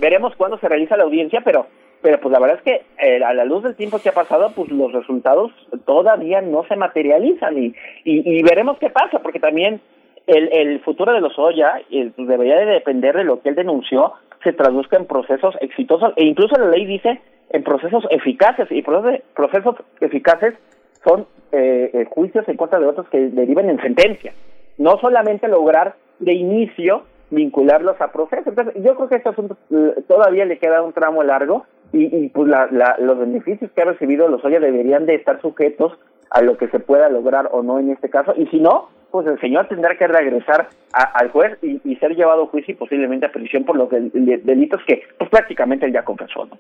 veremos 0.01 0.35
cuándo 0.37 0.59
se 0.59 0.69
realiza 0.69 0.97
la 0.97 1.05
audiencia, 1.05 1.41
pero 1.45 1.67
pero 2.03 2.21
pues 2.21 2.33
la 2.33 2.39
verdad 2.39 2.59
es 2.59 2.63
que 2.63 2.85
eh, 3.05 3.23
a 3.25 3.35
la 3.35 3.45
luz 3.45 3.63
del 3.63 3.75
tiempo 3.75 3.99
que 3.99 4.11
ha 4.11 4.13
pasado, 4.13 4.53
pues 4.55 4.71
los 4.71 4.93
resultados 4.93 5.53
todavía 5.85 6.41
no 6.41 6.65
se 6.69 6.77
materializan 6.77 7.59
y, 7.59 7.75
y, 8.05 8.43
veremos 8.43 8.79
qué 8.79 8.91
pasa, 8.91 9.19
porque 9.21 9.41
también 9.41 9.81
el, 10.27 10.49
el 10.53 10.81
futuro 10.81 11.13
de 11.13 11.21
los 11.21 11.39
Oya 11.39 11.81
eh, 11.91 12.11
pues 12.15 12.29
debería 12.29 12.57
de 12.59 12.67
depender 12.67 13.17
de 13.17 13.25
lo 13.25 13.41
que 13.41 13.51
él 13.51 13.55
denunció 13.55 14.13
se 14.43 14.53
traduzca 14.53 14.97
en 14.97 15.07
procesos 15.07 15.57
exitosos 15.61 16.13
e 16.17 16.25
incluso 16.25 16.57
la 16.57 16.69
ley 16.69 16.87
dice 16.87 17.21
en 17.51 17.63
procesos 17.63 18.05
eficaces 18.11 18.71
y 18.71 18.83
procesos, 18.83 19.23
procesos 19.35 19.77
eficaces 20.01 20.55
son 21.05 21.27
eh, 21.53 21.91
eh, 21.93 22.05
juicios 22.11 22.47
en 22.49 22.57
contra 22.57 22.79
de 22.79 22.87
otros 22.87 23.09
que 23.09 23.19
deriven 23.31 23.71
en 23.71 23.81
sentencia, 23.81 24.33
no 24.79 24.99
solamente 25.01 25.49
lograr 25.49 25.95
de 26.19 26.35
inicio 26.35 27.05
vincularlos 27.31 28.01
a 28.01 28.13
procesos. 28.13 28.47
Entonces, 28.49 28.75
yo 28.83 28.95
creo 28.95 29.09
que 29.09 29.17
este 29.17 29.29
asunto 29.29 29.57
todavía 30.09 30.45
le 30.45 30.59
queda 30.59 30.83
un 30.83 30.93
tramo 30.93 31.23
largo 31.23 31.67
y, 31.93 32.29
pues 32.29 32.49
la, 32.49 32.69
la, 32.71 32.97
los 32.99 33.19
beneficios 33.19 33.71
que 33.73 33.83
ha 33.83 33.87
recibido 33.87 34.29
los 34.29 34.45
Oya 34.45 34.61
deberían 34.61 35.07
de 35.07 35.15
estar 35.15 35.41
sujetos 35.41 35.93
a 36.31 36.43
lo 36.43 36.57
que 36.59 36.69
se 36.69 36.81
pueda 36.81 37.09
lograr 37.09 37.49
o 37.53 37.63
no 37.63 37.79
en 37.79 37.91
este 37.91 38.11
caso, 38.11 38.35
y 38.37 38.47
si 38.47 38.61
no, 38.61 38.89
pues 39.17 39.29
el 39.29 39.41
señor 39.41 39.67
tendrá 39.67 39.97
que 39.97 40.07
regresar 40.07 40.69
al 40.93 41.31
juez 41.31 41.57
y, 41.63 41.81
y, 41.85 41.97
ser 41.97 42.15
llevado 42.15 42.43
a 42.43 42.47
juicio 42.49 42.75
y 42.75 42.77
posiblemente 42.77 43.25
a 43.25 43.33
prisión 43.33 43.65
por 43.65 43.75
los 43.75 43.89
delitos 43.91 44.83
que 44.87 45.05
pues 45.17 45.31
prácticamente 45.31 45.87
él 45.87 45.95
ya 45.95 46.05
confesó, 46.05 46.45
¿no? 46.45 46.59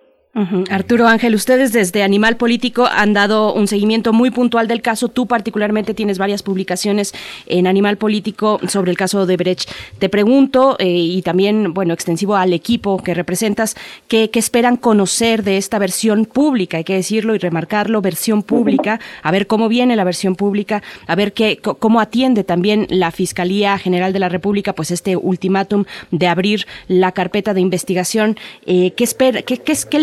Arturo 0.70 1.06
Ángel, 1.06 1.34
ustedes 1.34 1.72
desde 1.72 2.02
Animal 2.02 2.36
Político 2.36 2.86
han 2.86 3.14
dado 3.14 3.54
un 3.54 3.66
seguimiento 3.66 4.12
muy 4.12 4.30
puntual 4.30 4.68
del 4.68 4.82
caso. 4.82 5.08
Tú 5.08 5.26
particularmente 5.26 5.94
tienes 5.94 6.18
varias 6.18 6.42
publicaciones 6.42 7.14
en 7.46 7.66
Animal 7.66 7.96
Político 7.96 8.60
sobre 8.68 8.90
el 8.90 8.98
caso 8.98 9.24
de 9.24 9.38
Brecht. 9.38 9.70
Te 9.98 10.10
pregunto, 10.10 10.76
eh, 10.78 10.88
y 10.88 11.22
también, 11.22 11.72
bueno, 11.72 11.94
extensivo 11.94 12.36
al 12.36 12.52
equipo 12.52 13.02
que 13.02 13.14
representas, 13.14 13.76
¿qué, 14.08 14.28
esperan 14.34 14.76
conocer 14.76 15.42
de 15.42 15.56
esta 15.56 15.78
versión 15.78 16.26
pública? 16.26 16.76
Hay 16.76 16.84
que 16.84 16.96
decirlo 16.96 17.34
y 17.34 17.38
remarcarlo, 17.38 18.02
versión 18.02 18.42
pública, 18.42 19.00
a 19.22 19.30
ver 19.30 19.46
cómo 19.46 19.70
viene 19.70 19.96
la 19.96 20.04
versión 20.04 20.36
pública, 20.36 20.82
a 21.06 21.14
ver 21.14 21.32
qué, 21.32 21.56
cómo 21.62 21.98
atiende 21.98 22.44
también 22.46 22.86
la 22.88 23.10
Fiscalía 23.10 23.78
General 23.78 24.12
de 24.12 24.18
la 24.18 24.28
República, 24.28 24.74
pues 24.74 24.90
este 24.90 25.16
ultimátum 25.16 25.84
de 26.10 26.28
abrir 26.28 26.66
la 26.88 27.12
carpeta 27.12 27.54
de 27.54 27.60
investigación. 27.60 28.36
Eh, 28.64 28.92
¿Qué 28.92 29.04
espera, 29.04 29.42
qué, 29.42 29.58
qué, 29.58 29.76
qué 29.88 29.98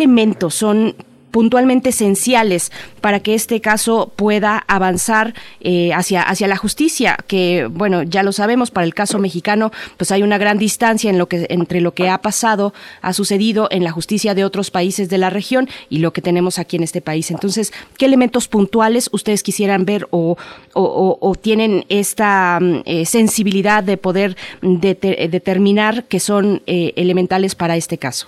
son 0.49 0.95
puntualmente 1.33 1.89
esenciales 1.89 2.71
para 3.01 3.19
que 3.19 3.33
este 3.33 3.59
caso 3.59 4.13
pueda 4.15 4.63
avanzar 4.67 5.33
eh, 5.61 5.91
hacia, 5.91 6.21
hacia 6.21 6.47
la 6.47 6.57
justicia, 6.57 7.17
que 7.25 7.67
bueno, 7.71 8.03
ya 8.03 8.21
lo 8.21 8.31
sabemos, 8.31 8.69
para 8.69 8.85
el 8.85 8.93
caso 8.93 9.17
mexicano, 9.17 9.71
pues 9.97 10.11
hay 10.11 10.21
una 10.21 10.37
gran 10.37 10.59
distancia 10.59 11.11
entre 11.11 11.81
lo 11.81 11.95
que 11.95 12.07
ha 12.07 12.19
pasado, 12.19 12.71
ha 13.01 13.13
sucedido 13.13 13.67
en 13.71 13.83
la 13.83 13.91
justicia 13.91 14.35
de 14.35 14.45
otros 14.45 14.69
países 14.69 15.09
de 15.09 15.17
la 15.17 15.31
región 15.31 15.67
y 15.89 15.97
lo 15.97 16.13
que 16.13 16.21
tenemos 16.21 16.59
aquí 16.59 16.75
en 16.75 16.83
este 16.83 17.01
país. 17.01 17.31
Entonces, 17.31 17.73
¿qué 17.97 18.05
elementos 18.05 18.47
puntuales 18.47 19.09
ustedes 19.11 19.41
quisieran 19.41 19.85
ver 19.85 20.07
o, 20.11 20.37
o, 20.73 21.35
tienen 21.41 21.83
esta 21.89 22.59
mm, 22.61 22.81
eh, 22.85 23.05
sensibilidad 23.07 23.83
de 23.83 23.97
poder 23.97 24.37
determinar 24.61 26.03
que 26.03 26.19
son 26.19 26.61
eh, 26.67 26.93
elementales 26.95 27.55
para 27.55 27.75
este 27.75 27.97
caso? 27.97 28.27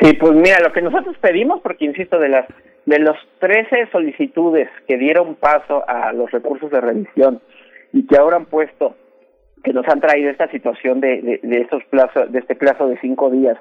Sí, 0.00 0.12
pues 0.14 0.32
mira, 0.32 0.58
lo 0.60 0.72
que 0.72 0.82
nosotros 0.82 1.16
pedimos, 1.20 1.60
porque 1.60 1.84
insisto, 1.84 2.18
de 2.18 2.28
las 2.28 2.46
de 2.86 2.98
los 2.98 3.16
13 3.38 3.88
solicitudes 3.90 4.68
que 4.86 4.98
dieron 4.98 5.36
paso 5.36 5.84
a 5.88 6.12
los 6.12 6.30
recursos 6.30 6.70
de 6.70 6.80
revisión 6.80 7.40
y 7.92 8.06
que 8.06 8.16
ahora 8.18 8.36
han 8.36 8.46
puesto, 8.46 8.94
que 9.62 9.72
nos 9.72 9.88
han 9.88 10.00
traído 10.00 10.30
esta 10.30 10.48
situación 10.48 11.00
de, 11.00 11.22
de, 11.22 11.40
de 11.42 11.68
plazos, 11.88 12.30
de 12.30 12.38
este 12.38 12.54
plazo 12.54 12.86
de 12.88 12.98
cinco 13.00 13.30
días 13.30 13.56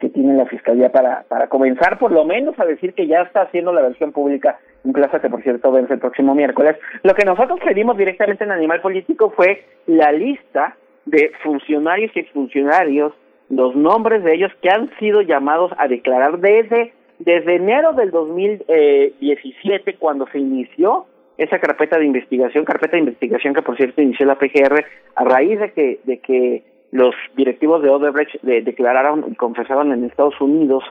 que 0.00 0.08
tiene 0.10 0.34
la 0.34 0.46
fiscalía 0.46 0.90
para 0.90 1.24
para 1.28 1.48
comenzar 1.48 1.98
por 1.98 2.10
lo 2.10 2.24
menos 2.24 2.58
a 2.58 2.64
decir 2.64 2.92
que 2.94 3.06
ya 3.06 3.22
está 3.22 3.42
haciendo 3.42 3.72
la 3.72 3.82
versión 3.82 4.12
pública, 4.12 4.58
un 4.84 4.92
plazo 4.92 5.20
que 5.20 5.30
por 5.30 5.42
cierto 5.42 5.70
vence 5.72 5.94
el 5.94 6.00
próximo 6.00 6.34
miércoles. 6.34 6.76
Lo 7.02 7.14
que 7.14 7.24
nosotros 7.24 7.60
pedimos 7.64 7.96
directamente 7.96 8.44
en 8.44 8.52
Animal 8.52 8.80
Político 8.80 9.30
fue 9.30 9.64
la 9.86 10.12
lista 10.12 10.76
de 11.04 11.32
funcionarios 11.42 12.10
y 12.14 12.20
exfuncionarios 12.20 13.12
los 13.48 13.76
nombres 13.76 14.24
de 14.24 14.34
ellos 14.34 14.52
que 14.60 14.70
han 14.70 14.90
sido 14.98 15.22
llamados 15.22 15.72
a 15.78 15.88
declarar 15.88 16.38
desde, 16.38 16.92
desde 17.18 17.56
enero 17.56 17.92
del 17.92 18.10
2017, 18.10 19.96
cuando 19.98 20.26
se 20.28 20.38
inició 20.38 21.06
esa 21.38 21.58
carpeta 21.58 21.98
de 21.98 22.06
investigación, 22.06 22.64
carpeta 22.64 22.96
de 22.96 23.02
investigación 23.02 23.54
que 23.54 23.62
por 23.62 23.76
cierto 23.76 24.00
inició 24.00 24.26
la 24.26 24.38
PGR 24.38 24.84
a 25.14 25.24
raíz 25.24 25.60
de 25.60 25.72
que, 25.72 26.00
de 26.04 26.18
que 26.18 26.64
los 26.92 27.14
directivos 27.36 27.82
de 27.82 27.90
Odebrecht 27.90 28.40
declararon 28.42 29.24
y 29.30 29.34
confesaron 29.34 29.92
en 29.92 30.04
Estados 30.04 30.40
Unidos 30.40 30.82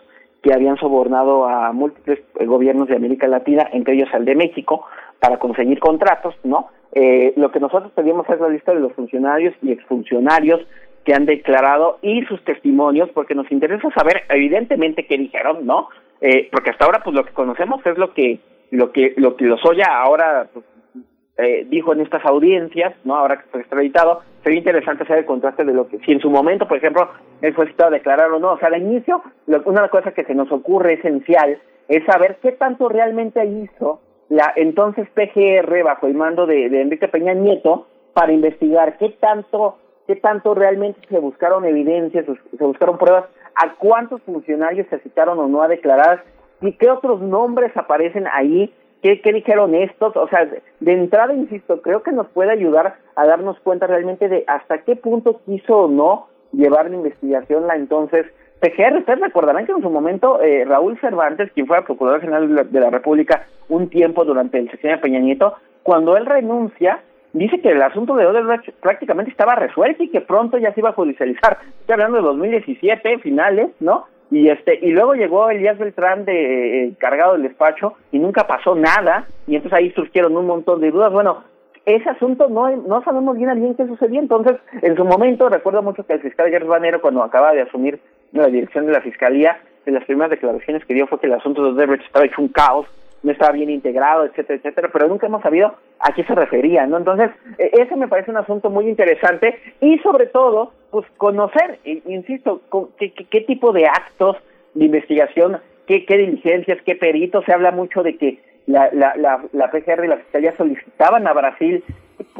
que 0.46 0.54
habían 0.54 0.78
sobornado 0.78 1.48
a 1.48 1.72
múltiples 1.74 2.20
eh, 2.40 2.46
gobiernos 2.46 2.88
de 2.88 2.96
América 2.96 3.28
Latina, 3.28 3.68
entre 3.74 3.96
ellos 3.96 4.10
al 4.14 4.26
de 4.26 4.36
México, 4.36 4.86
para 5.20 5.40
conseguir 5.40 5.80
contratos, 5.80 6.36
¿no? 6.44 6.68
Eh, 6.92 7.34
lo 7.36 7.52
que 7.52 7.60
nosotros 7.60 7.92
pedimos 7.96 8.30
es 8.30 8.40
la 8.40 8.50
lista 8.50 8.72
de 8.72 8.80
los 8.80 8.94
funcionarios 8.94 9.56
y 9.64 9.72
exfuncionarios 9.72 10.62
que 11.06 11.14
han 11.14 11.26
declarado 11.26 12.00
y 12.02 12.24
sus 12.26 12.44
testimonios, 12.44 13.10
porque 13.14 13.36
nos 13.36 13.50
interesa 13.52 13.90
saber 13.92 14.24
evidentemente 14.30 15.06
qué 15.06 15.18
dijeron, 15.18 15.66
¿no? 15.66 15.88
Eh, 16.20 16.50
porque 16.52 16.72
hasta 16.72 16.86
ahora 16.86 17.02
pues 17.04 17.16
lo 17.16 17.24
que 17.24 17.34
conocemos 17.34 17.86
es 17.86 17.98
lo 17.98 18.14
que 18.14 18.40
lo 18.72 18.92
que 18.92 19.14
lo 19.18 19.36
que 19.36 19.46
Lozoya 19.46 19.86
ahora 19.88 20.48
pues, 20.52 20.66
eh, 21.38 21.68
dijo 21.70 21.94
en 21.94 22.02
estas 22.02 22.26
audiencias, 22.26 22.96
no 23.04 23.16
ahora 23.16 23.38
que 23.38 23.46
está 23.46 23.60
extraditado, 23.60 24.22
sería 24.44 24.60
interesante 24.60 25.04
hacer 25.04 25.20
el 25.20 25.26
contraste 25.26 25.64
de 25.64 25.74
lo 25.74 25.88
que 25.88 26.00
si 26.00 26.12
en 26.12 26.22
su 26.22 26.30
momento, 26.30 26.68
por 26.68 26.78
ejemplo, 26.78 27.10
él 27.42 27.54
fue 27.54 27.68
citado 27.68 27.90
a 27.90 27.98
declarar 27.98 28.32
o 28.32 28.40
no. 28.40 28.54
O 28.54 28.58
sea, 28.58 28.70
al 28.70 28.82
inicio, 28.82 29.22
una 29.66 29.88
cosa 29.90 30.12
que 30.14 30.24
se 30.24 30.34
nos 30.34 30.52
ocurre 30.52 30.94
esencial 30.94 31.60
es 31.88 32.04
saber 32.06 32.38
qué 32.42 32.54
tanto 32.54 32.90
realmente 32.90 33.46
hizo 33.46 34.02
la 34.30 34.54
entonces 34.56 35.08
PGR 35.14 35.84
bajo 35.84 36.08
el 36.08 36.16
mando 36.16 36.48
de 36.48 36.66
Enrique 36.82 37.08
Peña 37.08 37.34
Nieto 37.34 37.88
para 38.14 38.32
investigar 38.32 38.98
qué 38.98 39.10
tanto 39.20 39.78
qué 40.08 40.16
tanto 40.16 40.54
realmente 40.54 41.00
se 41.10 41.20
buscaron 41.20 41.66
evidencias, 41.66 42.26
se 42.26 42.64
buscaron 42.64 42.98
pruebas, 42.98 43.26
a 43.56 43.74
cuántos 43.76 44.22
funcionarios 44.24 44.88
se 44.90 45.00
citaron 45.00 45.40
o 45.40 45.48
no 45.48 45.62
a 45.62 45.68
declarar 45.68 46.24
y 46.62 46.74
qué 46.74 46.90
otros 46.90 47.22
nombres 47.22 47.76
aparecen 47.76 48.28
ahí, 48.32 48.74
qué, 49.02 49.22
qué 49.22 49.34
dijeron 49.34 49.76
estos, 49.76 50.16
o 50.16 50.28
sea, 50.28 50.46
de 50.80 50.92
entrada, 50.94 51.34
insisto, 51.34 51.82
creo 51.82 52.04
que 52.04 52.12
nos 52.12 52.28
puede 52.28 52.52
ayudar 52.52 52.98
a 53.16 53.26
darnos 53.26 53.60
cuenta 53.60 53.88
realmente 53.88 54.28
de 54.28 54.44
hasta 54.48 54.80
qué 54.80 54.96
punto 54.96 55.42
quiso 55.46 55.82
o 55.82 55.88
no 55.88 56.28
llevar 56.52 56.90
la 56.90 56.96
investigación 56.98 57.68
la 57.68 57.76
entonces 57.76 58.26
PGR. 58.60 58.98
Ustedes 59.00 59.20
recordarán 59.20 59.66
que 59.66 59.72
en 59.72 59.82
su 59.82 59.90
momento 59.90 60.42
eh, 60.42 60.66
Raúl 60.66 61.00
Cervantes, 61.00 61.52
quien 61.54 61.68
fue 61.68 61.84
Procurador 61.84 62.22
General 62.22 62.72
de 62.72 62.80
la, 62.80 62.90
República 62.90 63.48
un 63.70 63.90
tiempo 63.90 64.26
durante 64.26 64.58
el 64.58 64.70
sexenio 64.70 64.98
de 64.98 65.02
Peña 65.02 65.20
Nieto, 65.20 65.56
cuando 65.84 66.18
él 66.18 66.26
renuncia, 66.26 67.02
dice 67.36 67.60
que 67.60 67.70
el 67.70 67.82
asunto 67.82 68.16
de 68.16 68.26
Odebrecht 68.26 68.72
prácticamente 68.82 69.30
estaba 69.30 69.56
resuelto 69.56 70.04
y 70.04 70.10
que 70.10 70.22
pronto 70.22 70.58
ya 70.58 70.74
se 70.74 70.80
iba 70.80 70.90
a 70.90 70.94
judicializar. 70.94 71.58
Estoy 71.82 71.94
hablando 71.94 72.18
de 72.18 72.24
2017, 72.24 73.20
finales, 73.20 73.70
¿no? 73.80 74.06
Y 74.32 74.50
este 74.50 74.80
y 74.82 74.92
luego 74.92 75.14
llegó 75.14 75.50
Elías 75.50 75.78
Beltrán 75.78 76.26
de 76.26 76.86
eh, 76.86 76.94
cargado 76.98 77.34
del 77.34 77.44
despacho 77.44 77.94
y 78.12 78.20
nunca 78.20 78.48
pasó 78.48 78.74
nada 78.74 79.28
y 79.46 79.56
entonces 79.56 79.78
ahí 79.78 79.92
surgieron 79.92 80.36
un 80.36 80.48
montón 80.48 80.82
de 80.82 80.92
dudas. 80.92 81.12
Bueno, 81.12 81.44
ese 81.86 82.10
asunto 82.10 82.48
no 82.50 82.70
no 82.76 83.04
sabemos 83.04 83.38
bien 83.38 83.50
a 83.50 83.54
bien 83.54 83.76
qué 83.76 83.86
sucedió. 83.86 84.20
Entonces, 84.20 84.56
en 84.82 84.96
su 84.96 85.06
momento 85.06 85.50
recuerdo 85.50 85.84
mucho 85.84 86.06
que 86.08 86.14
el 86.14 86.22
fiscal 86.22 86.50
Gerardo 86.50 86.70
Banero 86.70 87.02
cuando 87.02 87.22
acaba 87.22 87.54
de 87.54 87.62
asumir 87.62 88.00
la 88.32 88.48
dirección 88.48 88.88
de 88.88 88.94
la 88.94 89.02
fiscalía, 89.02 89.60
de 89.86 89.92
las 89.92 90.06
primeras 90.06 90.32
declaraciones 90.32 90.84
que 90.86 90.96
dio 90.96 91.06
fue 91.06 91.20
que 91.20 91.28
el 91.28 91.34
asunto 91.34 91.64
de 91.64 91.70
Odebrecht 91.70 92.06
estaba 92.06 92.26
hecho 92.26 92.42
un 92.42 92.48
caos 92.48 92.88
no 93.26 93.32
estaba 93.32 93.52
bien 93.54 93.72
integrado, 93.72 94.24
etcétera, 94.26 94.58
etcétera, 94.58 94.90
pero 94.94 95.08
nunca 95.08 95.26
hemos 95.26 95.42
sabido 95.42 95.74
a 96.00 96.14
qué 96.14 96.24
se 96.24 96.36
refería, 96.36 96.86
¿no? 96.86 96.98
Entonces, 96.98 97.32
e, 97.58 97.72
ese 97.82 97.96
me 97.96 98.08
parece 98.08 98.30
un 98.30 98.38
asunto 98.38 98.70
muy 98.70 98.88
interesante 98.88 99.60
y 99.82 99.98
sobre 100.00 100.28
todo, 100.28 100.74
pues 100.92 101.08
conocer, 101.18 101.80
insisto, 101.84 102.62
qué, 103.00 103.12
qué, 103.12 103.42
tipo 103.42 103.74
de 103.74 103.88
actos 103.88 104.38
de 104.76 104.86
investigación, 104.86 105.58
qué, 105.88 106.06
qué 106.06 106.18
diligencias, 106.18 106.78
qué 106.86 106.96
peritos, 106.96 107.44
se 107.46 107.54
habla 107.54 107.72
mucho 107.72 108.04
de 108.04 108.16
que 108.16 108.40
la, 108.68 108.90
la, 108.94 109.16
la, 109.16 109.44
la 109.54 109.72
PGR 109.72 110.06
y 110.06 110.08
la 110.08 110.18
Fiscalía 110.18 110.56
solicitaban 110.56 111.28
a 111.28 111.34
Brasil 111.34 111.84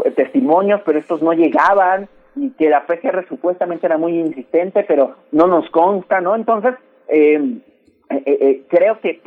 eh, 0.06 0.12
testimonios, 0.12 0.82
pero 0.86 1.00
estos 1.00 1.24
no 1.24 1.34
llegaban 1.34 2.08
y 2.36 2.52
que 2.52 2.70
la 2.70 2.86
PGR 2.86 3.28
supuestamente 3.28 3.88
era 3.88 3.98
muy 3.98 4.20
insistente, 4.20 4.86
pero 4.88 5.16
no 5.32 5.48
nos 5.48 5.68
consta, 5.72 6.22
¿no? 6.22 6.36
Entonces, 6.36 6.76
eh, 7.08 7.60
eh, 8.10 8.22
eh, 8.26 8.38
eh, 8.40 8.62
creo 8.70 9.00
que 9.00 9.22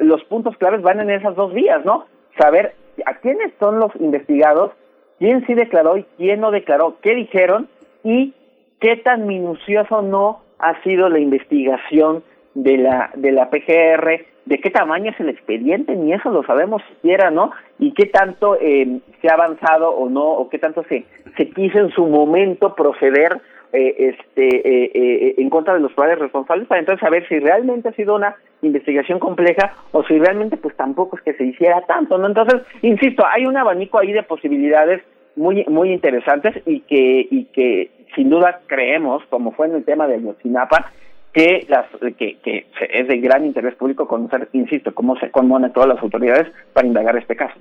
los 0.00 0.22
puntos 0.24 0.56
claves 0.58 0.82
van 0.82 1.00
en 1.00 1.10
esas 1.10 1.34
dos 1.34 1.52
vías, 1.54 1.84
¿no? 1.84 2.04
Saber 2.38 2.74
a 3.06 3.14
quiénes 3.18 3.52
son 3.58 3.78
los 3.78 3.94
investigados, 3.96 4.72
quién 5.18 5.46
sí 5.46 5.54
declaró 5.54 5.96
y 5.96 6.04
quién 6.16 6.40
no 6.40 6.50
declaró, 6.50 6.96
qué 7.00 7.14
dijeron 7.14 7.68
y 8.04 8.34
qué 8.80 8.96
tan 8.96 9.26
minucioso 9.26 10.02
no 10.02 10.42
ha 10.58 10.82
sido 10.82 11.08
la 11.08 11.18
investigación 11.18 12.22
de 12.54 12.76
la 12.76 13.10
de 13.14 13.32
la 13.32 13.48
PGR, 13.48 14.26
de 14.44 14.58
qué 14.58 14.70
tamaño 14.70 15.12
es 15.12 15.20
el 15.20 15.30
expediente, 15.30 15.96
ni 15.96 16.12
eso 16.12 16.30
lo 16.30 16.42
sabemos 16.42 16.82
siquiera, 16.88 17.30
¿no? 17.30 17.52
Y 17.78 17.92
qué 17.94 18.06
tanto 18.06 18.58
se 18.58 19.28
ha 19.28 19.34
avanzado 19.34 19.90
o 19.90 20.10
no, 20.10 20.24
o 20.24 20.50
qué 20.50 20.58
tanto 20.58 20.84
se, 20.84 21.06
se 21.36 21.48
quiso 21.48 21.78
en 21.78 21.90
su 21.90 22.06
momento 22.06 22.74
proceder 22.74 23.40
eh, 23.72 24.14
este, 24.14 24.46
eh, 24.56 24.90
eh, 24.94 25.34
en 25.38 25.48
contra 25.48 25.74
de 25.74 25.80
los 25.80 25.92
padres 25.92 26.18
responsables 26.18 26.66
para 26.66 26.80
entonces 26.80 27.00
saber 27.00 27.26
si 27.28 27.38
realmente 27.38 27.88
ha 27.88 27.92
sido 27.92 28.16
una 28.16 28.34
investigación 28.62 29.18
compleja 29.18 29.74
o 29.92 30.02
si 30.04 30.18
realmente 30.18 30.56
pues 30.56 30.76
tampoco 30.76 31.16
es 31.16 31.22
que 31.22 31.34
se 31.34 31.44
hiciera 31.44 31.80
tanto, 31.82 32.18
¿no? 32.18 32.26
Entonces, 32.26 32.62
insisto, 32.82 33.24
hay 33.24 33.46
un 33.46 33.56
abanico 33.56 33.98
ahí 33.98 34.12
de 34.12 34.22
posibilidades 34.24 35.02
muy 35.36 35.64
muy 35.66 35.92
interesantes 35.92 36.60
y 36.66 36.80
que 36.80 37.28
y 37.30 37.44
que 37.46 37.90
sin 38.16 38.28
duda 38.28 38.60
creemos, 38.66 39.22
como 39.30 39.52
fue 39.52 39.68
en 39.68 39.76
el 39.76 39.84
tema 39.84 40.08
de 40.08 40.20
Yotzinapa, 40.20 40.90
que 41.32 41.64
las 41.68 41.86
que, 42.18 42.38
que 42.38 42.66
es 42.90 43.06
de 43.06 43.18
gran 43.18 43.44
interés 43.44 43.76
público 43.76 44.08
conocer, 44.08 44.48
insisto, 44.52 44.92
cómo 44.94 45.16
se 45.18 45.30
conmonen 45.30 45.72
todas 45.72 45.88
las 45.88 46.02
autoridades 46.02 46.48
para 46.72 46.88
indagar 46.88 47.16
este 47.16 47.36
caso. 47.36 47.54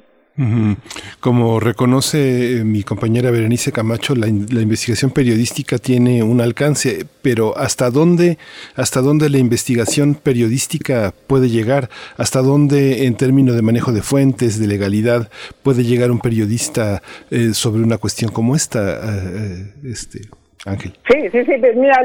Como 1.19 1.59
reconoce 1.59 2.59
eh, 2.59 2.63
mi 2.63 2.83
compañera 2.83 3.29
Berenice 3.29 3.73
Camacho, 3.73 4.15
la, 4.15 4.27
investigación 4.27 5.11
periodística 5.11 5.77
tiene 5.77 6.23
un 6.23 6.39
alcance, 6.39 7.05
pero 7.21 7.57
¿hasta 7.57 7.89
dónde, 7.89 8.37
hasta 8.75 9.01
dónde 9.01 9.29
la 9.29 9.37
investigación 9.37 10.15
periodística 10.15 11.13
puede 11.27 11.49
llegar? 11.49 11.89
¿Hasta 12.15 12.41
dónde, 12.41 13.05
en 13.05 13.17
términos 13.17 13.55
de 13.55 13.61
manejo 13.61 13.91
de 13.91 14.01
fuentes, 14.01 14.59
de 14.59 14.67
legalidad, 14.67 15.29
puede 15.61 15.83
llegar 15.83 16.09
un 16.09 16.19
periodista 16.19 17.01
eh, 17.31 17.53
sobre 17.53 17.83
una 17.83 17.97
cuestión 17.97 18.31
como 18.31 18.55
esta, 18.55 19.01
eh, 19.03 19.73
este 19.91 20.21
Ángel? 20.65 20.93
Sí, 21.11 21.19
sí, 21.33 21.45
sí. 21.45 21.53
Pues 21.59 21.75
mira, 21.75 22.01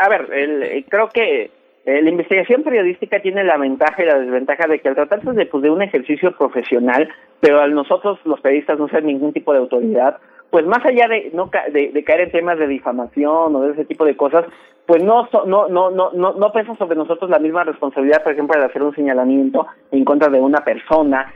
a 0.00 0.08
ver, 0.08 0.84
creo 0.88 1.10
que 1.10 1.50
la 1.86 2.10
investigación 2.10 2.62
periodística 2.62 3.20
tiene 3.20 3.44
la 3.44 3.58
ventaja 3.58 4.02
y 4.02 4.06
la 4.06 4.18
desventaja 4.18 4.66
de 4.66 4.78
que 4.78 4.88
al 4.88 4.94
tratarse 4.94 5.32
de, 5.32 5.46
pues, 5.46 5.62
de 5.62 5.70
un 5.70 5.82
ejercicio 5.82 6.34
profesional, 6.36 7.08
pero 7.40 7.60
al 7.60 7.74
nosotros 7.74 8.18
los 8.24 8.40
periodistas 8.40 8.78
no 8.78 8.88
ser 8.88 9.04
ningún 9.04 9.32
tipo 9.34 9.52
de 9.52 9.58
autoridad, 9.58 10.16
pues 10.54 10.64
más 10.66 10.86
allá 10.86 11.08
de 11.08 11.30
no 11.34 11.50
de, 11.72 12.04
caer 12.04 12.20
en 12.20 12.30
temas 12.30 12.56
de 12.60 12.68
difamación 12.68 13.56
o 13.56 13.60
de 13.62 13.72
ese 13.72 13.84
tipo 13.86 14.04
de 14.04 14.16
cosas, 14.16 14.46
pues 14.86 15.02
no 15.02 15.28
no 15.46 15.68
no 15.68 15.90
no 15.90 16.12
no 16.12 16.32
no 16.32 16.52
pesa 16.52 16.76
sobre 16.76 16.96
nosotros 16.96 17.28
la 17.28 17.40
misma 17.40 17.64
responsabilidad, 17.64 18.22
por 18.22 18.34
ejemplo, 18.34 18.58
de 18.58 18.66
hacer 18.66 18.80
un 18.80 18.94
señalamiento 18.94 19.66
en 19.90 20.04
contra 20.04 20.28
de 20.28 20.38
una 20.38 20.60
persona, 20.64 21.34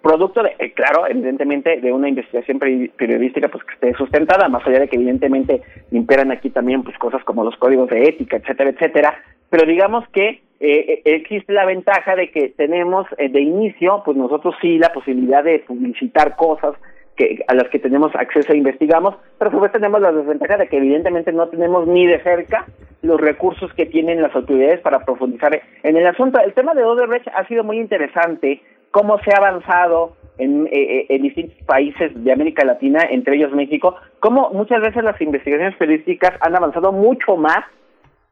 producto 0.00 0.44
de, 0.44 0.54
eh, 0.58 0.72
claro, 0.72 1.08
evidentemente 1.08 1.80
de 1.80 1.92
una 1.92 2.08
investigación 2.08 2.60
periodística 2.60 3.48
pues 3.48 3.64
que 3.64 3.74
esté 3.74 3.94
sustentada, 3.94 4.48
más 4.48 4.64
allá 4.66 4.80
de 4.80 4.88
que 4.88 4.94
evidentemente 4.94 5.60
imperan 5.90 6.30
aquí 6.30 6.50
también 6.50 6.84
pues 6.84 6.96
cosas 6.96 7.24
como 7.24 7.42
los 7.42 7.56
códigos 7.56 7.90
de 7.90 8.04
ética, 8.04 8.36
etcétera, 8.36 8.70
etcétera, 8.70 9.20
pero 9.50 9.66
digamos 9.66 10.06
que 10.08 10.42
eh, 10.60 11.02
eh, 11.04 11.14
existe 11.14 11.52
la 11.52 11.64
ventaja 11.64 12.16
de 12.16 12.30
que 12.30 12.48
tenemos 12.48 13.06
eh, 13.16 13.28
de 13.28 13.40
inicio, 13.40 14.02
pues 14.04 14.16
nosotros 14.16 14.56
sí 14.60 14.78
la 14.78 14.92
posibilidad 14.92 15.44
de 15.44 15.60
publicitar 15.60 16.34
cosas 16.34 16.74
que 17.16 17.44
a 17.46 17.54
las 17.54 17.68
que 17.68 17.78
tenemos 17.78 18.14
acceso 18.16 18.52
e 18.52 18.56
investigamos, 18.56 19.16
pero 19.38 19.50
su 19.50 19.60
vez 19.60 19.72
tenemos 19.72 20.00
la 20.00 20.12
desventaja 20.12 20.56
de 20.56 20.68
que 20.68 20.78
evidentemente 20.78 21.32
no 21.32 21.48
tenemos 21.48 21.86
ni 21.86 22.06
de 22.06 22.20
cerca 22.22 22.66
los 23.02 23.20
recursos 23.20 23.72
que 23.74 23.86
tienen 23.86 24.20
las 24.22 24.34
autoridades 24.34 24.80
para 24.80 25.04
profundizar 25.04 25.60
en 25.82 25.96
el 25.96 26.06
asunto. 26.06 26.40
El 26.40 26.54
tema 26.54 26.74
de 26.74 26.84
Odebrecht 26.84 27.28
ha 27.28 27.46
sido 27.46 27.62
muy 27.62 27.78
interesante, 27.78 28.60
cómo 28.90 29.18
se 29.20 29.32
ha 29.32 29.36
avanzado 29.36 30.16
en, 30.38 30.68
en 30.70 31.22
distintos 31.22 31.56
países 31.66 32.12
de 32.14 32.32
América 32.32 32.64
Latina, 32.64 33.00
entre 33.10 33.36
ellos 33.36 33.52
México, 33.52 33.96
cómo 34.20 34.50
muchas 34.50 34.80
veces 34.80 35.02
las 35.02 35.20
investigaciones 35.20 35.76
periodísticas 35.76 36.34
han 36.40 36.56
avanzado 36.56 36.92
mucho 36.92 37.36
más 37.36 37.64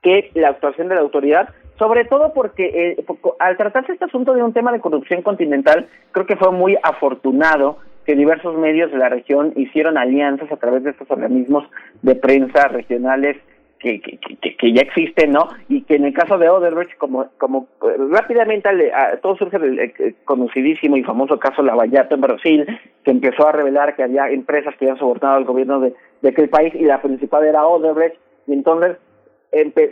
que 0.02 0.31
la 0.35 0.51
actuación 0.51 0.89
de 0.89 0.94
la 0.94 1.01
autoridad, 1.01 1.48
sobre 1.78 2.05
todo 2.05 2.32
porque 2.32 2.97
eh, 2.97 3.05
al 3.39 3.56
tratarse 3.56 3.93
este 3.93 4.05
asunto 4.05 4.35
de 4.35 4.43
un 4.43 4.52
tema 4.52 4.73
de 4.73 4.81
corrupción 4.81 5.23
continental, 5.23 5.89
creo 6.12 6.27
que 6.27 6.36
fue 6.36 6.52
muy 6.52 6.77
afortunado 6.82 7.78
que 8.05 8.14
diversos 8.14 8.56
medios 8.56 8.90
de 8.93 8.98
la 8.98 9.09
región 9.09 9.52
hicieron 9.56 9.98
alianzas 9.98 10.51
a 10.52 10.56
través 10.56 10.85
de 10.85 10.90
estos 10.90 11.10
organismos 11.10 11.68
de 12.02 12.14
prensa 12.14 12.68
regionales 12.68 13.36
que, 13.78 14.01
que, 14.01 14.73
ya 14.73 14.81
existen, 14.81 15.32
¿no? 15.32 15.48
Y 15.68 15.82
que 15.82 15.97
en 15.97 16.06
el 16.06 16.14
caso 16.14 16.39
de 16.39 16.48
Odebrecht, 16.48 16.97
como, 16.97 17.28
como 17.39 17.68
eh, 17.82 17.97
rápidamente 18.10 18.68
todo 19.23 19.36
surge 19.36 19.59
del 19.59 20.16
conocidísimo 20.24 20.97
y 20.97 21.05
famoso 21.05 21.39
caso 21.39 21.62
Lavallato 21.62 22.14
en 22.14 22.20
Brasil, 22.20 22.81
que 23.05 23.10
empezó 23.10 23.47
a 23.47 23.52
revelar 23.52 23.94
que 23.94 24.02
había 24.02 24.31
empresas 24.31 24.74
que 24.77 24.86
habían 24.86 24.98
sobornado 24.98 25.36
al 25.36 25.44
gobierno 25.44 25.81
de, 25.81 25.94
de 26.23 26.28
aquel 26.28 26.48
país 26.48 26.74
y 26.74 26.85
la 26.85 27.02
principal 27.02 27.44
era 27.44 27.66
Odebrecht, 27.66 28.16
y 28.47 28.55
entonces 28.55 28.97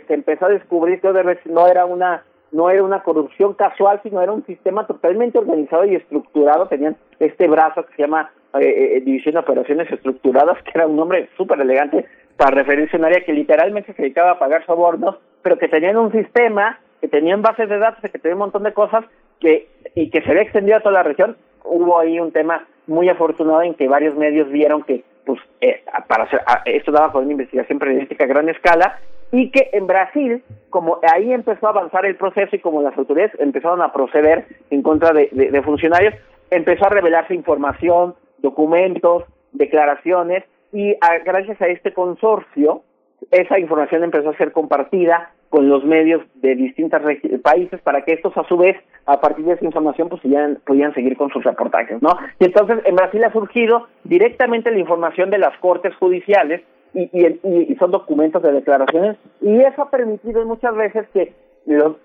se 0.07 0.13
empezó 0.13 0.45
a 0.45 0.49
descubrir 0.49 1.01
que 1.01 1.07
Odebrecht 1.07 1.45
no 1.45 1.67
era 1.67 1.85
una 1.85 2.23
no 2.51 2.69
era 2.69 2.83
una 2.83 3.03
corrupción 3.03 3.53
casual, 3.53 3.99
sino 4.01 4.21
era 4.21 4.31
un 4.31 4.45
sistema 4.45 4.87
totalmente 4.87 5.37
organizado 5.37 5.83
y 5.85 5.95
estructurado. 5.95 6.67
Tenían 6.67 6.95
este 7.19 7.47
brazo 7.47 7.85
que 7.85 7.95
se 7.95 8.01
llama 8.03 8.31
eh, 8.59 8.95
eh, 8.95 9.01
División 9.01 9.33
de 9.33 9.41
Operaciones 9.41 9.91
Estructuradas, 9.91 10.61
que 10.63 10.71
era 10.73 10.87
un 10.87 10.95
nombre 10.95 11.27
súper 11.35 11.59
elegante 11.59 12.05
para 12.37 12.55
referirse 12.55 12.95
a 12.95 12.99
un 12.99 13.05
área 13.05 13.25
que 13.25 13.33
literalmente 13.33 13.93
se 13.93 14.01
dedicaba 14.01 14.31
a 14.31 14.39
pagar 14.39 14.65
sobornos, 14.65 15.17
pero 15.41 15.57
que 15.57 15.67
tenían 15.67 15.97
un 15.97 16.13
sistema, 16.13 16.79
que 17.01 17.09
tenían 17.09 17.41
bases 17.41 17.67
de 17.67 17.77
datos, 17.77 18.09
que 18.09 18.19
tenían 18.19 18.37
un 18.37 18.45
montón 18.45 18.63
de 18.63 18.73
cosas 18.73 19.03
que 19.41 19.67
y 19.93 20.09
que 20.09 20.21
se 20.21 20.29
había 20.29 20.43
extendido 20.43 20.77
a 20.77 20.81
toda 20.81 20.93
la 20.93 21.03
región. 21.03 21.35
Hubo 21.65 21.99
ahí 21.99 22.19
un 22.19 22.31
tema 22.31 22.65
muy 22.87 23.09
afortunado 23.09 23.63
en 23.63 23.73
que 23.73 23.89
varios 23.89 24.15
medios 24.15 24.49
vieron 24.49 24.83
que 24.83 25.03
pues 25.25 25.41
eh, 25.59 25.83
para 26.07 26.25
hacer, 26.25 26.41
esto 26.65 26.91
daba 26.91 27.11
con 27.11 27.23
una 27.23 27.33
investigación 27.33 27.79
periodística 27.79 28.23
a 28.23 28.27
gran 28.27 28.47
escala 28.47 28.99
y 29.31 29.51
que 29.51 29.69
en 29.73 29.87
Brasil, 29.87 30.43
como 30.69 30.99
ahí 31.13 31.31
empezó 31.31 31.67
a 31.67 31.71
avanzar 31.71 32.05
el 32.05 32.15
proceso 32.15 32.55
y 32.55 32.59
como 32.59 32.81
las 32.81 32.97
autoridades 32.97 33.37
empezaron 33.39 33.81
a 33.81 33.91
proceder 33.91 34.45
en 34.69 34.81
contra 34.81 35.11
de, 35.11 35.61
funcionarios, 35.63 36.13
empezó 36.51 36.85
a 36.85 36.89
revelarse 36.89 37.33
información, 37.33 38.15
documentos, 38.39 39.23
declaraciones 39.51 40.43
y 40.71 40.95
gracias 41.25 41.61
a 41.61 41.67
este 41.67 41.93
consorcio 41.93 42.83
esa 43.31 43.59
información 43.59 44.03
empezó 44.03 44.29
a 44.29 44.37
ser 44.37 44.51
compartida 44.51 45.31
con 45.49 45.69
los 45.69 45.85
medios 45.85 46.21
de 46.35 46.55
distintos 46.55 47.01
países 47.43 47.79
para 47.81 48.01
que 48.03 48.13
estos 48.13 48.35
a 48.37 48.43
su 48.43 48.57
vez 48.57 48.75
a 49.05 49.21
partir 49.21 49.45
de 49.45 49.53
esa 49.53 49.65
información 49.65 50.09
pues 50.09 50.21
podían, 50.21 50.59
podían 50.65 50.93
seguir 50.93 51.15
con 51.15 51.29
sus 51.29 51.43
reportajes, 51.43 52.01
¿no? 52.01 52.09
Y 52.39 52.45
entonces 52.45 52.79
en 52.83 52.95
Brasil 52.95 53.23
ha 53.23 53.31
surgido 53.31 53.87
directamente 54.03 54.71
la 54.71 54.79
información 54.79 55.29
de 55.29 55.37
las 55.37 55.57
cortes 55.59 55.95
judiciales 55.95 56.61
y, 56.95 57.09
y, 57.11 57.71
y 57.71 57.75
son 57.75 57.91
documentos 57.91 58.41
de 58.41 58.53
declaraciones 58.53 59.17
y 59.41 59.59
eso 59.61 59.83
ha 59.83 59.89
permitido 59.89 60.43
muchas 60.45 60.75
veces 60.75 61.07
que 61.13 61.33
los, 61.65 61.97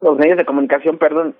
los 0.00 0.18
medios 0.18 0.36
de 0.36 0.44
comunicación, 0.44 0.98
perdón, 0.98 1.34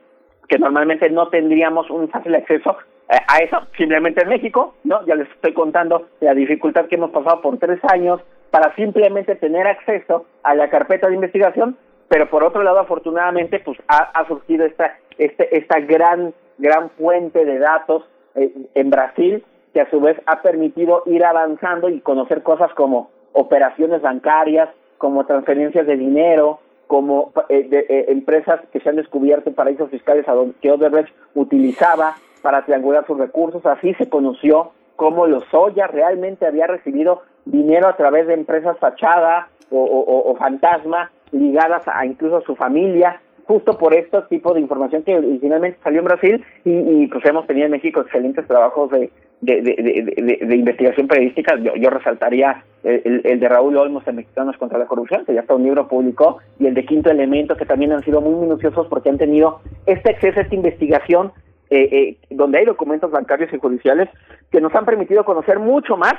que 0.48 0.58
normalmente 0.58 1.10
no 1.10 1.28
tendríamos 1.28 1.90
un 1.90 2.08
fácil 2.08 2.34
acceso 2.34 2.76
eh, 3.08 3.16
a 3.28 3.38
eso, 3.38 3.58
simplemente 3.76 4.22
en 4.22 4.28
México, 4.28 4.74
¿no? 4.84 5.04
Ya 5.06 5.14
les 5.14 5.28
estoy 5.30 5.52
contando 5.52 6.08
la 6.20 6.34
dificultad 6.34 6.86
que 6.86 6.96
hemos 6.96 7.10
pasado 7.10 7.40
por 7.40 7.58
tres 7.58 7.78
años 7.92 8.20
para 8.50 8.74
simplemente 8.74 9.36
tener 9.36 9.66
acceso 9.66 10.26
a 10.42 10.54
la 10.54 10.70
carpeta 10.70 11.08
de 11.08 11.14
investigación, 11.14 11.76
pero 12.08 12.30
por 12.30 12.44
otro 12.44 12.62
lado, 12.62 12.78
afortunadamente, 12.78 13.60
pues 13.60 13.78
ha, 13.88 14.26
surgido 14.26 14.64
esta, 14.64 14.98
este, 15.18 15.56
esta 15.56 15.80
gran, 15.80 16.32
gran 16.58 16.90
fuente 16.90 17.44
de 17.44 17.58
datos 17.58 18.04
eh, 18.34 18.52
en 18.74 18.90
Brasil 18.90 19.44
que 19.76 19.82
a 19.82 19.90
su 19.90 20.00
vez 20.00 20.18
ha 20.24 20.40
permitido 20.40 21.02
ir 21.04 21.22
avanzando 21.22 21.90
y 21.90 22.00
conocer 22.00 22.42
cosas 22.42 22.72
como 22.72 23.10
operaciones 23.34 24.00
bancarias, 24.00 24.70
como 24.96 25.26
transferencias 25.26 25.86
de 25.86 25.98
dinero, 25.98 26.60
como 26.86 27.30
eh, 27.50 27.68
de, 27.68 27.80
eh, 27.80 28.06
empresas 28.08 28.58
que 28.72 28.80
se 28.80 28.88
han 28.88 28.96
descubierto 28.96 29.52
paraísos 29.52 29.90
fiscales 29.90 30.26
a 30.28 30.32
donde, 30.32 30.54
que 30.62 30.70
Odebrecht 30.70 31.14
utilizaba 31.34 32.16
para 32.40 32.64
triangular 32.64 33.06
sus 33.06 33.18
recursos. 33.18 33.66
Así 33.66 33.92
se 33.96 34.08
conoció 34.08 34.70
cómo 34.96 35.26
Lozoya 35.26 35.88
realmente 35.88 36.46
había 36.46 36.66
recibido 36.66 37.20
dinero 37.44 37.86
a 37.86 37.96
través 37.96 38.26
de 38.28 38.32
empresas 38.32 38.78
fachada 38.78 39.48
o, 39.70 39.78
o, 39.78 40.34
fantasma 40.36 41.10
ligadas 41.32 41.82
a 41.86 42.06
incluso 42.06 42.38
a 42.38 42.42
su 42.44 42.56
familia 42.56 43.20
justo 43.46 43.78
por 43.78 43.94
este 43.94 44.20
tipo 44.28 44.52
de 44.52 44.60
información 44.60 45.02
que 45.02 45.16
originalmente 45.16 45.78
salió 45.82 46.00
en 46.00 46.04
Brasil 46.04 46.44
y, 46.64 47.06
pues 47.06 47.24
hemos 47.24 47.46
tenido 47.46 47.66
en 47.66 47.72
México 47.72 48.00
excelentes 48.00 48.46
trabajos 48.46 48.90
de, 48.90 49.10
de, 49.40 49.62
de, 49.62 50.56
investigación 50.56 51.06
periodística, 51.06 51.56
yo, 51.58 51.74
yo 51.76 51.90
resaltaría 51.90 52.64
el, 52.82 53.20
el, 53.24 53.38
de 53.38 53.48
Raúl 53.48 53.76
Olmos 53.76 54.04
de 54.04 54.12
Mexicanos 54.12 54.56
contra 54.56 54.78
la 54.78 54.86
Corrupción, 54.86 55.24
que 55.24 55.34
ya 55.34 55.40
está 55.40 55.54
un 55.54 55.62
libro 55.62 55.86
publicó, 55.86 56.38
y 56.58 56.66
el 56.66 56.74
de 56.74 56.84
Quinto 56.84 57.10
Elemento, 57.10 57.56
que 57.56 57.66
también 57.66 57.92
han 57.92 58.02
sido 58.02 58.20
muy 58.20 58.34
minuciosos 58.34 58.86
porque 58.88 59.10
han 59.10 59.18
tenido 59.18 59.60
este 59.86 60.10
acceso 60.10 60.40
a 60.40 60.42
esta 60.42 60.54
investigación, 60.54 61.32
eh, 61.70 61.88
eh, 61.92 62.16
donde 62.30 62.58
hay 62.58 62.64
documentos 62.64 63.10
bancarios 63.10 63.52
y 63.52 63.58
judiciales 63.58 64.08
que 64.50 64.60
nos 64.60 64.74
han 64.74 64.84
permitido 64.84 65.24
conocer 65.24 65.58
mucho 65.58 65.96
más 65.96 66.14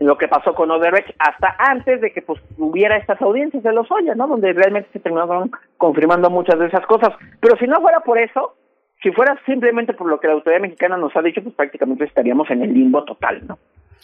lo 0.00 0.16
que 0.16 0.28
pasó 0.28 0.54
con 0.54 0.70
Odebrecht 0.70 1.14
hasta 1.18 1.54
antes 1.58 2.00
de 2.00 2.12
que 2.12 2.22
pues 2.22 2.40
hubiera 2.56 2.96
estas 2.96 3.20
audiencias 3.20 3.62
de 3.62 3.72
los 3.72 3.90
Oya, 3.90 4.14
¿no? 4.14 4.26
Donde 4.26 4.52
realmente 4.52 4.88
se 4.92 4.98
terminaron 4.98 5.50
confirmando 5.76 6.30
muchas 6.30 6.58
de 6.58 6.66
esas 6.66 6.86
cosas. 6.86 7.10
Pero 7.40 7.56
si 7.58 7.66
no 7.66 7.80
fuera 7.80 8.00
por 8.00 8.18
eso, 8.18 8.54
si 9.02 9.10
fuera 9.12 9.38
simplemente 9.46 9.94
por 9.94 10.08
lo 10.08 10.20
que 10.20 10.26
la 10.26 10.34
autoridad 10.34 10.60
mexicana 10.60 10.96
nos 10.96 11.14
ha 11.16 11.22
dicho, 11.22 11.42
pues 11.42 11.54
prácticamente 11.54 12.04
estaríamos 12.04 12.50
en 12.50 12.62
el 12.62 12.74
limbo 12.74 13.04
total, 13.04 13.46
¿no? 13.46 13.58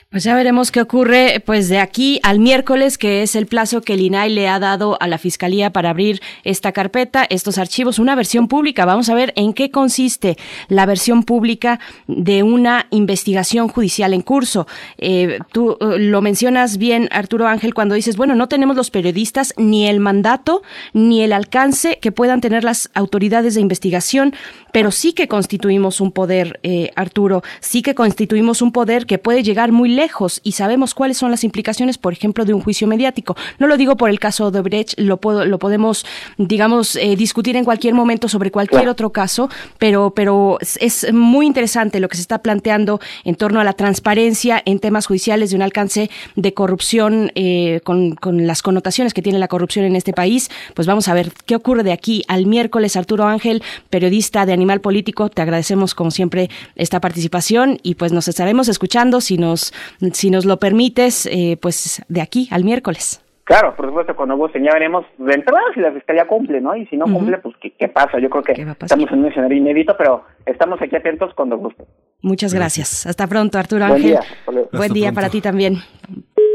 Pues 0.09 0.23
ya 0.23 0.36
veremos 0.36 0.70
qué 0.70 0.81
ocurre 0.81 1.43
pues 1.44 1.68
de 1.68 1.81
aquí 1.81 2.20
al 2.23 2.39
miércoles, 2.39 2.97
que 2.97 3.23
es 3.23 3.35
el 3.35 3.47
plazo 3.47 3.82
que 3.82 3.94
el 3.94 4.02
INAI 4.02 4.31
le 4.31 4.47
ha 4.47 4.60
dado 4.60 4.97
a 5.01 5.09
la 5.09 5.18
Fiscalía 5.18 5.73
para 5.73 5.90
abrir 5.90 6.20
esta 6.44 6.70
carpeta, 6.70 7.27
estos 7.28 7.59
archivos, 7.59 7.98
una 7.98 8.14
versión 8.14 8.47
pública. 8.47 8.85
Vamos 8.85 9.10
a 9.10 9.14
ver 9.14 9.32
en 9.35 9.52
qué 9.52 9.73
consiste 9.73 10.36
la 10.68 10.86
versión 10.86 11.24
pública 11.24 11.81
de 12.06 12.44
una 12.44 12.86
investigación 12.90 13.66
judicial 13.66 14.14
en 14.14 14.23
curso. 14.23 14.68
Eh, 14.97 15.40
tú 15.52 15.77
eh, 15.81 15.98
lo 15.98 16.23
mencionas 16.23 16.78
bien, 16.78 17.09
Arturo 17.10 17.48
Ángel, 17.48 17.74
cuando 17.74 17.97
dices, 17.97 18.16
bueno, 18.16 18.36
no 18.36 18.47
tenemos 18.47 18.77
los 18.77 18.93
periodistas 18.93 19.55
ni 19.56 19.89
el 19.89 19.98
mandato 19.98 20.62
ni 20.93 21.24
el 21.24 21.32
alcance 21.32 21.98
que 22.01 22.12
puedan 22.12 22.40
tener 22.40 22.62
las 22.62 22.90
autoridades 22.94 23.56
de 23.56 23.60
investigación, 23.60 24.35
pero 24.73 24.85
sí 24.90 25.12
que 25.12 25.28
constituimos 25.28 26.00
un 26.00 26.12
poder, 26.12 26.60
eh, 26.62 26.90
Arturo, 26.96 27.42
sí 27.60 27.82
que 27.82 27.94
constituimos 27.94 28.62
un 28.62 28.72
poder 28.72 29.06
que 29.06 29.18
puede 29.18 29.42
llegar 29.42 29.72
muy 29.72 29.88
lejos 29.88 30.40
y 30.42 30.52
sabemos 30.52 30.94
cuáles 30.94 31.18
son 31.18 31.30
las 31.30 31.44
implicaciones, 31.44 31.98
por 31.98 32.12
ejemplo, 32.12 32.44
de 32.44 32.54
un 32.54 32.60
juicio 32.60 32.86
mediático. 32.86 33.36
No 33.58 33.66
lo 33.66 33.76
digo 33.76 33.96
por 33.96 34.10
el 34.10 34.18
caso 34.18 34.50
de 34.50 34.60
Brecht, 34.60 34.98
lo, 34.98 35.18
puedo, 35.18 35.44
lo 35.44 35.58
podemos, 35.58 36.04
digamos, 36.38 36.96
eh, 36.96 37.16
discutir 37.16 37.56
en 37.56 37.64
cualquier 37.64 37.94
momento 37.94 38.28
sobre 38.28 38.50
cualquier 38.50 38.88
otro 38.88 39.10
caso, 39.10 39.48
pero, 39.78 40.12
pero 40.14 40.58
es 40.80 41.12
muy 41.12 41.46
interesante 41.46 42.00
lo 42.00 42.08
que 42.08 42.16
se 42.16 42.22
está 42.22 42.38
planteando 42.38 43.00
en 43.24 43.34
torno 43.34 43.60
a 43.60 43.64
la 43.64 43.72
transparencia 43.72 44.62
en 44.64 44.78
temas 44.78 45.06
judiciales 45.06 45.50
de 45.50 45.56
un 45.56 45.62
alcance 45.62 46.10
de 46.34 46.54
corrupción 46.54 47.32
eh, 47.34 47.80
con, 47.84 48.14
con 48.14 48.46
las 48.46 48.62
connotaciones 48.62 49.14
que 49.14 49.22
tiene 49.22 49.38
la 49.38 49.48
corrupción 49.48 49.84
en 49.84 49.96
este 49.96 50.12
país. 50.12 50.50
Pues 50.74 50.86
vamos 50.86 51.08
a 51.08 51.14
ver 51.14 51.32
qué 51.46 51.56
ocurre 51.56 51.82
de 51.82 51.92
aquí 51.92 52.24
al 52.28 52.46
miércoles. 52.46 52.96
Arturo 52.96 53.26
Ángel, 53.26 53.62
periodista 53.90 54.46
de 54.46 54.52
Animal 54.52 54.75
Político, 54.80 55.28
te 55.28 55.42
agradecemos 55.42 55.94
como 55.94 56.10
siempre 56.10 56.48
esta 56.74 57.00
participación 57.00 57.78
y 57.82 57.94
pues 57.96 58.12
nos 58.12 58.28
estaremos 58.28 58.68
escuchando 58.68 59.20
si 59.20 59.38
nos 59.38 59.72
si 60.12 60.30
nos 60.30 60.44
lo 60.44 60.58
permites, 60.58 61.26
eh, 61.26 61.58
pues 61.60 62.02
de 62.08 62.20
aquí 62.20 62.48
al 62.50 62.64
miércoles. 62.64 63.22
Claro, 63.46 63.76
por 63.76 63.86
supuesto, 63.86 64.16
cuando 64.16 64.36
vos 64.36 64.50
ya 64.52 64.72
veremos 64.72 65.06
de 65.18 65.32
entrada 65.32 65.62
si 65.72 65.78
la 65.78 65.92
fiscalía 65.92 66.26
cumple, 66.26 66.60
¿no? 66.60 66.74
Y 66.74 66.84
si 66.86 66.96
no 66.96 67.04
cumple, 67.04 67.38
pues 67.38 67.54
¿qué, 67.60 67.88
pasa? 67.88 68.18
Yo 68.18 68.28
creo 68.28 68.42
que 68.42 68.52
estamos 68.80 69.08
en 69.12 69.20
un 69.20 69.26
escenario 69.26 69.56
inédito, 69.56 69.94
pero 69.96 70.24
estamos 70.44 70.82
aquí 70.82 70.96
atentos 70.96 71.32
cuando 71.34 71.56
guste. 71.56 71.84
Muchas 72.22 72.52
gracias. 72.52 73.06
Hasta 73.06 73.24
pronto, 73.28 73.56
Arturo 73.56 73.86
Buen 73.86 74.02
Ángel. 74.02 74.10
Día. 74.10 74.68
Buen 74.72 74.92
día 74.92 75.12
para 75.12 75.30
ti 75.30 75.40
también. 75.40 75.76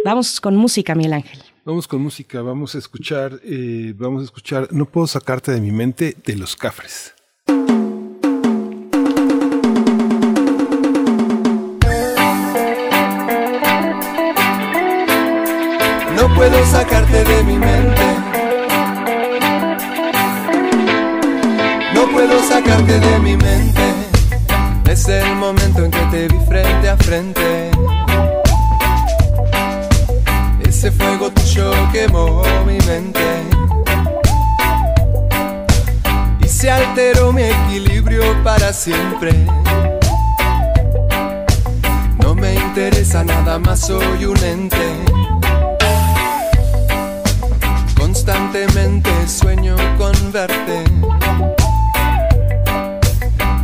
Vamos 0.03 0.41
con 0.41 0.57
música, 0.57 0.93
Miguel 0.93 1.13
Ángel. 1.13 1.39
Vamos 1.63 1.87
con 1.87 2.01
música, 2.01 2.41
vamos 2.41 2.75
a 2.75 2.79
escuchar, 2.79 3.39
eh, 3.45 3.93
vamos 3.95 4.23
a 4.23 4.25
escuchar 4.25 4.67
No 4.71 4.85
puedo 4.85 5.07
sacarte 5.07 5.53
de 5.53 5.61
mi 5.61 5.71
mente 5.71 6.15
de 6.25 6.35
los 6.35 6.57
cafres. 6.57 7.15
Puedo 16.41 16.65
sacarte 16.65 17.23
de 17.23 17.43
mi 17.43 17.55
mente. 17.55 18.01
No 21.93 22.11
puedo 22.11 22.41
sacarte 22.41 22.99
de 22.99 23.19
mi 23.19 23.37
mente. 23.37 23.93
Es 24.89 25.07
el 25.07 25.35
momento 25.35 25.85
en 25.85 25.91
que 25.91 26.03
te 26.09 26.27
vi 26.29 26.39
frente 26.47 26.89
a 26.89 26.97
frente. 26.97 27.69
Ese 30.67 30.89
fuego 30.89 31.29
tuyo 31.29 31.71
quemó 31.93 32.41
mi 32.65 32.79
mente. 32.87 33.27
Y 36.43 36.47
se 36.47 36.71
alteró 36.71 37.31
mi 37.31 37.43
equilibrio 37.43 38.23
para 38.43 38.73
siempre. 38.73 39.31
No 42.17 42.33
me 42.33 42.55
interesa 42.55 43.23
nada 43.23 43.59
más, 43.59 43.81
soy 43.81 44.25
un 44.25 44.43
ente 44.43 45.11
constantemente 48.23 49.09
sueño 49.27 49.75
con 49.97 50.13
verte. 50.31 50.83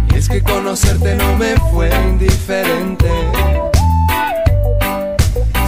Y 0.10 0.18
es 0.18 0.28
que 0.28 0.42
conocerte 0.42 1.14
no 1.16 1.38
me 1.38 1.56
fue 1.72 1.92
indiferente. 2.10 3.08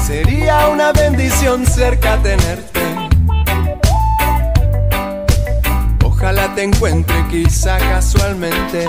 Sería 0.03 0.69
una 0.69 0.91
bendición 0.91 1.67
cerca 1.67 2.17
tenerte. 2.23 2.81
Ojalá 6.03 6.55
te 6.55 6.63
encuentre 6.63 7.15
quizá 7.29 7.77
casualmente. 7.77 8.87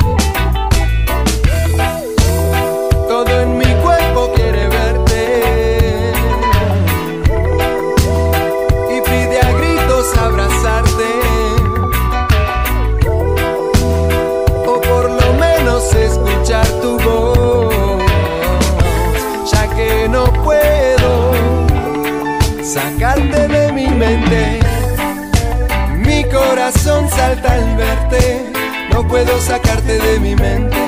Salta 27.20 27.52
al 27.52 27.76
verte, 27.76 28.50
no 28.90 29.06
puedo 29.06 29.38
sacarte 29.40 29.98
de 29.98 30.18
mi 30.20 30.34
mente. 30.34 30.78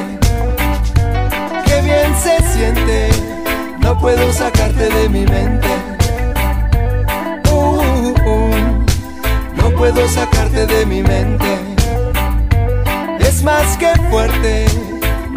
Qué 1.66 1.76
bien 1.82 2.10
se 2.24 2.34
siente, 2.52 3.10
no 3.80 3.98
puedo 3.98 4.32
sacarte 4.32 4.88
de 4.88 5.08
mi 5.10 5.24
mente. 5.26 5.68
Uh, 7.50 7.82
uh, 7.98 8.46
uh. 9.66 9.76
puedo 9.76 10.08
sacarte 10.08 10.66
de 10.66 10.86
mi 10.86 11.02
mente. 11.02 11.50
Es 13.18 13.42
más 13.42 13.76
que 13.76 13.90
fuerte, 14.10 14.64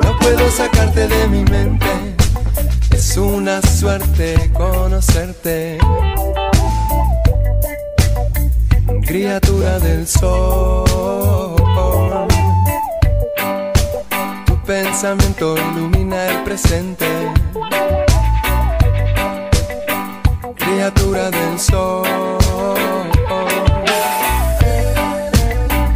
no 0.02 0.18
puedo 0.20 0.50
sacarte 0.50 1.08
de 1.08 1.28
mi 1.28 1.44
mente. 1.44 1.92
Es 2.92 3.18
una 3.18 3.62
suerte 3.62 4.50
conocerte. 4.54 5.78
Criatura 9.06 9.77
del 9.77 10.07
sol. 10.07 10.84
Tu 14.48 14.57
pensamiento 14.65 15.56
ilumina 15.56 16.26
el 16.26 16.44
presente. 16.44 17.06
Criatura 20.56 21.30
del 21.30 21.60
sol. 21.60 22.07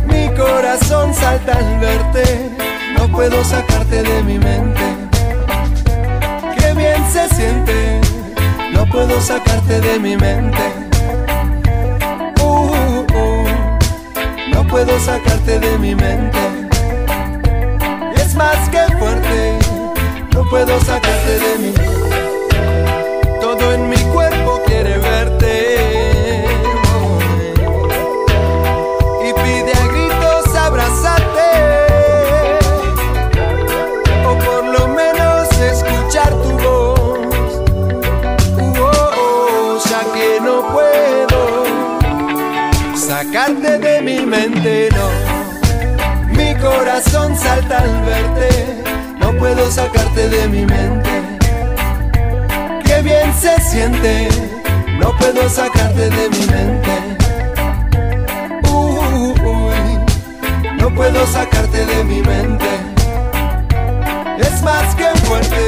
Mi 0.06 0.30
corazón 0.36 1.12
salta 1.16 1.58
al 1.58 1.80
verte. 1.80 2.52
No 2.96 3.08
puedo 3.08 3.44
sacarte 3.44 4.04
de 4.04 4.22
mi 4.22 4.38
mente. 4.38 4.82
Qué 6.60 6.74
bien 6.76 7.04
se 7.12 7.28
siente. 7.36 8.02
No 8.72 8.86
puedo 8.86 9.20
sacarte 9.20 9.82
de 9.82 10.00
mi 10.00 10.16
mente. 10.16 10.89
Puedo 14.70 15.00
sacarte 15.00 15.60
de 15.60 15.78
mi 15.78 15.96
mente. 15.96 16.38
Es 18.16 18.36
más 18.36 18.70
que 18.70 18.80
fuerte, 18.98 19.60
no 20.34 20.48
puedo 20.50 20.80
sacarte 20.82 21.40
de 21.40 21.58
mi 21.60 21.74
Todo 23.42 23.74
en 23.74 23.90
mi 23.90 23.98
cuerpo 24.14 24.62
quiere 24.66 24.98
verte. 24.98 25.39
No. 44.30 45.10
Mi 46.38 46.54
corazón 46.56 47.36
salta 47.36 47.80
al 47.80 48.02
verte, 48.04 48.84
no 49.20 49.34
puedo 49.34 49.72
sacarte 49.72 50.30
de 50.30 50.48
mi 50.48 50.66
mente. 50.66 51.10
Qué 52.86 53.02
bien 53.02 53.34
se 53.34 53.60
siente, 53.62 54.30
no 55.00 55.16
puedo 55.18 55.50
sacarte 55.50 56.10
de 56.10 56.30
mi 56.30 56.46
mente. 56.46 56.92
Uy, 58.72 59.34
no 60.80 60.94
puedo 60.94 61.26
sacarte 61.26 61.86
de 61.86 62.04
mi 62.04 62.22
mente. 62.22 62.70
Es 64.40 64.62
más 64.62 64.94
que 64.96 65.08
fuerte, 65.26 65.68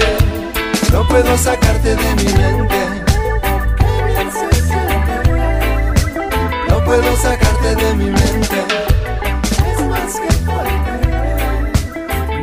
no 0.92 1.08
puedo 1.08 1.36
sacarte 1.36 1.96
de 1.96 2.16
mi 2.16 2.34
mente. 2.34 3.01
Puedo 6.92 7.16
sacarte 7.16 7.74
de 7.76 7.94
mi 7.96 8.06
mente. 8.06 8.66
Es 9.72 9.80
más 9.88 10.14
que 10.20 10.32
fuerte. 10.44 10.94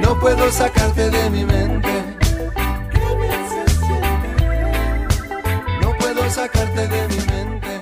No 0.01 0.19
puedo 0.19 0.51
sacarte 0.51 1.11
de 1.11 1.29
mi 1.29 1.45
mente. 1.45 1.91
Qué 2.91 3.17
bien 3.21 3.43
se 3.53 3.63
siente. 3.77 4.29
No 5.83 5.93
puedo 5.99 6.31
sacarte 6.31 6.89
de 6.89 7.09
mi 7.09 7.17
mente. 7.35 7.73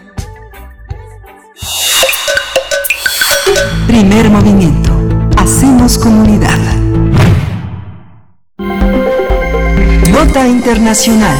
Primer 3.86 4.28
movimiento. 4.30 4.92
Hacemos 5.36 5.96
comunidad. 5.98 6.58
Nota 10.10 10.48
Internacional. 10.48 11.36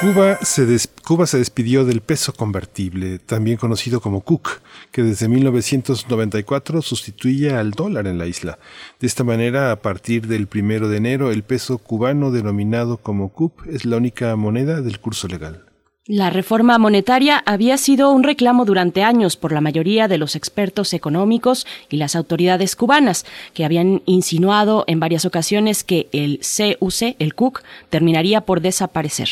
Cuba 0.00 0.38
se, 0.40 0.64
des- 0.64 0.85
Cuba 1.06 1.28
se 1.28 1.38
despidió 1.38 1.84
del 1.84 2.00
peso 2.00 2.32
convertible, 2.32 3.20
también 3.20 3.58
conocido 3.58 4.00
como 4.00 4.22
CUC, 4.22 4.60
que 4.90 5.04
desde 5.04 5.28
1994 5.28 6.82
sustituía 6.82 7.60
al 7.60 7.70
dólar 7.70 8.08
en 8.08 8.18
la 8.18 8.26
isla. 8.26 8.58
De 8.98 9.06
esta 9.06 9.22
manera, 9.22 9.70
a 9.70 9.76
partir 9.76 10.26
del 10.26 10.48
primero 10.48 10.88
de 10.88 10.96
enero, 10.96 11.30
el 11.30 11.44
peso 11.44 11.78
cubano 11.78 12.32
denominado 12.32 12.96
como 12.96 13.28
CUP 13.28 13.68
es 13.68 13.84
la 13.84 13.98
única 13.98 14.34
moneda 14.34 14.80
del 14.80 14.98
curso 14.98 15.28
legal. 15.28 15.64
La 16.06 16.30
reforma 16.30 16.76
monetaria 16.76 17.40
había 17.46 17.78
sido 17.78 18.10
un 18.10 18.24
reclamo 18.24 18.64
durante 18.64 19.04
años 19.04 19.36
por 19.36 19.52
la 19.52 19.60
mayoría 19.60 20.08
de 20.08 20.18
los 20.18 20.34
expertos 20.34 20.92
económicos 20.92 21.68
y 21.88 21.98
las 21.98 22.16
autoridades 22.16 22.74
cubanas, 22.74 23.24
que 23.54 23.64
habían 23.64 24.02
insinuado 24.06 24.82
en 24.88 24.98
varias 24.98 25.24
ocasiones 25.24 25.84
que 25.84 26.08
el 26.10 26.40
CUC, 26.80 27.14
el 27.20 27.34
CUC, 27.34 27.62
terminaría 27.90 28.40
por 28.40 28.60
desaparecer. 28.60 29.28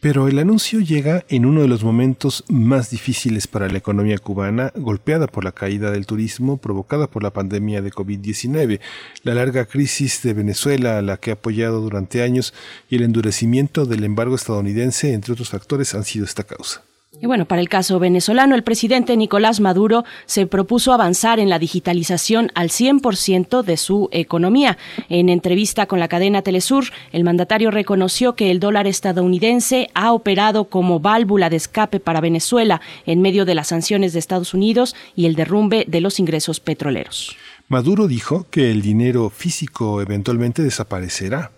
Pero 0.00 0.28
el 0.28 0.38
anuncio 0.38 0.80
llega 0.80 1.26
en 1.28 1.44
uno 1.44 1.60
de 1.60 1.68
los 1.68 1.84
momentos 1.84 2.44
más 2.48 2.88
difíciles 2.88 3.46
para 3.46 3.68
la 3.68 3.76
economía 3.76 4.16
cubana, 4.16 4.72
golpeada 4.74 5.26
por 5.26 5.44
la 5.44 5.52
caída 5.52 5.90
del 5.90 6.06
turismo 6.06 6.56
provocada 6.56 7.06
por 7.06 7.22
la 7.22 7.34
pandemia 7.34 7.82
de 7.82 7.92
COVID-19, 7.92 8.80
la 9.24 9.34
larga 9.34 9.66
crisis 9.66 10.22
de 10.22 10.32
Venezuela 10.32 10.96
a 10.96 11.02
la 11.02 11.18
que 11.18 11.32
ha 11.32 11.34
apoyado 11.34 11.82
durante 11.82 12.22
años 12.22 12.54
y 12.88 12.96
el 12.96 13.02
endurecimiento 13.02 13.84
del 13.84 14.04
embargo 14.04 14.36
estadounidense, 14.36 15.12
entre 15.12 15.34
otros 15.34 15.50
factores, 15.50 15.94
han 15.94 16.04
sido 16.04 16.24
esta 16.24 16.44
causa. 16.44 16.82
Y 17.18 17.26
bueno, 17.26 17.44
para 17.44 17.60
el 17.60 17.68
caso 17.68 17.98
venezolano, 17.98 18.54
el 18.54 18.62
presidente 18.62 19.16
Nicolás 19.16 19.58
Maduro 19.58 20.04
se 20.26 20.46
propuso 20.46 20.92
avanzar 20.92 21.40
en 21.40 21.48
la 21.48 21.58
digitalización 21.58 22.52
al 22.54 22.68
100% 22.68 23.64
de 23.64 23.76
su 23.76 24.08
economía. 24.12 24.78
En 25.08 25.28
entrevista 25.28 25.86
con 25.86 25.98
la 25.98 26.06
cadena 26.06 26.42
Telesur, 26.42 26.84
el 27.10 27.24
mandatario 27.24 27.72
reconoció 27.72 28.36
que 28.36 28.52
el 28.52 28.60
dólar 28.60 28.86
estadounidense 28.86 29.90
ha 29.92 30.12
operado 30.12 30.66
como 30.66 31.00
válvula 31.00 31.50
de 31.50 31.56
escape 31.56 31.98
para 31.98 32.20
Venezuela 32.20 32.80
en 33.06 33.20
medio 33.20 33.44
de 33.44 33.56
las 33.56 33.68
sanciones 33.68 34.12
de 34.12 34.20
Estados 34.20 34.54
Unidos 34.54 34.94
y 35.16 35.26
el 35.26 35.34
derrumbe 35.34 35.86
de 35.88 36.00
los 36.00 36.20
ingresos 36.20 36.60
petroleros. 36.60 37.36
Maduro 37.66 38.06
dijo 38.06 38.46
que 38.50 38.70
el 38.70 38.82
dinero 38.82 39.30
físico 39.30 40.00
eventualmente 40.00 40.62
desaparecerá. 40.62 41.50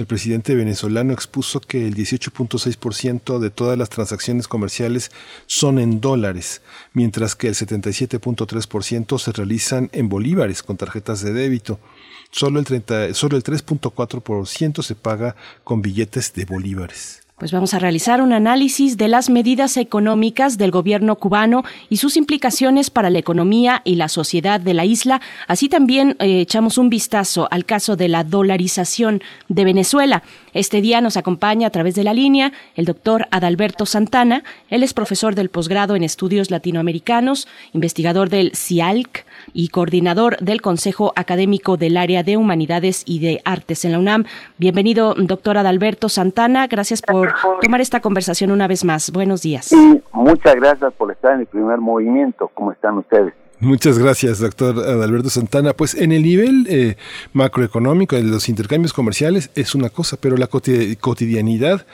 El 0.00 0.06
presidente 0.06 0.54
venezolano 0.54 1.12
expuso 1.12 1.60
que 1.60 1.86
el 1.86 1.94
18.6% 1.94 3.38
de 3.38 3.50
todas 3.50 3.76
las 3.76 3.90
transacciones 3.90 4.48
comerciales 4.48 5.10
son 5.44 5.78
en 5.78 6.00
dólares, 6.00 6.62
mientras 6.94 7.34
que 7.34 7.48
el 7.48 7.54
77.3% 7.54 9.18
se 9.18 9.32
realizan 9.32 9.90
en 9.92 10.08
bolívares 10.08 10.62
con 10.62 10.78
tarjetas 10.78 11.20
de 11.20 11.34
débito. 11.34 11.78
Solo 12.30 12.60
el, 12.60 12.64
30 12.64 13.12
solo 13.12 13.36
el 13.36 13.42
3.4% 13.42 14.82
se 14.82 14.94
paga 14.94 15.36
con 15.64 15.82
billetes 15.82 16.32
de 16.32 16.46
bolívares. 16.46 17.19
Pues 17.40 17.52
vamos 17.52 17.72
a 17.72 17.78
realizar 17.78 18.20
un 18.20 18.34
análisis 18.34 18.98
de 18.98 19.08
las 19.08 19.30
medidas 19.30 19.78
económicas 19.78 20.58
del 20.58 20.70
gobierno 20.70 21.16
cubano 21.16 21.64
y 21.88 21.96
sus 21.96 22.18
implicaciones 22.18 22.90
para 22.90 23.08
la 23.08 23.18
economía 23.18 23.80
y 23.82 23.94
la 23.94 24.08
sociedad 24.10 24.60
de 24.60 24.74
la 24.74 24.84
isla. 24.84 25.22
Así 25.48 25.70
también 25.70 26.16
eh, 26.18 26.42
echamos 26.42 26.76
un 26.76 26.90
vistazo 26.90 27.48
al 27.50 27.64
caso 27.64 27.96
de 27.96 28.08
la 28.08 28.24
dolarización 28.24 29.22
de 29.48 29.64
Venezuela. 29.64 30.22
Este 30.52 30.82
día 30.82 31.00
nos 31.00 31.16
acompaña 31.16 31.68
a 31.68 31.70
través 31.70 31.94
de 31.94 32.04
la 32.04 32.12
línea 32.12 32.52
el 32.76 32.84
doctor 32.84 33.26
Adalberto 33.30 33.86
Santana. 33.86 34.44
Él 34.68 34.82
es 34.82 34.92
profesor 34.92 35.34
del 35.34 35.48
posgrado 35.48 35.96
en 35.96 36.02
estudios 36.02 36.50
latinoamericanos, 36.50 37.48
investigador 37.72 38.28
del 38.28 38.52
CIALC 38.54 39.24
y 39.52 39.68
coordinador 39.68 40.36
del 40.38 40.60
Consejo 40.60 41.12
Académico 41.16 41.76
del 41.76 41.96
Área 41.96 42.22
de 42.22 42.36
Humanidades 42.36 43.02
y 43.06 43.18
de 43.20 43.40
Artes 43.44 43.84
en 43.84 43.92
la 43.92 43.98
UNAM. 43.98 44.24
Bienvenido, 44.58 45.14
doctor 45.14 45.58
Adalberto 45.58 46.08
Santana. 46.08 46.66
Gracias 46.66 47.02
por 47.02 47.32
tomar 47.60 47.80
esta 47.80 48.00
conversación 48.00 48.50
una 48.50 48.66
vez 48.68 48.84
más. 48.84 49.10
Buenos 49.10 49.42
días. 49.42 49.72
Y 49.72 50.00
muchas 50.12 50.54
gracias 50.56 50.92
por 50.94 51.10
estar 51.12 51.34
en 51.34 51.40
el 51.40 51.46
primer 51.46 51.78
movimiento. 51.78 52.50
¿Cómo 52.54 52.72
están 52.72 52.98
ustedes? 52.98 53.32
Muchas 53.62 53.98
gracias, 53.98 54.38
doctor 54.38 54.78
Adalberto 54.78 55.28
Santana. 55.28 55.74
Pues 55.74 55.94
en 55.94 56.12
el 56.12 56.22
nivel 56.22 56.66
eh, 56.70 56.96
macroeconómico 57.34 58.16
de 58.16 58.22
los 58.22 58.48
intercambios 58.48 58.94
comerciales 58.94 59.50
es 59.54 59.74
una 59.74 59.90
cosa, 59.90 60.16
pero 60.18 60.38
la 60.38 60.46
coti- 60.46 60.96
cotidianidad 60.96 61.84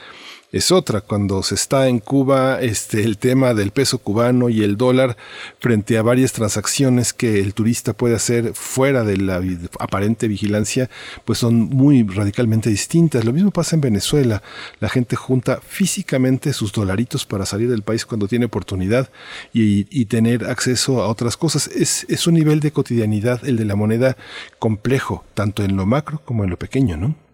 es 0.57 0.73
otra. 0.73 1.01
Cuando 1.01 1.43
se 1.43 1.55
está 1.55 1.89
en 1.89 2.01
Cuba, 2.01 2.61
este, 2.61 3.03
el 3.03 3.19
tema 3.19 3.55
del 3.55 3.71
peso 3.71 3.99
cubano 3.99 4.49
y 4.49 4.63
el 4.63 4.77
dólar 4.77 5.17
frente 5.59 5.99
a 5.99 6.03
varias 6.03 6.33
transacciones 6.33 7.13
que 7.13 7.41
el 7.41 7.55
turista 7.55 7.93
puede 7.93 8.15
hacer 8.15 8.53
fuera 8.55 9.05
de 9.05 9.17
la 9.17 9.43
aparente 9.79 10.29
vigilancia, 10.29 10.91
pues 11.25 11.39
son 11.39 11.57
muy 11.57 12.03
radicalmente 12.03 12.71
distintas. 12.71 13.25
Lo 13.25 13.33
mismo 13.33 13.51
pasa 13.51 13.77
en 13.77 13.83
Venezuela. 13.83 14.43
La 14.81 14.89
gente 14.89 15.17
junta 15.17 15.61
físicamente 15.67 16.53
sus 16.53 16.73
dolaritos 16.73 17.27
para 17.27 17.47
salir 17.47 17.69
del 17.69 17.83
país 17.83 18.07
cuando 18.07 18.29
tiene 18.29 18.47
oportunidad 18.47 19.11
y, 19.53 19.87
y 19.91 20.07
tener 20.07 20.45
acceso 20.47 21.03
a 21.03 21.09
otras 21.09 21.37
cosas. 21.37 21.69
Es, 21.69 22.07
es 22.09 22.27
un 22.27 22.35
nivel 22.35 22.61
de 22.61 22.73
cotidianidad, 22.73 23.45
el 23.45 23.57
de 23.57 23.65
la 23.65 23.77
moneda, 23.77 24.17
complejo, 24.59 25.25
tanto 25.35 25.63
en 25.63 25.77
lo 25.77 25.87
macro 25.87 26.21
como 26.25 26.45
en 26.45 26.51
lo 26.51 26.59
pequeño, 26.59 26.97
¿no? 26.97 27.26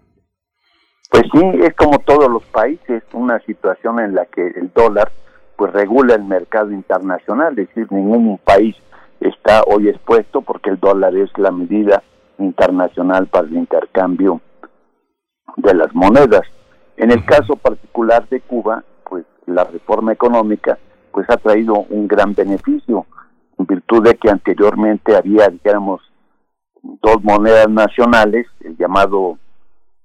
Pues 1.12 1.24
sí, 1.30 1.43
es 1.62 1.74
como 1.74 1.98
todos 1.98 2.30
los 2.30 2.43
países, 2.44 3.02
una 3.12 3.39
situación 3.40 4.01
en 4.01 4.14
la 4.14 4.24
que 4.24 4.47
el 4.47 4.72
dólar 4.72 5.12
pues 5.56 5.70
regula 5.70 6.14
el 6.14 6.24
mercado 6.24 6.70
internacional, 6.70 7.59
es 7.59 7.68
decir, 7.68 7.86
ningún 7.93 8.39
país 8.39 8.74
está 9.20 9.62
hoy 9.66 9.90
expuesto 9.90 10.40
porque 10.40 10.70
el 10.70 10.80
dólar 10.80 11.14
es 11.14 11.30
la 11.36 11.51
medida 11.51 12.02
internacional 12.39 13.26
para 13.26 13.47
el 13.47 13.52
intercambio 13.52 14.40
de 15.59 15.74
las 15.74 15.94
monedas. 15.94 16.43
En 16.97 17.10
el 17.10 17.26
caso 17.26 17.56
particular 17.56 18.26
de 18.30 18.40
Cuba, 18.40 18.82
pues 19.05 19.26
la 19.44 19.64
reforma 19.64 20.14
económica 20.14 20.78
pues 21.12 21.28
ha 21.28 21.36
traído 21.36 21.74
un 21.90 22.09
gran 22.09 22.34
beneficio 22.34 23.05
en 23.59 23.66
virtud 23.66 24.02
de 24.02 24.14
que 24.14 24.30
anteriormente 24.30 25.14
había, 25.14 25.48
digamos, 25.48 26.01
dos 26.82 27.22
monedas 27.22 27.68
nacionales, 27.68 28.47
el 28.60 28.78
llamado 28.78 29.36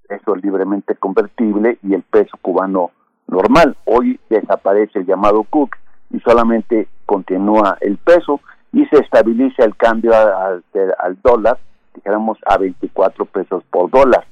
peso 0.07 0.35
libremente 0.35 0.95
convertible 0.95 1.77
y 1.83 1.93
el 1.93 2.03
peso 2.03 2.37
cubano 2.41 2.91
normal. 3.27 3.75
Hoy 3.85 4.19
desaparece 4.29 4.99
el 4.99 5.05
llamado 5.05 5.43
Cook 5.43 5.75
y 6.11 6.19
solamente 6.21 6.87
continúa 7.05 7.77
el 7.81 7.97
peso 7.97 8.39
y 8.71 8.85
se 8.85 8.97
estabiliza 8.97 9.63
el 9.63 9.75
cambio 9.75 10.13
al, 10.15 10.63
al 10.99 11.21
dólar, 11.21 11.57
dijéramos, 11.93 12.37
a 12.45 12.57
24 12.57 13.25
pesos 13.25 13.63
por 13.69 13.89
dólar. 13.89 14.25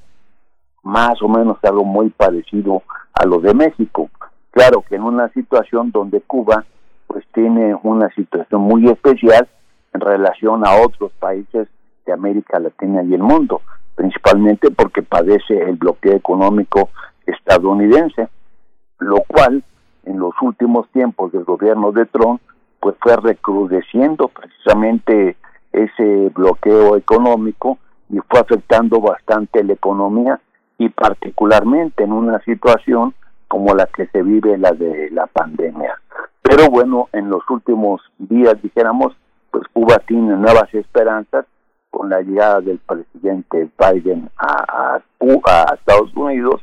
Más 0.82 1.20
o 1.20 1.28
menos 1.28 1.58
algo 1.62 1.84
muy 1.84 2.10
parecido 2.10 2.82
a 3.12 3.26
lo 3.26 3.40
de 3.40 3.54
México. 3.54 4.08
Claro 4.50 4.82
que 4.88 4.96
en 4.96 5.02
una 5.02 5.28
situación 5.30 5.90
donde 5.90 6.20
Cuba 6.20 6.64
pues 7.06 7.24
tiene 7.32 7.74
una 7.82 8.08
situación 8.10 8.62
muy 8.62 8.88
especial 8.88 9.48
en 9.92 10.00
relación 10.00 10.66
a 10.66 10.76
otros 10.82 11.12
países 11.18 11.68
de 12.04 12.12
América 12.12 12.58
Latina 12.58 13.02
y 13.02 13.14
el 13.14 13.22
mundo, 13.22 13.60
principalmente 13.96 14.70
porque 14.70 15.02
padece 15.02 15.58
el 15.58 15.76
bloqueo 15.76 16.14
económico 16.14 16.90
estadounidense, 17.26 18.28
lo 19.00 19.22
cual 19.26 19.64
en 20.04 20.18
los 20.20 20.34
últimos 20.40 20.88
tiempos 20.90 21.32
del 21.32 21.44
gobierno 21.44 21.90
de 21.90 22.06
Trump 22.06 22.40
pues 22.78 22.94
fue 23.00 23.16
recrudeciendo 23.16 24.28
precisamente 24.28 25.36
ese 25.72 26.30
bloqueo 26.34 26.96
económico 26.96 27.78
y 28.08 28.18
fue 28.28 28.40
afectando 28.40 29.00
bastante 29.00 29.64
la 29.64 29.72
economía 29.72 30.40
y 30.78 30.88
particularmente 30.90 32.04
en 32.04 32.12
una 32.12 32.38
situación 32.40 33.14
como 33.48 33.74
la 33.74 33.86
que 33.86 34.06
se 34.08 34.22
vive 34.22 34.58
la 34.58 34.72
de 34.72 35.10
la 35.10 35.26
pandemia. 35.26 35.98
Pero 36.42 36.68
bueno, 36.70 37.08
en 37.12 37.28
los 37.30 37.42
últimos 37.48 38.00
días 38.18 38.60
dijéramos, 38.62 39.16
pues 39.50 39.64
Cuba 39.72 39.98
tiene 40.06 40.36
nuevas 40.36 40.72
esperanzas 40.74 41.46
con 41.96 42.10
la 42.10 42.20
llegada 42.20 42.60
del 42.60 42.78
presidente 42.78 43.70
Biden 43.78 44.28
a, 44.36 44.98
a, 44.98 45.74
Estados 45.74 46.14
Unidos 46.14 46.60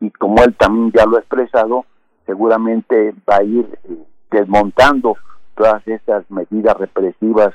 y 0.00 0.10
como 0.10 0.42
él 0.42 0.56
también 0.56 0.90
ya 0.92 1.06
lo 1.06 1.16
ha 1.16 1.20
expresado, 1.20 1.84
seguramente 2.26 3.14
va 3.28 3.36
a 3.36 3.42
ir 3.44 3.78
eh, 3.84 3.96
desmontando 4.32 5.16
todas 5.54 5.86
estas 5.86 6.28
medidas 6.32 6.76
represivas 6.78 7.54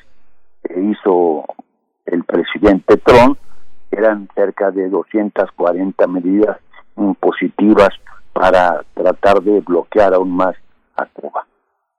que 0.63 0.79
hizo 0.79 1.43
el 2.05 2.23
presidente 2.23 2.95
Trump, 2.95 3.37
eran 3.91 4.29
cerca 4.33 4.71
de 4.71 4.87
240 4.87 6.07
medidas 6.07 6.57
impositivas 6.95 7.89
para 8.31 8.85
tratar 8.93 9.41
de 9.41 9.59
bloquear 9.59 10.13
aún 10.13 10.31
más 10.31 10.55
a 10.95 11.05
Cuba. 11.07 11.45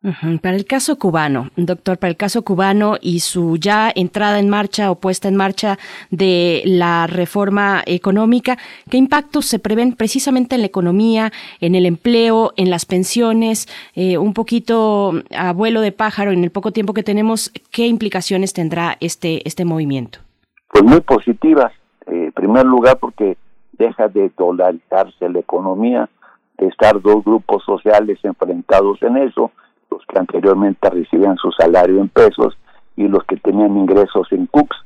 Para 0.01 0.55
el 0.55 0.65
caso 0.65 0.97
cubano, 0.97 1.51
doctor, 1.57 1.99
para 1.99 2.11
el 2.11 2.17
caso 2.17 2.43
cubano 2.43 2.95
y 3.01 3.19
su 3.19 3.57
ya 3.57 3.91
entrada 3.93 4.39
en 4.39 4.49
marcha 4.49 4.93
o 4.93 4.95
puesta 4.95 5.27
en 5.27 5.35
marcha 5.35 5.77
de 6.13 6.63
la 6.65 7.09
reforma 7.09 7.83
económica, 7.85 8.59
¿qué 8.89 8.97
impactos 8.97 9.47
se 9.47 9.59
prevén 9.59 9.97
precisamente 9.97 10.55
en 10.55 10.61
la 10.61 10.69
economía, 10.69 11.33
en 11.61 11.75
el 11.75 11.85
empleo, 11.85 12.53
en 12.57 12.71
las 12.71 12.87
pensiones? 12.87 13.67
Eh, 13.97 14.19
un 14.19 14.35
poquito 14.35 15.15
a 15.37 15.53
vuelo 15.53 15.81
de 15.81 15.91
pájaro, 15.91 16.31
en 16.31 16.45
el 16.45 16.53
poco 16.53 16.71
tiempo 16.71 16.95
que 16.95 17.03
tenemos, 17.03 17.51
¿qué 17.73 17.89
implicaciones 17.89 18.53
tendrá 18.53 18.97
este, 19.01 19.47
este 19.49 19.65
movimiento? 19.65 20.21
Pues 20.71 20.85
muy 20.85 21.01
positivas. 21.01 21.73
Eh, 22.07 22.27
en 22.27 22.33
primer 22.33 22.65
lugar, 22.67 22.99
porque 23.01 23.37
deja 23.73 24.07
de 24.07 24.31
dolarizarse 24.39 25.29
la 25.29 25.41
economía, 25.41 26.09
de 26.57 26.69
estar 26.69 27.03
dos 27.03 27.25
grupos 27.25 27.65
sociales 27.65 28.21
enfrentados 28.23 29.03
en 29.03 29.17
eso 29.17 29.51
los 29.99 30.07
que 30.07 30.19
anteriormente 30.19 30.89
recibían 30.91 31.37
su 31.37 31.51
salario 31.53 32.01
en 32.01 32.09
pesos 32.09 32.57
y 32.97 33.09
los 33.09 33.25
que 33.25 33.37
tenían 33.37 33.77
ingresos 33.77 34.31
en 34.31 34.47
CUPS. 34.47 34.77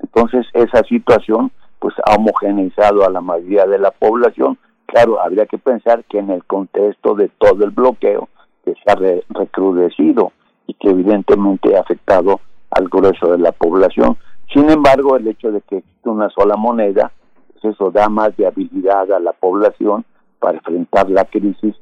Entonces 0.00 0.46
esa 0.52 0.82
situación 0.84 1.52
pues 1.78 1.94
ha 2.04 2.16
homogeneizado 2.16 3.04
a 3.04 3.10
la 3.10 3.20
mayoría 3.20 3.66
de 3.66 3.78
la 3.78 3.92
población. 3.92 4.58
Claro, 4.86 5.20
habría 5.20 5.46
que 5.46 5.58
pensar 5.58 6.04
que 6.04 6.18
en 6.18 6.30
el 6.30 6.44
contexto 6.44 7.14
de 7.14 7.28
todo 7.38 7.64
el 7.64 7.70
bloqueo 7.70 8.28
que 8.64 8.74
se 8.74 8.90
ha 8.90 8.96
recrudecido 9.30 10.32
y 10.66 10.74
que 10.74 10.90
evidentemente 10.90 11.76
ha 11.76 11.80
afectado 11.80 12.40
al 12.70 12.88
grueso 12.88 13.30
de 13.32 13.38
la 13.38 13.52
población. 13.52 14.16
Sin 14.52 14.68
embargo, 14.70 15.16
el 15.16 15.28
hecho 15.28 15.52
de 15.52 15.60
que 15.60 15.78
existe 15.78 16.08
una 16.08 16.28
sola 16.30 16.56
moneda, 16.56 17.12
pues 17.52 17.74
eso 17.74 17.90
da 17.90 18.08
más 18.08 18.36
viabilidad 18.36 19.12
a 19.12 19.20
la 19.20 19.32
población 19.32 20.04
para 20.40 20.58
enfrentar 20.58 21.08
la 21.10 21.24
crisis 21.24 21.74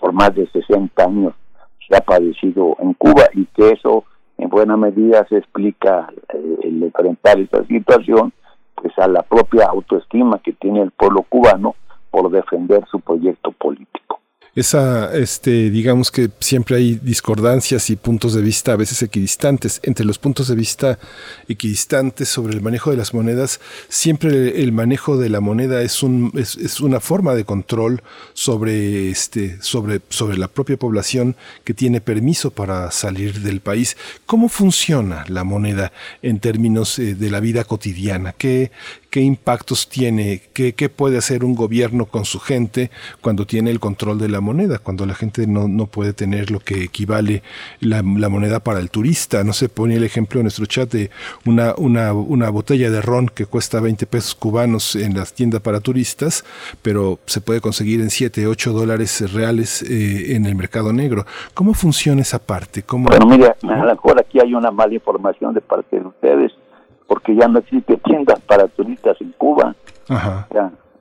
por 0.00 0.12
más 0.12 0.34
de 0.34 0.46
60 0.48 1.02
años 1.02 1.34
ha 1.96 2.00
padecido 2.00 2.76
en 2.80 2.94
Cuba 2.94 3.24
y 3.34 3.46
que 3.46 3.70
eso 3.70 4.04
en 4.38 4.48
buena 4.48 4.76
medida 4.76 5.26
se 5.28 5.38
explica 5.38 6.12
eh, 6.32 6.56
el 6.62 6.82
enfrentar 6.82 7.38
esta 7.38 7.64
situación 7.66 8.32
pues 8.74 8.98
a 8.98 9.06
la 9.06 9.22
propia 9.22 9.66
autoestima 9.66 10.40
que 10.42 10.52
tiene 10.52 10.82
el 10.82 10.90
pueblo 10.90 11.22
cubano 11.28 11.74
por 12.10 12.30
defender 12.30 12.84
su 12.90 13.00
proyecto 13.00 13.52
político 13.52 14.09
esa, 14.54 15.14
este, 15.16 15.70
digamos 15.70 16.10
que 16.10 16.30
siempre 16.40 16.76
hay 16.76 16.98
discordancias 17.02 17.88
y 17.90 17.96
puntos 17.96 18.34
de 18.34 18.42
vista 18.42 18.72
a 18.72 18.76
veces 18.76 19.02
equidistantes. 19.02 19.80
Entre 19.84 20.04
los 20.04 20.18
puntos 20.18 20.48
de 20.48 20.56
vista 20.56 20.98
equidistantes 21.48 22.28
sobre 22.28 22.54
el 22.54 22.60
manejo 22.60 22.90
de 22.90 22.96
las 22.96 23.14
monedas, 23.14 23.60
siempre 23.88 24.62
el 24.62 24.72
manejo 24.72 25.16
de 25.16 25.28
la 25.28 25.40
moneda 25.40 25.82
es, 25.82 26.02
un, 26.02 26.32
es, 26.34 26.56
es 26.56 26.80
una 26.80 27.00
forma 27.00 27.34
de 27.34 27.44
control 27.44 28.02
sobre, 28.32 29.10
este, 29.10 29.60
sobre, 29.62 30.00
sobre 30.08 30.36
la 30.36 30.48
propia 30.48 30.76
población 30.76 31.36
que 31.64 31.74
tiene 31.74 32.00
permiso 32.00 32.50
para 32.50 32.90
salir 32.90 33.40
del 33.40 33.60
país. 33.60 33.96
¿Cómo 34.26 34.48
funciona 34.48 35.24
la 35.28 35.44
moneda 35.44 35.92
en 36.22 36.40
términos 36.40 36.98
eh, 36.98 37.14
de 37.14 37.30
la 37.30 37.40
vida 37.40 37.64
cotidiana? 37.64 38.34
¿Qué, 38.36 38.72
qué 39.10 39.20
impactos 39.20 39.88
tiene, 39.88 40.42
qué, 40.54 40.74
qué, 40.74 40.88
puede 40.88 41.18
hacer 41.18 41.44
un 41.44 41.54
gobierno 41.54 42.06
con 42.06 42.24
su 42.24 42.38
gente 42.38 42.90
cuando 43.20 43.44
tiene 43.44 43.70
el 43.70 43.80
control 43.80 44.18
de 44.18 44.28
la 44.28 44.40
moneda, 44.40 44.78
cuando 44.78 45.04
la 45.04 45.14
gente 45.14 45.46
no, 45.46 45.68
no 45.68 45.86
puede 45.86 46.12
tener 46.12 46.50
lo 46.50 46.60
que 46.60 46.84
equivale 46.84 47.42
la, 47.80 48.02
moneda 48.02 48.60
para 48.60 48.78
el 48.78 48.90
turista. 48.90 49.42
No 49.42 49.52
sé, 49.52 49.68
pone 49.68 49.96
el 49.96 50.04
ejemplo 50.04 50.40
en 50.40 50.44
nuestro 50.44 50.66
chat 50.66 50.90
de 50.92 51.10
una, 51.44 51.74
una, 51.76 52.12
una 52.12 52.50
botella 52.50 52.90
de 52.90 53.02
ron 53.02 53.26
que 53.26 53.46
cuesta 53.46 53.80
20 53.80 54.06
pesos 54.06 54.34
cubanos 54.34 54.94
en 54.94 55.16
las 55.16 55.32
tiendas 55.32 55.60
para 55.60 55.80
turistas, 55.80 56.44
pero 56.82 57.18
se 57.26 57.40
puede 57.40 57.60
conseguir 57.60 58.00
en 58.00 58.10
7, 58.10 58.46
8 58.46 58.72
dólares 58.72 59.32
reales 59.32 59.82
eh, 59.82 60.36
en 60.36 60.46
el 60.46 60.54
mercado 60.54 60.92
negro. 60.92 61.26
¿Cómo 61.54 61.74
funciona 61.74 62.22
esa 62.22 62.38
parte? 62.38 62.82
¿Cómo... 62.84 63.08
Bueno, 63.08 63.26
mira, 63.26 63.56
a 63.62 63.84
lo 63.84 63.90
mejor 63.90 64.20
aquí 64.20 64.38
hay 64.38 64.54
una 64.54 64.70
mala 64.70 64.94
información 64.94 65.52
de 65.52 65.60
parte 65.60 65.98
de 65.98 66.06
ustedes 66.06 66.52
porque 67.10 67.34
ya 67.34 67.48
no 67.48 67.58
existe 67.58 67.96
tiendas 67.96 68.38
para 68.42 68.68
turistas 68.68 69.20
en 69.20 69.32
Cuba. 69.32 69.74
Ajá. 70.08 70.46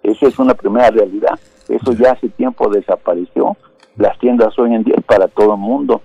esa 0.01 0.25
es 0.25 0.39
una 0.39 0.55
primera 0.55 0.89
realidad. 0.89 1.39
Eso 1.67 1.93
ya 1.93 2.13
hace 2.13 2.29
tiempo 2.29 2.67
desapareció. 2.67 3.55
Las 3.95 4.17
tiendas 4.17 4.57
hoy 4.57 4.73
en 4.73 4.83
día 4.83 4.95
es 4.97 5.03
para 5.03 5.27
todo 5.27 5.53
el 5.53 5.59
mundo. 5.59 6.01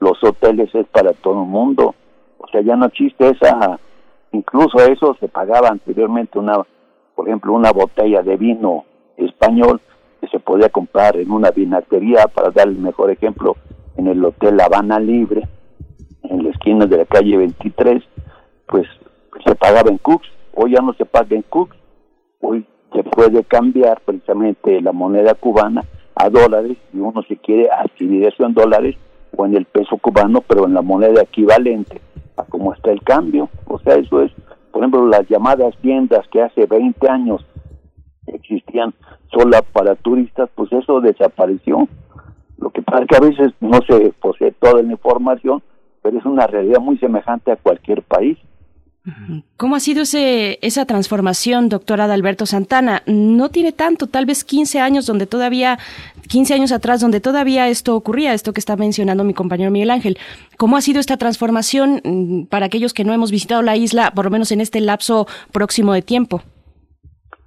Los 0.00 0.22
hoteles 0.22 0.74
es 0.74 0.86
para 0.88 1.14
todo 1.14 1.44
el 1.44 1.48
mundo. 1.48 1.94
O 2.36 2.46
sea, 2.48 2.60
ya 2.60 2.76
no 2.76 2.84
existe 2.84 3.30
esa... 3.30 3.80
Incluso 4.32 4.78
eso 4.80 5.16
se 5.18 5.28
pagaba 5.28 5.68
anteriormente 5.68 6.38
una, 6.38 6.58
por 7.14 7.26
ejemplo, 7.26 7.54
una 7.54 7.72
botella 7.72 8.20
de 8.20 8.36
vino 8.36 8.84
español 9.16 9.80
que 10.20 10.28
se 10.28 10.40
podía 10.40 10.68
comprar 10.68 11.16
en 11.16 11.30
una 11.30 11.50
vinatería, 11.52 12.26
para 12.26 12.50
dar 12.50 12.68
el 12.68 12.76
mejor 12.76 13.10
ejemplo, 13.10 13.56
en 13.96 14.08
el 14.08 14.22
Hotel 14.22 14.60
Habana 14.60 15.00
Libre, 15.00 15.48
en 16.22 16.44
la 16.44 16.50
esquina 16.50 16.84
de 16.84 16.98
la 16.98 17.06
calle 17.06 17.38
23, 17.38 18.04
pues 18.70 18.86
se 19.44 19.54
pagaba 19.56 19.90
en 19.90 19.98
Cooks, 19.98 20.28
hoy 20.54 20.72
ya 20.72 20.80
no 20.80 20.94
se 20.94 21.04
paga 21.04 21.34
en 21.36 21.42
Cooks, 21.42 21.76
hoy 22.40 22.64
se 22.92 23.02
puede 23.02 23.42
cambiar 23.44 24.00
precisamente 24.00 24.80
la 24.80 24.92
moneda 24.92 25.34
cubana 25.34 25.84
a 26.14 26.28
dólares 26.28 26.76
y 26.92 26.98
uno 26.98 27.22
se 27.28 27.36
quiere 27.36 27.68
adquirir 27.70 28.26
eso 28.26 28.46
en 28.46 28.54
dólares 28.54 28.96
o 29.36 29.44
en 29.44 29.56
el 29.56 29.64
peso 29.66 29.96
cubano, 29.98 30.40
pero 30.40 30.66
en 30.66 30.74
la 30.74 30.82
moneda 30.82 31.22
equivalente 31.22 32.00
a 32.36 32.44
cómo 32.44 32.72
está 32.72 32.90
el 32.90 33.02
cambio. 33.02 33.48
O 33.66 33.78
sea, 33.80 33.94
eso 33.94 34.22
es, 34.22 34.32
por 34.70 34.82
ejemplo, 34.82 35.06
las 35.06 35.28
llamadas 35.28 35.74
tiendas 35.80 36.26
que 36.28 36.42
hace 36.42 36.66
20 36.66 37.08
años 37.08 37.44
existían 38.26 38.94
solo 39.32 39.58
para 39.72 39.94
turistas, 39.96 40.48
pues 40.54 40.72
eso 40.72 41.00
desapareció. 41.00 41.88
Lo 42.58 42.70
que 42.70 42.82
pasa 42.82 43.02
es 43.02 43.08
que 43.08 43.16
a 43.16 43.28
veces 43.28 43.52
no 43.60 43.78
se 43.88 44.12
posee 44.20 44.52
toda 44.52 44.82
la 44.82 44.92
información, 44.92 45.62
pero 46.02 46.18
es 46.18 46.24
una 46.24 46.46
realidad 46.46 46.80
muy 46.80 46.98
semejante 46.98 47.52
a 47.52 47.56
cualquier 47.56 48.02
país. 48.02 48.38
¿Cómo 49.56 49.76
ha 49.76 49.80
sido 49.80 50.02
ese, 50.02 50.58
esa 50.60 50.84
transformación, 50.84 51.70
doctora 51.70 52.04
Adalberto 52.04 52.44
Santana? 52.44 53.02
No 53.06 53.48
tiene 53.48 53.72
tanto, 53.72 54.06
tal 54.06 54.26
vez 54.26 54.44
15 54.44 54.78
años 54.78 55.06
donde 55.06 55.26
todavía 55.26 55.78
15 56.28 56.54
años 56.54 56.70
atrás, 56.70 57.00
donde 57.00 57.20
todavía 57.20 57.68
esto 57.68 57.96
ocurría, 57.96 58.34
esto 58.34 58.52
que 58.52 58.60
está 58.60 58.76
mencionando 58.76 59.24
mi 59.24 59.34
compañero 59.34 59.70
Miguel 59.70 59.90
Ángel. 59.90 60.18
¿Cómo 60.58 60.76
ha 60.76 60.80
sido 60.80 61.00
esta 61.00 61.16
transformación 61.16 62.00
mm, 62.04 62.44
para 62.44 62.66
aquellos 62.66 62.92
que 62.92 63.04
no 63.04 63.12
hemos 63.12 63.30
visitado 63.30 63.62
la 63.62 63.76
isla, 63.76 64.12
por 64.14 64.26
lo 64.26 64.30
menos 64.30 64.52
en 64.52 64.60
este 64.60 64.80
lapso 64.80 65.26
próximo 65.50 65.92
de 65.92 66.02
tiempo? 66.02 66.42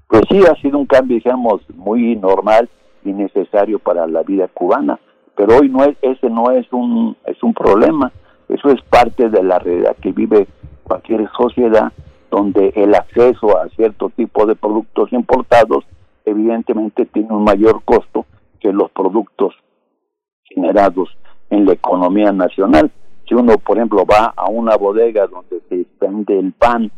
Pues 0.07 0.23
sí, 0.29 0.39
ha 0.45 0.55
sido 0.61 0.79
un 0.79 0.85
cambio, 0.85 1.17
digamos, 1.17 1.61
muy 1.75 2.15
normal 2.15 2.69
y 3.05 3.13
necesario 3.13 3.79
para 3.79 4.07
la 4.07 4.23
vida 4.23 4.47
cubana, 4.47 4.99
pero 5.35 5.57
hoy 5.57 5.69
no 5.69 5.83
es, 5.83 5.95
ese 6.01 6.29
no 6.29 6.51
es 6.51 6.65
un, 6.71 7.15
es 7.25 7.41
un 7.41 7.53
problema, 7.53 8.11
eso 8.49 8.69
es 8.69 8.81
parte 8.83 9.29
de 9.29 9.43
la 9.43 9.59
realidad 9.59 9.95
que 10.01 10.11
vive 10.11 10.47
cualquier 10.83 11.29
sociedad 11.37 11.91
donde 12.29 12.73
el 12.75 12.95
acceso 12.95 13.57
a 13.57 13.69
cierto 13.69 14.09
tipo 14.09 14.45
de 14.45 14.55
productos 14.55 15.13
importados 15.13 15.85
evidentemente 16.25 17.05
tiene 17.05 17.31
un 17.31 17.43
mayor 17.43 17.83
costo 17.83 18.25
que 18.59 18.71
los 18.71 18.89
productos 18.91 19.53
generados 20.43 21.09
en 21.49 21.65
la 21.65 21.73
economía 21.73 22.31
nacional. 22.31 22.91
Si 23.27 23.35
uno, 23.35 23.57
por 23.57 23.77
ejemplo, 23.77 24.05
va 24.05 24.33
a 24.35 24.49
una 24.49 24.75
bodega 24.75 25.27
donde 25.27 25.61
se 25.69 25.85
vende 26.01 26.39
el 26.39 26.53
pan 26.53 26.91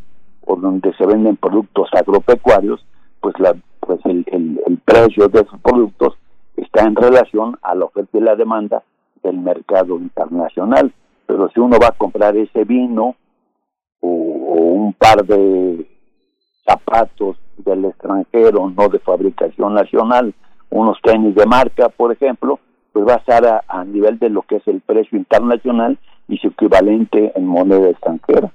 o 0.46 0.56
donde 0.56 0.94
se 0.94 1.06
venden 1.06 1.38
productos 1.38 1.90
agropecuarios, 1.94 2.86
pues, 3.20 3.38
la, 3.40 3.56
pues 3.80 4.00
el, 4.06 4.26
el, 4.32 4.78
precio 4.86 5.28
de 5.28 5.42
esos 5.42 5.60
productos 5.62 6.14
está 6.56 6.84
en 6.84 6.96
relación 6.96 7.58
a 7.62 7.76
la 7.76 7.86
oferta 7.86 8.18
y 8.18 8.22
la 8.22 8.36
demanda 8.36 8.84
del 9.24 9.38
mercado 9.40 9.98
internacional. 9.98 10.94
Pero 11.26 11.50
si 11.50 11.60
uno 11.60 11.78
va 11.82 11.88
a 11.88 11.98
comprar 11.98 12.36
ese 12.38 12.64
vino 12.64 13.16
o, 14.00 14.08
un 14.08 14.94
par 14.94 15.26
de 15.26 15.88
zapatos 16.66 17.38
del 17.58 17.86
extranjero, 17.86 18.70
no 18.70 18.90
de 18.90 19.00
fabricación 19.00 19.74
nacional, 19.74 20.34
unos 20.70 20.98
tenis 21.02 21.36
de 21.36 21.46
marca, 21.46 21.90
por 21.90 22.12
ejemplo, 22.12 22.60
pues 22.92 23.06
va 23.08 23.14
a 23.14 23.18
estar 23.18 23.46
a, 23.46 23.64
a, 23.68 23.84
nivel 23.84 24.20
de 24.20 24.30
lo 24.30 24.42
que 24.44 24.58
es 24.58 24.68
el 24.68 24.82
precio 24.82 25.18
internacional 25.18 25.98
y 26.28 26.38
su 26.38 26.48
equivalente 26.48 27.32
en 27.36 27.46
moneda 27.46 27.90
extranjera. 27.90 28.52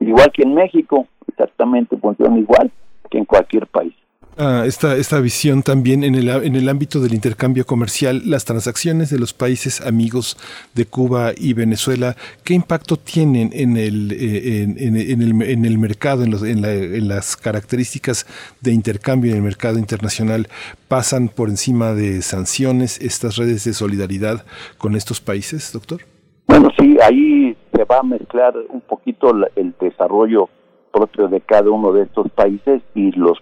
Igual 0.00 0.32
que 0.32 0.42
en 0.42 0.54
México, 0.54 1.06
exactamente 1.28 1.96
funciona 1.96 2.38
igual 2.38 2.70
que 3.10 3.18
en 3.18 3.24
cualquier 3.24 3.66
país. 3.66 3.94
Ah, 4.38 4.64
esta, 4.66 4.96
esta 4.96 5.20
visión 5.20 5.62
también 5.62 6.04
en 6.04 6.14
el, 6.14 6.26
en 6.28 6.56
el 6.56 6.68
ámbito 6.70 7.00
del 7.00 7.12
intercambio 7.12 7.66
comercial, 7.66 8.22
las 8.24 8.46
transacciones 8.46 9.10
de 9.10 9.18
los 9.18 9.34
países 9.34 9.82
amigos 9.82 10.38
de 10.74 10.86
Cuba 10.86 11.32
y 11.36 11.52
Venezuela, 11.52 12.16
¿qué 12.42 12.54
impacto 12.54 12.96
tienen 12.96 13.50
en 13.52 13.76
el, 13.76 14.10
eh, 14.12 14.62
en, 14.62 14.96
el, 14.96 15.42
en 15.42 15.64
el 15.66 15.78
mercado, 15.78 16.22
en, 16.22 16.30
los, 16.30 16.42
en, 16.44 16.62
la, 16.62 16.72
en 16.72 17.08
las 17.08 17.36
características 17.36 18.26
de 18.62 18.72
intercambio 18.72 19.32
en 19.32 19.36
el 19.36 19.42
mercado 19.42 19.78
internacional? 19.78 20.48
¿Pasan 20.88 21.28
por 21.28 21.50
encima 21.50 21.92
de 21.92 22.22
sanciones 22.22 23.02
estas 23.02 23.36
redes 23.36 23.64
de 23.64 23.74
solidaridad 23.74 24.46
con 24.78 24.96
estos 24.96 25.20
países, 25.20 25.70
doctor? 25.74 26.00
Bueno, 26.46 26.70
sí, 26.78 26.96
ahí 27.02 27.54
se 27.70 27.84
va 27.84 27.98
a 27.98 28.02
mezclar 28.02 28.54
un 28.70 28.80
poquito 28.80 29.30
el 29.56 29.74
desarrollo 29.78 30.48
propio 30.92 31.28
de 31.28 31.40
cada 31.40 31.70
uno 31.70 31.92
de 31.92 32.02
estos 32.02 32.30
países 32.30 32.82
y 32.94 33.10
los 33.12 33.38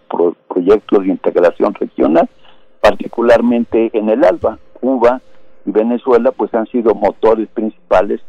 proyectos 0.49 1.05
de 1.05 1.11
integración 1.11 1.75
regional, 1.75 2.29
particularmente 2.81 3.91
en 3.93 4.09
el 4.09 4.25
ALBA. 4.25 4.59
Cuba 4.75 5.21
y 5.67 5.71
Venezuela 5.73 6.33
pues 6.33 6.55
han 6.55 6.67
sido 6.69 6.95
motores 6.95 7.49
principales 7.49 8.21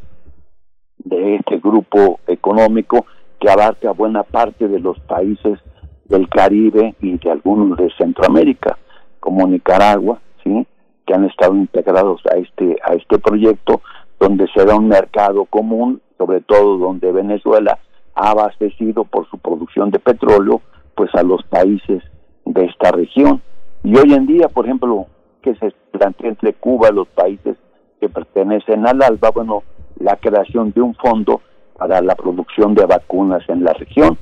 de 0.98 1.36
este 1.36 1.58
grupo 1.60 2.20
económico 2.28 3.06
que 3.40 3.50
abarca 3.50 3.92
buena 3.92 4.24
parte 4.24 4.68
de 4.68 4.80
los 4.80 5.00
países 5.02 5.60
del 6.06 6.28
Caribe 6.28 6.96
y 7.00 7.18
de 7.18 7.32
algunos 7.32 7.78
de 7.78 7.90
Centroamérica, 7.98 8.78
como 9.20 9.48
Nicaragua, 9.48 10.20
sí, 10.44 10.68
que 11.06 11.14
han 11.14 11.26
estado 11.26 11.56
integrados 11.56 12.22
a 12.32 12.38
este 12.38 12.76
a 12.84 12.94
este 12.94 13.18
proyecto 13.18 13.82
donde 14.20 14.48
se 14.54 14.66
da 14.66 14.76
un 14.76 14.90
mercado 14.90 15.46
común, 15.46 16.02
sobre 16.18 16.42
todo 16.42 16.78
donde 16.78 17.12
Venezuela 17.12 17.80
abastecido 18.16 19.04
por 19.04 19.30
su 19.30 19.38
producción 19.38 19.92
de 19.92 20.00
petróleo 20.00 20.62
pues 20.96 21.14
a 21.16 21.24
los 21.24 21.44
países 21.44 22.04
de 22.46 22.66
esta 22.66 22.92
región. 22.92 23.42
Y 23.84 23.98
hoy 23.98 24.14
en 24.14 24.28
día, 24.28 24.48
por 24.48 24.66
ejemplo, 24.66 25.08
que 25.42 25.56
se 25.56 25.74
plantea 25.92 26.30
entre 26.30 26.54
Cuba 26.54 26.90
y 26.92 26.96
los 26.96 27.08
países 27.08 27.58
que 28.00 28.10
pertenecen 28.10 28.88
al 28.88 29.02
ALBA, 29.02 29.32
bueno, 29.32 29.64
la 30.00 30.16
creación 30.16 30.72
de 30.72 30.82
un 30.82 30.96
fondo 30.96 31.42
para 31.78 32.02
la 32.02 32.16
producción 32.16 32.76
de 32.76 32.86
vacunas 32.86 33.48
en 33.48 33.64
la 33.64 33.74
región, 33.74 34.18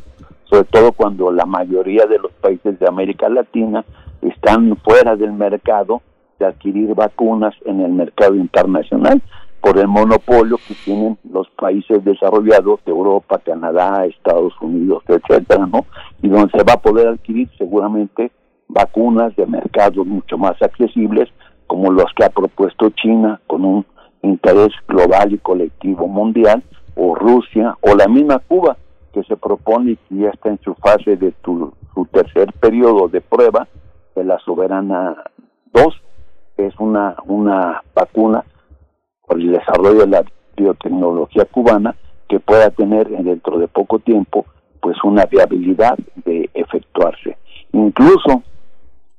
sobre 0.46 0.66
todo 0.66 0.92
cuando 0.92 1.32
la 1.32 1.46
mayoría 1.46 2.06
de 2.06 2.20
los 2.20 2.32
países 2.34 2.80
de 2.80 2.88
América 2.88 3.30
Latina 3.30 3.84
están 4.22 4.76
fuera 4.78 5.16
del 5.16 5.34
mercado 5.34 6.02
de 6.40 6.46
adquirir 6.46 6.94
vacunas 6.96 7.54
en 7.66 7.82
el 7.82 7.92
mercado 7.92 8.36
internacional 8.36 9.22
por 9.62 9.78
el 9.78 9.88
monopolio 9.88 10.58
que 10.68 10.74
tienen 10.86 11.18
los 11.32 11.50
países 11.52 12.04
desarrollados 12.04 12.84
de 12.86 12.92
Europa, 12.92 13.40
Canadá, 13.40 14.06
Estados 14.06 14.54
Unidos, 14.62 15.04
etcétera, 15.08 15.66
¿no? 15.66 15.86
Y 16.22 16.30
donde 16.30 16.52
se 16.52 16.64
va 16.64 16.74
a 16.74 16.82
poder 16.82 17.08
adquirir 17.08 17.50
seguramente 17.58 18.32
vacunas 18.68 19.36
de 19.36 19.46
mercados 19.46 20.06
mucho 20.06 20.38
más 20.38 20.62
accesibles, 20.62 21.30
como 21.68 21.92
los 21.92 22.06
que 22.16 22.24
ha 22.24 22.30
propuesto 22.30 22.90
China 22.92 23.40
con 23.48 23.66
un 23.66 23.86
interés 24.22 24.70
global 24.88 25.34
y 25.34 25.38
colectivo 25.38 26.08
mundial, 26.08 26.64
o 26.96 27.16
Rusia, 27.16 27.78
o 27.82 27.96
la 27.96 28.08
misma 28.08 28.40
Cuba, 28.40 28.78
que 29.14 29.24
se 29.24 29.38
propone 29.38 29.92
y 29.92 29.96
que 29.96 30.16
ya 30.16 30.30
está 30.30 30.50
en 30.50 30.60
su 30.62 30.74
fase 30.76 31.16
de 31.18 31.34
su 31.44 32.06
tercer 32.12 32.54
periodo 32.54 33.08
de 33.08 33.22
prueba 33.22 33.68
de 34.16 34.24
la 34.24 34.40
Soberana 34.40 35.16
2, 35.74 36.02
que 36.58 36.68
es 36.68 36.74
una, 36.80 37.16
una 37.26 37.82
vacuna 37.94 38.44
por 39.30 39.40
el 39.40 39.52
desarrollo 39.52 40.00
de 40.00 40.08
la 40.08 40.26
biotecnología 40.58 41.46
cubana 41.46 41.96
que 42.28 42.40
pueda 42.40 42.72
tener 42.72 43.08
dentro 43.08 43.60
de 43.60 43.68
poco 43.68 44.00
tiempo 44.00 44.46
pues 44.82 44.98
una 45.04 45.26
viabilidad 45.26 45.96
de 46.26 46.50
efectuarse. 46.56 47.38
Incluso 47.72 48.42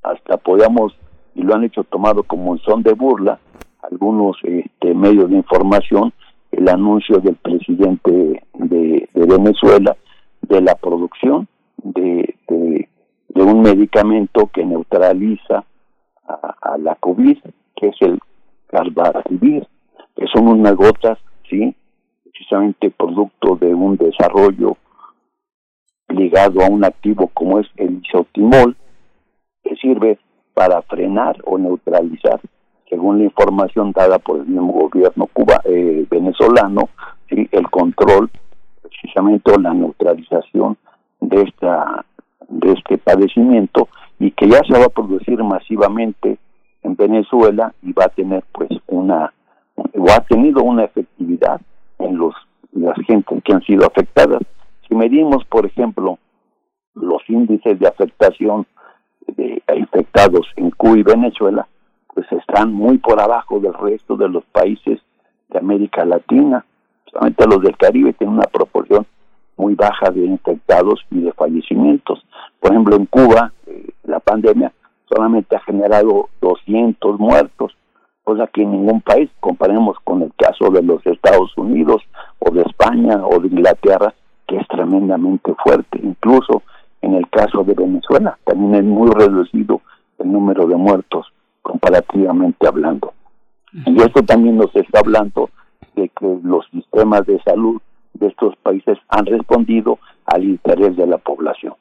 hasta 0.02 0.36
podamos, 0.38 0.96
y 1.36 1.42
lo 1.42 1.54
han 1.54 1.62
hecho 1.62 1.84
tomado 1.84 2.24
como 2.24 2.50
un 2.50 2.58
son 2.58 2.82
de 2.82 2.92
burla, 2.92 3.38
algunos 3.82 4.36
este, 4.42 4.94
medios 4.94 5.30
de 5.30 5.36
información, 5.36 6.12
el 6.50 6.68
anuncio 6.68 7.18
del 7.18 7.36
presidente 7.36 8.42
de, 8.54 9.08
Venezuela 9.14 9.96
de 10.42 10.60
la 10.60 10.74
producción 10.74 11.46
de, 11.84 12.34
de, 12.48 12.88
un 13.42 13.62
medicamento 13.62 14.50
que 14.52 14.64
neutraliza 14.64 15.64
a, 16.26 16.56
a, 16.60 16.78
la 16.78 16.96
COVID, 16.96 17.38
que 17.76 17.88
es 17.88 17.96
el 18.00 18.18
Carbativir, 18.66 19.66
que 20.16 20.26
son 20.26 20.48
unas 20.48 20.74
gotas, 20.74 21.18
¿sí? 21.48 21.74
Precisamente 22.24 22.90
producto 22.90 23.56
de 23.56 23.74
un 23.74 23.96
desarrollo 23.96 24.76
ligado 26.08 26.62
a 26.62 26.68
un 26.68 26.84
activo 26.84 27.28
como 27.28 27.60
es 27.60 27.66
el 27.76 28.00
isotimol, 28.04 28.76
que 29.62 29.76
sirve 29.76 30.18
para 30.54 30.82
frenar 30.82 31.36
o 31.44 31.58
neutralizar, 31.58 32.40
según 32.88 33.18
la 33.18 33.24
información 33.24 33.92
dada 33.92 34.18
por 34.18 34.40
el 34.40 34.46
mismo 34.46 34.72
gobierno 34.72 35.26
cuba 35.32 35.60
eh, 35.64 36.06
venezolano, 36.10 36.88
¿sí? 37.28 37.48
el 37.52 37.70
control, 37.70 38.30
precisamente 38.82 39.52
o 39.52 39.60
la 39.60 39.72
neutralización 39.72 40.76
de 41.20 41.42
esta 41.42 42.04
de 42.48 42.72
este 42.72 42.98
padecimiento 42.98 43.88
y 44.18 44.32
que 44.32 44.48
ya 44.48 44.60
se 44.64 44.72
va 44.72 44.86
a 44.86 44.88
producir 44.88 45.42
masivamente 45.42 46.38
en 46.82 46.96
Venezuela 46.96 47.72
y 47.82 47.92
va 47.92 48.06
a 48.06 48.08
tener 48.08 48.44
pues 48.52 48.70
una 48.88 49.32
o 49.94 50.04
ha 50.10 50.20
tenido 50.20 50.62
una 50.62 50.84
efectividad 50.84 51.60
en 51.98 52.18
los 52.18 52.34
las 52.72 52.96
gentes 53.06 53.42
que 53.42 53.52
han 53.52 53.62
sido 53.62 53.86
afectadas. 53.86 54.42
Si 54.88 54.94
medimos, 54.94 55.44
por 55.46 55.66
ejemplo, 55.66 56.18
los 56.94 57.22
índices 57.28 57.78
de 57.78 57.88
afectación 57.88 58.66
de 59.26 59.62
infectados 59.76 60.46
en 60.56 60.70
Cuba 60.70 60.98
y 60.98 61.02
Venezuela, 61.02 61.66
pues 62.14 62.30
están 62.32 62.72
muy 62.72 62.98
por 62.98 63.20
abajo 63.20 63.60
del 63.60 63.74
resto 63.74 64.16
de 64.16 64.28
los 64.28 64.44
países 64.46 65.00
de 65.48 65.58
América 65.58 66.04
Latina. 66.04 66.64
Solamente 67.10 67.46
los 67.46 67.62
del 67.62 67.76
Caribe 67.76 68.12
tienen 68.12 68.36
una 68.36 68.46
proporción 68.46 69.06
muy 69.56 69.74
baja 69.74 70.10
de 70.10 70.24
infectados 70.24 71.04
y 71.10 71.20
de 71.20 71.32
fallecimientos. 71.32 72.24
Por 72.58 72.72
ejemplo, 72.72 72.96
en 72.96 73.06
Cuba, 73.06 73.52
eh, 73.66 73.90
la 74.04 74.20
pandemia 74.20 74.72
solamente 75.08 75.56
ha 75.56 75.60
generado 75.60 76.28
200 76.40 77.18
muertos 77.18 77.76
cosa 78.30 78.46
que 78.46 78.62
en 78.62 78.70
ningún 78.70 79.00
país, 79.00 79.28
comparemos 79.40 79.96
con 80.04 80.22
el 80.22 80.32
caso 80.36 80.70
de 80.70 80.82
los 80.82 81.04
Estados 81.04 81.52
Unidos 81.56 82.00
o 82.38 82.50
de 82.52 82.62
España 82.62 83.26
o 83.26 83.40
de 83.40 83.48
Inglaterra, 83.48 84.14
que 84.46 84.56
es 84.56 84.68
tremendamente 84.68 85.52
fuerte. 85.64 85.98
Incluso 86.00 86.62
en 87.02 87.14
el 87.14 87.28
caso 87.28 87.64
de 87.64 87.74
Venezuela, 87.74 88.38
también 88.44 88.76
es 88.76 88.84
muy 88.84 89.10
reducido 89.10 89.80
el 90.18 90.30
número 90.30 90.66
de 90.68 90.76
muertos 90.76 91.26
comparativamente 91.62 92.68
hablando. 92.68 93.12
Y 93.84 94.00
esto 94.00 94.22
también 94.22 94.56
nos 94.58 94.74
está 94.76 95.00
hablando 95.00 95.50
de 95.96 96.08
que 96.08 96.38
los 96.44 96.64
sistemas 96.70 97.26
de 97.26 97.40
salud 97.42 97.80
de 98.14 98.28
estos 98.28 98.54
países 98.62 98.96
han 99.08 99.26
respondido 99.26 99.98
al 100.26 100.44
interés 100.44 100.96
de 100.96 101.06
la 101.06 101.18
población. 101.18 101.74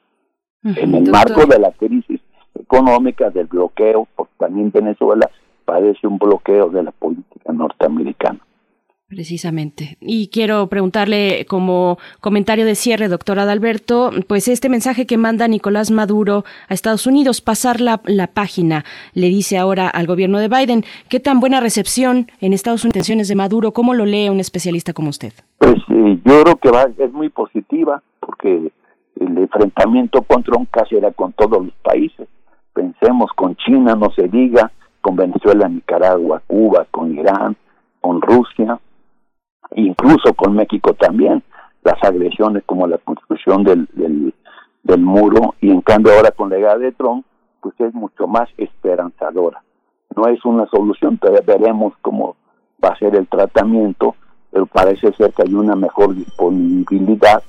en 0.64 0.94
el 0.96 1.10
marco 1.10 1.46
de 1.46 1.60
la 1.60 1.70
crisis 1.70 2.20
económica, 2.58 3.30
del 3.30 3.46
bloqueo, 3.46 4.08
porque 4.16 4.32
también 4.38 4.72
Venezuela 4.72 5.30
padece 5.70 6.04
un 6.08 6.18
bloqueo 6.18 6.68
de 6.68 6.82
la 6.82 6.90
política 6.90 7.52
norteamericana. 7.52 8.40
Precisamente. 9.06 9.96
Y 10.00 10.28
quiero 10.28 10.68
preguntarle 10.68 11.46
como 11.48 11.98
comentario 12.20 12.64
de 12.64 12.74
cierre, 12.74 13.06
doctor 13.06 13.38
Adalberto, 13.38 14.10
pues 14.28 14.48
este 14.48 14.68
mensaje 14.68 15.06
que 15.06 15.16
manda 15.16 15.46
Nicolás 15.46 15.92
Maduro 15.92 16.44
a 16.68 16.74
Estados 16.74 17.06
Unidos, 17.06 17.40
pasar 17.40 17.80
la, 17.80 18.00
la 18.04 18.26
página, 18.28 18.84
le 19.14 19.28
dice 19.28 19.58
ahora 19.58 19.88
al 19.88 20.06
gobierno 20.06 20.38
de 20.38 20.48
Biden, 20.48 20.84
¿qué 21.08 21.20
tan 21.20 21.38
buena 21.38 21.60
recepción 21.60 22.26
en 22.40 22.52
Estados 22.52 22.82
Unidos 22.84 22.96
intenciones 22.96 23.28
de 23.28 23.36
Maduro? 23.36 23.72
¿Cómo 23.72 23.94
lo 23.94 24.06
lee 24.06 24.28
un 24.28 24.40
especialista 24.40 24.92
como 24.92 25.10
usted? 25.10 25.32
Pues 25.58 25.76
eh, 25.88 26.18
yo 26.24 26.42
creo 26.42 26.56
que 26.56 26.70
va, 26.70 26.88
es 26.98 27.12
muy 27.12 27.28
positiva 27.28 28.02
porque 28.18 28.72
el 29.20 29.38
enfrentamiento 29.38 30.22
con 30.22 30.42
Trump 30.42 30.68
casi 30.72 30.96
era 30.96 31.12
con 31.12 31.32
todos 31.32 31.64
los 31.64 31.74
países. 31.82 32.28
Pensemos 32.72 33.30
con 33.36 33.54
China, 33.56 33.94
no 33.94 34.10
se 34.16 34.26
diga, 34.28 34.72
con 35.00 35.16
Venezuela, 35.16 35.68
Nicaragua, 35.68 36.42
Cuba, 36.46 36.86
con 36.90 37.16
Irán, 37.16 37.56
con 38.00 38.20
Rusia 38.20 38.78
incluso 39.76 40.34
con 40.34 40.54
México 40.54 40.94
también, 40.94 41.42
las 41.82 42.02
agresiones 42.02 42.62
como 42.66 42.86
la 42.86 42.98
construcción 42.98 43.64
del, 43.64 43.88
del, 44.82 45.00
muro 45.00 45.54
y 45.60 45.70
en 45.70 45.80
cambio 45.80 46.12
ahora 46.12 46.30
con 46.30 46.50
la 46.50 46.56
llegada 46.56 46.78
de 46.78 46.92
Trump, 46.92 47.24
pues 47.60 47.74
es 47.78 47.94
mucho 47.94 48.26
más 48.26 48.48
esperanzadora. 48.56 49.62
No 50.16 50.26
es 50.26 50.44
una 50.44 50.66
solución, 50.66 51.18
todavía 51.18 51.42
veremos 51.46 51.94
cómo 52.02 52.36
va 52.84 52.90
a 52.90 52.98
ser 52.98 53.14
el 53.14 53.28
tratamiento, 53.28 54.16
pero 54.50 54.66
parece 54.66 55.12
ser 55.12 55.32
que 55.32 55.42
hay 55.42 55.54
una 55.54 55.76
mejor 55.76 56.14
disponibilidad 56.14 57.42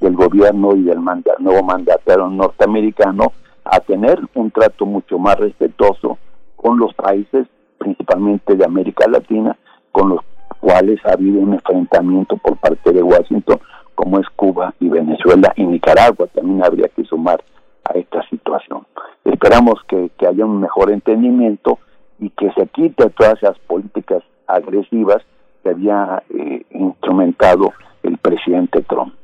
del 0.00 0.14
gobierno 0.14 0.74
y 0.74 0.82
del 0.82 1.00
nuevo 1.38 1.62
mandatario 1.62 2.28
norteamericano 2.28 3.32
a 3.64 3.80
tener 3.80 4.20
un 4.34 4.50
trato 4.50 4.86
mucho 4.86 5.18
más 5.18 5.38
respetuoso 5.38 6.18
con 6.58 6.78
los 6.78 6.92
países, 6.94 7.46
principalmente 7.78 8.56
de 8.56 8.64
América 8.64 9.08
Latina, 9.08 9.56
con 9.92 10.10
los 10.10 10.20
cuales 10.60 11.00
ha 11.06 11.12
habido 11.12 11.40
un 11.40 11.54
enfrentamiento 11.54 12.36
por 12.36 12.56
parte 12.56 12.92
de 12.92 13.02
Washington, 13.02 13.58
como 13.94 14.18
es 14.18 14.26
Cuba 14.36 14.74
y 14.80 14.88
Venezuela 14.88 15.52
y 15.56 15.64
Nicaragua, 15.64 16.26
también 16.28 16.62
habría 16.64 16.88
que 16.88 17.04
sumar 17.04 17.42
a 17.84 17.96
esta 17.98 18.22
situación. 18.28 18.86
Esperamos 19.24 19.74
que, 19.86 20.10
haya 20.28 20.44
un 20.44 20.60
mejor 20.60 20.90
entendimiento 20.90 21.78
y 22.18 22.30
que 22.30 22.50
se 22.52 22.66
quite 22.66 23.08
todas 23.10 23.34
esas 23.42 23.58
políticas 23.60 24.22
agresivas 24.46 25.22
que 25.62 25.70
había 25.70 26.22
eh, 26.30 26.64
instrumentado 26.70 27.72
el 28.02 28.18
presidente 28.18 28.82
Trump. 28.82 29.14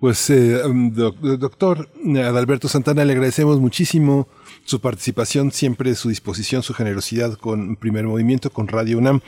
Pues, 0.00 0.30
eh, 0.30 0.64
um, 0.64 0.92
doctor 0.92 1.88
Adalberto 2.04 2.68
Santana, 2.68 3.04
le 3.04 3.14
agradecemos 3.14 3.58
muchísimo 3.58 4.28
su 4.64 4.80
participación, 4.80 5.50
siempre 5.50 5.92
su 5.96 6.08
disposición, 6.08 6.62
su 6.62 6.72
generosidad 6.72 7.34
con 7.34 7.74
Primer 7.74 8.04
Movimiento, 8.04 8.50
con 8.50 8.68
Radio 8.68 8.98
UNAM. 8.98 9.22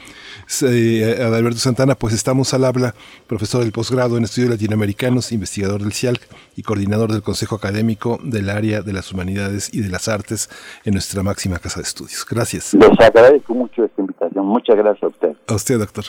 Eh, 0.62 1.16
Adalberto 1.20 1.58
Santana, 1.58 1.96
pues 1.96 2.14
estamos 2.14 2.54
al 2.54 2.64
habla, 2.64 2.94
profesor 3.26 3.62
del 3.62 3.72
posgrado 3.72 4.16
en 4.16 4.22
estudios 4.22 4.50
latinoamericanos, 4.50 5.32
investigador 5.32 5.82
del 5.82 5.92
CIALC 5.92 6.20
y 6.54 6.62
coordinador 6.62 7.10
del 7.10 7.22
Consejo 7.22 7.56
Académico 7.56 8.20
del 8.22 8.48
área 8.48 8.82
de 8.82 8.92
las 8.92 9.10
humanidades 9.10 9.74
y 9.74 9.80
de 9.80 9.88
las 9.88 10.06
artes 10.06 10.50
en 10.84 10.92
nuestra 10.92 11.24
máxima 11.24 11.58
casa 11.58 11.80
de 11.80 11.84
estudios. 11.84 12.24
Gracias. 12.30 12.74
Les 12.74 13.00
agradezco 13.00 13.54
mucho 13.54 13.84
esta 13.84 14.00
invitación. 14.00 14.46
Muchas 14.46 14.76
gracias 14.76 15.02
a 15.02 15.08
usted. 15.08 15.32
A 15.48 15.54
usted, 15.54 15.78
doctor. 15.80 16.04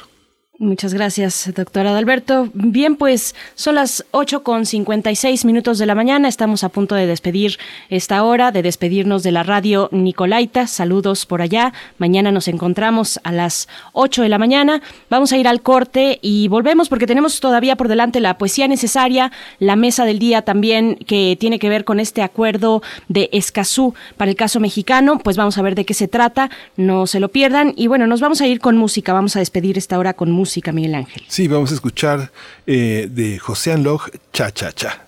Muchas 0.62 0.94
gracias, 0.94 1.52
doctora 1.56 1.90
Adalberto. 1.90 2.50
Bien, 2.54 2.96
pues 2.96 3.34
son 3.56 3.74
las 3.74 4.06
8 4.12 4.44
con 4.44 4.68
56 4.68 5.44
minutos 5.44 5.80
de 5.80 5.88
la 5.88 5.96
mañana. 5.96 6.28
Estamos 6.28 6.64
a 6.64 6.70
punto 6.70 6.94
de 6.94 7.08
despedir 7.08 7.58
esta 7.90 8.24
hora, 8.24 8.52
de 8.52 8.62
despedirnos 8.62 9.24
de 9.24 9.32
la 9.32 9.42
radio 9.42 9.90
Nicolaita. 9.92 10.68
Saludos 10.68 11.26
por 11.26 11.42
allá. 11.42 11.74
Mañana 11.98 12.32
nos 12.32 12.48
encontramos 12.48 13.20
a 13.24 13.32
las 13.32 13.68
8 13.94 14.22
de 14.22 14.30
la 14.30 14.38
mañana. 14.38 14.84
Vamos 15.10 15.34
a 15.34 15.38
ir 15.38 15.48
al 15.48 15.64
corte 15.64 16.20
y 16.22 16.48
volvemos 16.48 16.90
porque 16.90 17.08
tenemos 17.08 17.40
todavía 17.40 17.76
por 17.76 17.88
delante 17.88 18.20
la 18.20 18.38
poesía 18.38 18.68
necesaria, 18.68 19.32
la 19.58 19.76
mesa 19.76 20.06
del 20.06 20.20
día 20.20 20.44
también 20.44 20.96
que 21.08 21.38
tiene 21.40 21.58
que 21.58 21.70
ver 21.70 21.86
con 21.86 22.00
este 22.00 22.22
acuerdo 22.22 22.84
de 23.08 23.32
Escazú 23.34 23.96
para 24.16 24.30
el 24.30 24.38
caso 24.38 24.60
mexicano. 24.60 25.18
Pues 25.18 25.38
vamos 25.38 25.58
a 25.58 25.64
ver 25.64 25.74
de 25.74 25.86
qué 25.86 25.96
se 25.96 26.08
trata. 26.08 26.52
No 26.78 27.08
se 27.08 27.20
lo 27.20 27.30
pierdan. 27.30 27.74
Y 27.76 27.88
bueno, 27.88 28.06
nos 28.06 28.22
vamos 28.22 28.42
a 28.42 28.46
ir 28.46 28.60
con 28.60 28.78
música. 28.78 29.12
Vamos 29.12 29.36
a 29.36 29.40
despedir 29.40 29.80
esta 29.80 29.98
hora 29.98 30.14
con 30.14 30.30
música 30.30 30.51
música, 30.52 30.74
Miguel 30.74 30.96
Ángel. 30.96 31.24
Sí, 31.30 31.48
vamos 31.48 31.72
a 31.72 31.76
escuchar 31.76 32.30
eh, 32.68 33.08
de 33.10 33.40
José 33.40 33.72
Anloj, 33.72 34.10
Cha 34.34 34.52
Cha 34.52 34.74
Cha. 34.74 35.08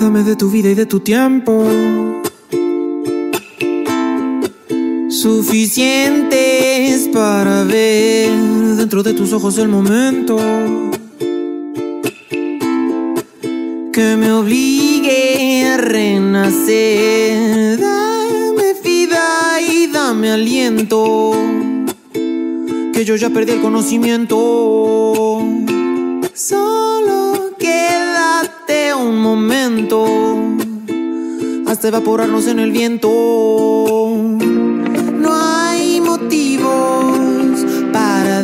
Dame 0.00 0.22
de 0.22 0.36
tu 0.36 0.50
vida 0.50 0.70
y 0.70 0.74
de 0.74 0.86
tu 0.86 1.00
tiempo 1.00 2.17
suficientes 5.08 7.08
para 7.12 7.64
ver 7.64 8.30
dentro 8.76 9.02
de 9.02 9.12
tus 9.14 9.32
ojos 9.32 9.58
el 9.58 9.66
momento 9.68 10.36
que 13.92 14.16
me 14.16 14.32
obligue 14.32 15.64
a 15.64 15.76
renacer. 15.78 17.80
Dame 17.80 18.74
vida 18.84 19.60
y 19.60 19.88
dame 19.88 20.30
aliento, 20.30 21.32
que 22.92 23.04
yo 23.04 23.16
ya 23.16 23.30
perdí 23.30 23.50
el 23.52 23.60
conocimiento. 23.60 25.42
Solo 26.34 27.54
quédate 27.58 28.94
un 28.94 29.18
momento 29.18 30.06
hasta 31.66 31.88
evaporarnos 31.88 32.46
en 32.46 32.60
el 32.60 32.70
viento. 32.70 33.08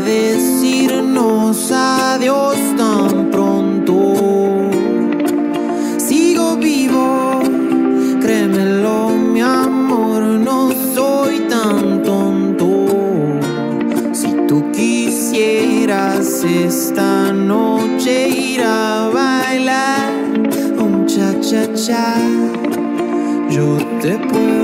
Decirnos 0.05 1.73
adiós 1.73 2.57
tan 2.77 3.31
pronto. 3.31 3.95
Sigo 5.99 6.57
vivo, 6.57 7.41
créemelo, 8.21 9.11
mi 9.11 9.41
amor, 9.41 10.23
no 10.23 10.71
soy 10.95 11.41
tan 11.49 12.03
tonto. 12.03 12.87
Si 14.13 14.33
tú 14.47 14.71
quisieras 14.73 16.45
esta 16.45 17.33
noche 17.33 18.29
ir 18.29 18.63
a 18.63 19.11
bailar 19.13 20.13
un 20.79 21.07
cha-cha-cha, 21.07 22.17
yo 23.49 23.79
te 24.01 24.19
puedo 24.19 24.64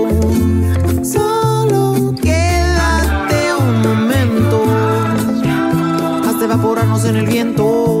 En 7.05 7.15
el 7.15 7.25
viento. 7.25 8.00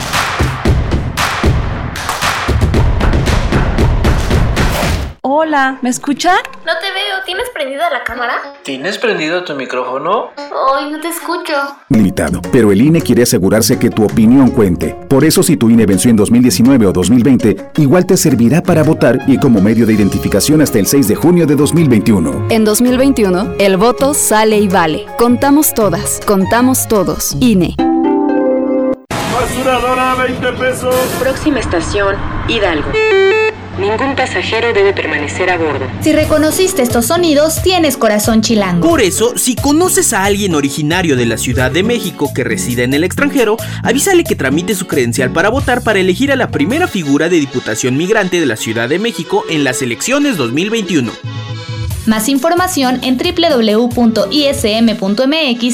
Hola, 5.33 5.77
¿me 5.81 5.89
escuchan? 5.89 6.35
No 6.65 6.73
te 6.81 6.91
veo, 6.91 7.23
¿tienes 7.25 7.49
prendida 7.53 7.89
la 7.89 8.03
cámara? 8.03 8.33
¿Tienes 8.63 8.97
prendido 8.97 9.45
tu 9.45 9.55
micrófono? 9.55 10.31
Ay, 10.35 10.91
no 10.91 10.99
te 10.99 11.07
escucho. 11.07 11.53
Limitado, 11.87 12.41
pero 12.51 12.73
el 12.73 12.81
INE 12.81 12.99
quiere 13.01 13.23
asegurarse 13.23 13.79
que 13.79 13.89
tu 13.89 14.03
opinión 14.03 14.51
cuente. 14.51 14.93
Por 15.07 15.23
eso 15.23 15.41
si 15.41 15.55
tu 15.55 15.69
INE 15.69 15.85
venció 15.85 16.11
en 16.11 16.17
2019 16.17 16.85
o 16.85 16.91
2020, 16.91 17.71
igual 17.77 18.05
te 18.05 18.17
servirá 18.17 18.61
para 18.61 18.83
votar 18.83 19.19
y 19.25 19.37
como 19.37 19.61
medio 19.61 19.85
de 19.85 19.93
identificación 19.93 20.61
hasta 20.61 20.79
el 20.79 20.85
6 20.85 21.07
de 21.07 21.15
junio 21.15 21.47
de 21.47 21.55
2021. 21.55 22.47
En 22.49 22.65
2021, 22.65 23.55
el 23.57 23.77
voto 23.77 24.13
sale 24.13 24.57
y 24.57 24.67
vale. 24.67 25.05
Contamos 25.17 25.73
todas, 25.73 26.19
contamos 26.27 26.89
todos. 26.89 27.37
INE. 27.39 27.77
Basuradora 29.07 30.15
20 30.15 30.51
pesos. 30.59 30.93
Próxima 31.21 31.61
estación, 31.61 32.17
Hidalgo. 32.49 32.91
Ningún 33.79 34.15
pasajero 34.15 34.73
debe 34.73 34.91
permanecer 34.93 35.49
a 35.49 35.57
bordo. 35.57 35.87
Si 36.01 36.11
reconociste 36.11 36.81
estos 36.81 37.05
sonidos, 37.05 37.61
tienes 37.63 37.95
corazón 37.95 38.41
chilango. 38.41 38.85
Por 38.87 38.99
eso, 39.01 39.37
si 39.37 39.55
conoces 39.55 40.11
a 40.13 40.25
alguien 40.25 40.55
originario 40.55 41.15
de 41.15 41.25
la 41.25 41.37
Ciudad 41.37 41.71
de 41.71 41.81
México 41.81 42.33
que 42.35 42.43
reside 42.43 42.83
en 42.83 42.93
el 42.93 43.05
extranjero, 43.05 43.55
avísale 43.81 44.25
que 44.25 44.35
tramite 44.35 44.75
su 44.75 44.85
credencial 44.87 45.31
para 45.31 45.47
votar 45.49 45.83
para 45.83 45.99
elegir 45.99 46.33
a 46.33 46.35
la 46.35 46.49
primera 46.49 46.87
figura 46.87 47.29
de 47.29 47.39
Diputación 47.39 47.95
Migrante 47.95 48.41
de 48.41 48.45
la 48.45 48.57
Ciudad 48.57 48.89
de 48.89 48.99
México 48.99 49.45
en 49.49 49.63
las 49.63 49.81
elecciones 49.81 50.35
2021. 50.37 51.09
Más 52.07 52.27
información 52.27 52.99
en 53.03 53.17
www.ism.mx 53.17 54.29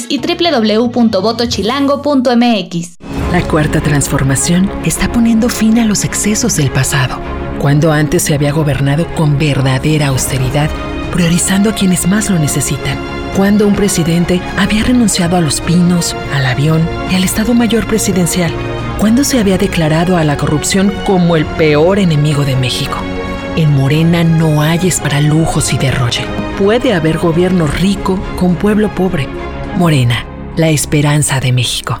y 0.08 0.20
www.votochilango.mx. 0.20 2.94
La 3.32 3.42
cuarta 3.42 3.80
transformación 3.80 4.70
está 4.84 5.10
poniendo 5.10 5.48
fin 5.48 5.80
a 5.80 5.84
los 5.84 6.04
excesos 6.04 6.54
del 6.56 6.70
pasado 6.70 7.20
cuando 7.58 7.92
antes 7.92 8.22
se 8.22 8.34
había 8.34 8.52
gobernado 8.52 9.06
con 9.14 9.38
verdadera 9.38 10.08
austeridad, 10.08 10.70
priorizando 11.12 11.70
a 11.70 11.74
quienes 11.74 12.06
más 12.06 12.30
lo 12.30 12.38
necesitan. 12.38 12.98
Cuando 13.36 13.66
un 13.66 13.74
presidente 13.74 14.40
había 14.56 14.84
renunciado 14.84 15.36
a 15.36 15.40
los 15.40 15.60
pinos, 15.60 16.16
al 16.32 16.46
avión 16.46 16.88
y 17.10 17.14
al 17.14 17.24
Estado 17.24 17.54
Mayor 17.54 17.86
Presidencial. 17.86 18.52
Cuando 18.98 19.22
se 19.22 19.38
había 19.38 19.58
declarado 19.58 20.16
a 20.16 20.24
la 20.24 20.36
corrupción 20.36 20.92
como 21.06 21.36
el 21.36 21.44
peor 21.44 21.98
enemigo 21.98 22.44
de 22.44 22.56
México. 22.56 22.98
En 23.56 23.72
Morena 23.72 24.24
no 24.24 24.62
hay 24.62 24.90
para 25.02 25.20
lujos 25.20 25.72
y 25.72 25.78
derroche. 25.78 26.24
Puede 26.58 26.94
haber 26.94 27.18
gobierno 27.18 27.66
rico 27.66 28.18
con 28.36 28.56
pueblo 28.56 28.88
pobre. 28.94 29.28
Morena, 29.76 30.24
la 30.56 30.70
esperanza 30.70 31.38
de 31.40 31.52
México. 31.52 32.00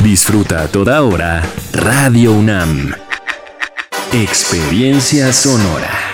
Disfruta 0.00 0.62
a 0.62 0.68
toda 0.68 1.02
hora 1.02 1.42
Radio 1.72 2.32
UNAM. 2.32 2.94
Experiencia 4.12 5.30
sonora. 5.34 6.11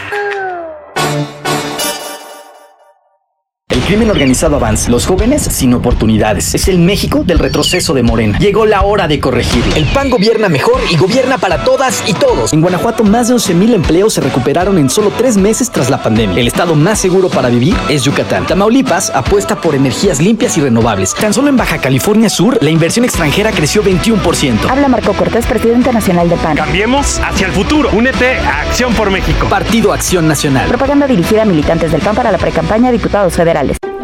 Crimen 3.88 4.10
organizado 4.10 4.56
avanza, 4.56 4.90
los 4.90 5.06
jóvenes 5.06 5.42
sin 5.44 5.72
oportunidades. 5.72 6.54
Es 6.54 6.68
el 6.68 6.78
México 6.78 7.22
del 7.24 7.38
retroceso 7.38 7.94
de 7.94 8.02
Morena. 8.02 8.38
Llegó 8.38 8.66
la 8.66 8.82
hora 8.82 9.08
de 9.08 9.18
corregirlo. 9.18 9.74
El 9.76 9.86
PAN 9.86 10.10
gobierna 10.10 10.50
mejor 10.50 10.78
y 10.90 10.96
gobierna 10.98 11.38
para 11.38 11.64
todas 11.64 12.04
y 12.06 12.12
todos. 12.12 12.52
En 12.52 12.60
Guanajuato, 12.60 13.02
más 13.02 13.28
de 13.28 13.36
11.000 13.36 13.72
empleos 13.72 14.12
se 14.12 14.20
recuperaron 14.20 14.76
en 14.76 14.90
solo 14.90 15.10
tres 15.16 15.38
meses 15.38 15.70
tras 15.70 15.88
la 15.88 16.02
pandemia. 16.02 16.38
El 16.38 16.48
estado 16.48 16.74
más 16.74 16.98
seguro 16.98 17.30
para 17.30 17.48
vivir 17.48 17.74
es 17.88 18.04
Yucatán. 18.04 18.46
Tamaulipas 18.46 19.08
apuesta 19.08 19.58
por 19.58 19.74
energías 19.74 20.20
limpias 20.20 20.58
y 20.58 20.60
renovables. 20.60 21.14
Tan 21.14 21.32
solo 21.32 21.48
en 21.48 21.56
Baja 21.56 21.78
California 21.78 22.28
Sur, 22.28 22.58
la 22.60 22.68
inversión 22.68 23.06
extranjera 23.06 23.52
creció 23.52 23.82
21%. 23.82 24.68
Habla 24.68 24.88
Marco 24.88 25.14
Cortés, 25.14 25.46
presidente 25.46 25.94
nacional 25.94 26.28
de 26.28 26.36
PAN. 26.36 26.58
Cambiemos 26.58 27.20
hacia 27.24 27.46
el 27.46 27.54
futuro. 27.54 27.88
Únete 27.94 28.36
a 28.36 28.60
Acción 28.68 28.92
por 28.92 29.10
México. 29.10 29.48
Partido 29.48 29.94
Acción 29.94 30.28
Nacional. 30.28 30.68
Propaganda 30.68 31.06
dirigida 31.06 31.40
a 31.40 31.46
militantes 31.46 31.90
del 31.90 32.02
PAN 32.02 32.14
para 32.14 32.30
la 32.30 32.36
precampaña 32.36 32.90
a 32.90 32.92
diputados 32.92 33.32
federales. 33.32 33.77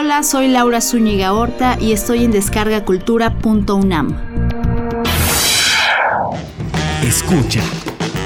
Hola, 0.00 0.22
soy 0.22 0.46
Laura 0.46 0.80
Zúñiga 0.80 1.32
Horta 1.32 1.76
y 1.80 1.90
estoy 1.90 2.22
en 2.22 2.30
descargacultura.unam. 2.30 4.14
Escucha. 7.02 7.64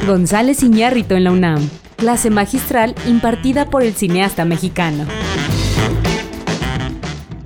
González 0.06 0.62
Iñárritu 0.62 1.14
en 1.14 1.24
la 1.24 1.32
UNAM. 1.32 1.66
Clase 1.96 2.28
magistral 2.28 2.94
impartida 3.08 3.70
por 3.70 3.82
el 3.82 3.94
cineasta 3.94 4.44
mexicano. 4.44 5.06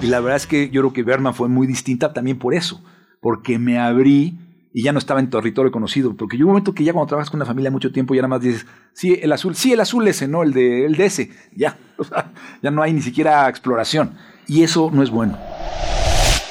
Y 0.03 0.09
la 0.09 0.19
verdad 0.19 0.39
es 0.39 0.49
que 0.49 0.71
yo 0.71 0.81
creo 0.81 0.93
que 0.93 1.05
Berman 1.05 1.33
fue 1.33 1.49
muy 1.49 1.69
distinta 1.69 2.13
también 2.13 2.41
por 2.41 2.53
eso, 2.53 2.83
porque 3.21 3.61
me 3.61 3.79
abrí 3.79 4.41
y 4.77 4.83
ya 4.83 4.93
no 4.93 4.99
estaba 4.99 5.21
en 5.21 5.31
territorio 5.31 5.73
conocido, 5.73 6.15
porque 6.15 6.37
llegó 6.37 6.51
un 6.51 6.53
momento 6.53 6.75
que 6.75 6.85
ya 6.85 6.93
cuando 6.93 7.07
trabajas 7.07 7.31
con 7.31 7.39
una 7.39 7.47
familia 7.47 7.71
mucho 7.71 7.91
tiempo 7.91 8.15
ya 8.15 8.21
nada 8.21 8.29
más 8.29 8.43
dices, 8.43 8.67
sí, 8.93 9.19
el 9.23 9.33
azul, 9.33 9.57
sí, 9.57 9.73
el 9.73 9.81
azul 9.81 10.07
ese, 10.07 10.29
no, 10.29 10.43
el 10.43 10.53
de, 10.53 10.85
el 10.85 10.97
de 10.97 11.07
ese, 11.07 11.31
ya, 11.57 11.79
o 11.97 12.05
sea, 12.05 12.31
ya 12.61 12.71
no 12.71 12.83
hay 12.83 12.93
ni 12.93 13.01
siquiera 13.01 13.49
exploración, 13.49 14.13
y 14.47 14.65
eso 14.65 14.91
no 14.93 15.03
es 15.03 15.09
bueno. 15.09 15.39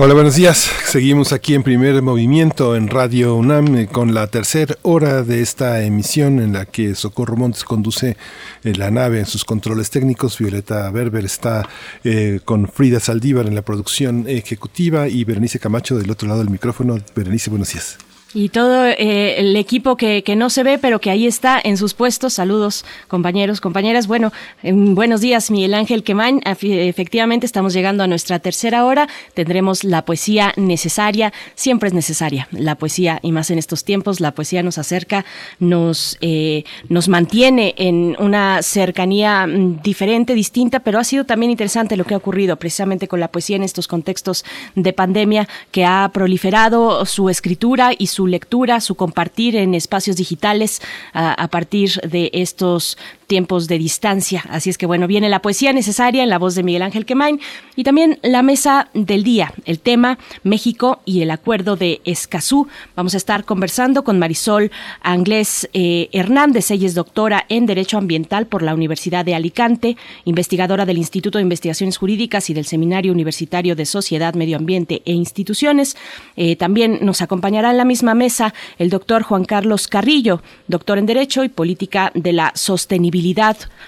Hola, 0.00 0.14
buenos 0.14 0.36
días. 0.36 0.70
Seguimos 0.84 1.32
aquí 1.32 1.54
en 1.54 1.64
primer 1.64 2.00
movimiento 2.02 2.76
en 2.76 2.86
Radio 2.86 3.34
UNAM 3.34 3.74
eh, 3.74 3.88
con 3.88 4.14
la 4.14 4.28
tercera 4.28 4.76
hora 4.82 5.24
de 5.24 5.42
esta 5.42 5.82
emisión 5.82 6.38
en 6.38 6.52
la 6.52 6.66
que 6.66 6.94
Socorro 6.94 7.36
Montes 7.36 7.64
conduce 7.64 8.16
eh, 8.62 8.74
la 8.76 8.92
nave 8.92 9.18
en 9.18 9.26
sus 9.26 9.44
controles 9.44 9.90
técnicos. 9.90 10.38
Violeta 10.38 10.88
Berber 10.92 11.24
está 11.24 11.68
eh, 12.04 12.38
con 12.44 12.68
Frida 12.68 13.00
Saldívar 13.00 13.48
en 13.48 13.56
la 13.56 13.62
producción 13.62 14.26
ejecutiva 14.28 15.08
y 15.08 15.24
Berenice 15.24 15.58
Camacho 15.58 15.98
del 15.98 16.12
otro 16.12 16.28
lado 16.28 16.42
del 16.44 16.50
micrófono. 16.50 16.96
Berenice, 17.16 17.50
buenos 17.50 17.72
días. 17.72 17.98
Y 18.34 18.50
todo 18.50 18.84
eh, 18.84 19.40
el 19.40 19.56
equipo 19.56 19.96
que, 19.96 20.22
que, 20.22 20.36
no 20.36 20.50
se 20.50 20.62
ve, 20.62 20.78
pero 20.78 21.00
que 21.00 21.10
ahí 21.10 21.26
está 21.26 21.58
en 21.62 21.78
sus 21.78 21.94
puestos. 21.94 22.34
Saludos, 22.34 22.84
compañeros, 23.08 23.62
compañeras. 23.62 24.06
Bueno, 24.06 24.32
buenos 24.62 25.22
días, 25.22 25.50
Miguel 25.50 25.72
Ángel 25.72 26.02
Quemain. 26.02 26.42
Efectivamente, 26.44 27.46
estamos 27.46 27.72
llegando 27.72 28.04
a 28.04 28.06
nuestra 28.06 28.38
tercera 28.38 28.84
hora. 28.84 29.08
Tendremos 29.32 29.82
la 29.82 30.04
poesía 30.04 30.52
necesaria. 30.56 31.32
Siempre 31.54 31.88
es 31.88 31.94
necesaria 31.94 32.48
la 32.50 32.74
poesía, 32.74 33.18
y 33.22 33.32
más 33.32 33.50
en 33.50 33.58
estos 33.58 33.84
tiempos. 33.84 34.20
La 34.20 34.32
poesía 34.32 34.62
nos 34.62 34.76
acerca, 34.76 35.24
nos, 35.58 36.18
eh, 36.20 36.64
nos 36.90 37.08
mantiene 37.08 37.74
en 37.78 38.14
una 38.18 38.62
cercanía 38.62 39.46
mm, 39.46 39.80
diferente, 39.82 40.34
distinta, 40.34 40.80
pero 40.80 40.98
ha 40.98 41.04
sido 41.04 41.24
también 41.24 41.50
interesante 41.50 41.96
lo 41.96 42.04
que 42.04 42.12
ha 42.12 42.18
ocurrido 42.18 42.56
precisamente 42.56 43.08
con 43.08 43.20
la 43.20 43.28
poesía 43.28 43.56
en 43.56 43.62
estos 43.62 43.88
contextos 43.88 44.44
de 44.74 44.92
pandemia, 44.92 45.48
que 45.70 45.86
ha 45.86 46.10
proliferado 46.12 47.06
su 47.06 47.30
escritura 47.30 47.92
y 47.96 48.08
su 48.08 48.18
lectura, 48.28 48.80
su 48.80 48.94
compartir 48.94 49.56
en 49.56 49.74
espacios 49.74 50.16
digitales 50.16 50.80
a, 51.12 51.48
partir 51.48 52.00
de 52.02 52.30
estos 52.32 52.98
tiempos 53.28 53.68
de 53.68 53.78
distancia. 53.78 54.42
Así 54.48 54.70
es 54.70 54.78
que 54.78 54.86
bueno, 54.86 55.06
viene 55.06 55.28
la 55.28 55.42
poesía 55.42 55.72
necesaria 55.72 56.22
en 56.22 56.30
la 56.30 56.38
voz 56.38 56.54
de 56.54 56.62
Miguel 56.64 56.82
Ángel 56.82 57.04
Quemain 57.04 57.38
y 57.76 57.84
también 57.84 58.18
la 58.22 58.42
mesa 58.42 58.88
del 58.94 59.22
día, 59.22 59.52
el 59.66 59.78
tema 59.78 60.18
México 60.42 61.00
y 61.04 61.20
el 61.20 61.30
acuerdo 61.30 61.76
de 61.76 62.00
Escazú. 62.04 62.66
Vamos 62.96 63.14
a 63.14 63.18
estar 63.18 63.44
conversando 63.44 64.02
con 64.02 64.18
Marisol 64.18 64.72
Anglés 65.02 65.68
eh, 65.74 66.08
Hernández, 66.12 66.70
ella 66.70 66.86
es 66.86 66.94
doctora 66.94 67.44
en 67.50 67.66
Derecho 67.66 67.98
Ambiental 67.98 68.46
por 68.46 68.62
la 68.62 68.74
Universidad 68.74 69.26
de 69.26 69.34
Alicante, 69.34 69.98
investigadora 70.24 70.86
del 70.86 70.96
Instituto 70.96 71.36
de 71.36 71.42
Investigaciones 71.42 71.98
Jurídicas 71.98 72.48
y 72.48 72.54
del 72.54 72.64
Seminario 72.64 73.12
Universitario 73.12 73.76
de 73.76 73.84
Sociedad, 73.84 74.34
Medio 74.34 74.56
Ambiente 74.56 75.02
e 75.04 75.12
Instituciones. 75.12 75.98
Eh, 76.36 76.56
también 76.56 77.00
nos 77.02 77.20
acompañará 77.20 77.70
en 77.70 77.76
la 77.76 77.84
misma 77.84 78.14
mesa 78.14 78.54
el 78.78 78.88
doctor 78.88 79.22
Juan 79.22 79.44
Carlos 79.44 79.86
Carrillo, 79.86 80.40
doctor 80.66 80.96
en 80.96 81.04
Derecho 81.04 81.44
y 81.44 81.50
Política 81.50 82.10
de 82.14 82.32
la 82.32 82.52
Sostenibilidad 82.54 83.17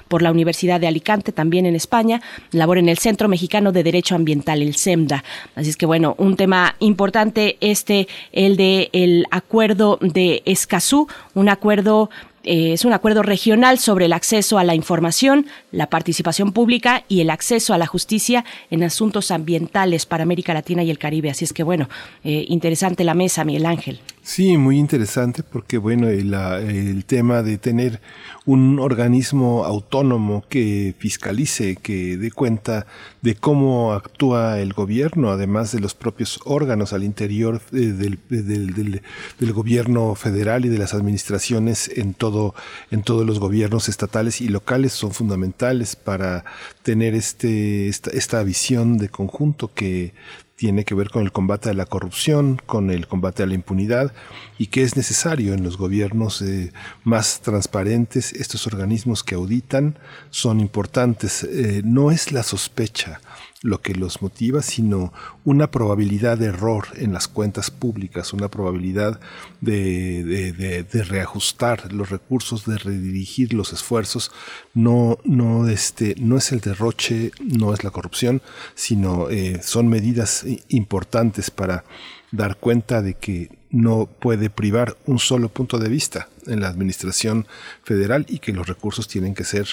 por 0.08 0.22
la 0.22 0.30
Universidad 0.30 0.80
de 0.80 0.86
Alicante, 0.86 1.32
también 1.32 1.66
en 1.66 1.74
España. 1.74 2.20
Labora 2.52 2.80
en 2.80 2.88
el 2.88 2.98
Centro 2.98 3.28
Mexicano 3.28 3.72
de 3.72 3.82
Derecho 3.82 4.14
Ambiental, 4.14 4.62
el 4.62 4.76
CEMDA. 4.76 5.24
Así 5.54 5.70
es 5.70 5.76
que, 5.76 5.86
bueno, 5.86 6.14
un 6.18 6.36
tema 6.36 6.74
importante 6.80 7.56
este, 7.60 8.08
el 8.32 8.56
de 8.56 8.90
el 8.92 9.26
acuerdo 9.30 9.98
de 10.00 10.42
Escazú, 10.44 11.08
un 11.34 11.48
acuerdo 11.48 12.10
eh, 12.42 12.72
es 12.72 12.86
un 12.86 12.92
acuerdo 12.94 13.22
regional 13.22 13.78
sobre 13.78 14.06
el 14.06 14.14
acceso 14.14 14.58
a 14.58 14.64
la 14.64 14.74
información, 14.74 15.46
la 15.72 15.90
participación 15.90 16.52
pública 16.52 17.04
y 17.06 17.20
el 17.20 17.28
acceso 17.28 17.74
a 17.74 17.78
la 17.78 17.86
justicia 17.86 18.44
en 18.70 18.82
asuntos 18.82 19.30
ambientales 19.30 20.06
para 20.06 20.22
América 20.22 20.54
Latina 20.54 20.82
y 20.82 20.90
el 20.90 20.98
Caribe. 20.98 21.30
Así 21.30 21.44
es 21.44 21.52
que, 21.52 21.62
bueno, 21.62 21.88
eh, 22.24 22.46
interesante 22.48 23.04
la 23.04 23.14
mesa, 23.14 23.44
Miguel 23.44 23.66
Ángel. 23.66 24.00
Sí, 24.22 24.58
muy 24.58 24.78
interesante 24.78 25.42
porque, 25.42 25.78
bueno, 25.78 26.08
el, 26.08 26.34
el 26.34 27.04
tema 27.06 27.42
de 27.42 27.56
tener 27.56 28.00
un 28.44 28.78
organismo 28.78 29.64
autónomo 29.64 30.44
que 30.48 30.94
fiscalice, 30.98 31.76
que 31.76 32.16
dé 32.18 32.30
cuenta 32.30 32.86
de 33.22 33.34
cómo 33.34 33.92
actúa 33.92 34.60
el 34.60 34.74
gobierno, 34.74 35.30
además 35.30 35.72
de 35.72 35.80
los 35.80 35.94
propios 35.94 36.38
órganos 36.44 36.92
al 36.92 37.02
interior 37.02 37.62
del, 37.70 38.18
del, 38.28 39.52
gobierno 39.52 40.14
federal 40.14 40.64
y 40.64 40.68
de 40.68 40.78
las 40.78 40.94
administraciones 40.94 41.90
en 41.96 42.12
todo, 42.14 42.54
en 42.90 43.02
todos 43.02 43.26
los 43.26 43.40
gobiernos 43.40 43.88
estatales 43.88 44.40
y 44.40 44.48
locales 44.48 44.92
son 44.92 45.12
fundamentales 45.12 45.96
para 45.96 46.44
tener 46.82 47.14
este, 47.14 47.88
esta 47.88 48.42
visión 48.42 48.98
de 48.98 49.08
conjunto 49.08 49.72
que 49.74 50.12
tiene 50.60 50.84
que 50.84 50.94
ver 50.94 51.08
con 51.08 51.22
el 51.22 51.32
combate 51.32 51.70
a 51.70 51.72
la 51.72 51.86
corrupción, 51.86 52.60
con 52.66 52.90
el 52.90 53.08
combate 53.08 53.42
a 53.42 53.46
la 53.46 53.54
impunidad 53.54 54.12
y 54.58 54.66
que 54.66 54.82
es 54.82 54.94
necesario 54.94 55.54
en 55.54 55.64
los 55.64 55.78
gobiernos 55.78 56.42
eh, 56.42 56.74
más 57.02 57.40
transparentes. 57.40 58.34
Estos 58.34 58.66
organismos 58.66 59.24
que 59.24 59.36
auditan 59.36 59.98
son 60.28 60.60
importantes. 60.60 61.44
Eh, 61.44 61.80
no 61.82 62.10
es 62.10 62.30
la 62.30 62.42
sospecha 62.42 63.22
lo 63.62 63.82
que 63.82 63.94
los 63.94 64.22
motiva, 64.22 64.62
sino 64.62 65.12
una 65.44 65.70
probabilidad 65.70 66.38
de 66.38 66.46
error 66.46 66.86
en 66.96 67.12
las 67.12 67.28
cuentas 67.28 67.70
públicas, 67.70 68.32
una 68.32 68.48
probabilidad 68.48 69.20
de, 69.60 70.86
reajustar 71.08 71.92
los 71.92 72.08
recursos, 72.08 72.64
de 72.64 72.78
redirigir 72.78 73.52
los 73.52 73.72
esfuerzos. 73.72 74.32
No, 74.72 75.18
no, 75.24 75.68
este, 75.68 76.14
no 76.18 76.38
es 76.38 76.52
el 76.52 76.60
derroche, 76.60 77.32
no 77.40 77.74
es 77.74 77.84
la 77.84 77.90
corrupción, 77.90 78.40
sino 78.74 79.28
eh, 79.28 79.60
son 79.62 79.88
medidas 79.88 80.46
importantes 80.68 81.50
para 81.50 81.84
dar 82.32 82.56
cuenta 82.56 83.02
de 83.02 83.14
que 83.14 83.50
no 83.70 84.06
puede 84.06 84.50
privar 84.50 84.96
un 85.06 85.18
solo 85.18 85.48
punto 85.48 85.78
de 85.78 85.88
vista 85.88 86.28
en 86.46 86.60
la 86.60 86.68
administración 86.68 87.46
federal 87.82 88.26
y 88.28 88.38
que 88.38 88.52
los 88.52 88.66
recursos 88.66 89.08
tienen 89.08 89.34
que 89.34 89.44
ser 89.44 89.66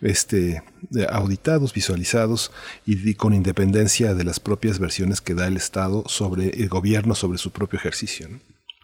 este, 0.00 0.62
auditados, 1.10 1.72
visualizados 1.72 2.52
y, 2.86 3.14
con 3.14 3.34
independencia 3.34 4.14
de 4.14 4.24
las 4.24 4.40
propias 4.40 4.78
versiones 4.78 5.20
que 5.20 5.34
da 5.34 5.46
el 5.46 5.56
Estado 5.56 6.04
sobre 6.06 6.50
el 6.50 6.68
gobierno, 6.68 7.14
sobre 7.14 7.38
su 7.38 7.50
propio 7.50 7.78
ejercicio. 7.78 8.28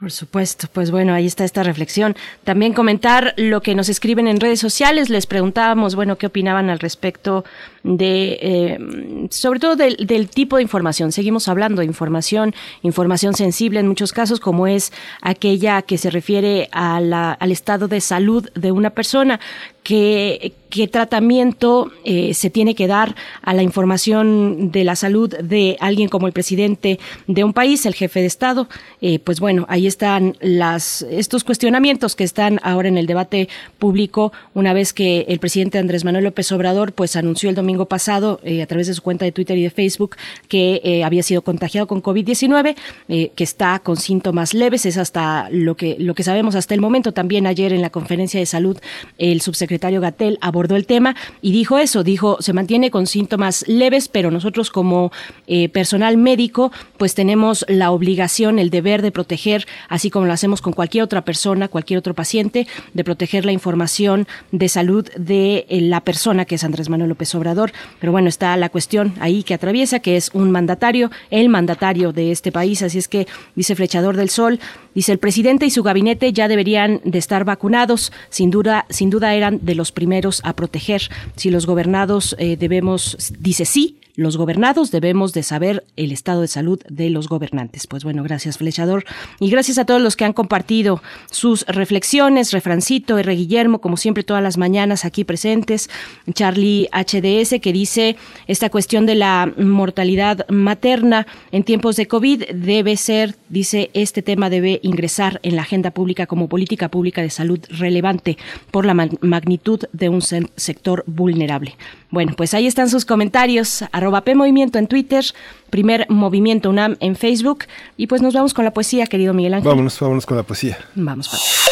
Por 0.00 0.10
supuesto, 0.10 0.66
pues 0.72 0.90
bueno, 0.90 1.12
ahí 1.12 1.26
está 1.26 1.44
esta 1.44 1.62
reflexión. 1.62 2.16
También 2.42 2.72
comentar 2.72 3.34
lo 3.36 3.60
que 3.60 3.74
nos 3.74 3.90
escriben 3.90 4.28
en 4.28 4.40
redes 4.40 4.58
sociales. 4.58 5.10
Les 5.10 5.26
preguntábamos, 5.26 5.94
bueno, 5.94 6.16
qué 6.16 6.26
opinaban 6.26 6.70
al 6.70 6.78
respecto 6.78 7.44
de, 7.82 8.38
eh, 8.40 9.28
sobre 9.30 9.58
todo 9.58 9.76
del, 9.76 9.96
del, 10.06 10.28
tipo 10.28 10.56
de 10.56 10.62
información. 10.62 11.12
Seguimos 11.12 11.48
hablando 11.48 11.80
de 11.80 11.86
información, 11.86 12.54
información 12.82 13.34
sensible 13.34 13.80
en 13.80 13.88
muchos 13.88 14.12
casos, 14.12 14.40
como 14.40 14.66
es 14.66 14.92
aquella 15.22 15.82
que 15.82 15.98
se 15.98 16.10
refiere 16.10 16.68
al 16.72 17.52
estado 17.52 17.88
de 17.88 18.00
salud 18.00 18.48
de 18.54 18.72
una 18.72 18.90
persona 18.90 19.40
qué, 19.82 20.52
qué 20.68 20.88
tratamiento 20.88 21.90
eh, 22.04 22.34
se 22.34 22.50
tiene 22.50 22.74
que 22.74 22.86
dar 22.86 23.14
a 23.42 23.54
la 23.54 23.62
información 23.62 24.70
de 24.70 24.84
la 24.84 24.96
salud 24.96 25.34
de 25.36 25.76
alguien 25.80 26.08
como 26.08 26.26
el 26.26 26.32
presidente 26.32 26.98
de 27.26 27.44
un 27.44 27.52
país, 27.52 27.86
el 27.86 27.94
jefe 27.94 28.20
de 28.20 28.26
Estado. 28.26 28.68
Eh, 29.00 29.18
pues 29.18 29.40
bueno, 29.40 29.66
ahí 29.68 29.86
están 29.86 30.36
las, 30.40 31.02
estos 31.02 31.44
cuestionamientos 31.44 32.14
que 32.14 32.24
están 32.24 32.60
ahora 32.62 32.88
en 32.88 32.98
el 32.98 33.06
debate 33.06 33.48
público 33.78 34.32
una 34.54 34.72
vez 34.72 34.92
que 34.92 35.26
el 35.28 35.38
presidente 35.38 35.78
Andrés 35.78 36.04
Manuel 36.04 36.24
López 36.24 36.50
Obrador 36.52 36.92
pues 36.92 37.16
anunció 37.16 37.48
el 37.48 37.56
domingo 37.56 37.69
pasado 37.86 38.40
eh, 38.42 38.62
a 38.62 38.66
través 38.66 38.86
de 38.86 38.94
su 38.94 39.02
cuenta 39.02 39.24
de 39.24 39.32
Twitter 39.32 39.56
y 39.56 39.62
de 39.62 39.70
Facebook 39.70 40.16
que 40.48 41.02
había 41.04 41.22
sido 41.22 41.42
contagiado 41.42 41.86
con 41.86 42.02
COVID-19, 42.02 42.76
que 43.08 43.44
está 43.44 43.78
con 43.78 43.96
síntomas 43.96 44.54
leves, 44.54 44.86
es 44.86 44.96
hasta 44.96 45.48
lo 45.50 45.76
que, 45.76 45.96
lo 45.98 46.14
que 46.14 46.22
sabemos 46.22 46.54
hasta 46.54 46.74
el 46.74 46.80
momento. 46.80 47.12
También 47.12 47.46
ayer 47.46 47.72
en 47.72 47.82
la 47.82 47.90
conferencia 47.90 48.40
de 48.40 48.46
salud 48.46 48.78
el 49.18 49.40
subsecretario 49.40 49.70
secretario 49.70 50.00
Gatel 50.00 50.38
abordó 50.40 50.74
el 50.74 50.84
tema 50.84 51.14
y 51.42 51.52
dijo 51.52 51.78
eso, 51.78 52.02
dijo, 52.02 52.38
se 52.40 52.52
mantiene 52.52 52.90
con 52.90 53.06
síntomas 53.06 53.64
leves, 53.68 54.08
pero 54.08 54.32
nosotros 54.32 54.68
como 54.70 55.12
eh, 55.46 55.68
personal 55.68 56.16
médico, 56.16 56.72
pues 56.96 57.14
tenemos 57.14 57.64
la 57.68 57.92
obligación, 57.92 58.58
el 58.58 58.70
deber 58.70 59.00
de 59.00 59.12
proteger, 59.12 59.68
así 59.88 60.10
como 60.10 60.26
lo 60.26 60.32
hacemos 60.32 60.60
con 60.60 60.72
cualquier 60.72 61.04
otra 61.04 61.24
persona, 61.24 61.68
cualquier 61.68 61.98
otro 62.00 62.14
paciente, 62.14 62.66
de 62.94 63.04
proteger 63.04 63.44
la 63.44 63.52
información 63.52 64.26
de 64.50 64.68
salud 64.68 65.08
de 65.16 65.66
eh, 65.68 65.80
la 65.82 66.00
persona 66.00 66.44
que 66.46 66.56
es 66.56 66.64
Andrés 66.64 66.88
Manuel 66.88 67.10
López 67.10 67.32
Obrador. 67.36 67.59
Pero 67.98 68.12
bueno, 68.12 68.28
está 68.28 68.56
la 68.56 68.68
cuestión 68.68 69.14
ahí 69.20 69.42
que 69.42 69.54
atraviesa, 69.54 70.00
que 70.00 70.16
es 70.16 70.30
un 70.32 70.50
mandatario, 70.50 71.10
el 71.30 71.48
mandatario 71.48 72.12
de 72.12 72.32
este 72.32 72.52
país, 72.52 72.82
así 72.82 72.98
es 72.98 73.08
que 73.08 73.26
dice 73.54 73.74
Flechador 73.74 74.16
del 74.16 74.30
Sol, 74.30 74.58
dice 74.94 75.12
el 75.12 75.18
presidente 75.18 75.66
y 75.66 75.70
su 75.70 75.82
gabinete 75.82 76.32
ya 76.32 76.48
deberían 76.48 77.00
de 77.04 77.18
estar 77.18 77.44
vacunados, 77.44 78.12
sin 78.30 78.50
duda, 78.50 78.86
sin 78.88 79.10
duda 79.10 79.34
eran 79.34 79.60
de 79.62 79.74
los 79.74 79.92
primeros 79.92 80.40
a 80.44 80.54
proteger. 80.54 81.02
Si 81.36 81.50
los 81.50 81.66
gobernados 81.66 82.34
eh, 82.38 82.56
debemos, 82.56 83.34
dice 83.38 83.64
sí, 83.64 83.99
los 84.20 84.36
gobernados 84.36 84.90
debemos 84.90 85.32
de 85.32 85.42
saber 85.42 85.82
el 85.96 86.12
estado 86.12 86.42
de 86.42 86.48
salud 86.48 86.78
de 86.90 87.08
los 87.08 87.26
gobernantes. 87.26 87.86
Pues 87.86 88.04
bueno, 88.04 88.22
gracias 88.22 88.58
Flechador 88.58 89.04
y 89.38 89.48
gracias 89.48 89.78
a 89.78 89.86
todos 89.86 90.02
los 90.02 90.14
que 90.14 90.26
han 90.26 90.34
compartido 90.34 91.02
sus 91.30 91.64
reflexiones, 91.66 92.52
Refrancito, 92.52 93.16
R. 93.16 93.34
Guillermo, 93.34 93.80
como 93.80 93.96
siempre 93.96 94.22
todas 94.22 94.42
las 94.42 94.58
mañanas 94.58 95.06
aquí 95.06 95.24
presentes, 95.24 95.88
Charlie 96.34 96.90
HDS 96.92 97.60
que 97.62 97.72
dice 97.72 98.16
esta 98.46 98.68
cuestión 98.68 99.06
de 99.06 99.14
la 99.14 99.50
mortalidad 99.56 100.46
materna 100.50 101.26
en 101.50 101.64
tiempos 101.64 101.96
de 101.96 102.06
COVID 102.06 102.44
debe 102.52 102.98
ser, 102.98 103.36
dice, 103.48 103.90
este 103.94 104.20
tema 104.20 104.50
debe 104.50 104.80
ingresar 104.82 105.40
en 105.42 105.56
la 105.56 105.62
agenda 105.62 105.92
pública 105.92 106.26
como 106.26 106.46
política 106.46 106.90
pública 106.90 107.22
de 107.22 107.30
salud 107.30 107.60
relevante 107.70 108.36
por 108.70 108.84
la 108.84 108.92
magnitud 108.92 109.80
de 109.94 110.10
un 110.10 110.20
sector 110.20 111.04
vulnerable. 111.06 111.78
Bueno, 112.10 112.34
pues 112.36 112.54
ahí 112.54 112.66
están 112.66 112.90
sus 112.90 113.04
comentarios, 113.04 113.84
arroba 114.10 114.22
P 114.22 114.34
Movimiento 114.34 114.78
en 114.78 114.88
Twitter, 114.88 115.24
primer 115.70 116.06
Movimiento 116.10 116.70
UNAM 116.70 116.96
en 117.00 117.14
Facebook. 117.16 117.64
Y 117.96 118.08
pues 118.08 118.22
nos 118.22 118.34
vamos 118.34 118.54
con 118.54 118.64
la 118.64 118.72
poesía, 118.72 119.06
querido 119.06 119.32
Miguel 119.32 119.54
Ángel. 119.54 119.68
Vámonos, 119.68 119.98
vámonos 120.00 120.26
con 120.26 120.36
la 120.36 120.42
poesía. 120.42 120.78
Vamos, 120.94 121.28
vamos. 121.30 121.70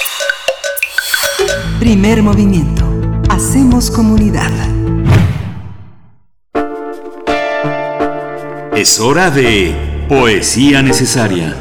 Primer 1.81 2.23
movimiento. 2.23 2.85
Hacemos 3.28 3.90
comunidad. 3.90 4.52
Es 8.77 9.01
hora 9.01 9.31
de 9.31 9.74
Poesía 10.09 10.82
Necesaria. 10.82 11.56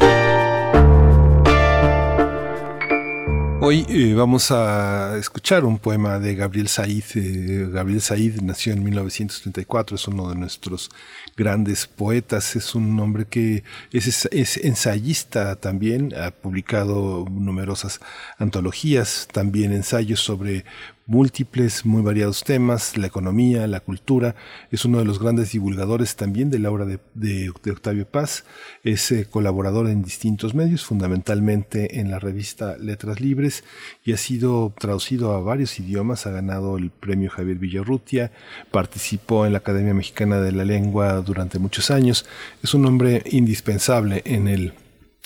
Hoy 3.70 3.84
eh, 3.90 4.14
vamos 4.14 4.50
a 4.50 5.18
escuchar 5.18 5.66
un 5.66 5.78
poema 5.78 6.18
de 6.18 6.34
Gabriel 6.34 6.68
Said. 6.68 7.04
Eh, 7.16 7.68
Gabriel 7.70 8.00
Said 8.00 8.40
nació 8.40 8.72
en 8.72 8.82
1934, 8.82 9.94
es 9.94 10.08
uno 10.08 10.30
de 10.30 10.36
nuestros 10.36 10.88
grandes 11.36 11.86
poetas, 11.86 12.56
es 12.56 12.74
un 12.74 12.98
hombre 12.98 13.26
que 13.26 13.64
es, 13.92 14.24
es, 14.32 14.56
ensayista 14.56 15.56
también, 15.56 16.14
ha 16.18 16.30
publicado 16.30 17.26
numerosas 17.30 18.00
antologías, 18.38 19.28
también 19.30 19.74
ensayos 19.74 20.20
sobre 20.20 20.64
múltiples, 21.08 21.86
muy 21.86 22.02
variados 22.02 22.44
temas, 22.44 22.96
la 22.98 23.06
economía, 23.06 23.66
la 23.66 23.80
cultura. 23.80 24.36
Es 24.70 24.84
uno 24.84 24.98
de 24.98 25.06
los 25.06 25.18
grandes 25.18 25.50
divulgadores 25.50 26.14
también 26.16 26.50
de 26.50 26.58
la 26.58 26.70
obra 26.70 26.84
de, 26.84 27.00
de, 27.14 27.48
Octavio 27.48 28.06
Paz. 28.06 28.44
Es 28.84 29.10
eh, 29.10 29.26
colaborador 29.28 29.88
en 29.88 30.02
distintos 30.02 30.54
medios, 30.54 30.84
fundamentalmente 30.84 31.98
en 31.98 32.10
la 32.10 32.18
revista 32.18 32.76
Letras 32.76 33.20
Libres, 33.20 33.64
y 34.04 34.12
ha 34.12 34.18
sido 34.18 34.72
traducido 34.78 35.32
a 35.32 35.40
varios 35.40 35.80
idiomas. 35.80 36.26
Ha 36.26 36.30
ganado 36.30 36.76
el 36.76 36.90
premio 36.90 37.30
Javier 37.30 37.56
Villarrutia, 37.56 38.30
participó 38.70 39.46
en 39.46 39.52
la 39.52 39.58
Academia 39.58 39.94
Mexicana 39.94 40.40
de 40.40 40.52
la 40.52 40.66
Lengua 40.66 41.14
durante 41.22 41.58
muchos 41.58 41.90
años. 41.90 42.26
Es 42.62 42.74
un 42.74 42.84
hombre 42.84 43.22
indispensable 43.30 44.22
en 44.26 44.46
el 44.46 44.74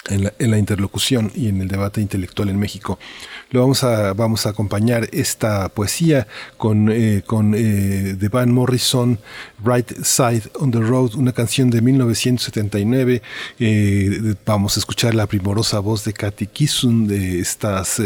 en 0.08 0.24
la, 0.24 0.32
en 0.38 0.50
la, 0.50 0.58
interlocución 0.58 1.30
y 1.34 1.48
en 1.48 1.60
el 1.60 1.68
debate 1.68 2.00
intelectual 2.00 2.48
en 2.48 2.58
México. 2.58 2.98
Lo 3.52 3.60
vamos 3.60 3.84
a, 3.84 4.12
vamos 4.12 4.46
a 4.46 4.50
acompañar 4.50 5.08
esta 5.12 5.68
poesía 5.68 6.26
con, 6.56 6.90
eh, 6.90 7.22
con 7.24 7.54
eh, 7.56 8.16
Van 8.30 8.50
Morrison, 8.52 9.18
Right 9.64 9.92
Side 10.02 10.50
on 10.58 10.70
the 10.70 10.80
Road, 10.80 11.14
una 11.14 11.32
canción 11.32 11.70
de 11.70 11.80
1979. 11.80 13.22
Eh, 13.60 14.34
vamos 14.44 14.76
a 14.76 14.80
escuchar 14.80 15.14
la 15.14 15.26
primorosa 15.26 15.78
voz 15.78 16.04
de 16.04 16.12
Katy 16.12 16.46
Kisun 16.48 17.06
de 17.06 17.40
estas 17.40 18.02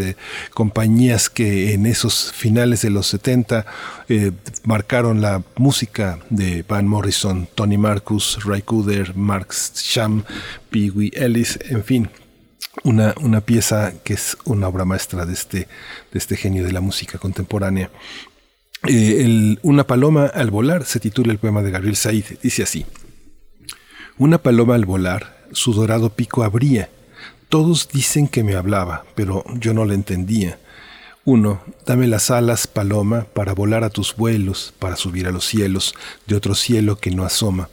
compañías 0.52 1.30
que 1.30 1.72
en 1.72 1.86
esos 1.86 2.32
finales 2.32 2.82
de 2.82 2.90
los 2.90 3.06
70 3.06 3.64
eh, 4.08 4.32
marcaron 4.64 5.20
la 5.20 5.42
música 5.56 6.18
de 6.30 6.64
Van 6.68 6.86
Morrison, 6.86 7.48
Tony 7.54 7.76
Marcus, 7.76 8.38
Ray 8.44 8.62
Cooder, 8.62 9.16
Mark 9.16 9.52
Sham, 9.52 10.24
Pee 10.70 10.90
Wee 10.90 11.12
Ellis, 11.14 11.58
en 11.68 11.82
fin, 11.82 12.08
una, 12.84 13.14
una, 13.20 13.40
pieza 13.40 13.94
que 14.04 14.14
es 14.14 14.36
una 14.44 14.68
obra 14.68 14.84
maestra 14.84 15.26
de 15.26 15.32
este, 15.32 15.58
de 16.12 16.18
este 16.18 16.36
genio 16.36 16.64
de 16.64 16.72
la 16.72 16.80
música 16.80 17.18
contemporánea. 17.18 17.90
Eh, 18.86 19.56
una 19.62 19.86
paloma 19.86 20.26
al 20.26 20.50
volar 20.50 20.84
se 20.84 21.00
titula 21.00 21.32
el 21.32 21.38
poema 21.38 21.62
de 21.62 21.70
Gabriel 21.70 21.96
Said. 21.96 22.24
Dice 22.42 22.62
así: 22.62 22.86
Una 24.18 24.38
paloma 24.38 24.74
al 24.74 24.84
volar, 24.84 25.46
su 25.52 25.72
dorado 25.72 26.10
pico 26.10 26.44
abría. 26.44 26.90
Todos 27.48 27.88
dicen 27.88 28.28
que 28.28 28.42
me 28.42 28.54
hablaba, 28.54 29.04
pero 29.14 29.44
yo 29.54 29.72
no 29.72 29.84
le 29.84 29.94
entendía. 29.94 30.58
Uno, 31.24 31.62
dame 31.84 32.06
las 32.06 32.30
alas, 32.30 32.66
paloma, 32.66 33.26
para 33.32 33.52
volar 33.52 33.82
a 33.82 33.90
tus 33.90 34.14
vuelos, 34.14 34.74
para 34.78 34.96
subir 34.96 35.26
a 35.26 35.32
los 35.32 35.44
cielos 35.44 35.94
de 36.26 36.36
otro 36.36 36.54
cielo 36.54 36.96
que 36.96 37.10
no 37.10 37.24
asoma 37.24 37.68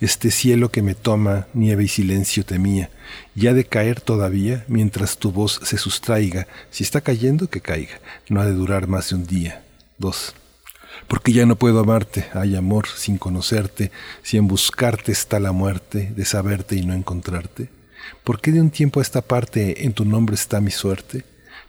este 0.00 0.30
cielo 0.30 0.70
que 0.70 0.82
me 0.82 0.94
toma, 0.94 1.46
nieve 1.52 1.84
y 1.84 1.88
silencio 1.88 2.44
temía, 2.44 2.90
ya 3.34 3.52
de 3.52 3.64
caer 3.64 4.00
todavía 4.00 4.64
mientras 4.66 5.18
tu 5.18 5.30
voz 5.30 5.60
se 5.62 5.76
sustraiga, 5.76 6.46
si 6.70 6.84
está 6.84 7.02
cayendo, 7.02 7.48
que 7.48 7.60
caiga, 7.60 8.00
no 8.28 8.40
ha 8.40 8.46
de 8.46 8.52
durar 8.52 8.86
más 8.86 9.10
de 9.10 9.16
un 9.16 9.26
día. 9.26 9.62
Dos. 9.98 10.34
Porque 11.06 11.32
ya 11.32 11.44
no 11.44 11.56
puedo 11.56 11.80
amarte, 11.80 12.26
hay 12.32 12.56
amor 12.56 12.86
sin 12.88 13.18
conocerte, 13.18 13.90
si 14.22 14.36
en 14.38 14.48
buscarte 14.48 15.12
está 15.12 15.38
la 15.38 15.52
muerte, 15.52 16.12
de 16.16 16.24
saberte 16.24 16.76
y 16.76 16.86
no 16.86 16.94
encontrarte. 16.94 17.68
¿Por 18.24 18.40
qué 18.40 18.52
de 18.52 18.60
un 18.60 18.70
tiempo 18.70 19.00
a 19.00 19.02
esta 19.02 19.20
parte 19.20 19.84
en 19.84 19.92
tu 19.92 20.04
nombre 20.04 20.34
está 20.34 20.60
mi 20.60 20.70
suerte? 20.70 21.24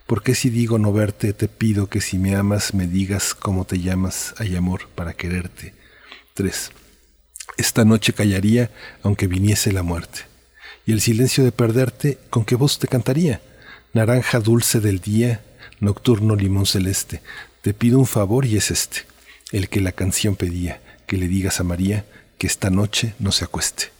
¿Por 0.07 0.23
qué 0.23 0.35
si 0.35 0.49
digo 0.49 0.77
no 0.79 0.93
verte, 0.93 1.33
te 1.33 1.47
pido 1.47 1.87
que 1.87 2.01
si 2.01 2.17
me 2.17 2.35
amas 2.35 2.73
me 2.73 2.87
digas 2.87 3.33
cómo 3.33 3.65
te 3.65 3.79
llamas, 3.79 4.33
hay 4.37 4.55
amor 4.55 4.89
para 4.95 5.13
quererte? 5.13 5.73
3. 6.33 6.71
Esta 7.57 7.85
noche 7.85 8.13
callaría 8.13 8.71
aunque 9.03 9.27
viniese 9.27 9.71
la 9.71 9.83
muerte. 9.83 10.21
Y 10.85 10.93
el 10.93 11.01
silencio 11.01 11.43
de 11.43 11.51
perderte, 11.51 12.17
¿con 12.29 12.45
qué 12.45 12.55
voz 12.55 12.79
te 12.79 12.87
cantaría? 12.87 13.41
Naranja 13.93 14.39
dulce 14.39 14.79
del 14.79 14.99
día, 14.99 15.41
nocturno 15.79 16.35
limón 16.35 16.65
celeste, 16.65 17.21
te 17.61 17.73
pido 17.73 17.99
un 17.99 18.07
favor 18.07 18.45
y 18.45 18.57
es 18.57 18.71
este, 18.71 19.01
el 19.51 19.69
que 19.69 19.81
la 19.81 19.91
canción 19.91 20.35
pedía, 20.35 20.81
que 21.05 21.17
le 21.17 21.27
digas 21.27 21.59
a 21.59 21.63
María 21.63 22.05
que 22.37 22.47
esta 22.47 22.69
noche 22.69 23.13
no 23.19 23.31
se 23.31 23.45
acueste. 23.45 23.91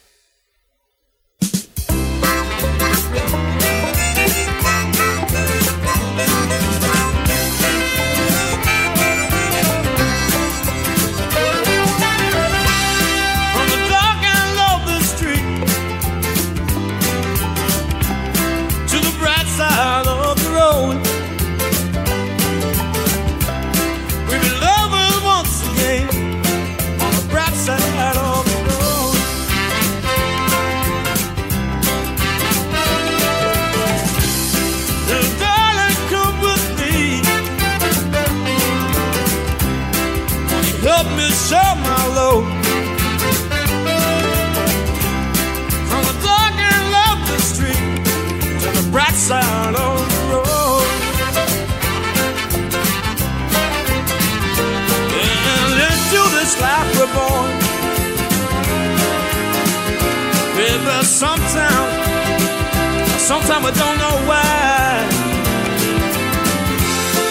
Sometimes 63.31 63.65
I 63.65 63.71
don't 63.79 63.97
know 64.03 64.17
why. 64.27 65.07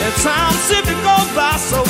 And 0.05 0.15
time 0.25 0.55
seems 0.67 0.87
to 0.89 0.97
go 1.05 1.17
by 1.37 1.57
so 1.71 1.90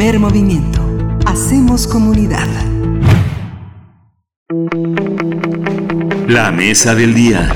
Primer 0.00 0.18
movimiento. 0.18 0.80
Hacemos 1.26 1.86
comunidad. 1.86 2.48
La 6.26 6.50
mesa 6.50 6.94
del 6.94 7.12
día. 7.12 7.54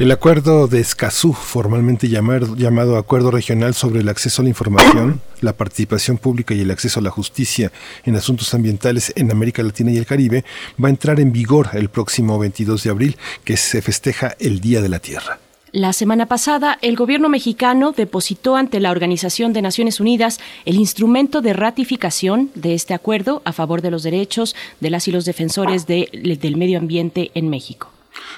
El 0.00 0.10
acuerdo 0.10 0.66
de 0.66 0.80
Escazú, 0.80 1.32
formalmente 1.32 2.08
llamar- 2.08 2.56
llamado 2.56 2.96
Acuerdo 2.96 3.30
Regional 3.30 3.74
sobre 3.74 4.00
el 4.00 4.08
Acceso 4.08 4.42
a 4.42 4.46
la 4.46 4.48
Información, 4.48 5.20
la 5.42 5.52
Participación 5.52 6.18
Pública 6.18 6.54
y 6.54 6.62
el 6.62 6.72
Acceso 6.72 6.98
a 6.98 7.04
la 7.04 7.10
Justicia 7.10 7.70
en 8.04 8.16
Asuntos 8.16 8.52
Ambientales 8.52 9.12
en 9.14 9.30
América 9.30 9.62
Latina 9.62 9.92
y 9.92 9.98
el 9.98 10.06
Caribe, 10.06 10.44
va 10.82 10.88
a 10.88 10.90
entrar 10.90 11.20
en 11.20 11.30
vigor 11.30 11.68
el 11.74 11.88
próximo 11.88 12.36
22 12.40 12.82
de 12.82 12.90
abril, 12.90 13.16
que 13.44 13.56
se 13.56 13.80
festeja 13.80 14.34
el 14.40 14.58
Día 14.58 14.82
de 14.82 14.88
la 14.88 14.98
Tierra. 14.98 15.38
La 15.76 15.92
semana 15.92 16.24
pasada, 16.24 16.78
el 16.80 16.96
gobierno 16.96 17.28
mexicano 17.28 17.92
depositó 17.92 18.56
ante 18.56 18.80
la 18.80 18.90
Organización 18.90 19.52
de 19.52 19.60
Naciones 19.60 20.00
Unidas 20.00 20.40
el 20.64 20.76
instrumento 20.76 21.42
de 21.42 21.52
ratificación 21.52 22.50
de 22.54 22.72
este 22.72 22.94
acuerdo 22.94 23.42
a 23.44 23.52
favor 23.52 23.82
de 23.82 23.90
los 23.90 24.02
derechos 24.02 24.56
de 24.80 24.88
las 24.88 25.06
y 25.06 25.12
los 25.12 25.26
defensores 25.26 25.86
de- 25.86 26.08
del 26.40 26.56
medio 26.56 26.78
ambiente 26.78 27.30
en 27.34 27.50
México. 27.50 27.90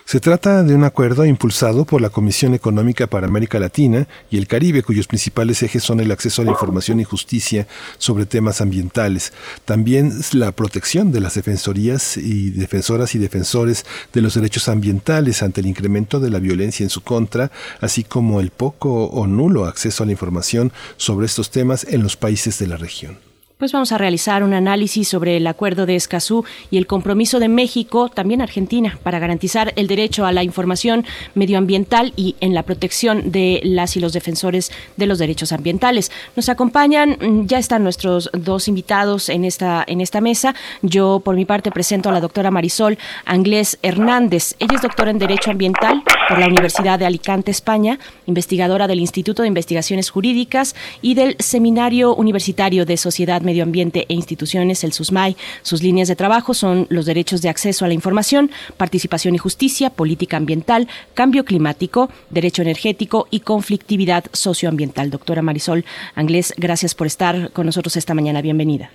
Se 0.04 0.20
trata 0.20 0.62
de 0.62 0.74
un 0.74 0.84
acuerdo 0.84 1.26
impulsado 1.26 1.84
por 1.84 2.00
la 2.00 2.08
Comisión 2.08 2.54
Económica 2.54 3.06
para 3.06 3.26
América 3.26 3.58
Latina 3.58 4.08
y 4.30 4.38
el 4.38 4.46
Caribe, 4.46 4.82
cuyos 4.82 5.06
principales 5.06 5.62
ejes 5.62 5.82
son 5.82 6.00
el 6.00 6.10
acceso 6.10 6.40
a 6.40 6.46
la 6.46 6.50
información 6.50 6.98
y 6.98 7.04
justicia 7.04 7.66
sobre 7.98 8.24
temas 8.24 8.62
ambientales, 8.62 9.34
también 9.66 10.18
la 10.32 10.52
protección 10.52 11.12
de 11.12 11.20
las 11.20 11.34
defensorías 11.34 12.16
y 12.16 12.48
defensoras 12.50 13.14
y 13.14 13.18
defensores 13.18 13.84
de 14.14 14.22
los 14.22 14.34
derechos 14.34 14.68
ambientales 14.68 15.42
ante 15.42 15.60
el 15.60 15.66
incremento 15.66 16.20
de 16.20 16.30
la 16.30 16.38
violencia 16.38 16.84
en 16.84 16.90
su 16.90 17.02
contra, 17.02 17.50
así 17.82 18.02
como 18.02 18.40
el 18.40 18.50
poco 18.50 19.04
o 19.04 19.26
nulo 19.26 19.66
acceso 19.66 20.02
a 20.02 20.06
la 20.06 20.12
información 20.12 20.72
sobre 20.96 21.26
estos 21.26 21.50
temas 21.50 21.84
en 21.84 22.02
los 22.02 22.16
países 22.16 22.58
de 22.58 22.66
la 22.66 22.78
región. 22.78 23.27
Pues 23.58 23.72
vamos 23.72 23.90
a 23.90 23.98
realizar 23.98 24.44
un 24.44 24.54
análisis 24.54 25.08
sobre 25.08 25.36
el 25.36 25.44
acuerdo 25.48 25.84
de 25.84 25.96
Escazú 25.96 26.44
y 26.70 26.76
el 26.76 26.86
compromiso 26.86 27.40
de 27.40 27.48
México, 27.48 28.08
también 28.08 28.40
Argentina, 28.40 29.00
para 29.02 29.18
garantizar 29.18 29.72
el 29.74 29.88
derecho 29.88 30.26
a 30.26 30.30
la 30.30 30.44
información 30.44 31.04
medioambiental 31.34 32.12
y 32.14 32.36
en 32.40 32.54
la 32.54 32.62
protección 32.62 33.32
de 33.32 33.60
las 33.64 33.96
y 33.96 34.00
los 34.00 34.12
defensores 34.12 34.70
de 34.96 35.06
los 35.06 35.18
derechos 35.18 35.50
ambientales. 35.50 36.12
Nos 36.36 36.48
acompañan, 36.48 37.18
mm, 37.20 37.46
ya 37.46 37.58
están 37.58 37.82
nuestros 37.82 38.30
dos 38.32 38.68
invitados 38.68 39.28
en 39.28 39.44
esta, 39.44 39.82
en 39.88 40.00
esta 40.00 40.20
mesa. 40.20 40.54
Yo, 40.82 41.20
por 41.24 41.34
mi 41.34 41.44
parte, 41.44 41.72
presento 41.72 42.10
a 42.10 42.12
la 42.12 42.20
doctora 42.20 42.52
Marisol 42.52 42.96
Anglés 43.24 43.76
Hernández. 43.82 44.54
Ella 44.60 44.76
es 44.76 44.82
doctora 44.82 45.10
en 45.10 45.18
Derecho 45.18 45.50
Ambiental 45.50 46.04
por 46.28 46.38
la 46.38 46.46
Universidad 46.46 46.96
de 46.96 47.06
Alicante, 47.06 47.50
España, 47.50 47.98
investigadora 48.26 48.86
del 48.86 49.00
Instituto 49.00 49.42
de 49.42 49.48
Investigaciones 49.48 50.10
Jurídicas 50.10 50.76
y 51.02 51.14
del 51.14 51.34
Seminario 51.40 52.14
Universitario 52.14 52.86
de 52.86 52.96
Sociedad, 52.96 53.42
Medio 53.48 53.64
Ambiente 53.64 54.04
e 54.10 54.12
Instituciones, 54.12 54.84
el 54.84 54.92
SUSMAI. 54.92 55.34
Sus 55.62 55.82
líneas 55.82 56.08
de 56.08 56.16
trabajo 56.16 56.52
son 56.52 56.86
los 56.90 57.06
derechos 57.06 57.40
de 57.40 57.48
acceso 57.48 57.86
a 57.86 57.88
la 57.88 57.94
información, 57.94 58.50
participación 58.76 59.34
y 59.34 59.38
justicia, 59.38 59.88
política 59.88 60.36
ambiental, 60.36 60.86
cambio 61.14 61.46
climático, 61.46 62.10
derecho 62.28 62.60
energético 62.60 63.26
y 63.30 63.40
conflictividad 63.40 64.24
socioambiental. 64.32 65.10
Doctora 65.10 65.40
Marisol 65.40 65.86
Anglés, 66.14 66.52
gracias 66.58 66.94
por 66.94 67.06
estar 67.06 67.50
con 67.52 67.64
nosotros 67.64 67.96
esta 67.96 68.12
mañana. 68.12 68.42
Bienvenida. 68.42 68.90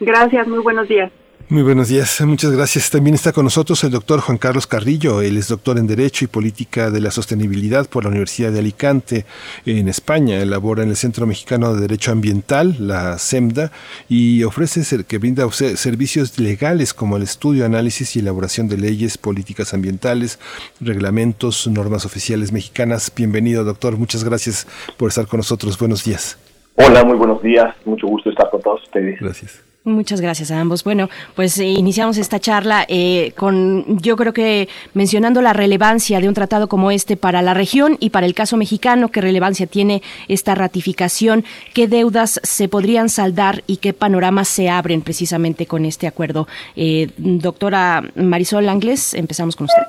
Gracias, 0.00 0.48
muy 0.48 0.58
buenos 0.58 0.88
días. 0.88 1.12
Muy 1.52 1.62
buenos 1.62 1.88
días, 1.88 2.18
muchas 2.22 2.50
gracias. 2.52 2.88
También 2.88 3.12
está 3.14 3.30
con 3.34 3.44
nosotros 3.44 3.84
el 3.84 3.90
doctor 3.90 4.20
Juan 4.20 4.38
Carlos 4.38 4.66
Carrillo. 4.66 5.20
Él 5.20 5.36
es 5.36 5.48
doctor 5.48 5.76
en 5.76 5.86
Derecho 5.86 6.24
y 6.24 6.28
Política 6.28 6.90
de 6.90 6.98
la 7.02 7.10
Sostenibilidad 7.10 7.86
por 7.90 8.04
la 8.04 8.08
Universidad 8.08 8.52
de 8.52 8.60
Alicante 8.60 9.26
en 9.66 9.86
España. 9.86 10.40
Elabora 10.40 10.82
en 10.82 10.88
el 10.88 10.96
Centro 10.96 11.26
Mexicano 11.26 11.74
de 11.74 11.82
Derecho 11.82 12.10
Ambiental, 12.10 12.76
la 12.78 13.18
SEMDA, 13.18 13.70
y 14.08 14.44
ofrece 14.44 14.82
ser- 14.82 15.04
que 15.04 15.18
brinda 15.18 15.46
se- 15.52 15.76
servicios 15.76 16.38
legales 16.38 16.94
como 16.94 17.18
el 17.18 17.22
estudio, 17.22 17.66
análisis 17.66 18.16
y 18.16 18.20
elaboración 18.20 18.66
de 18.68 18.78
leyes, 18.78 19.18
políticas 19.18 19.74
ambientales, 19.74 20.38
reglamentos, 20.80 21.66
normas 21.66 22.06
oficiales 22.06 22.50
mexicanas. 22.50 23.12
Bienvenido, 23.14 23.62
doctor. 23.62 23.98
Muchas 23.98 24.24
gracias 24.24 24.66
por 24.96 25.10
estar 25.10 25.26
con 25.26 25.36
nosotros. 25.36 25.78
Buenos 25.78 26.02
días. 26.02 26.38
Hola, 26.76 27.04
muy 27.04 27.18
buenos 27.18 27.42
días. 27.42 27.76
Mucho 27.84 28.06
gusto 28.06 28.30
estar 28.30 28.48
con 28.48 28.62
todos 28.62 28.82
ustedes. 28.84 29.20
Gracias. 29.20 29.60
Muchas 29.84 30.20
gracias 30.20 30.52
a 30.52 30.60
ambos. 30.60 30.84
Bueno, 30.84 31.08
pues 31.34 31.58
eh, 31.58 31.64
iniciamos 31.64 32.16
esta 32.16 32.38
charla 32.38 32.84
eh, 32.88 33.32
con, 33.36 33.98
yo 33.98 34.14
creo 34.16 34.32
que 34.32 34.68
mencionando 34.94 35.42
la 35.42 35.52
relevancia 35.52 36.20
de 36.20 36.28
un 36.28 36.34
tratado 36.34 36.68
como 36.68 36.92
este 36.92 37.16
para 37.16 37.42
la 37.42 37.52
región 37.52 37.96
y 37.98 38.10
para 38.10 38.26
el 38.26 38.34
caso 38.34 38.56
mexicano, 38.56 39.08
qué 39.08 39.20
relevancia 39.20 39.66
tiene 39.66 40.00
esta 40.28 40.54
ratificación, 40.54 41.42
qué 41.74 41.88
deudas 41.88 42.40
se 42.44 42.68
podrían 42.68 43.08
saldar 43.08 43.62
y 43.66 43.78
qué 43.78 43.92
panoramas 43.92 44.46
se 44.46 44.70
abren 44.70 45.02
precisamente 45.02 45.66
con 45.66 45.84
este 45.84 46.06
acuerdo. 46.06 46.46
Eh, 46.76 47.08
doctora 47.16 48.04
Marisol 48.14 48.68
Ángeles, 48.68 49.14
empezamos 49.14 49.56
con 49.56 49.64
usted. 49.64 49.82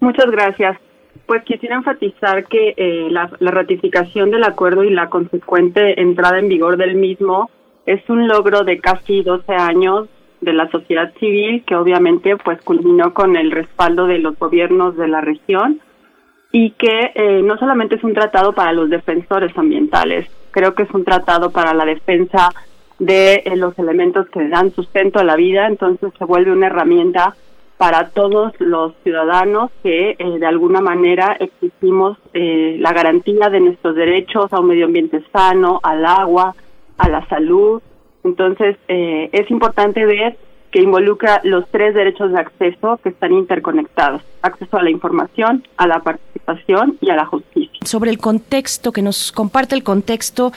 Muchas 0.00 0.30
gracias. 0.30 0.76
Pues 1.24 1.42
quisiera 1.44 1.76
enfatizar 1.76 2.44
que 2.44 2.74
eh, 2.76 3.08
la, 3.10 3.30
la 3.38 3.52
ratificación 3.52 4.30
del 4.30 4.44
acuerdo 4.44 4.84
y 4.84 4.90
la 4.90 5.08
consecuente 5.08 5.98
entrada 5.98 6.38
en 6.38 6.48
vigor 6.48 6.76
del 6.76 6.94
mismo 6.94 7.48
es 7.86 8.08
un 8.08 8.28
logro 8.28 8.64
de 8.64 8.78
casi 8.80 9.22
12 9.22 9.52
años 9.52 10.08
de 10.40 10.52
la 10.52 10.68
sociedad 10.70 11.12
civil 11.18 11.64
que 11.66 11.76
obviamente 11.76 12.36
pues 12.36 12.60
culminó 12.62 13.14
con 13.14 13.36
el 13.36 13.50
respaldo 13.50 14.06
de 14.06 14.18
los 14.18 14.38
gobiernos 14.38 14.96
de 14.96 15.08
la 15.08 15.20
región 15.20 15.80
y 16.50 16.72
que 16.72 17.12
eh, 17.14 17.42
no 17.42 17.56
solamente 17.58 17.96
es 17.96 18.04
un 18.04 18.14
tratado 18.14 18.52
para 18.52 18.72
los 18.72 18.90
defensores 18.90 19.56
ambientales, 19.56 20.28
creo 20.50 20.74
que 20.74 20.82
es 20.82 20.90
un 20.92 21.04
tratado 21.04 21.50
para 21.50 21.74
la 21.74 21.84
defensa 21.84 22.50
de 22.98 23.42
eh, 23.44 23.56
los 23.56 23.78
elementos 23.78 24.28
que 24.28 24.48
dan 24.48 24.72
sustento 24.72 25.18
a 25.18 25.24
la 25.24 25.36
vida, 25.36 25.66
entonces 25.66 26.12
se 26.18 26.24
vuelve 26.24 26.52
una 26.52 26.66
herramienta 26.66 27.34
para 27.82 28.10
todos 28.10 28.52
los 28.60 28.94
ciudadanos 29.02 29.72
que 29.82 30.14
eh, 30.16 30.38
de 30.38 30.46
alguna 30.46 30.80
manera 30.80 31.36
exigimos 31.40 32.16
eh, 32.32 32.76
la 32.78 32.92
garantía 32.92 33.48
de 33.48 33.58
nuestros 33.58 33.96
derechos 33.96 34.52
a 34.52 34.60
un 34.60 34.68
medio 34.68 34.86
ambiente 34.86 35.20
sano, 35.32 35.80
al 35.82 36.06
agua, 36.06 36.54
a 37.02 37.08
la 37.08 37.26
salud. 37.26 37.82
Entonces, 38.24 38.76
eh, 38.88 39.28
es 39.32 39.50
importante 39.50 40.06
ver 40.06 40.36
que 40.70 40.80
involucra 40.80 41.40
los 41.44 41.68
tres 41.70 41.94
derechos 41.94 42.32
de 42.32 42.38
acceso 42.38 42.98
que 43.02 43.10
están 43.10 43.32
interconectados. 43.32 44.22
Acceso 44.40 44.78
a 44.78 44.82
la 44.82 44.90
información, 44.90 45.64
a 45.76 45.86
la 45.86 46.00
participación 46.00 46.96
y 47.00 47.10
a 47.10 47.16
la 47.16 47.26
justicia. 47.26 47.78
Sobre 47.84 48.10
el 48.10 48.18
contexto, 48.18 48.90
que 48.90 49.02
nos 49.02 49.32
comparte 49.32 49.74
el 49.74 49.82
contexto 49.82 50.52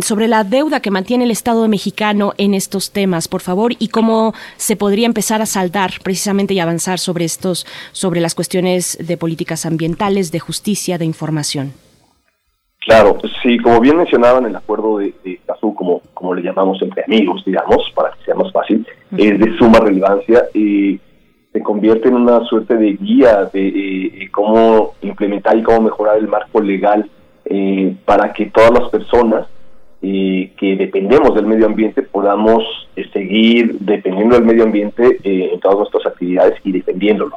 sobre 0.00 0.26
la 0.26 0.42
deuda 0.42 0.80
que 0.80 0.90
mantiene 0.90 1.24
el 1.24 1.30
Estado 1.30 1.68
mexicano 1.68 2.32
en 2.38 2.54
estos 2.54 2.90
temas, 2.90 3.28
por 3.28 3.40
favor, 3.40 3.72
y 3.78 3.88
cómo 3.88 4.34
se 4.56 4.74
podría 4.74 5.06
empezar 5.06 5.42
a 5.42 5.46
saldar 5.46 5.92
precisamente 6.02 6.54
y 6.54 6.60
avanzar 6.60 6.98
sobre 6.98 7.24
estos, 7.24 7.66
sobre 7.92 8.20
las 8.20 8.34
cuestiones 8.34 8.98
de 9.00 9.16
políticas 9.16 9.64
ambientales, 9.64 10.32
de 10.32 10.40
justicia, 10.40 10.98
de 10.98 11.04
información. 11.04 11.72
Claro, 12.84 13.16
sí, 13.42 13.58
como 13.58 13.80
bien 13.80 13.96
mencionaban, 13.96 14.44
el 14.44 14.56
acuerdo 14.56 14.98
de, 14.98 15.14
de 15.24 15.38
como, 15.60 16.02
como 16.14 16.34
le 16.34 16.42
llamamos 16.42 16.82
entre 16.82 17.04
amigos, 17.04 17.44
digamos, 17.46 17.78
para 17.94 18.10
que 18.12 18.24
sea 18.24 18.34
más 18.34 18.50
fácil, 18.52 18.84
es 19.16 19.38
de 19.38 19.56
suma 19.56 19.78
relevancia 19.78 20.44
y 20.52 20.98
se 21.52 21.62
convierte 21.62 22.08
en 22.08 22.14
una 22.16 22.40
suerte 22.46 22.76
de 22.76 22.94
guía 22.94 23.44
de 23.52 23.68
eh, 23.68 24.28
cómo 24.32 24.94
implementar 25.02 25.56
y 25.56 25.62
cómo 25.62 25.82
mejorar 25.82 26.18
el 26.18 26.26
marco 26.26 26.60
legal 26.60 27.08
eh, 27.44 27.94
para 28.04 28.32
que 28.32 28.46
todas 28.46 28.72
las 28.72 28.88
personas 28.90 29.46
eh, 30.02 30.50
que 30.56 30.74
dependemos 30.74 31.34
del 31.36 31.46
medio 31.46 31.66
ambiente 31.66 32.02
podamos 32.02 32.64
eh, 32.96 33.04
seguir 33.12 33.76
dependiendo 33.78 34.34
del 34.34 34.44
medio 34.44 34.64
ambiente 34.64 35.18
eh, 35.22 35.50
en 35.52 35.60
todas 35.60 35.78
nuestras 35.78 36.06
actividades 36.06 36.54
y 36.64 36.72
defendiéndolo. 36.72 37.36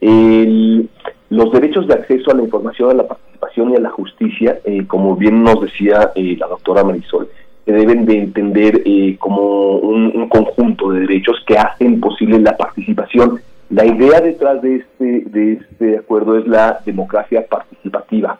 El- 0.00 0.88
los 1.28 1.50
derechos 1.50 1.88
de 1.88 1.94
acceso 1.94 2.30
a 2.30 2.34
la 2.34 2.42
información, 2.44 2.90
a 2.90 2.94
la 2.94 3.08
participación 3.08 3.25
y 3.56 3.74
a 3.74 3.80
la 3.80 3.90
justicia, 3.90 4.58
eh, 4.64 4.86
como 4.86 5.16
bien 5.16 5.42
nos 5.42 5.60
decía 5.60 6.10
eh, 6.14 6.36
la 6.38 6.46
doctora 6.46 6.84
Marisol, 6.84 7.28
se 7.64 7.72
deben 7.72 8.04
de 8.04 8.18
entender 8.18 8.82
eh, 8.84 9.16
como 9.18 9.76
un, 9.78 10.12
un 10.14 10.28
conjunto 10.28 10.90
de 10.90 11.00
derechos 11.00 11.42
que 11.46 11.58
hacen 11.58 12.00
posible 12.00 12.38
la 12.38 12.56
participación. 12.56 13.40
La 13.70 13.84
idea 13.84 14.20
detrás 14.20 14.62
de 14.62 14.76
este, 14.76 15.22
de 15.26 15.52
este 15.54 15.98
acuerdo 15.98 16.38
es 16.38 16.46
la 16.46 16.80
democracia 16.84 17.44
participativa, 17.46 18.38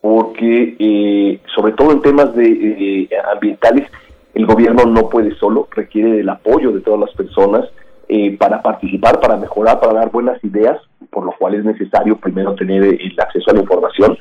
porque 0.00 0.74
eh, 0.78 1.40
sobre 1.54 1.72
todo 1.72 1.92
en 1.92 2.02
temas 2.02 2.34
de, 2.34 3.08
ambientales, 3.32 3.88
el 4.34 4.46
gobierno 4.46 4.84
no 4.86 5.08
puede 5.08 5.34
solo, 5.36 5.68
requiere 5.70 6.10
del 6.10 6.28
apoyo 6.28 6.72
de 6.72 6.80
todas 6.80 7.00
las 7.00 7.12
personas 7.12 7.66
eh, 8.08 8.36
para 8.36 8.62
participar, 8.62 9.20
para 9.20 9.36
mejorar, 9.36 9.80
para 9.80 9.94
dar 9.94 10.10
buenas 10.10 10.42
ideas, 10.44 10.78
por 11.10 11.24
lo 11.24 11.32
cual 11.32 11.54
es 11.54 11.64
necesario 11.64 12.16
primero 12.16 12.54
tener 12.54 12.82
el 12.84 13.14
acceso 13.20 13.50
a 13.50 13.54
la 13.54 13.60
información 13.60 14.16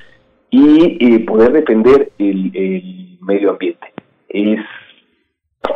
y 0.49 0.97
eh, 0.99 1.19
poder 1.25 1.51
defender 1.51 2.11
el, 2.17 2.51
el 2.55 3.17
medio 3.21 3.51
ambiente. 3.51 3.87
Es 4.29 4.59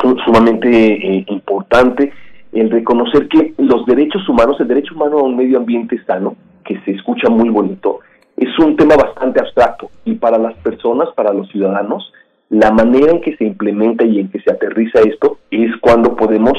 su- 0.02 0.18
sumamente 0.26 0.70
eh, 0.70 1.26
importante 1.28 2.12
el 2.52 2.70
reconocer 2.72 3.28
que 3.28 3.54
los 3.58 3.86
derechos 3.86 4.28
humanos, 4.28 4.58
el 4.60 4.68
derecho 4.68 4.96
humano 4.96 5.20
a 5.20 5.24
un 5.24 5.36
medio 5.36 5.58
ambiente 5.58 6.02
sano, 6.06 6.36
que 6.66 6.80
se 6.82 6.92
escucha 6.92 7.30
muy 7.30 7.50
bonito, 7.50 8.00
es 8.38 8.58
un 8.60 8.76
tema 8.76 8.96
bastante 8.96 9.40
abstracto 9.40 9.90
y 10.06 10.16
para 10.16 10.38
las 10.38 10.56
personas, 10.56 11.10
para 11.16 11.34
los 11.34 11.48
ciudadanos, 11.50 12.12
la 12.50 12.72
manera 12.72 13.12
en 13.12 13.22
que 13.22 13.36
se 13.38 13.44
implementa 13.46 14.06
y 14.06 14.20
en 14.20 14.30
que 14.30 14.40
se 14.40 14.52
aterriza 14.52 15.00
esto 15.02 15.38
es 15.52 15.70
cuando 15.82 16.16
podemos 16.16 16.54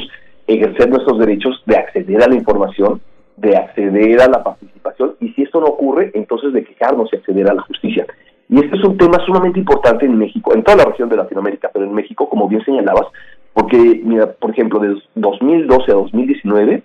ejercer 0.54 0.88
nuestros 0.88 1.18
derechos 1.18 1.62
de 1.66 1.76
acceder 1.76 2.22
a 2.22 2.28
la 2.28 2.34
información, 2.34 3.00
de 3.36 3.56
acceder 3.56 4.20
a 4.20 4.28
la 4.28 4.42
participación 4.42 5.14
y 5.20 5.30
si 5.30 5.42
esto 5.42 5.60
no 5.60 5.66
ocurre, 5.66 6.10
entonces 6.14 6.52
de 6.52 6.64
quejarnos 6.64 7.08
y 7.12 7.16
acceder 7.16 7.48
a 7.48 7.54
la 7.54 7.62
justicia. 7.62 8.06
Y 8.48 8.56
este 8.58 8.76
es 8.76 8.84
un 8.84 8.98
tema 8.98 9.24
sumamente 9.24 9.60
importante 9.60 10.04
en 10.04 10.18
México, 10.18 10.52
en 10.54 10.64
toda 10.64 10.78
la 10.78 10.84
región 10.84 11.08
de 11.08 11.16
Latinoamérica, 11.16 11.70
pero 11.72 11.84
en 11.84 11.94
México, 11.94 12.28
como 12.28 12.48
bien 12.48 12.64
señalabas, 12.64 13.06
porque, 13.52 14.00
mira, 14.04 14.32
por 14.32 14.50
ejemplo, 14.50 14.80
de 14.80 14.96
2012 15.14 15.92
a 15.92 15.94
2019 15.94 16.82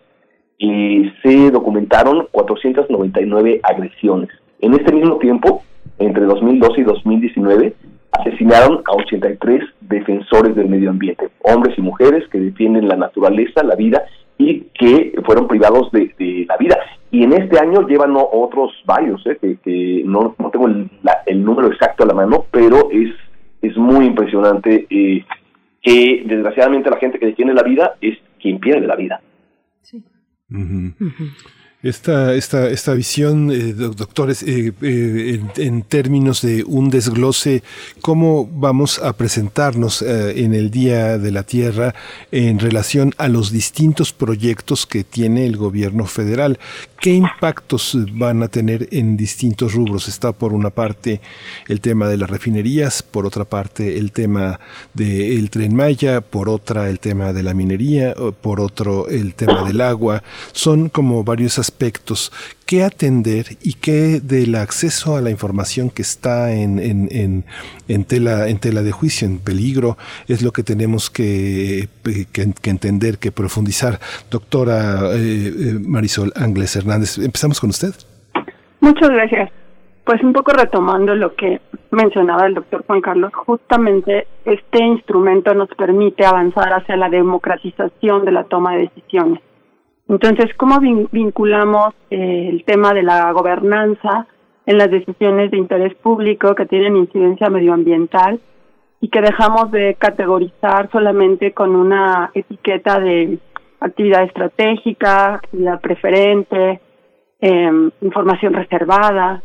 eh, 0.60 1.14
se 1.24 1.52
documentaron 1.52 2.28
499 2.32 3.62
agresiones. 3.64 4.30
En 4.60 4.74
este 4.74 4.94
mismo 4.94 5.18
tiempo, 5.18 5.64
entre 6.00 6.26
2012 6.26 6.82
y 6.82 6.84
2019, 6.84 7.74
asesinaron 8.20 8.82
a 8.86 8.92
83 8.94 9.62
defensores 9.82 10.56
del 10.56 10.68
medio 10.70 10.90
ambiente, 10.90 11.30
hombres 11.42 11.78
y 11.78 11.82
mujeres 11.82 12.28
que 12.30 12.40
defienden 12.40 12.88
la 12.88 12.96
naturaleza, 12.96 13.64
la 13.64 13.76
vida 13.76 14.04
y 14.38 14.62
que 14.78 15.14
fueron 15.26 15.48
privados 15.48 15.92
de, 15.92 16.14
de 16.20 16.46
la 16.48 16.58
vida. 16.58 16.78
Y 17.12 17.24
en 17.24 17.34
este 17.34 17.58
año 17.60 17.88
llevan 17.88 18.14
otros 18.18 18.72
varios, 18.86 19.26
¿eh? 19.28 19.38
que, 19.40 19.58
que 19.64 20.02
no, 20.06 20.36
no 20.38 20.50
tengo 20.50 20.68
el, 20.68 20.90
la- 21.04 21.20
el 21.26 21.44
número 21.44 21.68
exacto 21.72 22.04
a 22.04 22.08
la 22.08 22.14
mano, 22.14 22.46
pero 22.52 22.90
es, 22.92 23.12
es 23.62 23.78
muy 23.78 24.06
impresionante 24.06 24.86
eh, 24.90 25.24
que 25.82 26.24
desgraciadamente 26.26 26.90
la 26.90 26.98
gente 26.98 27.20
que 27.20 27.28
detiene 27.28 27.54
la 27.54 27.64
vida 27.64 27.96
es 28.02 28.18
quien 28.42 28.60
pierde 28.60 28.88
la 28.88 28.96
vida. 28.96 29.22
Ujú. 30.52 30.94
Esta, 31.86 32.34
esta, 32.34 32.68
esta 32.72 32.96
visión, 32.96 33.52
eh, 33.52 33.74
doc- 33.74 33.96
doctores, 33.96 34.42
eh, 34.42 34.74
eh, 34.82 35.40
en, 35.56 35.64
en 35.64 35.82
términos 35.84 36.42
de 36.42 36.64
un 36.64 36.90
desglose, 36.90 37.62
¿cómo 38.02 38.50
vamos 38.52 38.98
a 38.98 39.14
presentarnos 39.14 40.02
eh, 40.02 40.34
en 40.44 40.56
el 40.56 40.72
Día 40.72 41.20
de 41.20 41.32
la 41.32 41.44
Tierra 41.44 41.94
en 42.32 42.58
relación 42.58 43.14
a 43.20 43.28
los 43.28 43.52
distintos 43.52 44.14
proyectos 44.14 44.88
que 44.88 45.04
tiene 45.04 45.46
el 45.46 45.58
gobierno 45.58 46.08
federal? 46.08 46.58
¿Qué 47.00 47.12
impactos 47.12 47.98
van 48.14 48.42
a 48.42 48.48
tener 48.48 48.88
en 48.92 49.16
distintos 49.16 49.74
rubros? 49.74 50.08
Está 50.08 50.32
por 50.32 50.54
una 50.54 50.70
parte 50.70 51.22
el 51.68 51.80
tema 51.80 52.08
de 52.08 52.18
las 52.18 52.30
refinerías, 52.30 53.04
por 53.04 53.26
otra 53.26 53.46
parte 53.46 53.98
el 53.98 54.12
tema 54.12 54.60
del 54.94 55.50
tren 55.50 55.76
Maya, 55.76 56.22
por 56.22 56.50
otra 56.50 56.90
el 56.90 57.00
tema 57.00 57.34
de 57.34 57.44
la 57.44 57.54
minería, 57.54 58.16
por 58.42 58.60
otro 58.60 59.08
el 59.08 59.36
tema 59.36 59.64
del 59.64 59.82
agua. 59.82 60.24
Son 60.52 60.90
como 60.90 61.24
varios 61.24 61.60
aspectos. 61.60 62.32
¿Qué 62.66 62.84
atender 62.84 63.58
y 63.62 63.74
qué 63.74 64.20
del 64.20 64.56
acceso 64.56 65.16
a 65.16 65.22
la 65.22 65.30
información 65.30 65.92
que 65.92 66.02
está 66.02 66.52
en, 66.52 67.44
tela, 68.08 68.46
de 68.48 68.92
juicio, 68.92 69.28
en 69.28 69.38
peligro, 69.38 70.00
es 70.28 70.42
lo 70.42 70.52
que 70.52 70.64
tenemos 70.64 71.12
que, 71.12 71.90
entender, 72.64 73.20
que 73.20 73.32
profundizar? 73.32 74.00
Doctora 74.32 75.12
eh, 75.14 75.54
eh, 75.56 75.78
Marisol 75.80 76.34
Ángeles 76.36 76.76
Hernández, 76.86 77.18
empezamos 77.18 77.60
con 77.60 77.72
usted. 77.72 77.94
Muchas 78.80 79.10
gracias. 79.10 79.52
Pues 80.04 80.22
un 80.24 80.34
poco 80.34 80.52
retomando 80.52 81.16
lo 81.16 81.34
que 81.34 81.62
mencionaba 81.90 82.46
el 82.46 82.54
doctor 82.54 82.84
Juan 82.86 83.02
Carlos, 83.02 83.32
justamente 83.34 84.28
este 84.46 84.84
instrumento 84.84 85.56
nos 85.56 85.70
permite 85.70 86.24
avanzar 86.26 86.72
hacia 86.74 86.96
la 86.96 87.10
democratización 87.10 88.24
de 88.24 88.32
la 88.32 88.44
toma 88.44 88.74
de 88.76 88.82
decisiones. 88.82 89.42
Entonces, 90.08 90.52
¿cómo 90.58 90.76
vin- 90.80 91.10
vinculamos 91.12 91.96
eh, 92.12 92.50
el 92.52 92.64
tema 92.66 92.94
de 92.94 93.02
la 93.02 93.32
gobernanza 93.32 94.28
en 94.68 94.78
las 94.78 94.92
decisiones 94.92 95.50
de 95.50 95.58
interés 95.58 95.96
público 95.96 96.54
que 96.54 96.68
tienen 96.68 96.96
incidencia 96.98 97.50
medioambiental 97.50 98.40
y 99.02 99.10
que 99.10 99.22
dejamos 99.22 99.72
de 99.72 99.96
categorizar 99.98 100.90
solamente 100.92 101.52
con 101.54 101.76
una 101.76 102.30
etiqueta 102.36 103.00
de 103.00 103.40
actividad 103.80 104.24
estratégica, 104.24 105.36
actividad 105.36 105.80
preferente, 105.82 106.80
eh, 107.42 107.90
información 108.02 108.54
reservada. 108.54 109.42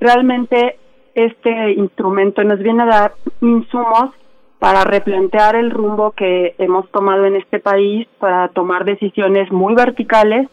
Realmente 0.00 0.78
este 1.14 1.72
instrumento 1.72 2.42
nos 2.42 2.58
viene 2.58 2.82
a 2.82 2.86
dar 2.86 3.12
insumos 3.40 4.10
para 4.58 4.84
replantear 4.84 5.56
el 5.56 5.70
rumbo 5.70 6.12
que 6.12 6.54
hemos 6.58 6.90
tomado 6.90 7.26
en 7.26 7.36
este 7.36 7.60
país, 7.60 8.08
para 8.18 8.48
tomar 8.48 8.84
decisiones 8.84 9.52
muy 9.52 9.74
verticales 9.74 10.48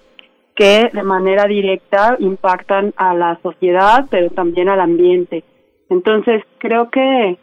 que 0.56 0.90
de 0.92 1.03
manera 1.03 1.45
directa 1.45 2.18
impactan 2.19 2.93
a 2.98 3.14
la 3.14 3.40
sociedad, 3.42 4.06
pero 4.10 4.30
también 4.30 4.69
al 4.69 4.82
ambiente. 4.82 5.43
Entonces, 5.90 6.43
creo 6.58 6.90
que 6.90 7.38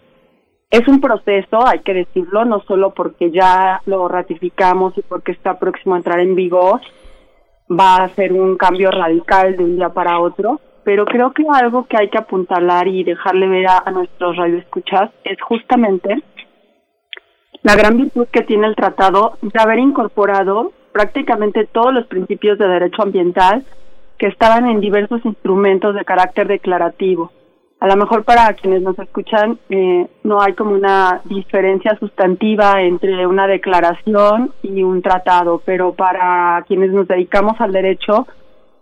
es 0.70 0.86
un 0.86 1.00
proceso, 1.00 1.66
hay 1.66 1.80
que 1.80 1.94
decirlo, 1.94 2.44
no 2.44 2.60
solo 2.60 2.92
porque 2.92 3.30
ya 3.30 3.80
lo 3.86 4.06
ratificamos 4.08 4.96
y 4.98 5.02
porque 5.02 5.32
está 5.32 5.58
próximo 5.58 5.94
a 5.94 5.98
entrar 5.98 6.20
en 6.20 6.34
vigor, 6.34 6.80
va 7.70 7.96
a 7.96 8.08
ser 8.10 8.32
un 8.32 8.56
cambio 8.56 8.90
radical 8.90 9.56
de 9.56 9.64
un 9.64 9.76
día 9.76 9.88
para 9.88 10.20
otro, 10.20 10.60
pero 10.84 11.06
creo 11.06 11.32
que 11.32 11.44
algo 11.50 11.86
que 11.86 11.96
hay 11.98 12.08
que 12.08 12.18
apuntalar 12.18 12.86
y 12.86 13.04
dejarle 13.04 13.48
ver 13.48 13.66
a, 13.66 13.82
a 13.84 13.90
nuestros 13.90 14.36
radioescuchas 14.36 15.10
es 15.24 15.40
justamente 15.40 16.22
la 17.62 17.74
gran 17.74 17.96
virtud 17.96 18.26
que 18.30 18.42
tiene 18.42 18.66
el 18.66 18.76
tratado 18.76 19.38
de 19.42 19.60
haber 19.60 19.78
incorporado 19.78 20.72
prácticamente 20.92 21.66
todos 21.66 21.92
los 21.92 22.06
principios 22.06 22.58
de 22.58 22.68
derecho 22.68 23.02
ambiental 23.02 23.64
que 24.18 24.26
estaban 24.26 24.66
en 24.66 24.80
diversos 24.80 25.24
instrumentos 25.24 25.94
de 25.94 26.04
carácter 26.04 26.46
declarativo. 26.46 27.32
A 27.80 27.86
lo 27.86 27.96
mejor 27.96 28.24
para 28.24 28.52
quienes 28.54 28.82
nos 28.82 28.98
escuchan 28.98 29.58
eh, 29.68 30.08
no 30.24 30.40
hay 30.40 30.54
como 30.54 30.72
una 30.72 31.20
diferencia 31.24 31.96
sustantiva 32.00 32.82
entre 32.82 33.24
una 33.26 33.46
declaración 33.46 34.52
y 34.62 34.82
un 34.82 35.00
tratado, 35.00 35.62
pero 35.64 35.92
para 35.92 36.64
quienes 36.66 36.90
nos 36.90 37.06
dedicamos 37.06 37.60
al 37.60 37.72
derecho 37.72 38.26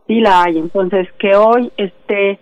sí 0.07 0.20
la 0.20 0.44
hay. 0.44 0.58
Entonces, 0.58 1.08
que 1.18 1.36
hoy 1.36 1.70
esté 1.76 2.39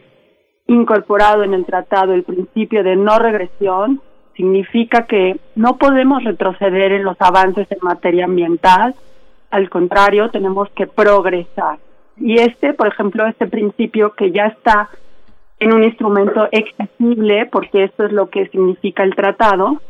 incorporado 0.68 1.42
en 1.42 1.54
el 1.54 1.66
tratado 1.66 2.14
el 2.14 2.22
principio 2.22 2.84
de 2.84 2.94
no 2.96 3.18
regresión 3.18 4.00
significa 4.36 5.06
que 5.06 5.38
no 5.56 5.76
podemos 5.76 6.22
retroceder 6.22 6.92
en 6.92 7.04
los 7.04 7.16
avances 7.20 7.70
en 7.70 7.78
materia 7.82 8.24
ambiental, 8.24 8.94
al 9.50 9.70
contrario, 9.70 10.30
tenemos 10.30 10.68
que 10.70 10.86
progresar. 10.86 11.78
Y 12.16 12.40
este, 12.40 12.74
por 12.74 12.88
ejemplo, 12.88 13.26
este 13.26 13.46
principio 13.46 14.14
que 14.14 14.30
ya 14.32 14.46
está 14.46 14.88
en 15.58 15.72
un 15.72 15.84
instrumento 15.84 16.42
accesible, 16.42 17.46
porque 17.46 17.84
esto 17.84 18.04
es 18.04 18.12
lo 18.12 18.28
que 18.28 18.48
significa 18.48 19.02
el 19.02 19.14
tratado, 19.14 19.80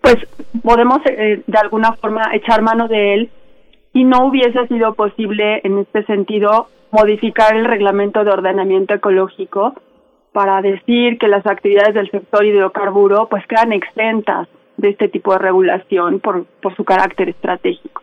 pues 0.00 0.16
podemos 0.62 1.00
eh, 1.06 1.42
de 1.46 1.58
alguna 1.58 1.92
forma 1.92 2.22
echar 2.34 2.62
mano 2.62 2.88
de 2.88 3.14
él 3.14 3.30
y 3.92 4.04
no 4.04 4.26
hubiese 4.26 4.66
sido 4.66 4.94
posible 4.94 5.60
en 5.64 5.78
este 5.78 6.04
sentido 6.04 6.68
modificar 6.90 7.56
el 7.56 7.64
reglamento 7.64 8.24
de 8.24 8.30
ordenamiento 8.30 8.94
ecológico 8.94 9.74
para 10.32 10.60
decir 10.60 11.18
que 11.18 11.28
las 11.28 11.46
actividades 11.46 11.94
del 11.94 12.10
sector 12.10 12.44
hidrocarburo 12.44 13.28
pues 13.28 13.46
quedan 13.46 13.72
exentas 13.72 14.48
de 14.76 14.90
este 14.90 15.08
tipo 15.08 15.32
de 15.32 15.38
regulación 15.38 16.20
por, 16.20 16.44
por 16.60 16.76
su 16.76 16.84
carácter 16.84 17.30
estratégico. 17.30 18.02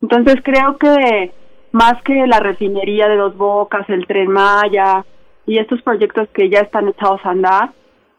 Entonces 0.00 0.36
creo 0.42 0.78
que 0.78 1.32
más 1.72 2.00
que 2.02 2.26
la 2.26 2.40
refinería 2.40 3.08
de 3.08 3.16
Dos 3.16 3.36
Bocas, 3.36 3.88
el 3.90 4.06
Tren 4.06 4.30
Maya 4.30 5.04
y 5.46 5.58
estos 5.58 5.82
proyectos 5.82 6.28
que 6.34 6.50
ya 6.50 6.60
están 6.60 6.88
echados 6.88 7.20
a 7.24 7.30
andar, 7.30 7.70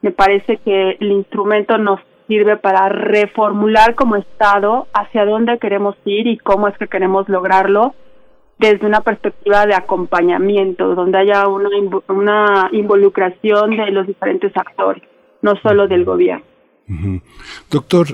me 0.01 0.11
parece 0.11 0.57
que 0.57 0.97
el 0.99 1.11
instrumento 1.11 1.77
nos 1.77 1.99
sirve 2.27 2.57
para 2.57 2.89
reformular 2.89 3.95
como 3.95 4.15
Estado 4.15 4.88
hacia 4.93 5.25
dónde 5.25 5.57
queremos 5.59 5.95
ir 6.06 6.27
y 6.27 6.38
cómo 6.38 6.67
es 6.67 6.77
que 6.77 6.88
queremos 6.88 7.27
lograrlo 7.30 7.93
desde 8.59 8.85
una 8.85 9.01
perspectiva 9.01 9.65
de 9.65 9.75
acompañamiento, 9.75 10.95
donde 10.95 11.19
haya 11.19 11.47
una, 11.47 11.69
una 12.07 12.69
involucración 12.72 13.72
de 13.72 13.91
los 13.91 14.07
diferentes 14.07 14.51
actores, 14.56 15.03
no 15.41 15.56
solo 15.61 15.88
del 15.88 16.06
gobierno. 16.06 16.45
Doctor, 17.69 18.07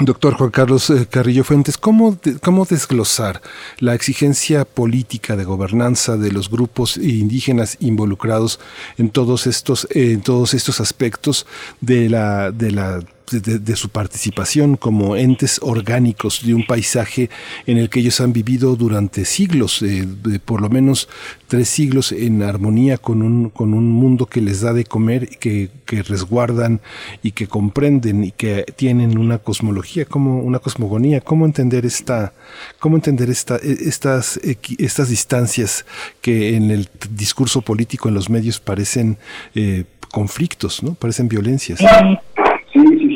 Doctor 0.00 0.34
Juan 0.34 0.50
Carlos 0.50 0.90
eh, 0.90 1.06
Carrillo 1.10 1.42
Fuentes, 1.42 1.76
¿cómo, 1.76 2.18
¿cómo 2.42 2.64
desglosar 2.64 3.42
la 3.78 3.94
exigencia 3.94 4.64
política 4.64 5.34
de 5.34 5.44
gobernanza 5.44 6.16
de 6.16 6.30
los 6.30 6.50
grupos 6.50 6.96
indígenas 6.96 7.76
involucrados 7.80 8.60
en 8.96 9.10
todos 9.10 9.48
estos, 9.48 9.88
en 9.90 10.20
todos 10.20 10.54
estos 10.54 10.80
aspectos 10.80 11.46
de 11.80 12.08
la, 12.08 12.52
de 12.52 12.70
la 12.70 13.00
de, 13.30 13.76
su 13.76 13.90
participación 13.90 14.76
como 14.76 15.16
entes 15.16 15.60
orgánicos 15.62 16.44
de 16.44 16.54
un 16.54 16.66
paisaje 16.66 17.30
en 17.66 17.78
el 17.78 17.90
que 17.90 18.00
ellos 18.00 18.20
han 18.20 18.32
vivido 18.32 18.76
durante 18.76 19.24
siglos, 19.24 19.82
eh, 19.82 20.06
de 20.06 20.40
por 20.40 20.60
lo 20.60 20.68
menos 20.68 21.08
tres 21.46 21.68
siglos 21.68 22.12
en 22.12 22.42
armonía 22.42 22.98
con 22.98 23.22
un, 23.22 23.50
con 23.50 23.74
un 23.74 23.90
mundo 23.90 24.26
que 24.26 24.40
les 24.40 24.60
da 24.60 24.72
de 24.72 24.84
comer, 24.84 25.28
que, 25.38 25.70
que 25.84 26.02
resguardan 26.02 26.80
y 27.22 27.32
que 27.32 27.46
comprenden 27.46 28.24
y 28.24 28.32
que 28.32 28.64
tienen 28.76 29.18
una 29.18 29.38
cosmología, 29.38 30.04
como 30.04 30.40
una 30.40 30.58
cosmogonía. 30.58 31.20
¿Cómo 31.20 31.46
entender 31.46 31.86
esta, 31.86 32.32
cómo 32.78 32.96
entender 32.96 33.30
esta, 33.30 33.56
e- 33.56 33.78
estas, 33.86 34.40
estas 34.78 35.08
distancias 35.08 35.84
que 36.20 36.56
en 36.56 36.70
el 36.70 36.88
discurso 37.10 37.62
político 37.62 38.08
en 38.08 38.14
los 38.14 38.30
medios 38.30 38.60
parecen 38.60 39.18
eh, 39.54 39.84
conflictos, 40.10 40.82
¿no? 40.82 40.94
Parecen 40.94 41.28
violencias. 41.28 41.80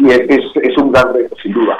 Es, 0.08 0.78
un 0.78 0.92
gran 0.92 1.12
reto, 1.14 1.36
sin 1.42 1.52
duda. 1.52 1.78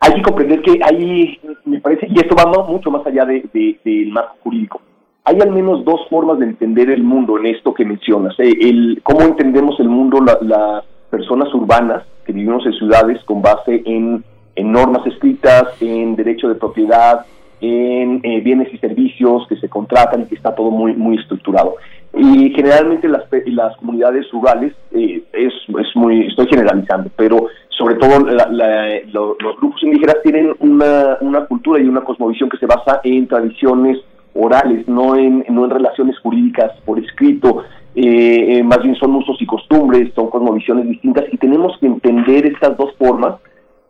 Hay 0.00 0.14
que 0.14 0.22
comprender 0.22 0.62
que 0.62 0.78
hay, 0.82 1.38
me 1.64 1.80
parece, 1.80 2.06
y 2.08 2.18
esto 2.18 2.34
va 2.36 2.62
mucho 2.64 2.90
más 2.90 3.06
allá 3.06 3.24
de, 3.24 3.44
de- 3.52 3.78
del 3.84 4.12
marco 4.12 4.36
jurídico. 4.42 4.80
Hay 5.24 5.38
al 5.40 5.50
menos 5.50 5.84
dos 5.84 6.00
formas 6.08 6.38
de 6.38 6.46
entender 6.46 6.88
el 6.90 7.02
mundo 7.02 7.36
en 7.38 7.46
esto 7.46 7.74
que 7.74 7.84
mencionas. 7.84 8.34
eh, 8.38 8.52
el, 8.60 9.00
cómo 9.02 9.22
entendemos 9.22 9.78
el 9.80 9.88
mundo 9.88 10.20
la- 10.20 10.38
las 10.40 10.84
personas 11.10 11.52
urbanas 11.52 12.04
que 12.24 12.32
vivimos 12.32 12.64
en 12.66 12.72
ciudades 12.74 13.22
con 13.24 13.42
base 13.42 13.82
en 13.84 14.24
normas 14.72 15.06
escritas, 15.06 15.80
en 15.80 16.16
derecho 16.16 16.48
de 16.48 16.54
propiedad, 16.56 17.24
en 17.60 18.20
eh, 18.22 18.40
bienes 18.40 18.72
y 18.72 18.78
servicios 18.78 19.46
que 19.48 19.56
se 19.56 19.68
contratan 19.68 20.22
y 20.22 20.26
que 20.26 20.34
está 20.36 20.54
todo 20.54 20.70
muy, 20.70 20.94
muy 20.94 21.16
estructurado. 21.18 21.74
Y 22.16 22.50
generalmente 22.54 23.06
las, 23.08 23.24
las 23.46 23.76
comunidades 23.76 24.30
rurales, 24.32 24.72
eh, 24.92 25.22
es, 25.32 25.52
es 25.78 25.96
muy, 25.96 26.26
estoy 26.26 26.46
generalizando, 26.48 27.10
pero 27.16 27.46
sobre 27.70 27.96
todo 27.96 28.20
la- 28.26 28.48
la- 28.50 29.00
lo- 29.12 29.36
los 29.40 29.56
grupos 29.58 29.82
indígenas 29.82 30.16
tienen 30.22 30.54
una, 30.60 31.18
una 31.20 31.44
cultura 31.46 31.80
y 31.80 31.86
una 31.86 32.00
cosmovisión 32.00 32.48
que 32.48 32.56
se 32.58 32.66
basa 32.66 33.00
en 33.04 33.26
tradiciones 33.28 33.98
orales, 34.34 34.86
no 34.88 35.16
en, 35.16 35.44
no 35.48 35.64
en 35.64 35.70
relaciones 35.70 36.18
jurídicas 36.20 36.72
por 36.84 36.98
escrito, 36.98 37.64
eh, 37.94 38.58
eh, 38.58 38.62
más 38.62 38.82
bien 38.82 38.94
son 38.94 39.14
usos 39.16 39.40
y 39.42 39.46
costumbres, 39.46 40.12
son 40.14 40.30
cosmovisiones 40.30 40.88
distintas 40.88 41.24
y 41.32 41.36
tenemos 41.36 41.76
que 41.78 41.86
entender 41.86 42.46
estas 42.46 42.76
dos 42.76 42.94
formas 42.96 43.34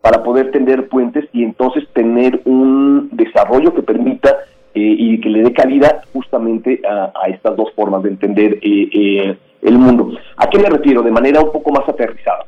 para 0.00 0.22
poder 0.22 0.50
tender 0.50 0.88
puentes 0.88 1.26
y 1.32 1.42
entonces 1.44 1.84
tener 1.92 2.40
un 2.44 3.08
desarrollo 3.12 3.74
que 3.74 3.82
permita 3.82 4.30
eh, 4.74 4.94
y 4.98 5.20
que 5.20 5.28
le 5.28 5.42
dé 5.42 5.52
calidad 5.52 6.02
justamente 6.12 6.80
a, 6.88 7.12
a 7.20 7.28
estas 7.28 7.56
dos 7.56 7.72
formas 7.74 8.02
de 8.02 8.10
entender 8.10 8.58
eh, 8.62 8.88
eh, 8.92 9.36
el 9.62 9.78
mundo. 9.78 10.12
¿A 10.36 10.48
qué 10.48 10.58
me 10.58 10.68
refiero? 10.70 11.02
De 11.02 11.10
manera 11.10 11.40
un 11.40 11.50
poco 11.50 11.72
más 11.72 11.88
aterrizada. 11.88 12.44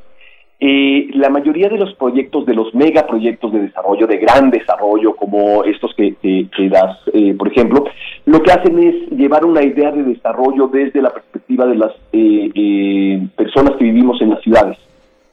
Eh, 0.63 1.09
la 1.15 1.31
mayoría 1.31 1.71
de 1.71 1.79
los 1.79 1.95
proyectos, 1.95 2.45
de 2.45 2.53
los 2.55 2.75
megaproyectos 2.75 3.51
de 3.51 3.63
desarrollo, 3.63 4.07
de 4.07 4.19
gran 4.19 4.51
desarrollo, 4.51 5.17
como 5.17 5.65
estos 5.65 5.95
que, 5.97 6.17
que- 6.17 6.49
que 6.55 6.69
das, 6.69 6.99
eh, 7.15 7.33
por 7.35 7.49
ejemplo, 7.49 7.85
lo 8.27 8.43
que 8.43 8.53
hacen 8.53 8.79
es 8.79 9.09
llevar 9.11 9.47
una 9.47 9.63
idea 9.63 9.91
de 9.91 10.03
desarrollo 10.03 10.69
desde 10.69 11.01
la 11.01 11.11
perspectiva 11.15 11.65
de 11.67 11.77
las 11.77 11.93
eh, 12.13 13.27
personas 13.37 13.77
que 13.79 13.85
vivimos 13.85 14.21
en 14.21 14.31
las 14.31 14.43
ciudades. 14.43 14.77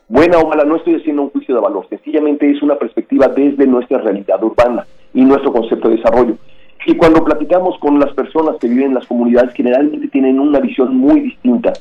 Buena 0.10 0.38
o 0.40 0.48
mala, 0.48 0.64
no 0.64 0.78
estoy 0.78 0.96
haciendo 0.96 1.24
un 1.24 1.30
juicio 1.32 1.54
de 1.56 1.62
valor, 1.62 1.86
sencillamente 1.90 2.50
es 2.50 2.62
una 2.62 2.76
perspectiva 2.78 3.28
desde 3.28 3.68
nuestra 3.68 3.98
realidad 4.00 4.42
urbana 4.44 4.86
y 5.14 5.22
nuestro 5.26 5.52
concepto 5.52 5.90
de 5.90 5.98
desarrollo. 5.98 6.36
Y 6.86 6.96
cuando 6.96 7.24
platicamos 7.26 7.78
con 7.80 8.00
las 8.00 8.14
personas 8.14 8.56
que 8.62 8.70
viven 8.70 8.86
en 8.90 8.94
las 8.94 9.08
comunidades, 9.08 9.54
generalmente 9.54 10.08
tienen 10.08 10.40
una 10.40 10.60
visión 10.62 10.96
muy 10.96 11.20
distinta 11.20 11.74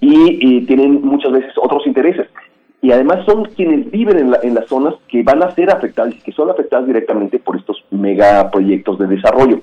y 0.00 0.14
eh, 0.58 0.64
tienen 0.66 1.02
muchas 1.02 1.32
veces 1.32 1.52
otros 1.60 1.86
intereses. 1.86 2.28
Y 2.80 2.90
además 2.92 3.24
son 3.26 3.44
quienes 3.46 3.90
viven 3.90 4.18
en, 4.18 4.30
la- 4.30 4.40
en 4.42 4.54
las 4.54 4.66
zonas 4.66 4.94
que 5.08 5.22
van 5.22 5.42
a 5.42 5.50
ser 5.54 5.70
afectadas 5.70 6.14
y 6.14 6.20
que 6.20 6.32
son 6.32 6.50
afectadas 6.50 6.86
directamente 6.86 7.38
por 7.38 7.56
estos 7.56 7.84
megaproyectos 7.90 8.98
de 8.98 9.06
desarrollo. 9.08 9.60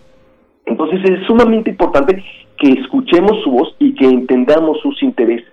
Entonces 0.66 1.00
es 1.04 1.26
sumamente 1.26 1.72
importante 1.72 2.24
que 2.58 2.70
escuchemos 2.74 3.42
su 3.44 3.52
voz 3.52 3.76
y 3.80 3.96
que 3.96 4.06
entendamos 4.06 4.80
sus 4.82 5.02
intereses 5.02 5.48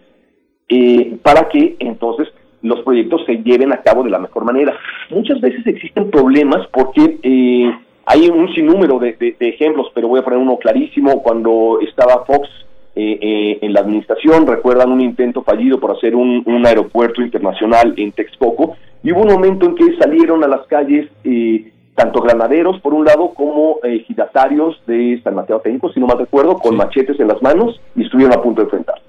eh, 0.69 1.17
para 1.23 1.49
que 1.49 1.77
entonces 1.79 2.29
los 2.63 2.81
proyectos 2.81 3.25
se 3.27 3.37
lleven 3.43 3.73
a 3.73 3.83
cabo 3.83 4.03
de 4.03 4.11
la 4.11 4.19
mejor 4.19 4.45
manera. 4.45 4.75
Muchas 5.11 5.41
veces 5.41 5.67
existen 5.67 6.11
problemas 6.11 6.67
porque 6.73 7.19
eh, 7.23 7.73
hay 8.07 8.29
un 8.29 8.53
sinnúmero 8.55 8.99
de, 8.99 9.13
de- 9.13 9.37
de 9.39 9.49
ejemplos, 9.49 9.89
pero 9.95 10.09
voy 10.09 10.21
a 10.21 10.25
poner 10.25 10.39
uno 10.39 10.57
clarísimo. 10.59 11.23
Cuando 11.23 11.79
estaba 11.81 12.25
Fox 12.25 12.49
eh, 12.97 13.19
eh, 13.21 13.59
en 13.63 13.73
la 13.73 13.81
administración, 13.81 14.47
recuerdan 14.47 14.91
un 14.91 15.01
intento 15.01 15.43
fallido 15.43 15.79
por 15.79 15.93
hacer 15.93 16.17
un, 16.17 16.43
un 16.47 16.67
aeropuerto 16.67 17.23
internacional 17.23 17.95
en 17.97 18.11
Texcoco, 18.13 18.77
y 19.05 19.13
hubo 19.13 19.21
un 19.23 19.29
momento 19.33 19.67
en 19.67 19.77
que 19.77 19.97
salieron 19.97 20.43
a 20.43 20.49
las 20.49 20.67
calles 20.67 21.09
eh, 21.23 21.71
tanto 21.95 22.21
granaderos, 22.21 22.81
por 22.81 22.95
un 22.95 23.05
lado, 23.05 23.31
como 23.35 23.79
eh, 23.85 23.97
ejidatarios 23.97 24.81
de 24.87 25.21
San 25.23 25.35
Mateo 25.37 25.61
Técnico, 25.61 25.93
si 25.93 26.01
no 26.01 26.07
mal 26.07 26.19
recuerdo, 26.19 26.57
con 26.59 26.77
machetes 26.77 27.19
en 27.21 27.29
las 27.29 27.41
manos 27.43 27.81
y 27.95 28.03
estuvieron 28.05 28.37
a 28.37 28.43
punto 28.43 28.63
de 28.63 28.65
enfrentarse. 28.67 29.05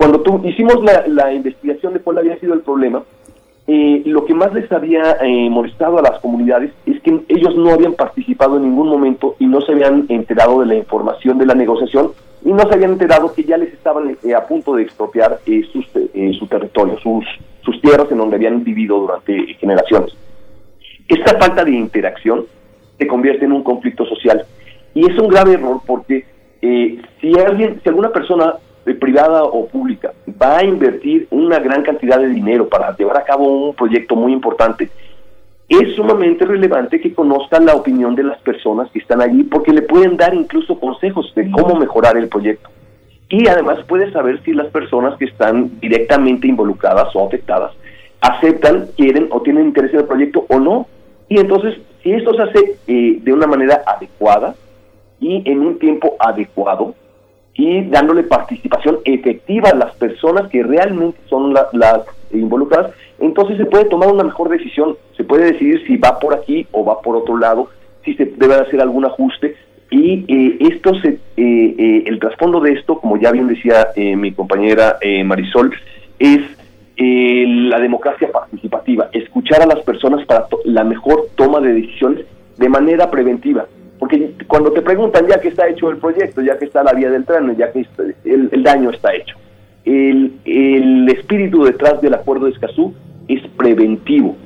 Cuando 0.00 0.22
tu- 0.22 0.40
hicimos 0.48 0.82
la, 0.82 1.06
la 1.08 1.30
investigación 1.30 1.92
de 1.92 2.00
cuál 2.00 2.16
había 2.16 2.38
sido 2.38 2.54
el 2.54 2.60
problema, 2.60 3.02
eh, 3.66 4.00
lo 4.06 4.24
que 4.24 4.32
más 4.32 4.50
les 4.54 4.72
había 4.72 5.18
eh, 5.20 5.50
molestado 5.50 5.98
a 5.98 6.02
las 6.02 6.18
comunidades 6.20 6.72
es 6.86 7.02
que 7.02 7.20
ellos 7.28 7.54
no 7.54 7.68
habían 7.68 7.92
participado 7.92 8.56
en 8.56 8.62
ningún 8.62 8.88
momento 8.88 9.36
y 9.38 9.44
no 9.44 9.60
se 9.60 9.72
habían 9.72 10.06
enterado 10.08 10.60
de 10.60 10.66
la 10.66 10.74
información 10.76 11.36
de 11.36 11.44
la 11.44 11.54
negociación 11.54 12.12
y 12.42 12.50
no 12.50 12.60
se 12.66 12.74
habían 12.76 12.92
enterado 12.92 13.30
que 13.34 13.44
ya 13.44 13.58
les 13.58 13.74
estaban 13.74 14.16
eh, 14.24 14.34
a 14.34 14.46
punto 14.46 14.74
de 14.74 14.84
expropiar 14.84 15.38
sus, 15.70 15.86
su 16.38 16.46
territorio, 16.46 16.98
sus, 17.00 17.26
sus 17.62 17.78
tierras 17.82 18.10
en 18.10 18.16
donde 18.16 18.36
habían 18.36 18.64
vivido 18.64 18.98
durante 19.00 19.52
generaciones. 19.60 20.16
Esta 21.08 21.36
falta 21.38 21.62
de 21.62 21.72
interacción 21.72 22.46
se 22.98 23.06
convierte 23.06 23.44
en 23.44 23.52
un 23.52 23.62
conflicto 23.62 24.06
social 24.06 24.46
y 24.94 25.10
es 25.10 25.18
un 25.18 25.28
grave 25.28 25.52
error 25.52 25.82
porque 25.86 26.24
si 26.62 27.38
alguien, 27.38 27.78
si 27.82 27.88
alguna 27.90 28.08
persona 28.08 28.54
privada 28.94 29.44
o 29.44 29.66
pública 29.66 30.12
va 30.40 30.58
a 30.58 30.64
invertir 30.64 31.26
una 31.30 31.58
gran 31.58 31.82
cantidad 31.82 32.18
de 32.18 32.28
dinero 32.28 32.68
para 32.68 32.96
llevar 32.96 33.18
a 33.18 33.24
cabo 33.24 33.68
un 33.68 33.74
proyecto 33.74 34.16
muy 34.16 34.32
importante, 34.32 34.90
es 35.68 35.94
sumamente 35.94 36.44
relevante 36.44 37.00
que 37.00 37.14
conozcan 37.14 37.64
la 37.64 37.76
opinión 37.76 38.16
de 38.16 38.24
las 38.24 38.40
personas 38.40 38.90
que 38.90 38.98
están 38.98 39.20
allí 39.20 39.44
porque 39.44 39.72
le 39.72 39.82
pueden 39.82 40.16
dar 40.16 40.34
incluso 40.34 40.78
consejos 40.80 41.32
de 41.36 41.48
cómo 41.50 41.76
mejorar 41.76 42.16
el 42.16 42.28
proyecto. 42.28 42.68
Y 43.28 43.46
además 43.46 43.78
puede 43.86 44.10
saber 44.10 44.42
si 44.42 44.52
las 44.52 44.66
personas 44.68 45.16
que 45.16 45.26
están 45.26 45.78
directamente 45.78 46.48
involucradas 46.48 47.14
o 47.14 47.24
afectadas 47.24 47.72
aceptan, 48.20 48.88
quieren 48.96 49.28
o 49.30 49.40
tienen 49.42 49.66
interés 49.66 49.94
en 49.94 50.00
el 50.00 50.06
proyecto 50.06 50.44
o 50.48 50.58
no. 50.58 50.88
Y 51.28 51.38
entonces, 51.38 51.78
si 52.02 52.12
esto 52.12 52.34
se 52.34 52.42
hace 52.42 52.76
eh, 52.88 53.18
de 53.22 53.32
una 53.32 53.46
manera 53.46 53.82
adecuada 53.86 54.56
y 55.20 55.48
en 55.48 55.60
un 55.60 55.78
tiempo 55.78 56.16
adecuado 56.18 56.94
y 57.60 57.82
dándole 57.96 58.22
participación 58.22 58.98
efectiva 59.04 59.68
a 59.70 59.76
las 59.76 59.92
personas 59.96 60.48
que 60.50 60.62
realmente 60.62 61.18
son 61.28 61.52
la- 61.52 61.68
las 61.72 62.00
involucradas, 62.32 62.92
entonces 63.18 63.58
se 63.58 63.66
puede 63.66 63.84
tomar 63.84 64.08
una 64.10 64.24
mejor 64.24 64.48
decisión. 64.48 64.96
Se 65.16 65.24
puede 65.24 65.52
decidir 65.52 65.84
si 65.86 65.96
va 65.98 66.18
por 66.18 66.32
aquí 66.34 66.66
o 66.72 66.84
va 66.84 67.02
por 67.02 67.16
otro 67.16 67.36
lado, 67.36 67.68
si 68.04 68.14
se 68.14 68.24
debe 68.24 68.54
hacer 68.54 68.80
algún 68.80 69.04
ajuste. 69.04 69.56
Y 69.90 70.24
eh, 70.28 70.56
esto 70.72 70.94
se, 71.02 71.08
eh, 71.08 71.18
eh, 71.36 72.04
el 72.06 72.18
trasfondo 72.18 72.60
de 72.60 72.72
esto, 72.72 72.98
como 73.00 73.16
ya 73.18 73.30
bien 73.32 73.48
decía 73.48 73.88
eh, 73.96 74.16
mi 74.16 74.30
compañera 74.32 74.96
eh, 75.02 75.22
Marisol, 75.24 75.72
es 76.18 76.40
la 77.02 77.78
democracia 77.80 78.30
participativa, 78.30 79.08
escuchar 79.12 79.62
a 79.62 79.66
las 79.66 79.80
personas 79.80 80.24
para 80.26 80.46
la 80.64 80.84
mejor 80.84 81.28
toma 81.34 81.58
de 81.60 81.72
decisiones 81.72 82.26
de 82.58 82.68
manera 82.68 83.10
preventiva. 83.10 83.66
Porque 84.10 84.44
cuando 84.48 84.72
te 84.72 84.82
preguntan 84.82 85.26
ya 85.28 85.40
que 85.40 85.48
está 85.48 85.68
hecho 85.68 85.88
el 85.90 85.98
proyecto, 85.98 86.40
ya 86.42 86.58
que 86.58 86.64
está 86.64 86.82
la 86.82 86.92
vía 86.92 87.10
del 87.10 87.24
tren, 87.24 87.56
ya 87.56 87.70
que 87.70 87.86
el, 88.24 88.62
daño 88.62 88.90
está 88.90 89.14
hecho, 89.14 89.36
el, 89.84 91.08
espíritu 91.08 91.64
detrás 91.64 92.00
del 92.00 92.14
acuerdo 92.14 92.46
de 92.46 92.52
Escazú 92.52 92.92
es 93.28 93.40
preventivo. 93.56 94.36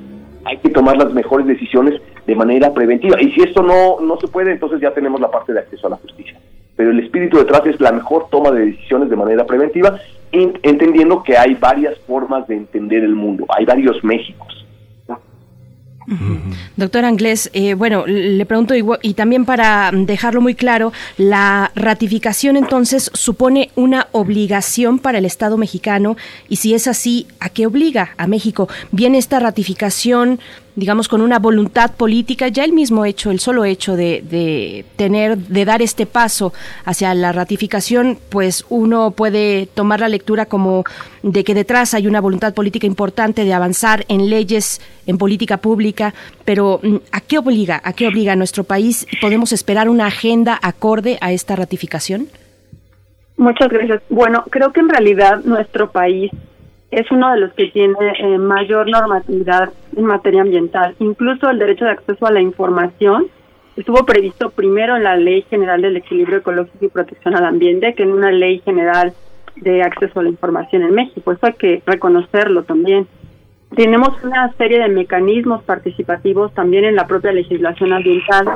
Hay 0.44 0.58
que 0.58 0.68
tomar 0.68 0.98
las 0.98 1.14
mejores 1.14 1.46
decisiones 1.46 2.00
de 2.26 2.34
manera 2.34 2.74
preventiva. 2.74 3.20
Y 3.20 3.30
si 3.30 3.42
esto 3.42 3.62
no, 3.62 4.00
no 4.00 4.18
se 4.20 4.28
puede, 4.28 4.52
entonces 4.52 4.80
ya 4.80 4.92
tenemos 4.92 5.20
la 5.20 5.30
parte 5.30 5.54
de 5.54 5.60
acceso 5.60 5.86
a 5.86 5.90
la 5.90 5.96
justicia. 5.96 6.38
Pero 6.76 6.90
el 6.90 7.00
espíritu 7.00 7.38
detrás 7.38 7.64
es 7.64 7.80
la 7.80 7.92
mejor 7.92 8.28
toma 8.30 8.50
de 8.50 8.66
decisiones 8.66 9.08
de 9.08 9.16
manera 9.16 9.46
preventiva 9.46 9.98
en- 10.32 10.58
entendiendo 10.62 11.22
que 11.22 11.38
hay 11.38 11.54
varias 11.54 11.98
formas 12.00 12.46
de 12.48 12.56
entender 12.56 13.02
el 13.04 13.14
mundo, 13.14 13.46
hay 13.48 13.64
varios 13.64 14.02
Méxicos. 14.04 14.63
Doctor 16.76 17.04
Anglés, 17.04 17.50
eh, 17.54 17.74
bueno, 17.74 18.04
le 18.06 18.44
pregunto 18.46 18.74
igual- 18.74 18.98
y 19.02 19.14
también 19.14 19.44
para 19.44 19.90
dejarlo 19.92 20.40
muy 20.40 20.54
claro, 20.54 20.92
la 21.16 21.70
ratificación 21.74 22.56
entonces 22.56 23.10
supone 23.14 23.70
una 23.74 24.08
obligación 24.12 24.98
para 24.98 25.18
el 25.18 25.24
Estado 25.24 25.56
mexicano 25.56 26.16
y 26.48 26.56
si 26.56 26.74
es 26.74 26.86
así, 26.88 27.26
¿a 27.40 27.48
qué 27.48 27.66
obliga 27.66 28.10
a 28.18 28.26
México? 28.26 28.68
¿Viene 28.92 29.18
esta 29.18 29.40
ratificación, 29.40 30.40
digamos, 30.76 31.08
con 31.08 31.20
una 31.20 31.38
voluntad 31.38 31.92
política? 31.92 32.48
Ya 32.48 32.64
el 32.64 32.72
mismo 32.72 33.04
hecho, 33.04 33.30
el 33.30 33.40
solo 33.40 33.64
hecho 33.64 33.96
de, 33.96 34.22
de 34.22 34.84
tener, 34.96 35.36
de 35.36 35.64
dar 35.64 35.82
este 35.82 36.06
paso 36.06 36.52
hacia 36.84 37.14
la 37.14 37.32
ratificación, 37.32 38.18
pues 38.28 38.64
uno 38.68 39.12
puede 39.12 39.66
tomar 39.66 40.00
la 40.00 40.08
lectura 40.08 40.46
como 40.46 40.84
de 41.22 41.44
que 41.44 41.54
detrás 41.54 41.94
hay 41.94 42.06
una 42.06 42.20
voluntad 42.20 42.54
política 42.54 42.86
importante 42.86 43.44
de 43.44 43.54
avanzar 43.54 44.04
en 44.08 44.28
leyes, 44.28 44.80
en 45.06 45.18
política 45.18 45.56
pública, 45.58 46.14
pero 46.44 46.80
mm, 46.82 46.96
¿a 47.12 47.20
qué 47.20 47.38
obliga? 47.38 47.80
¿A 47.84 47.92
qué 47.92 48.06
obliga 48.06 48.32
a 48.32 48.36
nuestro 48.36 48.64
país? 48.64 49.06
¿Podemos 49.20 49.52
esperar 49.52 49.88
una 49.88 50.06
agenda 50.06 50.58
acorde 50.60 51.18
a 51.20 51.32
esta 51.32 51.56
ratificación? 51.56 52.28
Muchas 53.36 53.68
gracias. 53.68 54.02
Bueno, 54.08 54.44
creo 54.50 54.72
que 54.72 54.80
en 54.80 54.88
realidad 54.88 55.40
nuestro 55.44 55.90
país 55.90 56.30
es 56.94 57.10
uno 57.10 57.32
de 57.32 57.40
los 57.40 57.52
que 57.54 57.68
tiene 57.68 57.94
eh, 58.18 58.38
mayor 58.38 58.88
normatividad 58.88 59.70
en 59.96 60.04
materia 60.04 60.42
ambiental. 60.42 60.94
Incluso 61.00 61.50
el 61.50 61.58
derecho 61.58 61.84
de 61.84 61.92
acceso 61.92 62.26
a 62.26 62.32
la 62.32 62.40
información 62.40 63.26
estuvo 63.76 64.06
previsto 64.06 64.50
primero 64.50 64.96
en 64.96 65.04
la 65.04 65.16
Ley 65.16 65.42
General 65.50 65.82
del 65.82 65.96
Equilibrio 65.96 66.38
Ecológico 66.38 66.84
y 66.84 66.88
Protección 66.88 67.34
al 67.34 67.44
Ambiente 67.44 67.94
que 67.94 68.04
en 68.04 68.12
una 68.12 68.30
Ley 68.30 68.60
General 68.64 69.12
de 69.56 69.82
Acceso 69.82 70.20
a 70.20 70.22
la 70.22 70.28
Información 70.28 70.82
en 70.82 70.94
México. 70.94 71.32
Eso 71.32 71.46
hay 71.46 71.54
que 71.54 71.82
reconocerlo 71.84 72.62
también. 72.62 73.06
Tenemos 73.74 74.10
una 74.22 74.52
serie 74.52 74.78
de 74.78 74.88
mecanismos 74.88 75.64
participativos 75.64 76.54
también 76.54 76.84
en 76.84 76.94
la 76.94 77.08
propia 77.08 77.32
legislación 77.32 77.92
ambiental. 77.92 78.46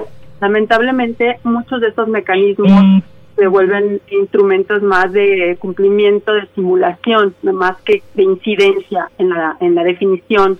Lamentablemente, 0.40 1.40
muchos 1.42 1.80
de 1.80 1.88
estos 1.88 2.06
mecanismos 2.06 3.02
se 3.38 3.46
vuelven 3.46 4.00
instrumentos 4.10 4.82
más 4.82 5.12
de 5.12 5.56
cumplimiento, 5.60 6.32
de 6.32 6.48
simulación, 6.56 7.34
más 7.42 7.80
que 7.82 8.02
de 8.14 8.24
incidencia 8.24 9.10
en 9.16 9.28
la, 9.28 9.56
en 9.60 9.76
la 9.76 9.84
definición 9.84 10.58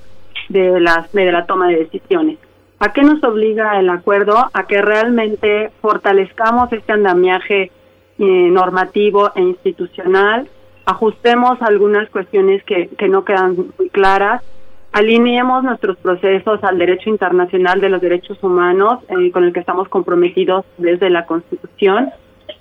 de, 0.48 0.78
las, 0.78 1.12
de 1.12 1.32
la 1.32 1.44
toma 1.44 1.66
de 1.68 1.78
decisiones. 1.78 2.38
¿A 2.78 2.92
qué 2.92 3.02
nos 3.02 3.22
obliga 3.24 3.80
el 3.80 3.90
acuerdo? 3.90 4.48
A 4.52 4.66
que 4.68 4.80
realmente 4.80 5.72
fortalezcamos 5.80 6.72
este 6.72 6.92
andamiaje 6.92 7.72
eh, 8.20 8.48
normativo 8.50 9.32
e 9.34 9.42
institucional, 9.42 10.48
ajustemos 10.86 11.60
algunas 11.60 12.08
cuestiones 12.10 12.62
que, 12.62 12.88
que 12.96 13.08
no 13.08 13.24
quedan 13.24 13.56
muy 13.76 13.90
claras, 13.90 14.44
alineemos 14.92 15.64
nuestros 15.64 15.96
procesos 15.96 16.62
al 16.62 16.78
derecho 16.78 17.10
internacional 17.10 17.80
de 17.80 17.88
los 17.88 18.00
derechos 18.00 18.38
humanos 18.40 19.00
eh, 19.08 19.32
con 19.32 19.42
el 19.42 19.52
que 19.52 19.60
estamos 19.60 19.88
comprometidos 19.88 20.64
desde 20.76 21.10
la 21.10 21.26
Constitución. 21.26 22.10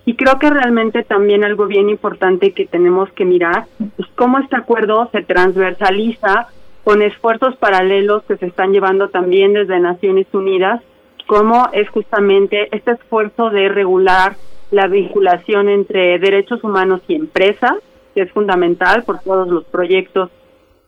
Y 0.08 0.16
creo 0.16 0.40
que 0.40 0.50
realmente 0.50 1.04
también 1.04 1.44
algo 1.44 1.66
bien 1.66 1.90
importante 1.90 2.54
que 2.54 2.66
tenemos 2.66 3.12
que 3.12 3.26
mirar 3.26 3.66
es 3.98 4.06
cómo 4.16 4.40
este 4.40 4.56
acuerdo 4.56 5.10
se 5.12 5.22
transversaliza 5.22 6.48
con 6.86 7.02
esfuerzos 7.02 7.58
paralelos 7.58 8.24
que 8.24 8.38
se 8.38 8.46
están 8.46 8.72
llevando 8.72 9.10
también 9.10 9.52
desde 9.52 9.82
Naciones 9.82 10.26
Unidas, 10.32 10.82
como 11.26 11.68
es 11.74 11.90
justamente 11.90 12.74
este 12.74 12.92
esfuerzo 12.92 13.50
de 13.50 13.68
regular 13.68 14.38
la 14.72 14.88
vinculación 14.88 15.68
entre 15.68 16.18
derechos 16.20 16.64
humanos 16.64 17.02
y 17.10 17.16
empresas, 17.16 17.74
que 18.16 18.22
es 18.22 18.32
fundamental 18.32 19.04
por 19.04 19.20
todos 19.20 19.50
los 19.50 19.66
proyectos 19.66 20.30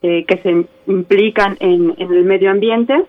eh, 0.01 0.23
que 0.23 0.37
se 0.37 0.65
implican 0.87 1.57
en 1.59 1.93
el 1.97 2.23
medio 2.23 2.51
ambiente, 2.51 3.03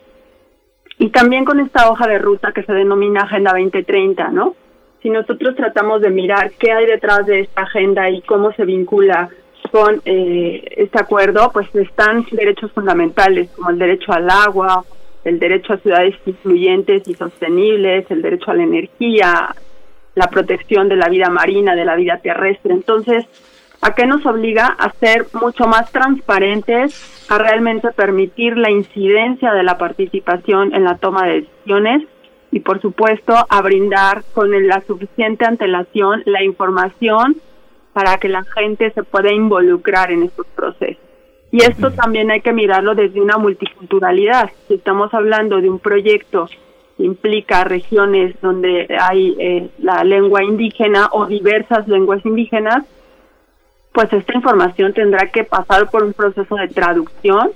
y 0.98 1.10
también 1.10 1.44
con 1.44 1.60
esta 1.60 1.88
hoja 1.88 2.08
de 2.08 2.18
ruta 2.18 2.50
que 2.50 2.64
se 2.64 2.72
denomina 2.72 3.22
Agenda 3.22 3.52
2030, 3.52 4.30
¿no? 4.30 4.56
Si 5.02 5.08
nosotros 5.08 5.56
tratamos 5.56 6.02
de 6.02 6.10
mirar 6.10 6.52
qué 6.58 6.72
hay 6.72 6.86
detrás 6.86 7.24
de 7.26 7.40
esta 7.40 7.62
agenda 7.62 8.10
y 8.10 8.20
cómo 8.22 8.52
se 8.52 8.64
vincula 8.64 9.30
con 9.70 10.02
eh, 10.04 10.62
este 10.76 11.00
acuerdo, 11.00 11.50
pues 11.52 11.74
están 11.74 12.26
derechos 12.32 12.70
fundamentales 12.72 13.50
como 13.50 13.70
el 13.70 13.78
derecho 13.78 14.12
al 14.12 14.28
agua, 14.28 14.84
el 15.24 15.38
derecho 15.38 15.74
a 15.74 15.78
ciudades 15.78 16.14
incluyentes 16.26 17.06
y 17.06 17.14
sostenibles, 17.14 18.10
el 18.10 18.20
derecho 18.20 18.50
a 18.50 18.54
la 18.54 18.62
energía, 18.62 19.54
la 20.14 20.26
protección 20.28 20.88
de 20.88 20.96
la 20.96 21.08
vida 21.08 21.30
marina, 21.30 21.74
de 21.74 21.84
la 21.84 21.96
vida 21.96 22.18
terrestre. 22.18 22.72
Entonces, 22.72 23.24
¿a 23.80 23.94
qué 23.94 24.06
nos 24.06 24.24
obliga? 24.26 24.66
A 24.66 24.90
ser 24.90 25.26
mucho 25.32 25.66
más 25.66 25.90
transparentes, 25.92 27.26
a 27.30 27.38
realmente 27.38 27.88
permitir 27.92 28.58
la 28.58 28.70
incidencia 28.70 29.52
de 29.52 29.62
la 29.62 29.78
participación 29.78 30.74
en 30.74 30.84
la 30.84 30.96
toma 30.98 31.26
de 31.26 31.42
decisiones 31.42 32.02
y, 32.52 32.60
por 32.60 32.80
supuesto, 32.80 33.34
a 33.48 33.62
brindar 33.62 34.24
con 34.34 34.50
la 34.66 34.80
suficiente 34.82 35.44
antelación 35.44 36.22
la 36.26 36.42
información 36.42 37.36
para 37.92 38.18
que 38.18 38.28
la 38.28 38.44
gente 38.44 38.90
se 38.92 39.02
pueda 39.02 39.32
involucrar 39.32 40.10
en 40.10 40.24
estos 40.24 40.46
procesos. 40.54 41.02
Y 41.52 41.62
esto 41.62 41.90
también 41.90 42.30
hay 42.30 42.40
que 42.40 42.52
mirarlo 42.52 42.94
desde 42.94 43.20
una 43.20 43.36
multiculturalidad. 43.36 44.50
Si 44.68 44.74
estamos 44.74 45.12
hablando 45.12 45.60
de 45.60 45.68
un 45.68 45.80
proyecto 45.80 46.48
que 46.96 47.02
implica 47.04 47.64
regiones 47.64 48.40
donde 48.40 48.86
hay 49.00 49.36
eh, 49.38 49.68
la 49.78 50.04
lengua 50.04 50.44
indígena 50.44 51.08
o 51.12 51.26
diversas 51.26 51.88
lenguas 51.88 52.24
indígenas, 52.24 52.84
pues 53.92 54.12
esta 54.12 54.34
información 54.34 54.92
tendrá 54.92 55.26
que 55.28 55.42
pasar 55.42 55.90
por 55.90 56.04
un 56.04 56.12
proceso 56.12 56.54
de 56.54 56.68
traducción 56.68 57.50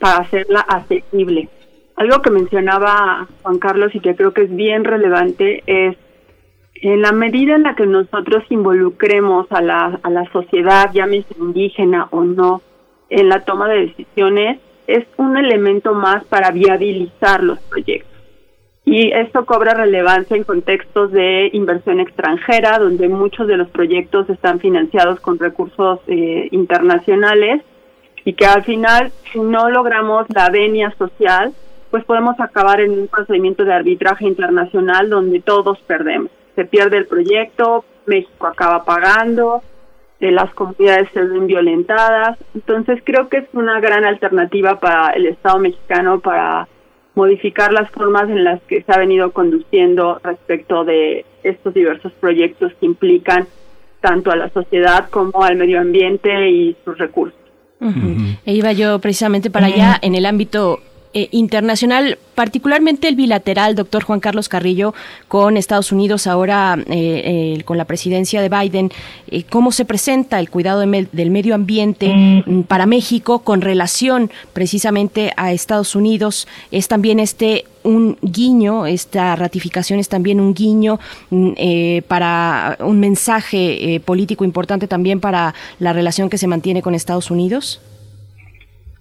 para 0.00 0.18
hacerla 0.18 0.60
accesible. 0.60 1.48
Algo 1.96 2.22
que 2.22 2.30
mencionaba 2.30 3.28
Juan 3.42 3.58
Carlos 3.58 3.94
y 3.94 4.00
que 4.00 4.16
creo 4.16 4.32
que 4.32 4.42
es 4.42 4.54
bien 4.54 4.84
relevante 4.84 5.62
es 5.66 5.96
en 6.74 7.00
la 7.00 7.12
medida 7.12 7.54
en 7.54 7.62
la 7.62 7.76
que 7.76 7.86
nosotros 7.86 8.44
involucremos 8.50 9.46
a 9.50 9.62
la, 9.62 10.00
a 10.02 10.10
la 10.10 10.30
sociedad, 10.32 10.90
llámese 10.92 11.34
indígena 11.38 12.08
o 12.10 12.24
no, 12.24 12.62
en 13.08 13.28
la 13.28 13.44
toma 13.44 13.68
de 13.68 13.86
decisiones, 13.86 14.60
es 14.86 15.06
un 15.16 15.36
elemento 15.36 15.94
más 15.94 16.24
para 16.24 16.50
viabilizar 16.50 17.42
los 17.42 17.58
proyectos. 17.60 18.10
Y 18.84 19.12
esto 19.12 19.46
cobra 19.46 19.72
relevancia 19.72 20.36
en 20.36 20.44
contextos 20.44 21.10
de 21.10 21.48
inversión 21.54 22.00
extranjera, 22.00 22.78
donde 22.78 23.08
muchos 23.08 23.46
de 23.46 23.56
los 23.56 23.68
proyectos 23.70 24.28
están 24.28 24.60
financiados 24.60 25.20
con 25.20 25.38
recursos 25.38 26.00
eh, 26.06 26.48
internacionales 26.50 27.62
y 28.26 28.34
que 28.34 28.44
al 28.44 28.62
final, 28.64 29.10
si 29.32 29.38
no 29.38 29.70
logramos 29.70 30.26
la 30.34 30.50
venia 30.50 30.94
social, 30.98 31.52
pues 31.94 32.04
podemos 32.06 32.34
acabar 32.40 32.80
en 32.80 32.90
un 32.90 33.06
procedimiento 33.06 33.64
de 33.64 33.72
arbitraje 33.72 34.26
internacional 34.26 35.08
donde 35.08 35.38
todos 35.40 35.78
perdemos. 35.86 36.28
Se 36.56 36.64
pierde 36.64 36.96
el 36.96 37.06
proyecto, 37.06 37.84
México 38.06 38.48
acaba 38.48 38.84
pagando, 38.84 39.62
eh, 40.18 40.32
las 40.32 40.52
comunidades 40.54 41.08
se 41.14 41.22
ven 41.22 41.46
violentadas. 41.46 42.36
Entonces 42.52 43.00
creo 43.04 43.28
que 43.28 43.36
es 43.36 43.44
una 43.52 43.78
gran 43.78 44.04
alternativa 44.04 44.80
para 44.80 45.10
el 45.10 45.26
Estado 45.26 45.60
mexicano 45.60 46.18
para 46.18 46.66
modificar 47.14 47.72
las 47.72 47.88
formas 47.92 48.28
en 48.28 48.42
las 48.42 48.60
que 48.62 48.82
se 48.82 48.92
ha 48.92 48.98
venido 48.98 49.30
conduciendo 49.30 50.20
respecto 50.24 50.84
de 50.84 51.24
estos 51.44 51.74
diversos 51.74 52.10
proyectos 52.14 52.72
que 52.80 52.86
implican 52.86 53.46
tanto 54.00 54.32
a 54.32 54.36
la 54.36 54.50
sociedad 54.50 55.08
como 55.10 55.44
al 55.44 55.54
medio 55.54 55.80
ambiente 55.80 56.50
y 56.50 56.76
sus 56.84 56.98
recursos. 56.98 57.38
E 58.44 58.52
iba 58.52 58.72
yo 58.72 58.98
precisamente 58.98 59.48
para 59.48 59.66
allá 59.66 59.96
en 60.02 60.16
el 60.16 60.26
ámbito 60.26 60.80
eh, 61.14 61.28
internacional, 61.30 62.18
particularmente 62.34 63.08
el 63.08 63.14
bilateral, 63.16 63.74
doctor 63.74 64.02
Juan 64.04 64.20
Carlos 64.20 64.48
Carrillo, 64.48 64.92
con 65.28 65.56
Estados 65.56 65.92
Unidos, 65.92 66.26
ahora 66.26 66.76
eh, 66.88 67.56
eh, 67.58 67.62
con 67.64 67.78
la 67.78 67.84
presidencia 67.84 68.42
de 68.42 68.48
Biden, 68.48 68.90
eh, 69.28 69.44
¿cómo 69.44 69.72
se 69.72 69.84
presenta 69.84 70.40
el 70.40 70.50
cuidado 70.50 70.80
de 70.80 70.86
me- 70.86 71.08
del 71.12 71.30
medio 71.30 71.54
ambiente 71.54 72.12
mm, 72.12 72.62
para 72.64 72.86
México 72.86 73.38
con 73.40 73.60
relación 73.60 74.30
precisamente 74.52 75.32
a 75.36 75.52
Estados 75.52 75.94
Unidos? 75.94 76.46
Es 76.70 76.88
también 76.88 77.20
este 77.20 77.64
un 77.84 78.16
guiño, 78.22 78.86
esta 78.86 79.36
ratificación 79.36 80.00
es 80.00 80.08
también 80.08 80.40
un 80.40 80.54
guiño 80.54 80.98
mm, 81.30 81.50
eh, 81.56 82.02
para 82.08 82.76
un 82.80 82.98
mensaje 82.98 83.94
eh, 83.94 84.00
político 84.00 84.44
importante 84.44 84.88
también 84.88 85.20
para 85.20 85.54
la 85.78 85.92
relación 85.92 86.28
que 86.30 86.38
se 86.38 86.46
mantiene 86.46 86.82
con 86.82 86.94
Estados 86.94 87.30
Unidos. 87.30 87.80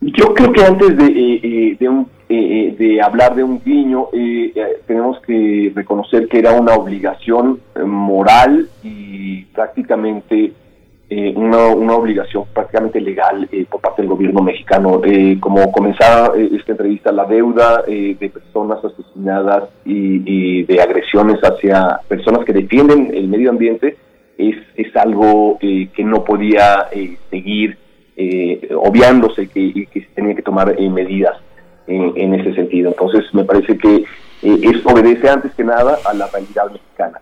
Yo 0.06 0.34
creo 0.34 0.52
que 0.52 0.64
antes 0.64 0.98
de, 0.98 1.06
eh, 1.06 1.40
eh, 1.44 1.78
de, 1.80 1.90
un- 1.90 2.08
eh, 2.28 2.36
eh, 2.70 2.76
de 2.78 3.02
hablar 3.02 3.36
de 3.36 3.44
un 3.44 3.62
guiño, 3.64 4.08
eh, 4.12 4.52
tenemos 4.86 5.20
que 5.22 5.72
reconocer 5.74 6.28
que 6.28 6.40
era 6.40 6.52
una 6.54 6.74
obligación 6.74 7.60
moral 7.86 8.68
y 8.84 9.46
prácticamente 9.46 10.52
una, 11.36 11.68
una 11.68 11.94
obligación 11.94 12.46
prácticamente 12.56 13.00
legal 13.00 13.48
por 13.70 13.82
parte 13.82 14.02
del 14.02 14.10
gobierno 14.10 14.42
mexicano. 14.42 15.00
Como 15.40 15.72
comenzaba 15.72 16.34
esta 16.36 16.72
entrevista, 16.72 17.12
la 17.12 17.26
deuda 17.26 17.84
de 17.84 18.32
personas 18.34 18.84
asesinadas 18.84 19.70
y, 19.86 20.24
y 20.26 20.64
de 20.64 20.82
agresiones 20.82 21.38
hacia 21.44 22.00
personas 22.08 22.44
que 22.46 22.54
defienden 22.54 23.12
el 23.14 23.28
medio 23.28 23.52
ambiente 23.52 23.96
es, 24.40 24.56
es 24.76 24.96
algo 24.96 25.60
que 25.60 26.04
no 26.04 26.24
podía 26.24 26.88
seguir 27.30 27.78
eh, 28.16 28.70
obviándose 28.76 29.48
que, 29.48 29.88
se 29.94 30.08
tenía 30.16 30.36
que 30.36 30.42
tomar 30.42 30.76
eh, 30.78 30.90
medidas 30.90 31.38
en, 31.88 32.14
en 32.16 32.34
ese 32.36 32.54
sentido. 32.54 32.90
Entonces, 32.90 33.26
me 33.34 33.44
parece 33.44 33.78
que 33.78 33.96
eh, 33.96 34.60
es, 34.62 34.86
obedece 34.86 35.30
antes 35.30 35.54
que 35.56 35.64
nada 35.64 35.98
a 36.06 36.14
la 36.14 36.28
realidad 36.28 36.72
mexicana. 36.72 37.20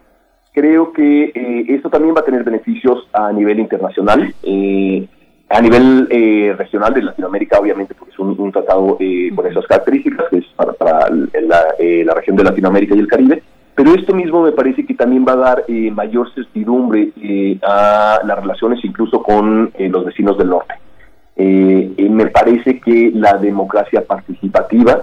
Creo 0.53 0.91
que 0.91 1.31
eh, 1.33 1.65
esto 1.69 1.89
también 1.89 2.15
va 2.15 2.21
a 2.21 2.25
tener 2.25 2.43
beneficios 2.43 3.07
a 3.13 3.31
nivel 3.31 3.59
internacional, 3.59 4.33
eh, 4.43 5.07
a 5.49 5.61
nivel 5.61 6.07
eh, 6.09 6.53
regional 6.57 6.93
de 6.93 7.03
Latinoamérica, 7.03 7.59
obviamente, 7.59 7.93
porque 7.93 8.13
es 8.13 8.19
un, 8.19 8.35
un 8.37 8.51
tratado 8.51 8.97
eh, 8.99 9.31
con 9.35 9.47
esas 9.47 9.65
características, 9.67 10.29
que 10.29 10.37
es 10.39 10.45
para, 10.55 10.73
para 10.73 11.09
la, 11.09 11.65
la 11.79 12.13
región 12.13 12.35
de 12.35 12.43
Latinoamérica 12.43 12.95
y 12.95 12.99
el 12.99 13.07
Caribe, 13.07 13.43
pero 13.75 13.93
esto 13.95 14.13
mismo 14.13 14.43
me 14.43 14.51
parece 14.51 14.85
que 14.85 14.93
también 14.93 15.25
va 15.27 15.33
a 15.33 15.37
dar 15.37 15.63
eh, 15.67 15.91
mayor 15.91 16.33
certidumbre 16.33 17.11
eh, 17.21 17.59
a 17.63 18.19
las 18.23 18.39
relaciones 18.39 18.83
incluso 18.83 19.23
con 19.23 19.71
eh, 19.75 19.89
los 19.89 20.05
vecinos 20.05 20.37
del 20.37 20.49
norte. 20.49 20.73
Eh, 21.37 21.93
eh, 21.97 22.09
me 22.09 22.27
parece 22.27 22.79
que 22.79 23.11
la 23.13 23.33
democracia 23.33 24.03
participativa, 24.05 24.99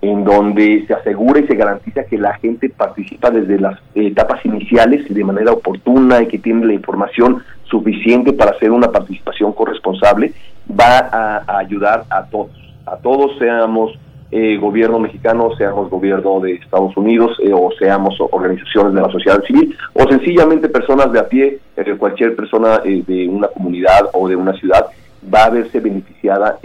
en 0.00 0.24
donde 0.24 0.84
se 0.86 0.94
asegura 0.94 1.40
y 1.40 1.46
se 1.46 1.54
garantiza 1.54 2.04
que 2.04 2.18
la 2.18 2.34
gente 2.34 2.68
participa 2.68 3.30
desde 3.30 3.58
las 3.60 3.78
etapas 3.94 4.44
iniciales 4.46 5.08
y 5.10 5.14
de 5.14 5.24
manera 5.24 5.52
oportuna 5.52 6.22
y 6.22 6.28
que 6.28 6.38
tiene 6.38 6.66
la 6.66 6.72
información 6.72 7.42
suficiente 7.64 8.32
para 8.32 8.52
hacer 8.52 8.70
una 8.70 8.90
participación 8.90 9.52
corresponsable, 9.52 10.32
va 10.70 10.98
a, 10.98 11.44
a 11.46 11.58
ayudar 11.58 12.04
a 12.10 12.24
todos. 12.24 12.50
A 12.86 12.96
todos 12.96 13.38
seamos 13.38 13.98
eh, 14.32 14.56
gobierno 14.56 14.98
mexicano, 14.98 15.54
seamos 15.56 15.90
gobierno 15.90 16.40
de 16.40 16.54
Estados 16.54 16.96
Unidos 16.96 17.36
eh, 17.42 17.52
o 17.52 17.70
seamos 17.78 18.16
organizaciones 18.18 18.94
de 18.94 19.02
la 19.02 19.10
sociedad 19.10 19.44
civil 19.44 19.76
o 19.92 20.08
sencillamente 20.08 20.70
personas 20.70 21.12
de 21.12 21.18
a 21.18 21.28
pie, 21.28 21.58
eh, 21.76 21.94
cualquier 21.98 22.34
persona 22.34 22.80
eh, 22.82 23.04
de 23.06 23.28
una 23.28 23.48
comunidad 23.48 24.08
o 24.14 24.26
de 24.26 24.36
una 24.36 24.54
ciudad 24.54 24.86
va 25.32 25.44
a 25.44 25.50
verse 25.50 25.80
beneficiada 25.80 26.58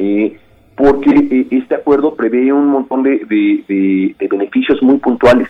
porque 0.75 1.47
este 1.51 1.75
acuerdo 1.75 2.15
prevé 2.15 2.53
un 2.53 2.67
montón 2.67 3.03
de 3.03 4.15
beneficios 4.29 4.81
muy 4.81 4.97
puntuales. 4.97 5.49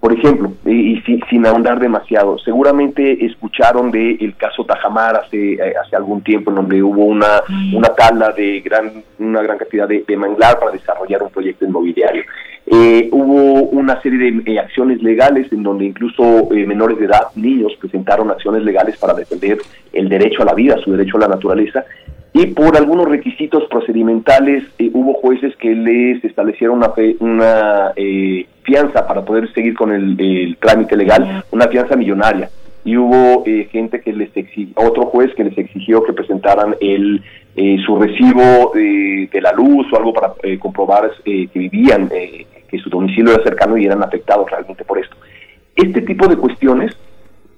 Por 0.00 0.14
ejemplo, 0.14 0.50
y 0.64 0.98
si- 1.02 1.20
sin 1.28 1.44
ahondar 1.46 1.78
demasiado, 1.78 2.38
seguramente 2.38 3.22
escucharon 3.26 3.90
de 3.90 4.12
el 4.20 4.34
caso 4.34 4.64
Tajamar 4.64 5.14
hace, 5.16 5.52
eh, 5.54 5.74
hace 5.84 5.94
algún 5.94 6.22
tiempo, 6.22 6.50
en 6.50 6.56
donde 6.56 6.82
hubo 6.82 7.04
una, 7.04 7.42
una 7.74 7.88
tala 7.90 8.32
de 8.32 8.60
gran, 8.60 8.90
una 9.18 9.42
gran 9.42 9.58
cantidad 9.58 9.86
de, 9.86 10.02
de 10.08 10.16
manglar 10.16 10.58
para 10.58 10.72
desarrollar 10.72 11.22
un 11.22 11.28
proyecto 11.30 11.66
inmobiliario. 11.66 12.22
Eh, 12.66 13.08
hubo 13.12 13.64
una 13.70 14.00
serie 14.00 14.30
de 14.30 14.52
eh, 14.52 14.58
acciones 14.58 15.02
legales 15.02 15.52
en 15.52 15.62
donde 15.62 15.84
incluso 15.84 16.48
eh, 16.54 16.64
menores 16.66 16.98
de 16.98 17.04
edad, 17.06 17.24
niños, 17.34 17.72
presentaron 17.78 18.30
acciones 18.30 18.62
legales 18.62 18.96
para 18.96 19.12
defender 19.12 19.58
el 19.92 20.08
derecho 20.08 20.42
a 20.42 20.46
la 20.46 20.54
vida, 20.54 20.78
su 20.78 20.92
derecho 20.92 21.16
a 21.18 21.20
la 21.20 21.28
naturaleza, 21.28 21.84
y 22.32 22.46
por 22.46 22.76
algunos 22.76 23.08
requisitos 23.08 23.64
procedimentales 23.68 24.62
eh, 24.78 24.90
hubo 24.94 25.14
jueces 25.14 25.56
que 25.56 25.74
les 25.74 26.24
establecieron 26.24 26.78
una, 26.78 26.90
fe- 26.90 27.16
una 27.20 27.92
eh, 27.96 28.46
fianza 28.62 29.06
para 29.06 29.24
poder 29.24 29.52
seguir 29.52 29.74
con 29.74 29.92
el, 29.92 30.20
el 30.20 30.56
trámite 30.58 30.96
legal, 30.96 31.44
una 31.50 31.66
fianza 31.68 31.96
millonaria. 31.96 32.50
Y 32.82 32.96
hubo 32.96 33.42
eh, 33.46 33.68
gente 33.70 34.00
que 34.00 34.12
les 34.12 34.34
exigió, 34.34 34.72
otro 34.76 35.06
juez 35.06 35.34
que 35.34 35.44
les 35.44 35.58
exigió 35.58 36.02
que 36.02 36.14
presentaran 36.14 36.76
el 36.80 37.22
eh, 37.56 37.76
su 37.84 37.98
recibo 37.98 38.72
eh, 38.74 39.28
de 39.30 39.40
la 39.40 39.52
luz 39.52 39.86
o 39.92 39.96
algo 39.96 40.14
para 40.14 40.32
eh, 40.42 40.58
comprobar 40.58 41.10
eh, 41.24 41.48
que 41.52 41.58
vivían, 41.58 42.08
eh, 42.10 42.46
que 42.68 42.78
su 42.78 42.88
domicilio 42.88 43.34
era 43.34 43.42
cercano 43.42 43.76
y 43.76 43.84
eran 43.84 44.02
afectados 44.02 44.48
realmente 44.50 44.84
por 44.84 44.98
esto. 44.98 45.16
Este 45.76 46.00
tipo 46.02 46.26
de 46.26 46.36
cuestiones 46.36 46.96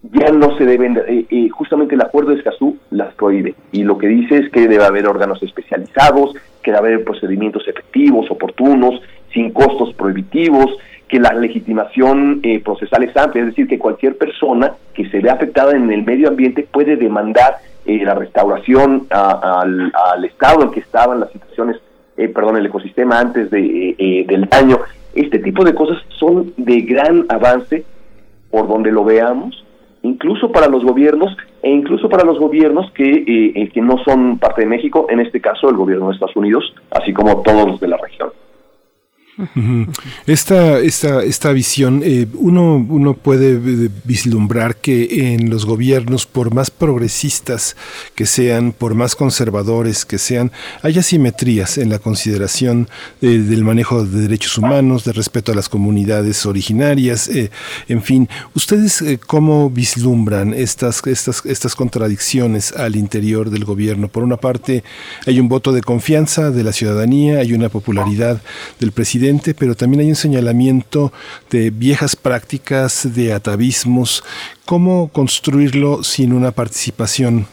ya 0.02 0.30
no 0.32 0.56
se 0.58 0.64
deben, 0.66 0.94
de- 0.94 1.00
eh, 1.08 1.26
eh, 1.30 1.48
justamente 1.50 1.94
el 1.94 2.00
acuerdo 2.02 2.30
de 2.30 2.36
Escazú 2.38 2.76
las 2.90 3.14
prohíbe 3.14 3.54
y 3.70 3.84
lo 3.84 3.98
que 3.98 4.08
dice 4.08 4.38
es 4.38 4.50
que 4.50 4.66
debe 4.68 4.84
haber 4.84 5.06
órganos 5.06 5.42
especializados, 5.42 6.34
que 6.62 6.72
debe 6.72 6.78
haber 6.88 7.04
procedimientos 7.04 7.66
efectivos, 7.68 8.30
oportunos, 8.30 9.00
sin 9.32 9.50
costos 9.52 9.94
prohibitivos, 9.94 10.66
que 11.08 11.20
la 11.20 11.32
legitimación 11.34 12.40
eh, 12.42 12.60
procesal 12.60 13.02
es 13.04 13.16
amplia, 13.16 13.42
es 13.42 13.48
decir, 13.50 13.68
que 13.68 13.78
cualquier 13.78 14.16
persona 14.16 14.72
que 14.94 15.08
se 15.10 15.20
vea 15.20 15.34
afectada 15.34 15.72
en 15.76 15.90
el 15.92 16.02
medio 16.04 16.28
ambiente 16.28 16.66
puede 16.70 16.96
demandar 16.96 17.56
eh, 17.84 18.02
la 18.04 18.14
restauración 18.14 19.06
a- 19.10 19.60
al, 19.62 19.92
al 20.14 20.24
estado 20.24 20.62
en 20.62 20.70
que 20.70 20.80
estaban 20.80 21.20
las 21.20 21.30
situaciones, 21.32 21.76
eh, 22.16 22.28
perdón, 22.28 22.56
el 22.56 22.66
ecosistema 22.66 23.18
antes 23.20 23.50
de, 23.50 23.94
eh, 23.98 24.24
del 24.26 24.46
daño. 24.48 24.78
Este 25.14 25.38
tipo 25.38 25.64
de 25.64 25.74
cosas 25.74 25.98
son 26.18 26.52
de 26.56 26.80
gran 26.82 27.26
avance 27.28 27.84
por 28.50 28.66
donde 28.68 28.90
lo 28.92 29.04
veamos, 29.04 29.64
incluso 30.02 30.50
para 30.50 30.68
los 30.68 30.84
gobiernos 30.84 31.36
e 31.62 31.70
incluso 31.70 32.08
para 32.08 32.24
los 32.24 32.38
gobiernos 32.38 32.90
que, 32.92 33.08
eh, 33.08 33.52
eh, 33.54 33.68
que 33.70 33.80
no 33.80 33.98
son 34.04 34.38
parte 34.38 34.62
de 34.62 34.66
México, 34.66 35.06
en 35.08 35.20
este 35.20 35.40
caso 35.40 35.68
el 35.68 35.76
gobierno 35.76 36.08
de 36.08 36.14
Estados 36.14 36.36
Unidos, 36.36 36.74
así 36.90 37.12
como 37.12 37.42
todos 37.42 37.66
los 37.66 37.80
de 37.80 37.88
la 37.88 37.96
región. 37.96 38.30
Esta, 40.26 40.78
esta, 40.78 41.24
esta 41.24 41.52
visión, 41.52 42.02
eh, 42.04 42.26
uno, 42.34 42.76
uno 42.76 43.14
puede 43.14 43.52
eh, 43.52 43.88
vislumbrar 44.04 44.76
que 44.76 45.34
en 45.34 45.48
los 45.48 45.64
gobiernos, 45.64 46.26
por 46.26 46.52
más 46.52 46.70
progresistas 46.70 47.76
que 48.14 48.26
sean, 48.26 48.72
por 48.72 48.94
más 48.94 49.16
conservadores 49.16 50.04
que 50.04 50.18
sean, 50.18 50.52
hay 50.82 50.98
asimetrías 50.98 51.78
en 51.78 51.88
la 51.88 51.98
consideración 51.98 52.88
eh, 53.22 53.38
del 53.38 53.64
manejo 53.64 54.04
de 54.04 54.20
derechos 54.20 54.58
humanos, 54.58 55.04
de 55.04 55.12
respeto 55.12 55.52
a 55.52 55.54
las 55.54 55.70
comunidades 55.70 56.44
originarias, 56.44 57.28
eh, 57.28 57.50
en 57.88 58.02
fin. 58.02 58.28
¿Ustedes 58.54 59.00
eh, 59.00 59.18
cómo 59.18 59.70
vislumbran 59.70 60.52
estas, 60.52 61.00
estas, 61.06 61.44
estas 61.46 61.74
contradicciones 61.74 62.72
al 62.72 62.96
interior 62.96 63.48
del 63.48 63.64
gobierno? 63.64 64.08
Por 64.08 64.24
una 64.24 64.36
parte, 64.36 64.84
hay 65.26 65.40
un 65.40 65.48
voto 65.48 65.72
de 65.72 65.80
confianza 65.80 66.50
de 66.50 66.64
la 66.64 66.72
ciudadanía, 66.72 67.38
hay 67.38 67.54
una 67.54 67.70
popularidad 67.70 68.42
del 68.78 68.92
presidente, 68.92 69.21
pero 69.54 69.74
también 69.74 70.00
hay 70.00 70.08
un 70.08 70.16
señalamiento 70.16 71.12
de 71.50 71.70
viejas 71.70 72.16
prácticas, 72.16 73.14
de 73.14 73.32
atavismos. 73.32 74.24
¿Cómo 74.64 75.08
construirlo 75.08 76.02
sin 76.02 76.32
una 76.32 76.50
participación 76.50 77.46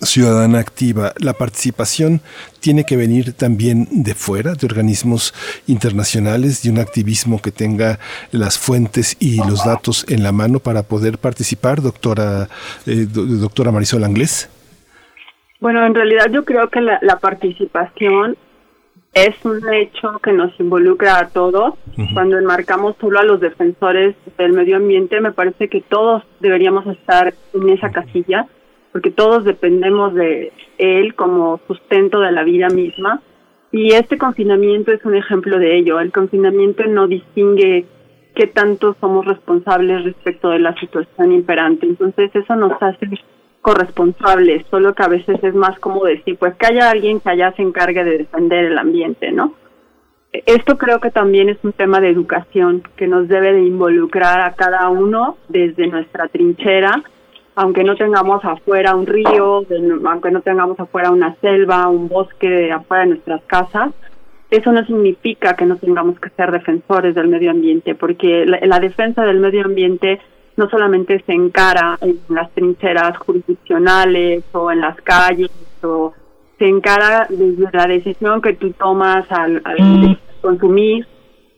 ciudadana 0.00 0.60
activa? 0.60 1.12
La 1.18 1.32
participación 1.32 2.20
tiene 2.60 2.84
que 2.84 2.96
venir 2.96 3.32
también 3.32 3.88
de 3.90 4.14
fuera, 4.14 4.54
de 4.54 4.66
organismos 4.66 5.34
internacionales, 5.66 6.62
de 6.62 6.70
un 6.70 6.78
activismo 6.78 7.42
que 7.42 7.50
tenga 7.50 7.98
las 8.30 8.56
fuentes 8.58 9.16
y 9.18 9.38
los 9.38 9.64
datos 9.64 10.04
en 10.08 10.22
la 10.22 10.30
mano 10.32 10.60
para 10.60 10.84
poder 10.84 11.18
participar, 11.18 11.82
doctora, 11.82 12.48
eh, 12.86 13.06
do- 13.10 13.24
doctora 13.26 13.72
Marisol 13.72 14.04
Anglés. 14.04 14.48
Bueno, 15.58 15.84
en 15.86 15.94
realidad 15.94 16.26
yo 16.30 16.44
creo 16.44 16.68
que 16.68 16.80
la 16.80 17.18
participación 17.18 18.36
es 19.16 19.34
un 19.46 19.62
hecho 19.72 20.18
que 20.22 20.30
nos 20.30 20.52
involucra 20.60 21.18
a 21.18 21.28
todos. 21.30 21.72
Cuando 22.12 22.36
enmarcamos 22.36 22.96
solo 23.00 23.18
a 23.18 23.24
los 23.24 23.40
defensores 23.40 24.14
del 24.36 24.52
medio 24.52 24.76
ambiente, 24.76 25.22
me 25.22 25.32
parece 25.32 25.68
que 25.68 25.80
todos 25.80 26.22
deberíamos 26.40 26.86
estar 26.86 27.32
en 27.54 27.68
esa 27.70 27.90
casilla, 27.90 28.46
porque 28.92 29.10
todos 29.10 29.44
dependemos 29.44 30.12
de 30.12 30.52
él 30.76 31.14
como 31.14 31.58
sustento 31.66 32.20
de 32.20 32.30
la 32.30 32.44
vida 32.44 32.68
misma. 32.68 33.22
Y 33.72 33.94
este 33.94 34.18
confinamiento 34.18 34.92
es 34.92 35.02
un 35.06 35.14
ejemplo 35.14 35.58
de 35.58 35.78
ello. 35.78 35.98
El 35.98 36.12
confinamiento 36.12 36.84
no 36.84 37.08
distingue 37.08 37.86
qué 38.34 38.46
tanto 38.46 38.96
somos 39.00 39.24
responsables 39.24 40.04
respecto 40.04 40.50
de 40.50 40.58
la 40.58 40.78
situación 40.78 41.32
imperante. 41.32 41.86
Entonces 41.86 42.30
eso 42.34 42.54
nos 42.54 42.72
hace 42.82 43.08
corresponsables, 43.66 44.64
solo 44.70 44.94
que 44.94 45.02
a 45.02 45.08
veces 45.08 45.42
es 45.42 45.52
más 45.52 45.76
como 45.80 46.04
decir, 46.04 46.36
pues 46.38 46.54
que 46.54 46.66
haya 46.66 46.88
alguien 46.88 47.18
que 47.18 47.30
allá 47.30 47.52
se 47.56 47.62
encargue 47.62 48.04
de 48.04 48.18
defender 48.18 48.66
el 48.66 48.78
ambiente, 48.78 49.32
¿no? 49.32 49.54
Esto 50.32 50.78
creo 50.78 51.00
que 51.00 51.10
también 51.10 51.48
es 51.48 51.58
un 51.64 51.72
tema 51.72 51.98
de 51.98 52.10
educación 52.10 52.84
que 52.94 53.08
nos 53.08 53.26
debe 53.26 53.52
de 53.54 53.64
involucrar 53.64 54.40
a 54.40 54.52
cada 54.52 54.88
uno 54.88 55.36
desde 55.48 55.88
nuestra 55.88 56.28
trinchera, 56.28 57.02
aunque 57.56 57.82
no 57.82 57.96
tengamos 57.96 58.44
afuera 58.44 58.94
un 58.94 59.04
río, 59.04 59.64
aunque 60.04 60.30
no 60.30 60.42
tengamos 60.42 60.78
afuera 60.78 61.10
una 61.10 61.34
selva, 61.40 61.88
un 61.88 62.06
bosque 62.06 62.70
afuera 62.70 63.02
de 63.02 63.10
nuestras 63.10 63.42
casas, 63.48 63.92
eso 64.48 64.70
no 64.70 64.86
significa 64.86 65.56
que 65.56 65.66
no 65.66 65.74
tengamos 65.76 66.20
que 66.20 66.30
ser 66.30 66.52
defensores 66.52 67.16
del 67.16 67.26
medio 67.26 67.50
ambiente, 67.50 67.96
porque 67.96 68.46
la, 68.46 68.60
la 68.62 68.78
defensa 68.78 69.24
del 69.24 69.40
medio 69.40 69.64
ambiente 69.64 70.20
no 70.56 70.68
solamente 70.70 71.22
se 71.26 71.32
encara 71.32 71.98
en 72.00 72.18
las 72.28 72.50
trincheras 72.52 73.16
jurisdiccionales 73.18 74.44
o 74.52 74.70
en 74.70 74.80
las 74.80 75.00
calles, 75.02 75.50
o 75.82 76.14
se 76.58 76.66
encara 76.66 77.26
desde 77.28 77.68
la 77.72 77.86
decisión 77.86 78.40
que 78.40 78.54
tú 78.54 78.72
tomas 78.72 79.30
al, 79.30 79.62
consumir, 80.40 81.06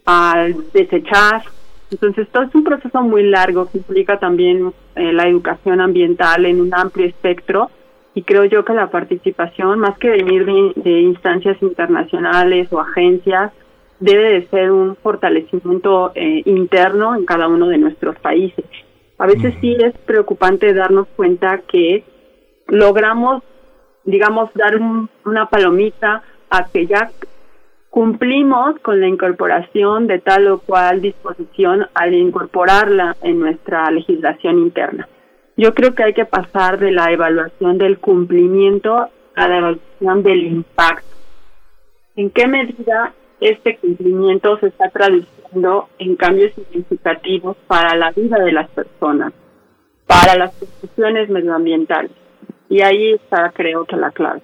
al 0.05 0.57
desechar. 0.73 1.43
Entonces, 1.91 2.29
todo 2.31 2.43
es 2.43 2.55
un 2.55 2.65
proceso 2.65 3.01
muy 3.03 3.23
largo 3.23 3.71
que 3.71 3.79
implica 3.79 4.19
también 4.19 4.73
eh, 4.97 5.13
la 5.13 5.29
educación 5.29 5.81
ambiental 5.81 6.45
en 6.45 6.61
un 6.61 6.75
amplio 6.75 7.07
espectro 7.07 7.71
y 8.15 8.23
creo 8.23 8.45
yo 8.47 8.65
que 8.65 8.75
la 8.75 8.91
participación, 8.91 9.79
más 9.79 9.97
que 9.99 10.11
venir 10.11 10.45
de, 10.45 10.73
de 10.75 11.01
instancias 11.03 11.57
internacionales 11.63 12.71
o 12.73 12.81
agencias, 12.81 13.53
debe 14.01 14.33
de 14.33 14.49
ser 14.49 14.71
un 14.71 14.97
fortalecimiento 14.97 16.13
eh, 16.15 16.43
interno 16.45 17.15
en 17.15 17.25
cada 17.25 17.49
uno 17.49 17.69
de 17.69 17.79
nuestros 17.79 18.19
países. 18.19 18.65
A 19.19 19.27
veces 19.27 19.55
sí 19.61 19.77
es 19.79 19.97
preocupante 20.07 20.73
darnos 20.73 21.09
cuenta 21.17 21.61
que 21.71 22.05
logramos, 22.69 23.43
digamos, 24.05 24.51
dar 24.55 24.77
un- 24.77 25.09
una 25.25 25.47
palomita 25.47 26.23
a 26.51 26.67
que 26.73 26.87
ya 26.87 27.11
cumplimos 27.91 28.79
con 28.81 29.01
la 29.01 29.09
incorporación 29.09 30.07
de 30.07 30.19
tal 30.21 30.47
o 30.49 30.61
cual 30.61 31.01
disposición 31.01 31.87
al 31.95 32.15
incorporarla 32.15 33.17
en 33.23 33.41
nuestra 33.41 33.91
legislación 33.91 34.59
interna. 34.59 35.09
Yo 35.57 35.75
creo 35.75 35.95
que 35.95 36.05
hay 36.05 36.15
que 36.15 36.25
pasar 36.25 36.79
de 36.79 36.93
la 36.93 37.11
evaluación 37.11 37.79
del 37.79 37.99
cumplimiento 37.99 39.09
a 39.35 39.49
la 39.49 39.59
evaluación 39.59 40.23
del 40.23 40.47
impacto. 40.47 41.09
¿En 42.15 42.31
qué 42.31 42.47
medida 42.47 43.13
este 43.41 43.77
cumplimiento 43.79 44.59
se 44.59 44.69
está 44.69 44.91
traduciendo 44.91 45.38
en 45.99 46.17
cambios 46.17 46.53
significativos 46.55 47.57
para 47.67 47.97
la 47.97 48.11
vida 48.13 48.39
de 48.39 48.53
las 48.53 48.69
personas, 48.71 49.33
para 50.07 50.37
las 50.37 50.53
condiciones 50.55 51.29
medioambientales? 51.29 52.13
Y 52.69 52.83
ahí 52.83 53.13
está, 53.13 53.51
creo 53.55 53.85
que, 53.85 53.97
la 53.97 54.11
clave. 54.11 54.43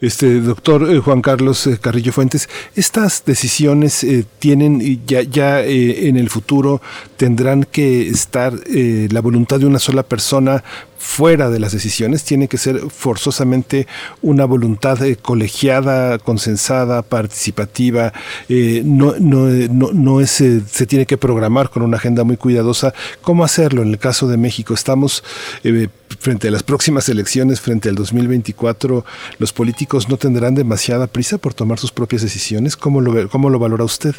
Este 0.00 0.40
doctor 0.40 0.88
eh, 0.88 1.00
Juan 1.00 1.22
Carlos 1.22 1.66
eh, 1.66 1.76
Carrillo 1.80 2.12
Fuentes, 2.12 2.48
estas 2.76 3.24
decisiones 3.24 4.04
eh, 4.04 4.24
tienen 4.38 4.80
ya 5.04 5.22
ya 5.22 5.64
eh, 5.64 6.06
en 6.08 6.16
el 6.16 6.30
futuro 6.30 6.80
tendrán 7.16 7.64
que 7.64 8.08
estar 8.08 8.52
la 8.68 9.20
voluntad 9.20 9.58
de 9.58 9.66
una 9.66 9.80
sola 9.80 10.04
persona 10.04 10.62
fuera 10.98 11.48
de 11.50 11.58
las 11.60 11.72
decisiones, 11.72 12.24
tiene 12.24 12.48
que 12.48 12.58
ser 12.58 12.80
forzosamente 12.90 13.86
una 14.20 14.44
voluntad 14.44 15.02
eh, 15.02 15.16
colegiada, 15.16 16.18
consensada, 16.18 17.02
participativa, 17.02 18.12
eh, 18.48 18.82
no, 18.84 19.14
no, 19.18 19.48
eh, 19.48 19.68
no, 19.70 19.92
no 19.92 20.20
es, 20.20 20.30
se 20.30 20.86
tiene 20.86 21.06
que 21.06 21.16
programar 21.16 21.70
con 21.70 21.82
una 21.82 21.96
agenda 21.96 22.24
muy 22.24 22.36
cuidadosa. 22.36 22.92
¿Cómo 23.22 23.44
hacerlo 23.44 23.82
en 23.82 23.90
el 23.90 23.98
caso 23.98 24.28
de 24.28 24.36
México? 24.36 24.74
Estamos 24.74 25.24
eh, 25.64 25.88
frente 26.18 26.48
a 26.48 26.50
las 26.50 26.62
próximas 26.62 27.08
elecciones, 27.08 27.60
frente 27.60 27.88
al 27.88 27.94
2024, 27.94 29.04
los 29.38 29.52
políticos 29.52 30.08
no 30.08 30.16
tendrán 30.16 30.54
demasiada 30.54 31.06
prisa 31.06 31.38
por 31.38 31.54
tomar 31.54 31.78
sus 31.78 31.92
propias 31.92 32.22
decisiones. 32.22 32.76
¿Cómo 32.76 33.00
lo, 33.00 33.28
cómo 33.28 33.50
lo 33.50 33.58
valora 33.58 33.84
usted? 33.84 34.14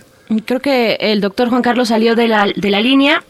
Creo 0.45 0.59
que 0.59 0.95
el 0.99 1.21
doctor 1.21 1.49
Juan 1.49 1.61
Carlos 1.61 1.89
salió 1.89 2.15
de 2.15 2.27
la, 2.27 2.47
de 2.55 2.69
la 2.69 2.81
línea, 2.81 3.23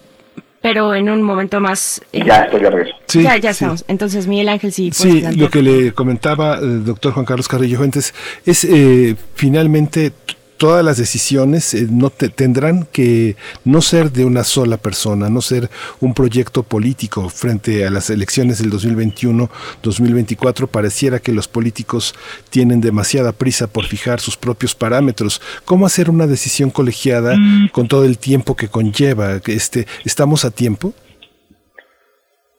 pero 0.61 0.93
en 0.93 1.09
un 1.09 1.21
momento 1.21 1.59
más... 1.59 2.01
eh, 2.11 2.23
Ya 2.25 2.43
estoy 2.43 2.61
de 2.61 2.69
regreso. 2.69 2.95
Sí, 3.07 3.23
ya, 3.23 3.37
ya 3.37 3.53
sí. 3.53 3.63
estamos. 3.63 3.85
Entonces, 3.87 4.27
Miguel 4.27 4.49
Ángel, 4.49 4.71
sí. 4.73 4.89
Sí, 4.93 5.19
plantear. 5.21 5.35
lo 5.35 5.49
que 5.49 5.61
le 5.61 5.93
comentaba 5.93 6.57
el 6.59 6.83
doctor 6.85 7.13
Juan 7.13 7.25
Carlos 7.25 7.47
Carrillo 7.47 7.77
Fuentes 7.77 8.13
es 8.45 8.63
eh, 8.65 9.15
finalmente 9.35 10.11
todas 10.59 10.85
las 10.85 10.97
decisiones 10.97 11.73
eh, 11.73 11.87
no 11.89 12.09
te- 12.11 12.29
tendrán 12.29 12.85
que 12.91 13.35
no 13.65 13.81
ser 13.81 14.11
de 14.11 14.25
una 14.25 14.43
sola 14.43 14.77
persona, 14.77 15.29
no 15.29 15.41
ser 15.41 15.69
un 16.01 16.13
proyecto 16.13 16.61
político 16.63 17.29
frente 17.29 17.87
a 17.87 17.89
las 17.89 18.09
elecciones 18.11 18.59
del 18.61 18.69
2021-2024. 18.71 20.67
Pareciera 20.67 21.19
que 21.19 21.31
los 21.31 21.47
políticos 21.47 22.13
tienen 22.51 22.81
demasiada 22.81 23.31
prisa 23.31 23.67
por 23.67 23.85
fijar 23.85 24.19
sus 24.19 24.37
propios 24.37 24.75
parámetros. 24.75 25.41
¿Cómo 25.65 25.85
hacer 25.85 26.09
una 26.09 26.27
decisión 26.27 26.69
colegiada 26.69 27.35
con 27.71 27.87
todo 27.87 28.03
el 28.05 28.17
tiempo 28.19 28.55
que 28.55 28.67
conlleva? 28.67 29.39
Este, 29.47 29.87
¿Estamos 30.05 30.45
a 30.45 30.51
tiempo? 30.51 30.93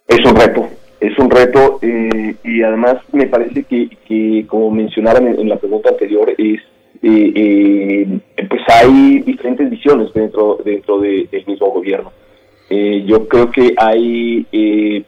Es 0.09 0.19
un 0.27 0.35
reto, 0.35 0.69
es 1.01 1.17
un 1.19 1.31
reto 1.31 1.79
eh, 1.83 2.35
y 2.43 2.63
además 2.63 2.97
me 3.13 3.27
parece 3.27 3.63
que, 3.65 3.91
que 4.09 4.45
como 4.49 4.71
mencionaban 4.71 5.27
en, 5.29 5.39
en 5.39 5.49
la 5.49 5.57
pregunta 5.57 5.91
anterior, 5.91 6.35
es 6.37 6.61
eh, 7.03 8.21
pues 8.49 8.63
hay 8.69 9.21
diferentes 9.21 9.71
visiones 9.71 10.13
dentro 10.13 10.59
dentro 10.65 10.99
de- 11.01 11.29
del 11.31 11.47
mismo 11.47 11.71
gobierno. 11.71 12.13
Eh, 12.69 13.05
yo 13.07 13.27
creo 13.27 13.51
que 13.51 13.75
hay 13.77 14.47
eh, 14.53 15.03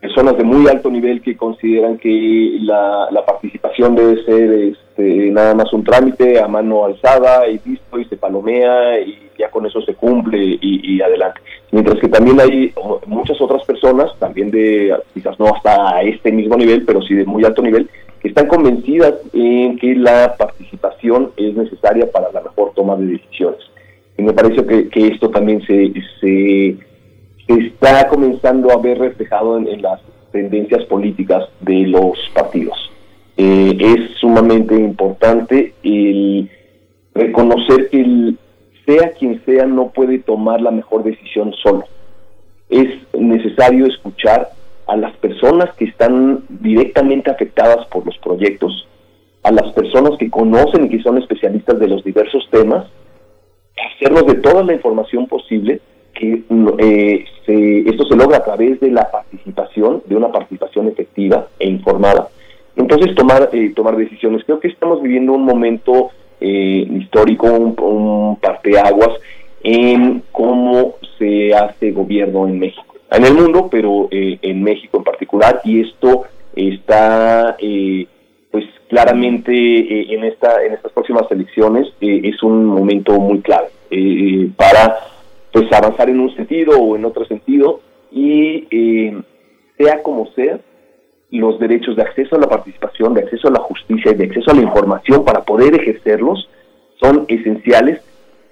personas 0.00 0.36
de 0.36 0.44
muy 0.44 0.68
alto 0.68 0.90
nivel 0.90 1.20
que 1.22 1.36
consideran 1.36 1.98
que 1.98 2.58
la, 2.60 3.08
participación 3.26 3.94
debe 3.94 4.22
ser 4.24 4.52
este, 4.52 5.30
nada 5.30 5.54
más 5.54 5.72
un 5.72 5.82
trámite 5.84 6.40
a 6.40 6.46
mano 6.48 6.84
alzada 6.84 7.48
y 7.48 7.60
listo 7.64 7.98
y 7.98 8.04
se 8.04 8.16
palomea 8.16 9.00
y 9.00 9.30
ya 9.38 9.50
con 9.50 9.66
eso 9.66 9.80
se 9.82 9.94
cumple 9.94 10.38
y, 10.60 10.96
y 10.96 11.00
adelante. 11.00 11.40
Mientras 11.72 11.98
que 11.98 12.08
también 12.08 12.40
hay 12.40 12.72
muchas 13.06 13.40
otras 13.40 13.64
personas, 13.64 14.10
también 14.18 14.50
de 14.50 14.94
quizás 15.14 15.38
no 15.40 15.46
hasta 15.46 16.02
este 16.02 16.30
mismo 16.30 16.56
nivel, 16.56 16.84
pero 16.84 17.00
sí 17.02 17.14
de 17.14 17.24
muy 17.24 17.44
alto 17.44 17.62
nivel, 17.62 17.88
que 18.22 18.28
están 18.28 18.46
convencidas 18.46 19.14
en 19.32 19.76
que 19.78 19.96
la 19.96 20.36
participación 20.36 21.32
es 21.36 21.56
necesaria 21.56 22.08
para 22.10 22.30
la 22.30 22.40
mejor 22.40 22.72
toma 22.74 22.96
de 22.96 23.06
decisiones. 23.06 23.60
Y 24.16 24.22
me 24.22 24.32
parece 24.32 24.64
que, 24.64 25.08
esto 25.08 25.28
también 25.30 25.60
se, 25.66 25.92
está 27.48 28.06
comenzando 28.08 28.70
a 28.70 28.76
ver 28.76 28.98
reflejado 28.98 29.58
en, 29.58 29.66
en 29.66 29.82
las 29.82 30.00
tendencias 30.30 30.84
políticas 30.84 31.48
de 31.60 31.88
los 31.88 32.16
partidos. 32.32 32.92
Eh, 33.36 33.76
es 33.80 34.16
sumamente 34.18 34.76
importante 34.76 35.74
reconocer 37.14 37.90
que 37.90 38.34
sea 38.86 39.10
quien 39.18 39.44
sea 39.44 39.66
no 39.66 39.88
puede 39.90 40.20
tomar 40.20 40.60
la 40.60 40.70
mejor 40.70 41.02
decisión 41.02 41.52
solo. 41.54 41.84
Es 42.70 42.88
necesario 43.18 43.86
escuchar 43.86 44.50
a 44.86 44.96
las 44.96 45.16
personas 45.16 45.74
que 45.76 45.84
están 45.86 46.44
directamente 46.48 47.30
afectadas 47.30 47.86
por 47.86 48.04
los 48.06 48.16
proyectos, 48.18 48.88
a 49.42 49.50
las 49.52 49.72
personas 49.72 50.12
que 50.18 50.30
conocen 50.30 50.84
y 50.86 50.88
que 50.88 51.02
son 51.02 51.18
especialistas 51.18 51.78
de 51.78 51.88
los 51.88 52.04
diversos 52.04 52.48
temas, 52.50 52.86
hacernos 53.94 54.26
de 54.26 54.34
toda 54.34 54.62
la 54.64 54.74
información 54.74 55.26
posible, 55.26 55.80
que 56.14 56.42
eh, 56.78 57.24
se- 57.46 57.88
esto 57.88 58.04
se 58.06 58.16
logra 58.16 58.38
a 58.38 58.44
través 58.44 58.78
de 58.80 58.90
la 58.90 59.10
participación, 59.10 60.02
de 60.06 60.16
una 60.16 60.30
participación 60.30 60.88
efectiva 60.88 61.46
e 61.58 61.68
informada. 61.68 62.28
Entonces 62.76 63.14
tomar, 63.14 63.50
eh, 63.52 63.72
tomar 63.74 63.96
decisiones. 63.96 64.44
Creo 64.44 64.60
que 64.60 64.68
estamos 64.68 65.02
viviendo 65.02 65.32
un 65.32 65.44
momento 65.44 66.10
eh, 66.40 66.86
histórico, 66.98 67.46
un, 67.46 67.74
un 67.80 68.36
parteaguas 68.36 69.10
en 69.62 70.22
cómo 70.32 70.94
se 71.18 71.54
hace 71.54 71.92
gobierno 71.92 72.46
en 72.48 72.58
México. 72.58 72.91
En 73.12 73.24
el 73.24 73.34
mundo, 73.34 73.68
pero 73.70 74.08
eh, 74.10 74.38
en 74.42 74.62
México 74.62 74.98
en 74.98 75.04
particular, 75.04 75.60
y 75.64 75.80
esto 75.80 76.24
está 76.54 77.56
eh, 77.58 78.06
pues 78.50 78.64
claramente 78.88 79.52
eh, 79.52 80.14
en 80.14 80.24
esta 80.24 80.62
en 80.64 80.74
estas 80.74 80.92
próximas 80.92 81.30
elecciones 81.30 81.88
eh, 82.00 82.20
es 82.24 82.42
un 82.42 82.66
momento 82.66 83.18
muy 83.18 83.40
clave 83.40 83.68
para 84.56 84.96
pues 85.52 85.70
avanzar 85.72 86.08
en 86.08 86.20
un 86.20 86.34
sentido 86.34 86.78
o 86.78 86.96
en 86.96 87.04
otro 87.04 87.26
sentido 87.26 87.80
y 88.10 88.66
sea 89.76 90.02
como 90.02 90.26
sea 90.32 90.58
los 91.30 91.58
derechos 91.58 91.96
de 91.96 92.02
acceso 92.02 92.36
a 92.36 92.40
la 92.40 92.48
participación, 92.48 93.14
de 93.14 93.22
acceso 93.22 93.48
a 93.48 93.52
la 93.52 93.60
justicia 93.60 94.12
y 94.12 94.14
de 94.14 94.24
acceso 94.24 94.50
a 94.50 94.54
la 94.54 94.62
información 94.62 95.24
para 95.24 95.42
poder 95.42 95.74
ejercerlos 95.74 96.48
son 97.00 97.26
esenciales 97.28 98.00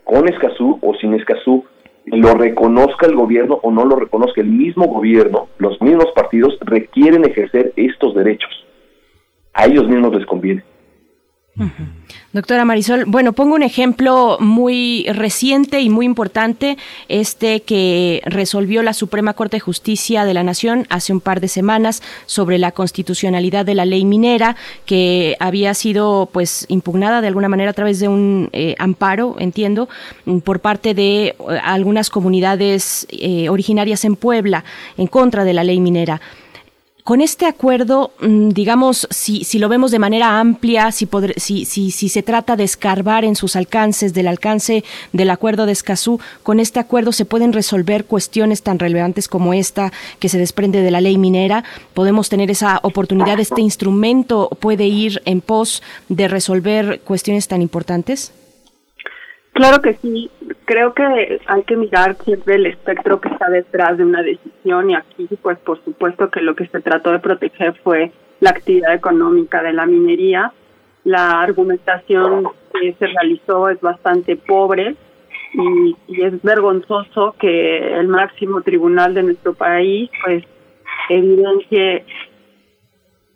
con 0.04 0.28
Escazú 0.28 0.78
o 0.82 0.94
sin 0.94 1.14
Escazú, 1.14 1.64
lo 2.06 2.34
reconozca 2.34 3.06
el 3.06 3.14
gobierno 3.14 3.60
o 3.62 3.70
no 3.70 3.84
lo 3.84 3.96
reconozca 3.96 4.40
el 4.40 4.48
mismo 4.48 4.86
gobierno, 4.86 5.48
los 5.58 5.80
mismos 5.80 6.06
partidos 6.14 6.58
requieren 6.60 7.24
ejercer 7.24 7.72
estos 7.76 8.14
derechos. 8.14 8.50
A 9.52 9.66
ellos 9.66 9.88
mismos 9.88 10.14
les 10.14 10.26
conviene. 10.26 10.64
Doctora 12.32 12.64
Marisol, 12.64 13.06
bueno, 13.06 13.32
pongo 13.32 13.56
un 13.56 13.62
ejemplo 13.62 14.36
muy 14.40 15.04
reciente 15.08 15.80
y 15.80 15.90
muy 15.90 16.06
importante, 16.06 16.78
este 17.08 17.62
que 17.62 18.22
resolvió 18.24 18.82
la 18.82 18.94
Suprema 18.94 19.34
Corte 19.34 19.56
de 19.56 19.60
Justicia 19.60 20.24
de 20.24 20.32
la 20.32 20.44
Nación 20.44 20.86
hace 20.90 21.12
un 21.12 21.20
par 21.20 21.40
de 21.40 21.48
semanas 21.48 22.02
sobre 22.26 22.58
la 22.58 22.70
constitucionalidad 22.70 23.66
de 23.66 23.74
la 23.74 23.84
ley 23.84 24.04
minera, 24.04 24.54
que 24.86 25.36
había 25.40 25.74
sido 25.74 26.28
pues 26.32 26.66
impugnada 26.68 27.20
de 27.20 27.26
alguna 27.26 27.48
manera 27.48 27.70
a 27.70 27.74
través 27.74 27.98
de 27.98 28.08
un 28.08 28.48
eh, 28.52 28.76
amparo, 28.78 29.34
entiendo, 29.38 29.88
por 30.44 30.60
parte 30.60 30.94
de 30.94 31.28
eh, 31.28 31.34
algunas 31.64 32.10
comunidades 32.10 33.08
eh, 33.10 33.48
originarias 33.48 34.04
en 34.04 34.14
Puebla 34.14 34.64
en 34.96 35.08
contra 35.08 35.44
de 35.44 35.52
la 35.52 35.64
ley 35.64 35.80
minera. 35.80 36.20
Con 37.04 37.20
este 37.20 37.46
acuerdo, 37.46 38.12
mm, 38.20 38.50
digamos, 38.50 39.06
si, 39.10 39.44
si 39.44 39.58
lo 39.58 39.68
vemos 39.68 39.90
de 39.90 39.98
manera 39.98 40.38
amplia, 40.38 40.92
si, 40.92 41.08
si, 41.36 41.64
si, 41.64 41.90
si 41.90 42.08
se 42.08 42.22
trata 42.22 42.56
de 42.56 42.64
escarbar 42.64 43.24
en 43.24 43.36
sus 43.36 43.56
alcances, 43.56 44.12
del 44.12 44.28
alcance 44.28 44.84
del 45.12 45.30
acuerdo 45.30 45.66
de 45.66 45.72
Escazú, 45.72 46.20
con 46.42 46.60
este 46.60 46.78
acuerdo 46.78 47.12
se 47.12 47.24
pueden 47.24 47.52
resolver 47.52 48.04
cuestiones 48.04 48.62
tan 48.62 48.78
relevantes 48.78 49.28
como 49.28 49.54
esta 49.54 49.92
que 50.18 50.28
se 50.28 50.38
desprende 50.38 50.82
de 50.82 50.90
la 50.90 51.00
ley 51.00 51.16
minera. 51.16 51.64
Podemos 51.94 52.28
tener 52.28 52.50
esa 52.50 52.80
oportunidad, 52.82 53.40
este 53.40 53.62
instrumento 53.62 54.48
puede 54.60 54.86
ir 54.86 55.22
en 55.24 55.40
pos 55.40 55.82
de 56.08 56.28
resolver 56.28 57.00
cuestiones 57.00 57.48
tan 57.48 57.62
importantes. 57.62 58.32
Claro 59.60 59.82
que 59.82 59.92
sí. 59.96 60.30
Creo 60.64 60.94
que 60.94 61.38
hay 61.46 61.62
que 61.64 61.76
mirar 61.76 62.16
siempre 62.24 62.54
el 62.54 62.64
espectro 62.64 63.20
que 63.20 63.28
está 63.28 63.50
detrás 63.50 63.98
de 63.98 64.04
una 64.04 64.22
decisión 64.22 64.88
y 64.88 64.94
aquí, 64.94 65.28
pues, 65.42 65.58
por 65.58 65.84
supuesto 65.84 66.30
que 66.30 66.40
lo 66.40 66.54
que 66.54 66.66
se 66.68 66.80
trató 66.80 67.12
de 67.12 67.18
proteger 67.18 67.74
fue 67.84 68.10
la 68.40 68.50
actividad 68.50 68.94
económica 68.94 69.62
de 69.62 69.74
la 69.74 69.84
minería. 69.84 70.50
La 71.04 71.42
argumentación 71.42 72.48
que 72.72 72.94
se 72.94 73.06
realizó 73.08 73.68
es 73.68 73.78
bastante 73.82 74.36
pobre 74.36 74.96
y, 75.52 75.94
y 76.08 76.22
es 76.22 76.40
vergonzoso 76.40 77.34
que 77.38 77.98
el 77.98 78.08
máximo 78.08 78.62
tribunal 78.62 79.12
de 79.12 79.24
nuestro 79.24 79.52
país 79.52 80.08
pues 80.24 80.42
evidencie 81.10 82.06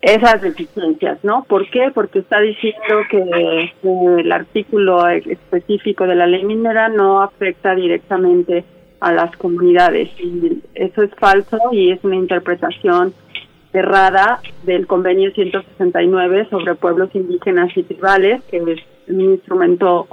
esas 0.04 0.42
deficiencias, 0.42 1.18
¿no? 1.24 1.44
¿Por 1.44 1.70
qué? 1.70 1.90
Porque 1.94 2.18
está 2.18 2.38
diciendo 2.40 2.78
que 3.10 3.72
el 4.18 4.32
artículo 4.32 5.08
específico 5.08 6.06
de 6.06 6.14
la 6.14 6.26
ley 6.26 6.44
minera 6.44 6.90
no 6.90 7.22
afecta 7.22 7.74
directamente 7.74 8.64
a 9.00 9.12
las 9.12 9.34
comunidades 9.36 10.10
y 10.18 10.62
eso 10.74 11.02
es 11.02 11.10
falso 11.14 11.58
y 11.72 11.90
es 11.90 12.04
una 12.04 12.16
interpretación 12.16 13.14
errada 13.72 14.40
del 14.64 14.86
convenio 14.86 15.32
169 15.32 16.48
sobre 16.50 16.74
pueblos 16.74 17.08
indígenas 17.14 17.74
y 17.74 17.82
tribales, 17.82 18.42
que 18.50 18.58
es 18.58 18.80
un 19.08 19.20
instrumento 19.22 20.06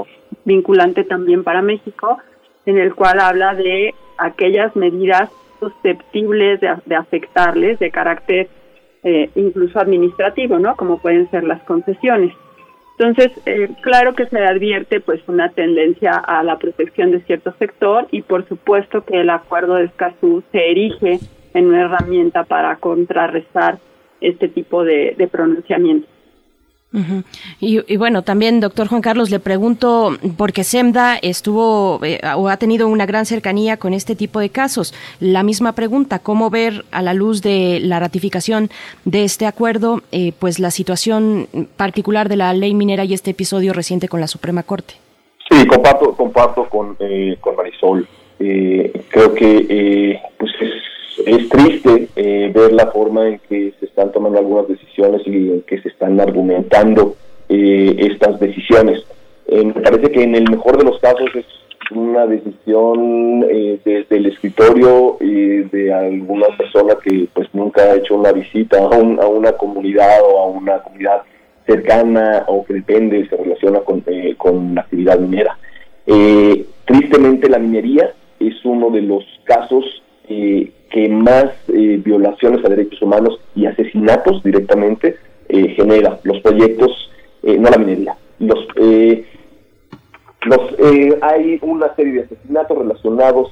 vinculante 0.46 1.04
también 1.04 1.44
para 1.44 1.62
México, 1.62 2.18
en 2.66 2.78
el 2.78 2.96
cual 2.96 3.20
habla 3.20 3.56
de 3.56 3.94
aquellas 4.18 4.74
medidas 4.78 5.30
susceptibles 5.60 6.62
de 6.62 6.96
afectarles 6.96 7.78
de 7.80 7.92
carácter 7.92 8.48
eh, 9.04 9.30
incluso 9.36 9.80
administrativo, 9.80 10.60
¿no? 10.60 10.76
Como 10.76 11.00
pueden 11.00 11.30
ser 11.32 11.44
las 11.44 11.62
concesiones. 11.64 12.34
Entonces, 12.98 13.32
eh, 13.48 13.70
claro 13.82 14.14
que 14.14 14.28
se 14.28 14.38
advierte 14.38 15.00
pues 15.00 15.22
una 15.28 15.50
tendencia 15.50 16.12
a 16.12 16.44
la 16.44 16.60
protección 16.60 17.12
de 17.12 17.22
cierto 17.22 17.54
sector 17.58 18.08
y 18.12 18.22
por 18.22 18.48
supuesto 18.48 19.04
que 19.04 19.22
el 19.22 19.30
acuerdo 19.32 19.76
de 19.76 19.86
Escazú 19.86 20.44
se 20.52 20.70
erige 20.70 21.20
en 21.54 21.66
una 21.66 21.86
herramienta 21.86 22.44
para 22.44 22.76
contrarrestar 22.76 23.80
este 24.20 24.50
tipo 24.50 24.84
de, 24.84 25.16
de 25.18 25.28
pronunciamientos. 25.28 26.10
Y 27.60 27.98
bueno, 27.98 28.22
también, 28.22 28.60
doctor 28.60 28.88
Juan 28.88 29.02
Carlos, 29.02 29.30
le 29.30 29.40
pregunto, 29.40 30.18
porque 30.38 30.64
SEMDA 30.64 31.18
estuvo 31.22 32.00
eh, 32.04 32.20
o 32.36 32.50
ha 32.50 32.58
tenido 32.58 32.88
una 32.88 33.06
gran 33.06 33.26
cercanía 33.26 33.78
con 33.78 33.94
este 33.94 34.16
tipo 34.16 34.40
de 34.40 34.50
casos. 34.50 34.94
La 35.20 35.44
misma 35.44 35.74
pregunta, 35.74 36.20
¿cómo 36.20 36.50
ver 36.50 36.86
a 36.92 37.02
la 37.02 37.14
luz 37.14 37.42
de 37.42 37.80
la 37.82 38.00
ratificación 38.00 38.70
de 39.06 39.24
este 39.24 39.46
acuerdo, 39.46 40.02
eh, 40.12 40.34
pues 40.38 40.60
la 40.60 40.72
situación 40.72 41.48
particular 41.78 42.28
de 42.28 42.36
la 42.36 42.54
ley 42.54 42.74
minera 42.74 43.06
y 43.06 43.14
este 43.14 43.32
episodio 43.32 43.74
reciente 43.74 44.10
con 44.10 44.20
la 44.20 44.28
Suprema 44.28 44.64
Corte? 44.64 44.96
Sí, 45.50 45.68
comparto, 45.68 46.14
comparto 46.16 46.70
con, 46.70 46.96
eh, 47.00 47.38
con 47.42 47.56
Marisol. 47.56 48.08
Eh, 48.40 49.04
creo 49.10 49.34
que 49.34 49.66
eh, 49.70 50.22
pues 50.38 50.52
es, 50.62 50.72
es 51.26 51.50
triste 51.50 52.08
eh, 52.16 52.52
ver 52.54 52.74
la 52.74 52.88
forma 52.88 53.28
en 53.28 53.40
que 53.50 53.74
se 53.80 53.86
están 53.86 54.12
tomando 54.12 54.40
algunas 54.40 54.68
decisiones 54.68 55.22
y 55.26 55.52
en 55.52 55.62
que 55.64 55.82
se 55.82 55.90
están 55.90 56.20
argumentando 56.20 57.16
eh, 57.50 57.96
estas 57.98 58.40
decisiones. 58.40 59.04
Eh, 59.48 59.64
me 59.66 59.74
parece 59.74 60.12
que 60.12 60.24
en 60.24 60.36
el 60.36 60.50
mejor 60.50 60.78
de 60.78 60.86
los 60.86 61.00
casos 61.00 61.30
es 61.36 61.46
una 61.94 62.26
decisión 62.26 63.46
eh, 63.50 63.80
desde 63.84 64.16
el 64.18 64.28
escritorio 64.28 65.18
eh, 65.20 65.68
de 65.72 65.94
alguna 65.94 66.48
persona 66.58 66.96
que 67.04 67.28
pues 67.34 67.50
nunca 67.54 67.82
ha 67.84 67.96
hecho 67.96 68.16
una 68.16 68.32
visita 68.32 68.78
a, 68.80 68.88
un- 68.98 69.20
a 69.20 69.28
una 69.28 69.52
comunidad 69.54 70.22
o 70.24 70.40
a 70.40 70.46
una 70.48 70.80
comunidad 70.84 71.24
cercana 71.68 72.46
o 72.48 72.64
que 72.66 72.76
depende, 72.76 73.28
se 73.28 73.36
relaciona 73.38 73.80
con, 73.82 74.04
eh, 74.08 74.36
con 74.38 74.74
la 74.76 74.82
actividad 74.82 75.20
minera. 75.20 75.58
Eh, 76.08 76.66
tristemente 76.86 77.50
la 77.50 77.60
minería 77.60 78.12
es 78.40 78.54
uno 78.66 78.90
de 78.90 79.02
los 79.02 79.24
casos 79.44 79.84
eh, 80.30 80.72
que 80.92 81.10
más 81.10 81.46
eh, 81.70 82.00
violaciones 82.04 82.64
a 82.64 82.70
derechos 82.70 83.02
humanos 83.02 83.40
y 83.56 83.66
asesinatos 83.66 84.44
directamente 84.44 85.16
eh, 85.54 85.70
genera. 85.76 86.18
Los 86.24 86.40
proyectos, 86.40 87.12
eh, 87.44 87.58
no 87.58 87.70
la 87.70 87.78
minería, 87.78 88.16
los, 88.40 88.60
eh, 88.78 89.26
los 90.44 90.62
hay 91.22 91.60
una 91.62 91.94
serie 91.96 92.14
de 92.14 92.22
asesinatos 92.22 92.78
relacionados 92.78 93.52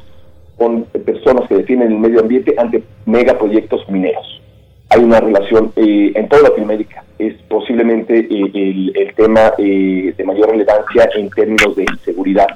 con 0.58 0.84
personas 0.84 1.48
que 1.50 1.56
defienden 1.56 1.92
el 1.92 2.00
medio 2.00 2.22
ambiente 2.22 2.56
ante 2.58 2.84
megaproyectos 3.06 3.88
mineros. 3.90 4.42
Hay 4.90 5.04
una 5.04 5.20
relación 5.20 5.72
en 5.76 6.28
toda 6.30 6.44
Latinoamérica. 6.44 7.04
Es 7.20 7.36
posiblemente 7.50 8.20
el, 8.20 8.92
el 8.96 9.14
tema 9.16 9.54
de 9.58 10.24
mayor 10.26 10.50
relevancia 10.50 11.10
en 11.16 11.30
términos 11.30 11.76
de 11.76 11.84
inseguridad. 11.84 12.48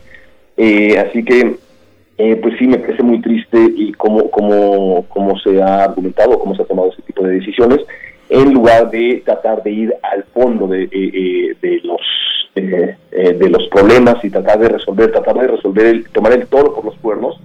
Así 0.58 1.24
que, 1.24 1.58
eh, 2.18 2.36
pues 2.38 2.56
sí, 2.58 2.68
me 2.68 2.78
parece 2.78 3.04
muy 3.04 3.22
triste 3.22 3.58
y 3.76 3.92
cómo, 3.94 4.30
cómo, 4.30 5.06
cómo 5.10 5.38
se 5.40 5.62
ha 5.62 5.86
argumentado, 5.86 6.40
cómo 6.40 6.56
se 6.56 6.62
ha 6.62 6.66
tomado 6.66 6.92
ese 6.92 7.02
tipo 7.02 7.24
de 7.24 7.36
decisiones, 7.36 7.80
en 8.30 8.54
lugar 8.54 8.90
de 8.90 9.22
tratar 9.26 9.64
de 9.64 9.72
ir 9.72 9.96
al 10.02 10.24
fondo 10.26 10.68
de, 10.68 10.84
eh, 10.84 10.90
eh, 10.92 11.56
de 11.62 11.82
los 11.84 12.02
eh, 12.56 12.96
eh, 13.10 13.34
de 13.34 13.50
los 13.50 13.68
problemas 13.70 14.24
y 14.24 14.30
tratar 14.30 14.60
de 14.60 14.70
resolver, 14.70 15.12
tratar 15.12 15.36
de 15.40 15.48
resolver, 15.48 15.88
el, 15.88 16.08
tomar 16.10 16.34
el 16.34 16.46
toro 16.46 16.76
por 16.76 16.86
los 16.86 16.96
cuernos 17.00 17.40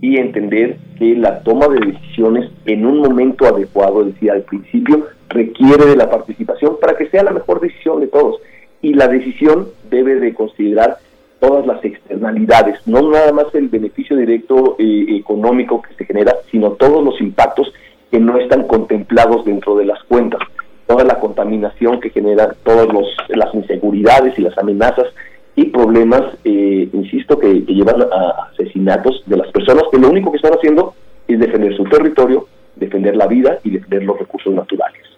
y 0.00 0.16
entender 0.16 0.78
que 0.98 1.14
la 1.14 1.40
toma 1.40 1.68
de 1.68 1.92
decisiones 1.92 2.50
en 2.64 2.86
un 2.86 3.00
momento 3.00 3.44
adecuado, 3.44 4.00
es 4.00 4.14
decir, 4.14 4.30
al 4.30 4.44
principio, 4.44 5.08
requiere 5.28 5.84
de 5.84 5.96
la 5.96 6.08
participación 6.08 6.78
para 6.80 6.96
que 6.96 7.06
sea 7.10 7.22
la 7.22 7.32
mejor 7.32 7.60
decisión 7.60 8.00
de 8.00 8.06
todos. 8.06 8.40
Y 8.80 8.94
la 8.94 9.08
decisión 9.08 9.68
debe 9.90 10.14
de 10.14 10.32
considerar 10.32 10.96
todas 11.40 11.66
las 11.66 11.84
externalidades, 11.84 12.78
no 12.86 13.10
nada 13.10 13.32
más 13.32 13.54
el 13.54 13.68
beneficio 13.68 14.16
directo 14.16 14.76
eh, 14.78 15.06
económico 15.10 15.82
que 15.82 15.94
se 15.94 16.04
genera, 16.04 16.34
sino 16.50 16.72
todos 16.72 17.04
los 17.04 17.20
impactos 17.20 17.72
que 18.10 18.18
no 18.18 18.38
están 18.38 18.66
contemplados 18.66 19.44
dentro 19.44 19.76
de 19.76 19.84
las 19.84 20.02
cuentas, 20.04 20.40
toda 20.86 21.04
la 21.04 21.18
contaminación 21.18 22.00
que 22.00 22.10
genera, 22.10 22.54
todas 22.64 22.88
los, 22.88 23.06
las 23.28 23.54
inseguridades 23.54 24.38
y 24.38 24.42
las 24.42 24.56
amenazas 24.58 25.06
y 25.54 25.66
problemas, 25.66 26.22
eh, 26.44 26.88
insisto, 26.92 27.38
que, 27.38 27.64
que 27.64 27.74
llevan 27.74 28.02
a 28.02 28.50
asesinatos 28.52 29.22
de 29.26 29.36
las 29.36 29.48
personas 29.48 29.84
que 29.90 29.98
lo 29.98 30.10
único 30.10 30.30
que 30.30 30.36
están 30.36 30.54
haciendo 30.54 30.94
es 31.26 31.40
defender 31.40 31.76
su 31.76 31.84
territorio, 31.84 32.46
defender 32.76 33.16
la 33.16 33.26
vida 33.26 33.58
y 33.64 33.70
defender 33.70 34.04
los 34.04 34.18
recursos 34.18 34.52
naturales. 34.52 35.15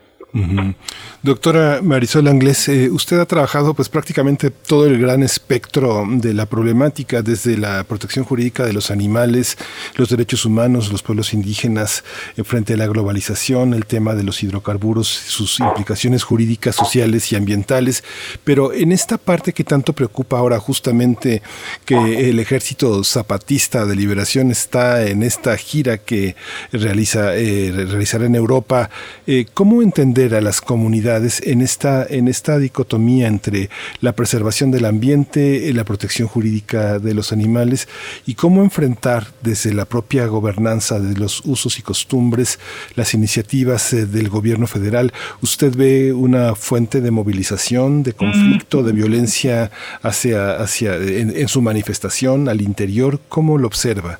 Doctora 1.22 1.80
Marisol 1.82 2.28
Anglés, 2.28 2.68
eh, 2.68 2.90
usted 2.90 3.18
ha 3.18 3.26
trabajado 3.26 3.74
pues 3.74 3.88
prácticamente 3.88 4.50
todo 4.50 4.86
el 4.86 5.00
gran 5.00 5.22
espectro 5.22 6.06
de 6.08 6.32
la 6.32 6.46
problemática, 6.46 7.22
desde 7.22 7.56
la 7.56 7.84
protección 7.84 8.24
jurídica 8.24 8.64
de 8.64 8.72
los 8.72 8.90
animales, 8.90 9.58
los 9.96 10.08
derechos 10.08 10.44
humanos, 10.44 10.92
los 10.92 11.02
pueblos 11.02 11.34
indígenas, 11.34 12.04
eh, 12.36 12.44
frente 12.44 12.74
a 12.74 12.76
la 12.76 12.86
globalización, 12.86 13.74
el 13.74 13.86
tema 13.86 14.14
de 14.14 14.22
los 14.22 14.42
hidrocarburos, 14.42 15.08
sus 15.08 15.60
implicaciones 15.60 16.22
jurídicas, 16.22 16.76
sociales 16.76 17.32
y 17.32 17.36
ambientales. 17.36 18.04
Pero 18.44 18.72
en 18.72 18.92
esta 18.92 19.18
parte 19.18 19.52
que 19.52 19.64
tanto 19.64 19.92
preocupa 19.92 20.38
ahora 20.38 20.58
justamente 20.58 21.42
que 21.84 22.30
el 22.30 22.38
ejército 22.38 23.02
zapatista 23.04 23.86
de 23.86 23.96
liberación 23.96 24.50
está 24.50 25.06
en 25.06 25.22
esta 25.22 25.56
gira 25.56 25.98
que 25.98 26.36
realiza, 26.72 27.36
eh, 27.36 27.72
realizará 27.72 28.26
en 28.26 28.34
Europa, 28.34 28.90
eh, 29.26 29.46
¿cómo 29.52 29.82
entender 29.82 30.27
a 30.34 30.40
las 30.40 30.60
comunidades 30.60 31.40
en 31.46 31.60
esta, 31.60 32.06
en 32.08 32.28
esta 32.28 32.58
dicotomía 32.58 33.26
entre 33.26 33.70
la 34.00 34.12
preservación 34.12 34.70
del 34.70 34.84
ambiente, 34.84 35.68
eh, 35.68 35.74
la 35.74 35.84
protección 35.84 36.28
jurídica 36.28 36.98
de 36.98 37.14
los 37.14 37.32
animales 37.32 37.88
y 38.26 38.34
cómo 38.34 38.62
enfrentar 38.62 39.28
desde 39.42 39.72
la 39.74 39.84
propia 39.84 40.26
gobernanza 40.26 41.00
de 41.00 41.18
los 41.18 41.44
usos 41.44 41.78
y 41.78 41.82
costumbres 41.82 42.58
las 42.94 43.14
iniciativas 43.14 43.92
eh, 43.92 44.06
del 44.06 44.28
gobierno 44.28 44.66
federal? 44.66 45.12
¿Usted 45.42 45.76
ve 45.76 46.12
una 46.12 46.54
fuente 46.54 47.00
de 47.00 47.10
movilización, 47.10 48.02
de 48.02 48.12
conflicto, 48.12 48.82
de 48.82 48.92
violencia 48.92 49.70
hacia, 50.02 50.56
hacia 50.56 50.96
en, 50.96 51.36
en 51.36 51.48
su 51.48 51.62
manifestación 51.62 52.48
al 52.48 52.60
interior? 52.60 53.20
¿Cómo 53.28 53.58
lo 53.58 53.66
observa? 53.66 54.18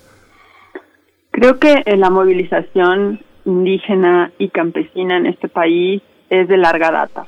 Creo 1.30 1.58
que 1.58 1.82
eh, 1.86 1.96
la 1.96 2.10
movilización 2.10 3.20
indígena 3.48 4.30
y 4.38 4.48
campesina 4.50 5.16
en 5.16 5.26
este 5.26 5.48
país 5.48 6.02
es 6.28 6.48
de 6.48 6.56
larga 6.56 6.90
data. 6.90 7.26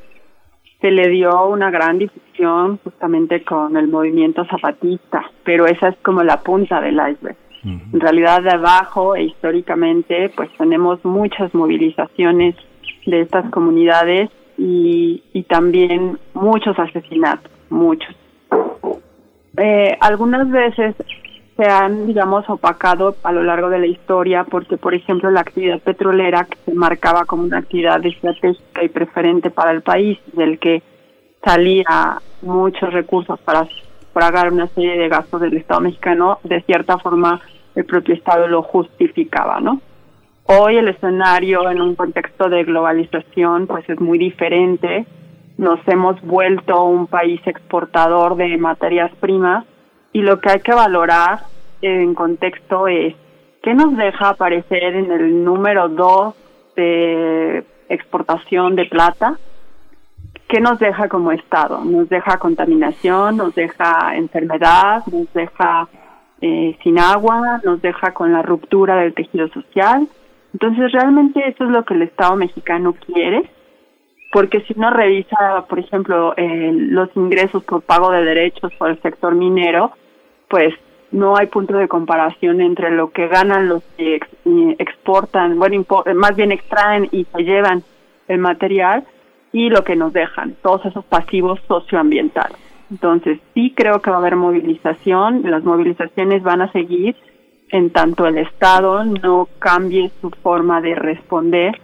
Se 0.80 0.90
le 0.90 1.08
dio 1.08 1.46
una 1.46 1.70
gran 1.70 1.98
difusión 1.98 2.78
justamente 2.84 3.42
con 3.42 3.76
el 3.76 3.88
movimiento 3.88 4.44
zapatista, 4.46 5.24
pero 5.44 5.66
esa 5.66 5.88
es 5.88 5.96
como 6.02 6.22
la 6.22 6.40
punta 6.40 6.80
del 6.80 6.94
iceberg. 6.94 7.36
En 7.62 8.00
realidad 8.00 8.42
de 8.42 8.52
abajo 8.52 9.14
e 9.14 9.24
históricamente 9.24 10.30
pues 10.34 10.48
tenemos 10.56 11.04
muchas 11.04 11.54
movilizaciones 11.54 12.54
de 13.04 13.20
estas 13.20 13.50
comunidades 13.50 14.30
y, 14.56 15.22
y 15.34 15.42
también 15.42 16.18
muchos 16.32 16.78
asesinatos, 16.78 17.50
muchos. 17.68 18.14
Eh, 19.58 19.94
algunas 20.00 20.50
veces 20.50 20.94
se 21.60 21.66
han, 21.70 22.06
digamos, 22.06 22.48
opacado 22.48 23.16
a 23.22 23.32
lo 23.32 23.42
largo 23.42 23.68
de 23.68 23.80
la 23.80 23.86
historia 23.86 24.44
porque, 24.44 24.78
por 24.78 24.94
ejemplo, 24.94 25.30
la 25.30 25.40
actividad 25.40 25.78
petrolera 25.80 26.46
que 26.46 26.56
se 26.64 26.74
marcaba 26.74 27.26
como 27.26 27.42
una 27.42 27.58
actividad 27.58 28.04
estratégica 28.06 28.82
y 28.82 28.88
preferente 28.88 29.50
para 29.50 29.72
el 29.72 29.82
país, 29.82 30.18
del 30.32 30.58
que 30.58 30.82
salía 31.44 32.18
muchos 32.40 32.90
recursos 32.94 33.38
para 33.40 33.68
pagar 34.14 34.50
una 34.50 34.68
serie 34.68 34.96
de 34.96 35.10
gastos 35.10 35.42
del 35.42 35.58
Estado 35.58 35.82
mexicano, 35.82 36.38
de 36.44 36.62
cierta 36.62 36.96
forma 36.96 37.42
el 37.74 37.84
propio 37.84 38.14
Estado 38.14 38.48
lo 38.48 38.62
justificaba, 38.62 39.60
¿no? 39.60 39.82
Hoy 40.44 40.78
el 40.78 40.88
escenario 40.88 41.68
en 41.68 41.82
un 41.82 41.94
contexto 41.94 42.48
de 42.48 42.64
globalización 42.64 43.66
pues 43.66 43.86
es 43.88 44.00
muy 44.00 44.18
diferente. 44.18 45.04
Nos 45.58 45.78
hemos 45.86 46.18
vuelto 46.22 46.84
un 46.84 47.06
país 47.06 47.40
exportador 47.46 48.36
de 48.36 48.56
materias 48.56 49.12
primas 49.20 49.66
y 50.12 50.22
lo 50.22 50.40
que 50.40 50.50
hay 50.50 50.60
que 50.60 50.74
valorar 50.74 51.40
en 51.82 52.14
contexto 52.14 52.88
es 52.88 53.14
qué 53.62 53.74
nos 53.74 53.96
deja 53.96 54.30
aparecer 54.30 54.94
en 54.94 55.10
el 55.10 55.44
número 55.44 55.88
2 55.88 56.34
de 56.76 57.64
exportación 57.88 58.76
de 58.76 58.86
plata, 58.86 59.38
qué 60.48 60.60
nos 60.60 60.78
deja 60.78 61.08
como 61.08 61.32
Estado. 61.32 61.84
Nos 61.84 62.08
deja 62.08 62.38
contaminación, 62.38 63.36
nos 63.36 63.54
deja 63.54 64.16
enfermedad, 64.16 65.04
nos 65.06 65.32
deja 65.32 65.88
eh, 66.40 66.76
sin 66.82 66.98
agua, 66.98 67.60
nos 67.64 67.80
deja 67.82 68.12
con 68.12 68.32
la 68.32 68.42
ruptura 68.42 68.96
del 68.96 69.14
tejido 69.14 69.48
social. 69.48 70.08
Entonces, 70.52 70.92
realmente 70.92 71.46
eso 71.48 71.64
es 71.64 71.70
lo 71.70 71.84
que 71.84 71.94
el 71.94 72.02
Estado 72.02 72.36
mexicano 72.36 72.94
quiere, 72.94 73.50
porque 74.32 74.60
si 74.62 74.74
uno 74.76 74.90
revisa, 74.90 75.64
por 75.68 75.78
ejemplo, 75.78 76.34
eh, 76.36 76.70
los 76.72 77.08
ingresos 77.16 77.64
por 77.64 77.82
pago 77.82 78.10
de 78.10 78.24
derechos 78.24 78.72
por 78.78 78.90
el 78.90 79.00
sector 79.02 79.34
minero, 79.34 79.92
pues 80.48 80.74
no 81.10 81.36
hay 81.36 81.46
punto 81.46 81.76
de 81.76 81.88
comparación 81.88 82.60
entre 82.60 82.90
lo 82.90 83.10
que 83.10 83.26
ganan 83.26 83.68
los 83.68 83.82
que 83.96 84.16
ex- 84.16 84.28
exportan, 84.78 85.58
bueno, 85.58 85.84
más 86.14 86.36
bien 86.36 86.52
extraen 86.52 87.08
y 87.10 87.24
se 87.24 87.42
llevan 87.42 87.82
el 88.28 88.38
material 88.38 89.04
y 89.52 89.68
lo 89.68 89.82
que 89.82 89.96
nos 89.96 90.12
dejan, 90.12 90.54
todos 90.62 90.86
esos 90.86 91.04
pasivos 91.04 91.58
socioambientales. 91.66 92.56
Entonces, 92.90 93.40
sí 93.54 93.72
creo 93.76 94.00
que 94.00 94.10
va 94.10 94.16
a 94.16 94.20
haber 94.20 94.36
movilización, 94.36 95.42
las 95.44 95.64
movilizaciones 95.64 96.42
van 96.42 96.62
a 96.62 96.70
seguir 96.72 97.16
en 97.70 97.90
tanto 97.90 98.26
el 98.26 98.38
Estado 98.38 99.04
no 99.04 99.48
cambie 99.58 100.10
su 100.20 100.30
forma 100.30 100.80
de 100.80 100.94
responder 100.94 101.80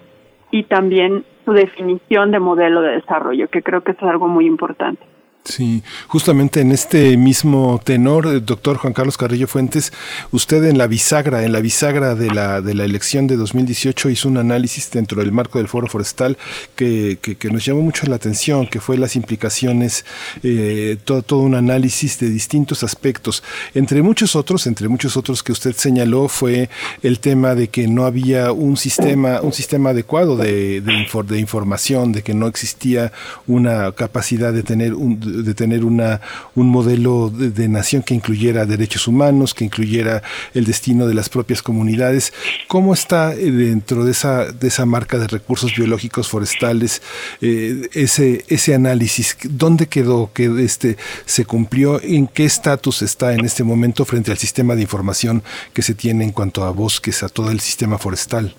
y 0.50 0.65
también 0.65 1.25
su 1.47 1.52
definición 1.52 2.33
de 2.33 2.41
modelo 2.41 2.83
de 2.83 2.97
desarrollo, 2.97 3.49
que 3.49 3.62
creo 3.62 3.83
que 3.83 3.92
es 3.92 4.02
algo 4.02 4.28
muy 4.28 4.47
importante. 4.47 5.02
Sí, 5.49 5.84
justamente 6.08 6.60
en 6.60 6.73
este 6.73 7.16
mismo 7.16 7.81
tenor, 7.84 8.26
eh, 8.26 8.41
doctor 8.41 8.78
Juan 8.78 8.92
Carlos 8.92 9.16
Carrillo 9.16 9.47
Fuentes, 9.47 9.92
usted 10.33 10.65
en 10.65 10.76
la 10.76 10.89
bisagra, 10.89 11.44
en 11.44 11.52
la 11.52 11.60
bisagra 11.60 12.16
de 12.16 12.33
la, 12.33 12.60
de 12.60 12.75
la 12.75 12.84
elección 12.84 13.28
de 13.28 13.36
2018 13.36 14.10
hizo 14.10 14.28
un 14.28 14.39
análisis 14.39 14.91
dentro 14.91 15.20
del 15.20 15.31
marco 15.31 15.58
del 15.58 15.68
Foro 15.68 15.86
Forestal 15.86 16.36
que, 16.75 17.18
que, 17.20 17.50
nos 17.50 17.65
llamó 17.65 17.83
mucho 17.83 18.07
la 18.08 18.16
atención, 18.16 18.66
que 18.66 18.81
fue 18.81 18.99
las 18.99 19.15
implicaciones, 19.15 20.05
eh, 20.42 20.97
todo, 21.05 21.23
todo 21.23 21.41
un 21.41 21.55
análisis 21.55 22.18
de 22.18 22.28
distintos 22.28 22.83
aspectos. 22.83 23.44
Entre 23.73 24.02
muchos 24.02 24.34
otros, 24.34 24.66
entre 24.66 24.89
muchos 24.89 25.16
otros 25.16 25.44
que 25.44 25.52
usted 25.52 25.76
señaló 25.76 26.26
fue 26.26 26.68
el 27.05 27.20
tema 27.20 27.55
de 27.55 27.68
que 27.68 27.86
no 27.86 28.05
había 28.05 28.50
un 28.50 28.76
sistema, 28.76 29.41
un 29.42 29.52
sistema 29.52 29.91
adecuado 29.91 30.36
de, 30.36 30.81
de 30.81 31.39
información, 31.39 32.10
de 32.10 32.23
que 32.23 32.34
no 32.34 32.49
existía 32.49 33.12
una 33.47 33.92
capacidad 33.92 34.52
de 34.52 34.65
tener 34.65 34.92
un, 34.92 35.35
de 35.42 35.55
tener 35.55 35.84
una, 35.84 36.20
un 36.55 36.68
modelo 36.68 37.31
de, 37.31 37.68
nación 37.68 38.02
que 38.02 38.15
incluyera 38.15 38.65
derechos 38.65 39.08
humanos, 39.08 39.55
que 39.55 39.65
incluyera 39.65 40.23
el 40.55 40.65
destino 40.65 41.06
de 41.06 41.15
las 41.15 41.28
propias 41.28 41.62
comunidades. 41.62 42.32
¿Cómo 42.68 42.94
está 42.94 43.34
eh, 43.34 43.50
dentro 43.50 44.05
de 44.05 44.12
esa, 44.12 44.52
de 44.52 44.68
esa 44.68 44.86
marca 44.86 45.18
de 45.18 45.26
recursos 45.26 45.74
biológicos 45.76 46.28
forestales 46.28 47.02
eh, 47.40 47.89
ese, 47.92 48.44
ese 48.48 48.74
análisis? 48.74 49.36
¿Dónde 49.44 49.86
quedó? 49.86 50.31
¿Que 50.32 50.47
este, 50.65 50.97
¿Se 51.24 51.44
cumplió? 51.44 52.00
¿En 52.02 52.26
qué 52.26 52.44
estatus 52.44 53.02
está 53.02 53.34
en 53.34 53.44
este 53.44 53.65
momento 53.65 54.05
frente 54.05 54.31
al 54.31 54.39
sistema 54.39 54.74
de 54.74 54.82
información 54.82 55.42
que 55.73 55.82
se 55.82 55.94
tiene 55.94 56.24
en 56.24 56.32
cuanto 56.32 56.65
a 56.65 56.70
bosques, 56.70 57.23
a 57.23 57.28
todo 57.28 57.50
el 57.50 57.60
sistema 57.60 57.98
forestal? 57.98 58.55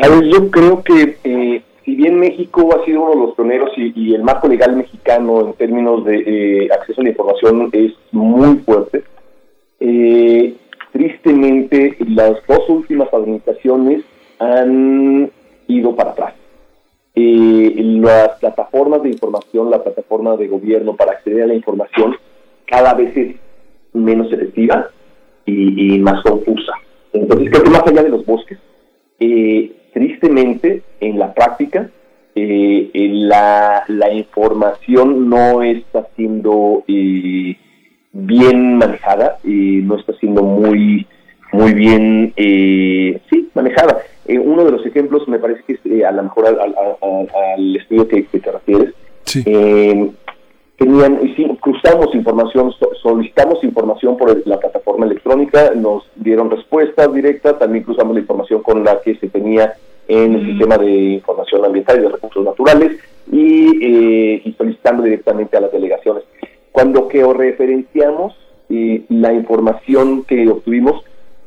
Sabes, 0.00 0.22
yo 0.32 0.50
creo 0.50 0.82
que 0.82 1.18
eh, 1.24 1.37
si 1.88 1.94
bien 1.94 2.20
México 2.20 2.68
ha 2.76 2.84
sido 2.84 3.00
uno 3.00 3.10
de 3.12 3.26
los 3.28 3.34
pioneros 3.34 3.70
y, 3.78 3.92
y 3.96 4.14
el 4.14 4.22
marco 4.22 4.46
legal 4.46 4.76
mexicano 4.76 5.40
en 5.40 5.54
términos 5.54 6.04
de 6.04 6.18
eh, 6.18 6.68
acceso 6.70 7.00
a 7.00 7.04
la 7.04 7.10
información 7.10 7.70
es 7.72 7.94
muy 8.12 8.58
fuerte, 8.58 9.04
eh, 9.80 10.54
tristemente 10.92 11.96
las 12.06 12.46
dos 12.46 12.68
últimas 12.68 13.08
administraciones 13.10 14.04
han 14.38 15.30
ido 15.66 15.96
para 15.96 16.10
atrás. 16.10 16.34
Eh, 17.14 17.72
las 17.78 18.38
plataformas 18.38 19.02
de 19.02 19.08
información, 19.08 19.70
la 19.70 19.82
plataforma 19.82 20.36
de 20.36 20.46
gobierno 20.46 20.94
para 20.94 21.12
acceder 21.12 21.44
a 21.44 21.46
la 21.46 21.54
información 21.54 22.16
cada 22.66 22.92
vez 22.92 23.16
es 23.16 23.36
menos 23.94 24.30
efectiva 24.30 24.90
y, 25.46 25.94
y 25.94 25.98
más 26.00 26.22
confusa. 26.22 26.74
Entonces 27.14 27.48
creo 27.48 27.64
que 27.64 27.70
más 27.70 27.86
allá 27.86 28.02
de 28.02 28.10
los 28.10 28.26
bosques, 28.26 28.58
eh, 29.20 29.72
tristemente 29.92 30.82
en 31.00 31.18
la 31.18 31.32
práctica 31.34 31.90
eh, 32.34 32.90
eh, 32.94 33.08
la, 33.12 33.84
la 33.88 34.12
información 34.12 35.28
no 35.28 35.62
está 35.62 36.06
siendo 36.16 36.84
eh, 36.86 37.56
bien 38.12 38.76
manejada 38.78 39.38
y 39.44 39.80
no 39.82 39.96
está 39.98 40.12
siendo 40.14 40.42
muy 40.42 41.06
muy 41.52 41.72
bien 41.72 42.32
eh, 42.36 43.18
sí 43.30 43.48
manejada. 43.54 43.98
Eh, 44.26 44.38
uno 44.38 44.64
de 44.64 44.72
los 44.72 44.84
ejemplos 44.84 45.26
me 45.28 45.38
parece 45.38 45.62
que 45.66 45.72
es 45.74 45.80
eh, 45.86 46.04
a 46.04 46.12
lo 46.12 46.22
mejor 46.24 46.46
al, 46.46 46.60
al- 46.60 46.74
al- 47.00 47.28
al 47.54 47.76
estudio 47.76 48.06
que, 48.06 48.24
que 48.26 48.38
te 48.40 48.52
refieres 48.52 48.92
eh, 49.46 50.10
tenían 50.78 51.18
cruzamos 51.60 52.14
información 52.14 52.72
so- 52.72 52.94
solicitamos 53.02 53.62
información 53.64 54.16
por 54.16 54.46
la 54.46 54.58
plataforma 54.58 55.04
electrónica 55.06 55.72
nos 55.74 56.04
dieron 56.14 56.50
respuesta 56.50 57.06
directa 57.08 57.58
también 57.58 57.84
cruzamos 57.84 58.14
la 58.14 58.20
información 58.20 58.62
con 58.62 58.84
la 58.84 59.00
que 59.02 59.16
se 59.16 59.28
tenía 59.28 59.74
en 60.06 60.34
el 60.36 60.46
sistema 60.46 60.78
de 60.78 60.90
información 60.90 61.64
ambiental 61.64 61.98
y 61.98 62.02
de 62.02 62.08
recursos 62.08 62.44
naturales 62.44 62.98
y, 63.30 63.84
eh, 63.84 64.42
y 64.44 64.52
solicitando 64.54 65.02
directamente 65.02 65.56
a 65.56 65.60
las 65.60 65.70
delegaciones. 65.70 66.24
Cuando 66.72 67.08
que 67.08 67.22
referenciamos 67.30 68.34
eh, 68.70 69.02
la 69.10 69.34
información 69.34 70.22
que 70.24 70.48
obtuvimos, 70.48 71.02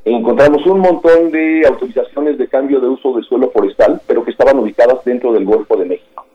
encontramos 0.06 0.64
un 0.68 0.80
montón 0.80 1.32
de 1.32 1.66
autorizaciones 1.68 2.38
de 2.38 2.48
cambio 2.48 2.80
de 2.80 2.90
uso 2.90 3.14
de 3.14 3.24
suelo 3.24 3.50
forestal, 3.50 4.00
pero 4.06 4.24
que 4.24 4.32
estaban 4.32 4.60
ubicadas 4.60 5.04
dentro 5.06 5.34
del 5.34 5.46
Golfo 5.46 5.76
de 5.78 5.86
México. 5.86 6.26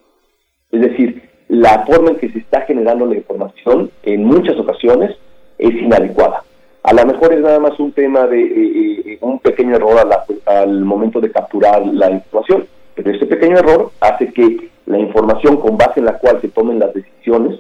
Es 0.73 0.81
decir, 0.81 1.23
la 1.49 1.85
forma 1.87 2.11
en 2.11 2.17
que 2.17 2.31
se 2.31 2.39
está 2.39 2.63
generando 2.63 3.07
la 3.07 3.17
información 3.17 3.91
en 4.03 4.25
muchas 4.25 4.57
ocasiones 4.59 5.17
es 5.59 5.71
inadecuada. 5.75 6.43
A 6.83 6.93
lo 6.93 7.05
mejor 7.07 7.33
es 7.33 7.41
nada 7.41 7.59
más 7.59 7.79
un 7.81 7.93
tema 7.93 8.27
de 8.27 8.41
eh, 8.43 9.03
eh, 9.07 9.19
un 9.21 9.39
pequeño 9.41 9.77
error 9.77 9.99
a 9.99 10.05
la- 10.05 10.25
al 10.61 10.85
momento 10.85 11.21
de 11.21 11.31
capturar 11.33 11.85
la 11.87 12.11
información, 12.11 12.67
pero 12.95 13.11
ese 13.11 13.27
pequeño 13.27 13.59
error 13.59 13.91
hace 14.01 14.33
que 14.33 14.69
la 14.87 14.99
información 14.99 15.57
con 15.59 15.77
base 15.77 16.01
en 16.01 16.07
la 16.07 16.19
cual 16.19 16.41
se 16.41 16.49
tomen 16.49 16.79
las 16.79 16.95
decisiones 16.95 17.59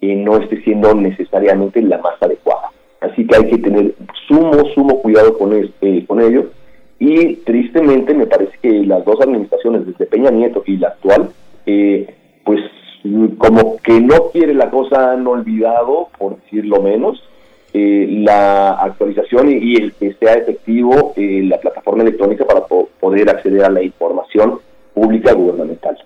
eh, 0.00 0.14
no 0.16 0.36
esté 0.38 0.62
siendo 0.62 0.94
necesariamente 0.94 1.82
la 1.82 1.98
más 1.98 2.14
adecuada. 2.22 2.70
Así 3.00 3.26
que 3.26 3.36
hay 3.36 3.50
que 3.50 3.58
tener 3.58 3.94
sumo, 4.28 4.52
sumo 4.74 5.00
cuidado 5.02 5.36
con, 5.36 5.52
es- 5.52 5.70
eh, 5.80 6.04
con 6.06 6.20
ello. 6.20 6.50
Y 6.98 7.36
tristemente 7.36 8.12
me 8.14 8.26
parece 8.26 8.52
que 8.62 8.70
las 8.84 9.04
dos 9.04 9.20
administraciones, 9.20 9.86
desde 9.86 10.06
Peña 10.06 10.30
Nieto 10.30 10.62
y 10.66 10.76
la 10.76 10.88
actual, 10.88 11.30
eh, 11.66 12.14
pues 12.44 12.60
como 13.38 13.76
que 13.78 14.00
no 14.00 14.30
quiere 14.32 14.54
la 14.54 14.70
cosa 14.70 15.12
han 15.12 15.26
olvidado, 15.26 16.08
por 16.18 16.36
decirlo 16.42 16.82
menos, 16.82 17.22
eh, 17.72 18.06
la 18.08 18.70
actualización 18.72 19.48
y, 19.50 19.76
el 19.76 19.92
que 19.94 20.12
sea 20.14 20.34
efectivo 20.34 21.12
eh, 21.16 21.42
la 21.44 21.58
plataforma 21.58 22.02
electrónica 22.02 22.44
para 22.44 22.66
po- 22.66 22.88
poder 22.98 23.30
acceder 23.30 23.64
a 23.64 23.70
la 23.70 23.82
información 23.82 24.58
pública 24.92 25.32
gubernamental. 25.32 25.96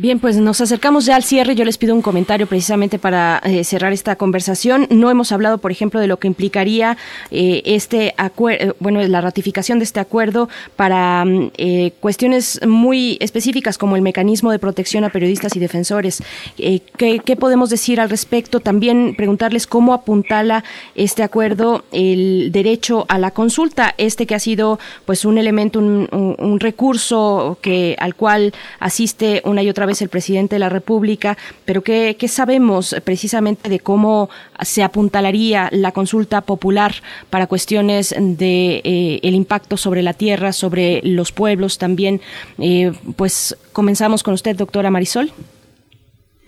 Bien, 0.00 0.20
pues 0.20 0.36
nos 0.36 0.60
acercamos 0.60 1.06
ya 1.06 1.16
al 1.16 1.24
cierre. 1.24 1.56
Yo 1.56 1.64
les 1.64 1.76
pido 1.76 1.92
un 1.92 2.02
comentario 2.02 2.46
precisamente 2.46 3.00
para 3.00 3.42
eh, 3.44 3.64
cerrar 3.64 3.92
esta 3.92 4.14
conversación. 4.14 4.86
No 4.90 5.10
hemos 5.10 5.32
hablado, 5.32 5.58
por 5.58 5.72
ejemplo, 5.72 5.98
de 5.98 6.06
lo 6.06 6.20
que 6.20 6.28
implicaría 6.28 6.96
eh, 7.32 7.62
este 7.64 8.14
acuerdo, 8.16 8.76
bueno, 8.78 9.02
la 9.02 9.20
ratificación 9.20 9.80
de 9.80 9.84
este 9.84 9.98
acuerdo 9.98 10.48
para 10.76 11.24
mm, 11.24 11.50
eh, 11.58 11.92
cuestiones 11.98 12.60
muy 12.64 13.18
específicas 13.20 13.76
como 13.76 13.96
el 13.96 14.02
mecanismo 14.02 14.52
de 14.52 14.60
protección 14.60 15.02
a 15.02 15.08
periodistas 15.08 15.56
y 15.56 15.58
defensores. 15.58 16.22
Eh, 16.58 16.78
¿qué, 16.96 17.34
podemos 17.34 17.68
decir 17.68 18.00
al 18.00 18.08
respecto? 18.08 18.60
También 18.60 19.16
preguntarles 19.16 19.66
cómo 19.66 19.92
apuntala 19.94 20.62
este 20.94 21.24
acuerdo 21.24 21.84
el 21.90 22.50
derecho 22.52 23.04
a 23.08 23.18
la 23.18 23.32
consulta, 23.32 23.96
este 23.98 24.26
que 24.26 24.36
ha 24.36 24.38
sido 24.38 24.78
pues 25.06 25.24
un 25.24 25.38
elemento, 25.38 25.80
un- 25.80 26.36
un 26.38 26.60
recurso 26.60 27.58
que 27.60 27.96
al 27.98 28.14
cual 28.14 28.52
asiste 28.78 29.42
una 29.44 29.60
y 29.64 29.68
otra 29.68 29.87
vez 29.88 30.00
el 30.02 30.08
presidente 30.08 30.54
de 30.54 30.60
la 30.60 30.68
República, 30.68 31.36
pero 31.64 31.82
¿qué, 31.82 32.16
sabemos 32.28 32.94
precisamente 33.04 33.68
de 33.68 33.80
cómo 33.80 34.30
se 34.60 34.82
apuntalaría 34.82 35.68
la 35.72 35.92
consulta 35.92 36.42
popular 36.42 36.92
para 37.30 37.46
cuestiones 37.46 38.14
de 38.18 38.80
eh, 38.84 39.20
el 39.22 39.34
impacto 39.34 39.76
sobre 39.76 40.02
la 40.02 40.12
tierra, 40.12 40.52
sobre 40.52 41.00
los 41.02 41.32
pueblos 41.32 41.78
también? 41.78 42.20
Eh, 42.58 42.92
pues 43.16 43.56
comenzamos 43.72 44.22
con 44.22 44.34
usted, 44.34 44.56
doctora 44.56 44.90
Marisol. 44.90 45.32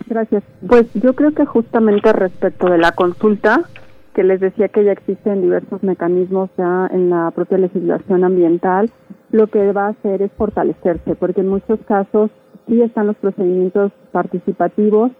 Gracias. 0.07 0.43
Pues 0.67 0.87
yo 0.93 1.13
creo 1.13 1.33
que 1.33 1.45
justamente 1.45 2.11
respecto 2.13 2.69
de 2.69 2.77
la 2.77 2.91
consulta, 2.91 3.69
que 4.13 4.23
les 4.23 4.39
decía 4.39 4.67
que 4.67 4.83
ya 4.83 4.91
existen 4.91 5.41
diversos 5.41 5.83
mecanismos 5.83 6.49
ya 6.57 6.87
en 6.91 7.09
la 7.09 7.31
propia 7.31 7.57
legislación 7.57 8.23
ambiental, 8.23 8.91
lo 9.31 9.47
que 9.47 9.71
va 9.71 9.87
a 9.87 9.89
hacer 9.89 10.21
es 10.21 10.31
fortalecerse, 10.33 11.15
porque 11.15 11.41
en 11.41 11.47
muchos 11.47 11.79
casos 11.87 12.29
sí 12.67 12.81
están 12.81 13.07
los 13.07 13.15
procedimientos 13.17 13.91
participativos, 14.11 15.11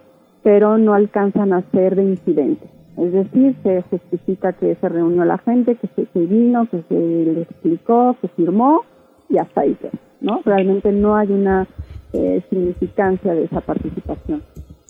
pero 0.42 0.78
no 0.78 0.94
alcanzan 0.94 1.52
a 1.52 1.62
ser 1.70 1.96
de 1.96 2.04
incidente. 2.04 2.66
Es 2.96 3.12
decir, 3.12 3.56
se 3.62 3.82
justifica 3.82 4.52
que 4.52 4.74
se 4.74 4.88
reunió 4.88 5.24
la 5.24 5.38
gente, 5.38 5.76
que 5.76 5.88
se 5.88 6.06
vino, 6.14 6.66
que 6.66 6.82
se 6.88 6.94
le 6.94 7.42
explicó, 7.42 8.16
que 8.20 8.28
firmó 8.28 8.82
y 9.28 9.38
hasta 9.38 9.62
ahí 9.62 9.74
quedó, 9.74 9.92
¿no? 10.20 10.40
Realmente 10.44 10.92
no 10.92 11.16
hay 11.16 11.32
una 11.32 11.66
eh, 12.12 12.42
significancia 12.50 13.34
de 13.34 13.44
esa 13.44 13.62
participación 13.62 14.42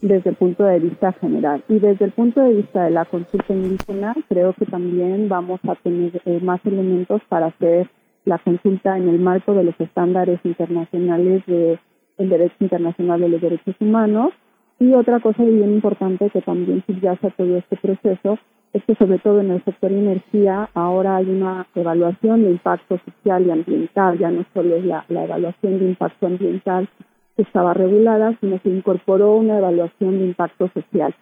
desde 0.03 0.31
el 0.31 0.37
punto 0.37 0.65
de 0.65 0.81
vista 0.81 1.13
general. 1.13 1.63
Y 1.69 1.79
desde 1.79 2.05
el 2.07 2.11
punto 2.11 2.41
de 2.41 2.55
vista 2.55 2.85
de 2.85 2.91
la 2.91 3.05
consulta 3.05 3.55
indígena, 3.55 4.15
creo 4.29 4.53
que 4.53 4.67
también 4.67 5.29
vamos 5.29 5.61
a 5.69 5.77
tener 5.77 6.21
eh, 6.25 6.41
más 6.43 6.61
elementos 6.67 7.23
para 7.29 7.47
hacer 7.47 7.89
la 8.25 8.39
consulta 8.39 8.99
en 8.99 9.09
el 9.09 9.21
marco 9.21 9.55
de 9.55 9.65
los 9.65 9.81
estándares 9.81 10.41
internacionales 10.45 11.45
de 11.47 11.79
el 12.23 12.29
derecho 12.29 12.57
internacional 12.61 13.21
de 13.21 13.29
los 13.29 13.41
derechos 13.41 13.75
humanos. 13.81 14.33
Y 14.79 14.95
otra 14.95 15.21
cosa 15.21 15.45
bien 15.45 15.75
importante 15.75 16.31
que 16.31 16.43
también 16.43 16.83
subyace 16.87 17.27
a 17.27 17.31
todo 17.31 17.57
este 17.57 17.77
proceso 17.77 18.39
es 18.73 18.83
que 18.85 18.95
sobre 18.95 19.19
todo 19.19 19.41
en 19.41 19.51
el 19.51 19.65
sector 19.65 19.93
energía 19.93 20.71
ahora 20.75 21.17
hay 21.17 21.29
una 21.29 21.67
evaluación 21.75 22.43
de 22.43 22.53
impacto 22.53 22.99
social 23.05 23.47
y 23.47 23.51
ambiental, 23.51 24.19
ya 24.19 24.31
no 24.31 24.45
solo 24.55 24.77
es 24.77 24.85
la, 24.85 25.05
la 25.09 25.25
evaluación 25.25 25.79
de 25.79 25.89
impacto 25.91 26.27
ambiental 26.27 26.89
que 27.37 27.43
estaba 27.43 27.75
regulada, 27.75 28.37
sino 28.41 28.59
que 28.61 28.71
incorporó 28.71 29.37
una 29.37 29.59
evaluación 29.59 30.19
de 30.19 30.27
impacto 30.27 30.69
social. 30.73 31.15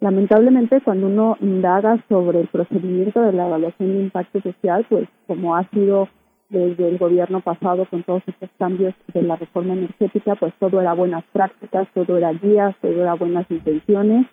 Lamentablemente, 0.00 0.80
cuando 0.82 1.06
uno 1.06 1.36
indaga 1.40 2.04
sobre 2.08 2.40
el 2.40 2.48
procedimiento 2.48 3.22
de 3.22 3.32
la 3.32 3.46
evaluación 3.46 3.92
de 3.96 4.02
impacto 4.02 4.40
social, 4.40 4.84
pues 4.88 5.08
como 5.26 5.56
ha 5.56 5.64
sido 5.70 6.08
desde 6.48 6.88
el 6.88 6.98
gobierno 6.98 7.40
pasado 7.40 7.86
con 7.86 8.02
todos 8.02 8.22
estos 8.26 8.50
cambios 8.58 8.94
de 9.12 9.22
la 9.22 9.36
reforma 9.36 9.74
energética, 9.74 10.34
pues 10.36 10.54
todo 10.58 10.80
era 10.80 10.94
buenas 10.94 11.24
prácticas, 11.32 11.88
todo 11.94 12.16
era 12.16 12.32
guías, 12.32 12.76
todo 12.80 13.02
era 13.02 13.14
buenas 13.14 13.50
intenciones 13.50 14.26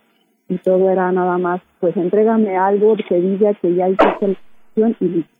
y 0.48 0.58
todo 0.58 0.90
era 0.90 1.10
nada 1.12 1.38
más, 1.38 1.60
pues 1.80 1.96
entrégame 1.96 2.56
algo 2.56 2.96
que 3.08 3.20
diga 3.20 3.54
que 3.54 3.74
ya 3.74 3.88
hiciste 3.88 4.28
la 4.28 4.36
acción 4.68 4.96
y 5.00 5.04
listo. 5.06 5.34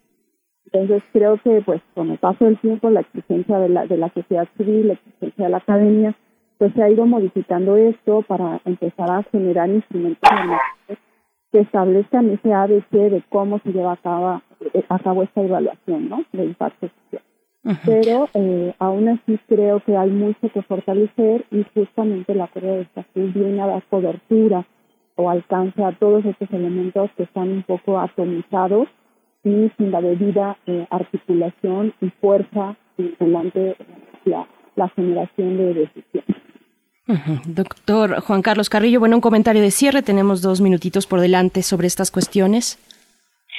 Entonces 0.72 1.02
creo 1.12 1.38
que 1.38 1.62
pues 1.64 1.80
con 1.94 2.10
el 2.10 2.18
paso 2.18 2.44
del 2.46 2.58
tiempo 2.58 2.90
la 2.90 3.00
exigencia 3.00 3.58
de 3.58 3.68
la, 3.68 3.86
de 3.86 3.96
la 3.96 4.08
sociedad 4.12 4.48
civil, 4.56 4.88
la 4.88 4.94
exigencia 4.94 5.44
de 5.44 5.50
la 5.50 5.58
academia, 5.58 6.14
pues 6.58 6.72
se 6.74 6.82
ha 6.82 6.90
ido 6.90 7.06
modificando 7.06 7.76
esto 7.76 8.22
para 8.22 8.60
empezar 8.64 9.10
a 9.10 9.22
generar 9.24 9.68
instrumentos 9.68 10.30
que 11.52 11.60
establezcan 11.60 12.30
ese 12.30 12.52
ABC 12.52 12.90
de 12.90 13.22
cómo 13.28 13.60
se 13.60 13.72
lleva 13.72 13.92
a 13.92 13.96
cabo, 13.96 14.42
a 14.88 14.98
cabo 14.98 15.22
esta 15.22 15.42
evaluación 15.42 16.08
¿no? 16.08 16.24
de 16.32 16.44
impacto 16.44 16.88
social. 16.88 17.22
Pero 17.86 18.28
eh, 18.34 18.74
aún 18.78 19.08
así 19.08 19.38
creo 19.48 19.80
que 19.80 19.96
hay 19.96 20.10
mucho 20.10 20.50
que 20.52 20.60
fortalecer 20.62 21.46
y 21.50 21.64
justamente 21.72 22.32
el 22.32 22.42
acuerdo 22.42 22.76
de 22.76 22.82
estación 22.82 23.32
viene 23.32 23.62
a 23.62 23.66
dar 23.66 23.82
cobertura 23.84 24.66
o 25.16 25.30
alcance 25.30 25.82
a 25.82 25.92
todos 25.92 26.24
estos 26.26 26.50
elementos 26.50 27.10
que 27.16 27.22
están 27.22 27.48
un 27.48 27.62
poco 27.62 27.98
atomizados 27.98 28.88
y 29.44 29.70
sin 29.78 29.90
la 29.90 30.02
debida 30.02 30.58
eh, 30.66 30.86
articulación 30.90 31.94
y 32.02 32.10
fuerza 32.20 32.76
delante 33.18 33.76
la, 34.26 34.46
la 34.76 34.88
generación 34.90 35.56
de 35.56 35.74
decisiones. 35.74 36.36
Doctor 37.46 38.20
Juan 38.20 38.42
Carlos 38.42 38.70
Carrillo, 38.70 39.00
bueno, 39.00 39.16
un 39.16 39.20
comentario 39.20 39.62
de 39.62 39.70
cierre. 39.70 40.02
Tenemos 40.02 40.40
dos 40.40 40.60
minutitos 40.60 41.06
por 41.06 41.20
delante 41.20 41.62
sobre 41.62 41.86
estas 41.86 42.10
cuestiones. 42.10 42.78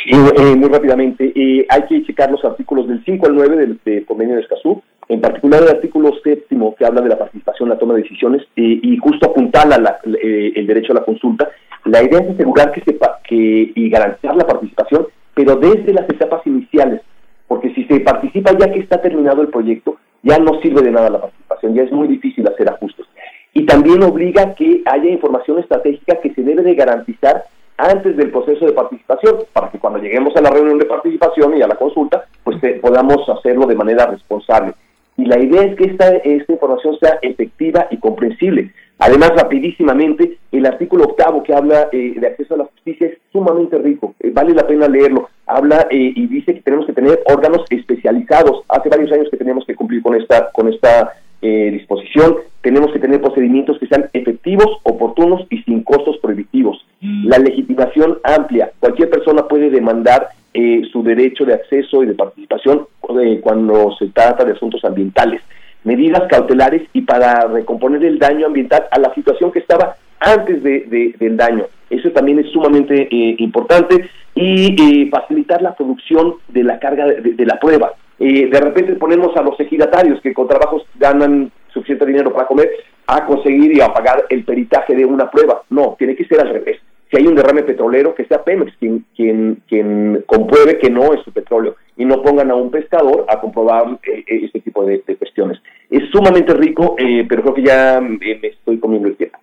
Eh, 0.04 0.56
muy 0.56 0.70
rápidamente, 0.70 1.32
eh, 1.36 1.66
hay 1.70 1.84
que 1.88 2.04
checar 2.04 2.30
los 2.30 2.44
artículos 2.46 2.88
del 2.88 3.04
5 3.06 3.26
al 3.28 3.36
9 3.36 3.80
del, 3.86 4.06
convenio 4.06 4.36
de 4.36 4.42
Escazú, 4.42 4.84
en 5.08 5.22
particular 5.22 5.64
el 5.64 5.70
artículo 5.70 6.12
séptimo 6.24 6.76
que 6.76 6.86
habla 6.86 7.02
de 7.02 7.10
la 7.10 7.18
participación 7.18 7.70
la 7.70 7.78
toma 7.80 7.94
de 7.96 8.02
decisiones 8.04 8.44
eh, 8.56 8.80
y 8.84 8.98
justo 8.98 9.28
apuntala 9.30 9.78
la- 9.78 10.00
eh, 10.22 10.52
el 10.56 10.68
derecho 10.68 10.92
a 10.92 10.96
la 10.96 11.04
consulta. 11.06 11.50
La 11.86 12.04
idea 12.04 12.20
es 12.20 12.30
asegurar 12.32 12.72
que, 12.72 12.82
sepa, 12.82 13.20
que 13.28 13.72
y 13.74 13.90
garantizar 13.90 14.36
la 14.36 14.46
participación, 14.46 15.08
pero 15.34 15.56
desde 15.56 15.94
las 15.94 16.10
etapas 16.10 16.46
iniciales, 16.46 17.02
porque 17.48 17.74
si 17.74 17.86
se 17.86 18.00
participa 18.02 18.52
ya 18.58 18.72
que 18.72 18.80
está 18.80 19.02
terminado 19.02 19.42
el 19.42 19.48
proyecto, 19.50 19.98
ya 20.24 20.38
no 20.40 20.60
sirve 20.62 20.82
de 20.82 20.92
nada 20.92 21.10
la 21.10 21.22
participación, 21.22 21.74
ya 21.76 21.84
es 21.84 21.92
muy 21.92 22.08
difícil 22.08 22.48
hacer 22.48 22.70
ajustes. 22.70 23.06
Y 23.54 23.66
también 23.66 24.04
obliga 24.04 24.54
que 24.56 24.82
haya 24.86 25.10
información 25.10 25.60
estratégica 25.60 26.20
que 26.22 26.34
se 26.34 26.42
debe 26.44 26.64
de 26.64 26.76
garantizar 26.76 27.44
antes 27.78 28.16
del 28.18 28.32
proceso 28.32 28.66
de 28.66 28.74
participación, 28.74 29.38
para 29.54 29.70
que 29.70 29.80
cuando 29.80 30.00
lleguemos 30.00 30.36
a 30.36 30.42
la 30.42 30.50
reunión 30.50 30.80
de 30.80 30.86
participación 30.86 31.58
y 31.58 31.62
a 31.62 31.68
la 31.68 31.76
consulta, 31.76 32.26
pues 32.44 32.60
te- 32.62 32.76
podamos 32.76 33.28
hacerlo 33.30 33.66
de 33.68 33.76
manera 33.76 34.06
responsable. 34.06 34.74
Y 35.18 35.26
la 35.26 35.40
idea 35.40 35.64
es 35.64 35.76
que 35.76 35.86
esta, 35.86 36.10
esta 36.18 36.52
información 36.54 36.98
sea 37.00 37.20
efectiva 37.22 37.88
y 37.90 37.98
comprensible. 37.98 38.72
Además, 39.00 39.32
rapidísimamente, 39.36 40.38
el 40.52 40.66
artículo 40.66 41.06
octavo 41.06 41.44
que 41.44 41.54
habla 41.54 41.90
eh, 41.92 42.14
de 42.18 42.28
acceso 42.28 42.54
a 42.54 42.58
la 42.58 42.66
justicia 42.66 43.08
es 43.08 43.18
sumamente 43.32 43.78
rico, 43.78 44.14
eh, 44.22 44.32
vale 44.34 44.54
la 44.54 44.66
pena 44.68 44.88
leerlo. 44.88 45.30
Habla 45.46 45.88
eh, 45.92 46.14
y 46.16 46.28
dice 46.28 46.54
que 46.54 46.62
tenemos 46.62 46.86
que 46.86 46.94
tener 46.94 47.22
órganos 47.26 47.66
especializados. 47.70 48.64
Hace 48.70 48.90
varios 48.90 49.12
años 49.12 49.28
que 49.30 49.38
teníamos 49.38 49.66
que 49.66 49.76
cumplir 49.76 50.02
con 50.02 50.16
esta, 50.16 50.50
con 50.52 50.72
esta 50.72 51.14
eh, 51.42 51.70
disposición. 51.72 52.38
Tenemos 52.62 52.92
que 52.92 53.00
tener 53.00 53.22
procedimientos 53.22 53.78
que 53.80 53.88
sean 53.88 54.10
efectivos, 54.14 54.66
oportunos 54.84 55.46
y 55.50 55.60
sin 55.64 55.84
costos 55.84 56.18
prohibitivos. 56.18 56.84
La 57.02 57.38
legitimación 57.38 58.18
amplia. 58.24 58.72
Cualquier 58.80 59.10
persona 59.12 59.48
puede 59.48 59.70
demandar 59.70 60.30
eh, 60.54 60.82
su 60.92 61.04
derecho 61.04 61.46
de 61.46 61.54
acceso 61.54 62.02
y 62.02 62.08
de 62.08 62.14
participación 62.16 62.88
eh, 63.22 63.40
cuando 63.44 63.96
se 64.00 64.08
trata 64.08 64.44
de 64.46 64.54
asuntos 64.54 64.84
ambientales. 64.86 65.42
Medidas 65.84 66.24
cautelares 66.30 66.82
y 66.94 67.02
para 67.02 67.46
recomponer 67.48 68.04
el 68.04 68.18
daño 68.18 68.48
ambiental 68.48 68.86
a 68.90 69.00
la 69.00 69.14
situación 69.14 69.52
que 69.52 69.60
estaba 69.60 69.96
antes 70.20 70.64
de, 70.64 70.80
de- 70.88 71.14
del 71.20 71.38
daño. 71.38 71.66
Eso 71.92 72.10
también 72.12 72.40
es 72.40 72.50
sumamente 72.52 73.08
eh, 73.12 73.36
importante. 73.38 74.10
Y 74.34 74.76
eh, 74.82 75.10
facilitar 75.12 75.62
la 75.62 75.76
producción 75.76 76.36
de 76.50 76.64
la 76.64 76.80
carga 76.80 77.06
de, 77.06 77.22
de 77.22 77.46
la 77.46 77.60
prueba. 77.60 77.94
Eh, 78.20 78.48
de 78.50 78.60
repente 78.60 78.94
ponemos 78.94 79.36
a 79.36 79.42
los 79.42 79.60
ejidatarios 79.60 80.22
que 80.22 80.34
con 80.34 80.48
trabajos 80.48 80.84
ganan 80.96 81.52
suficiente 81.74 82.06
dinero 82.06 82.34
para 82.34 82.48
comer 82.48 82.70
a 83.08 83.26
conseguir 83.26 83.76
y 83.76 83.82
a 83.82 83.94
pagar 83.94 84.26
el 84.30 84.44
peritaje 84.44 84.96
de 84.96 85.06
una 85.06 85.30
prueba. 85.30 85.64
No, 85.70 85.96
tiene 85.98 86.16
que 86.16 86.26
ser 86.26 86.40
al 86.40 86.50
revés. 86.50 86.80
Si 87.12 87.18
hay 87.18 87.28
un 87.28 87.36
derrame 87.36 87.64
petrolero, 87.64 88.16
que 88.16 88.26
sea 88.26 88.44
Pemex 88.44 88.76
quien, 88.80 89.06
quien, 89.16 89.62
quien 89.68 90.24
compruebe 90.26 90.80
que 90.80 90.90
no 90.90 91.14
es 91.14 91.22
su 91.24 91.32
petróleo 91.32 91.76
y 91.98 92.06
no 92.06 92.22
pongan 92.22 92.50
a 92.50 92.56
un 92.56 92.72
pescador 92.72 93.26
a 93.30 93.40
comprobar 93.40 94.00
eh, 94.04 94.24
eh, 94.28 94.46
este 94.46 94.62
tipo 94.62 94.84
de, 94.86 95.04
de 95.06 95.16
cuestiones. 95.16 95.60
Es 95.90 96.10
sumamente 96.12 96.54
rico, 96.54 96.96
eh, 96.98 97.26
pero 97.30 97.44
creo 97.44 97.54
que 97.54 97.64
ya 97.64 98.02
me 98.02 98.40
estoy 98.42 98.80
comiendo 98.80 99.08
el 99.08 99.16
tiempo. 99.16 99.38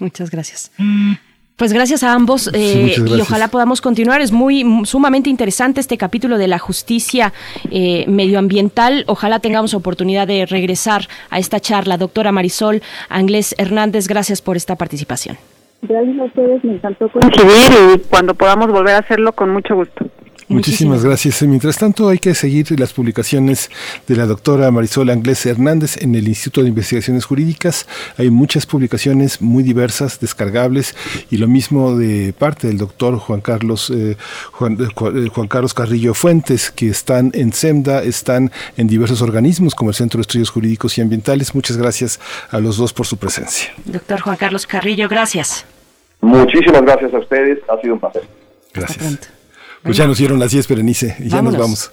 Muchas 0.00 0.30
gracias. 0.30 0.72
Pues 1.56 1.72
gracias 1.72 2.02
a 2.02 2.14
ambos 2.14 2.50
eh, 2.54 2.94
y 3.06 3.20
ojalá 3.20 3.48
podamos 3.48 3.80
continuar. 3.80 4.20
Es 4.20 4.32
muy 4.32 4.64
sumamente 4.84 5.30
interesante 5.30 5.80
este 5.80 5.98
capítulo 5.98 6.38
de 6.38 6.48
la 6.48 6.58
justicia 6.58 7.32
eh, 7.70 8.04
medioambiental. 8.08 9.04
Ojalá 9.06 9.38
tengamos 9.38 9.74
oportunidad 9.74 10.26
de 10.26 10.46
regresar 10.46 11.08
a 11.30 11.38
esta 11.38 11.60
charla. 11.60 11.98
Doctora 11.98 12.32
Marisol 12.32 12.82
Anglés 13.08 13.54
Hernández, 13.58 14.08
gracias 14.08 14.40
por 14.40 14.56
esta 14.56 14.76
participación. 14.76 15.36
Gracias 15.82 16.18
a 16.18 16.24
ustedes, 16.24 16.64
me 16.64 16.74
encantó 16.74 17.10
coincidir 17.10 17.96
y 17.96 17.98
cuando 18.08 18.34
podamos 18.34 18.68
volver 18.70 18.94
a 18.94 18.98
hacerlo 18.98 19.32
con 19.32 19.50
mucho 19.50 19.74
gusto. 19.74 20.06
Muchísimas 20.52 21.04
gracias. 21.04 21.42
Mientras 21.42 21.78
tanto, 21.78 22.08
hay 22.08 22.18
que 22.18 22.34
seguir 22.34 22.78
las 22.78 22.92
publicaciones 22.92 23.70
de 24.06 24.16
la 24.16 24.26
doctora 24.26 24.70
Marisol 24.70 25.10
Anglés 25.10 25.44
Hernández 25.46 25.96
en 26.02 26.14
el 26.14 26.28
Instituto 26.28 26.62
de 26.62 26.68
Investigaciones 26.68 27.24
Jurídicas. 27.24 27.86
Hay 28.18 28.30
muchas 28.30 28.66
publicaciones 28.66 29.40
muy 29.42 29.62
diversas, 29.62 30.20
descargables, 30.20 30.94
y 31.30 31.38
lo 31.38 31.48
mismo 31.48 31.96
de 31.96 32.32
parte 32.36 32.66
del 32.68 32.78
doctor 32.78 33.18
Juan 33.18 33.40
Carlos, 33.40 33.90
eh, 33.94 34.16
Juan, 34.52 34.76
eh, 34.80 34.88
Juan- 34.94 35.26
eh, 35.26 35.28
Juan 35.28 35.48
Carlos 35.48 35.74
Carrillo 35.74 36.14
Fuentes, 36.14 36.70
que 36.70 36.88
están 36.88 37.30
en 37.34 37.52
SEMDA, 37.52 38.02
están 38.02 38.50
en 38.76 38.86
diversos 38.86 39.22
organismos 39.22 39.74
como 39.74 39.90
el 39.90 39.96
Centro 39.96 40.18
de 40.18 40.22
Estudios 40.22 40.50
Jurídicos 40.50 40.98
y 40.98 41.00
Ambientales. 41.00 41.54
Muchas 41.54 41.76
gracias 41.76 42.20
a 42.50 42.58
los 42.60 42.76
dos 42.76 42.92
por 42.92 43.06
su 43.06 43.16
presencia. 43.16 43.72
Doctor 43.84 44.20
Juan 44.20 44.36
Carlos 44.36 44.66
Carrillo, 44.66 45.08
gracias. 45.08 45.64
Muchísimas 46.20 46.82
gracias 46.82 47.12
a 47.14 47.18
ustedes, 47.18 47.58
ha 47.68 47.80
sido 47.80 47.94
un 47.94 48.00
placer. 48.00 48.22
Gracias. 48.72 49.31
Pues 49.82 49.96
ya 49.96 50.06
nos 50.06 50.18
dieron 50.18 50.38
las 50.38 50.52
10, 50.52 50.68
Berenice, 50.68 51.16
y 51.18 51.28
ya 51.28 51.42
nos 51.42 51.56
vamos. 51.56 51.90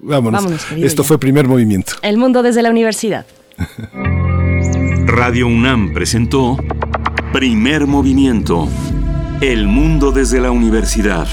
Vámonos. 0.00 0.42
Vámonos, 0.42 0.66
Esto 0.72 1.02
ya. 1.02 1.08
fue 1.08 1.18
primer 1.18 1.46
movimiento. 1.46 1.92
El 2.02 2.16
mundo 2.16 2.42
desde 2.42 2.62
la 2.62 2.70
universidad. 2.70 3.26
Radio 5.06 5.46
UNAM 5.46 5.92
presentó 5.94 6.58
Primer 7.32 7.86
Movimiento. 7.86 8.68
El 9.40 9.66
mundo 9.66 10.10
desde 10.10 10.40
la 10.40 10.50
universidad. 10.50 11.26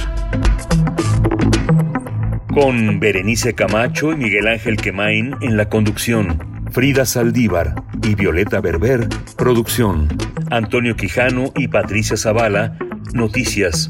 Con 2.54 3.00
Berenice 3.00 3.54
Camacho 3.54 4.12
y 4.12 4.16
Miguel 4.16 4.48
Ángel 4.48 4.78
Quemain 4.78 5.36
en 5.42 5.58
la 5.58 5.70
conducción. 5.70 6.38
Frida 6.72 7.06
Saldívar 7.06 7.76
y 8.02 8.16
Violeta 8.16 8.62
Berber, 8.62 9.08
producción. 9.38 10.08
Antonio 10.52 10.96
Quijano 10.96 11.52
y 11.56 11.68
Patricia 11.68 12.18
Zavala, 12.18 12.78
noticias. 13.14 13.90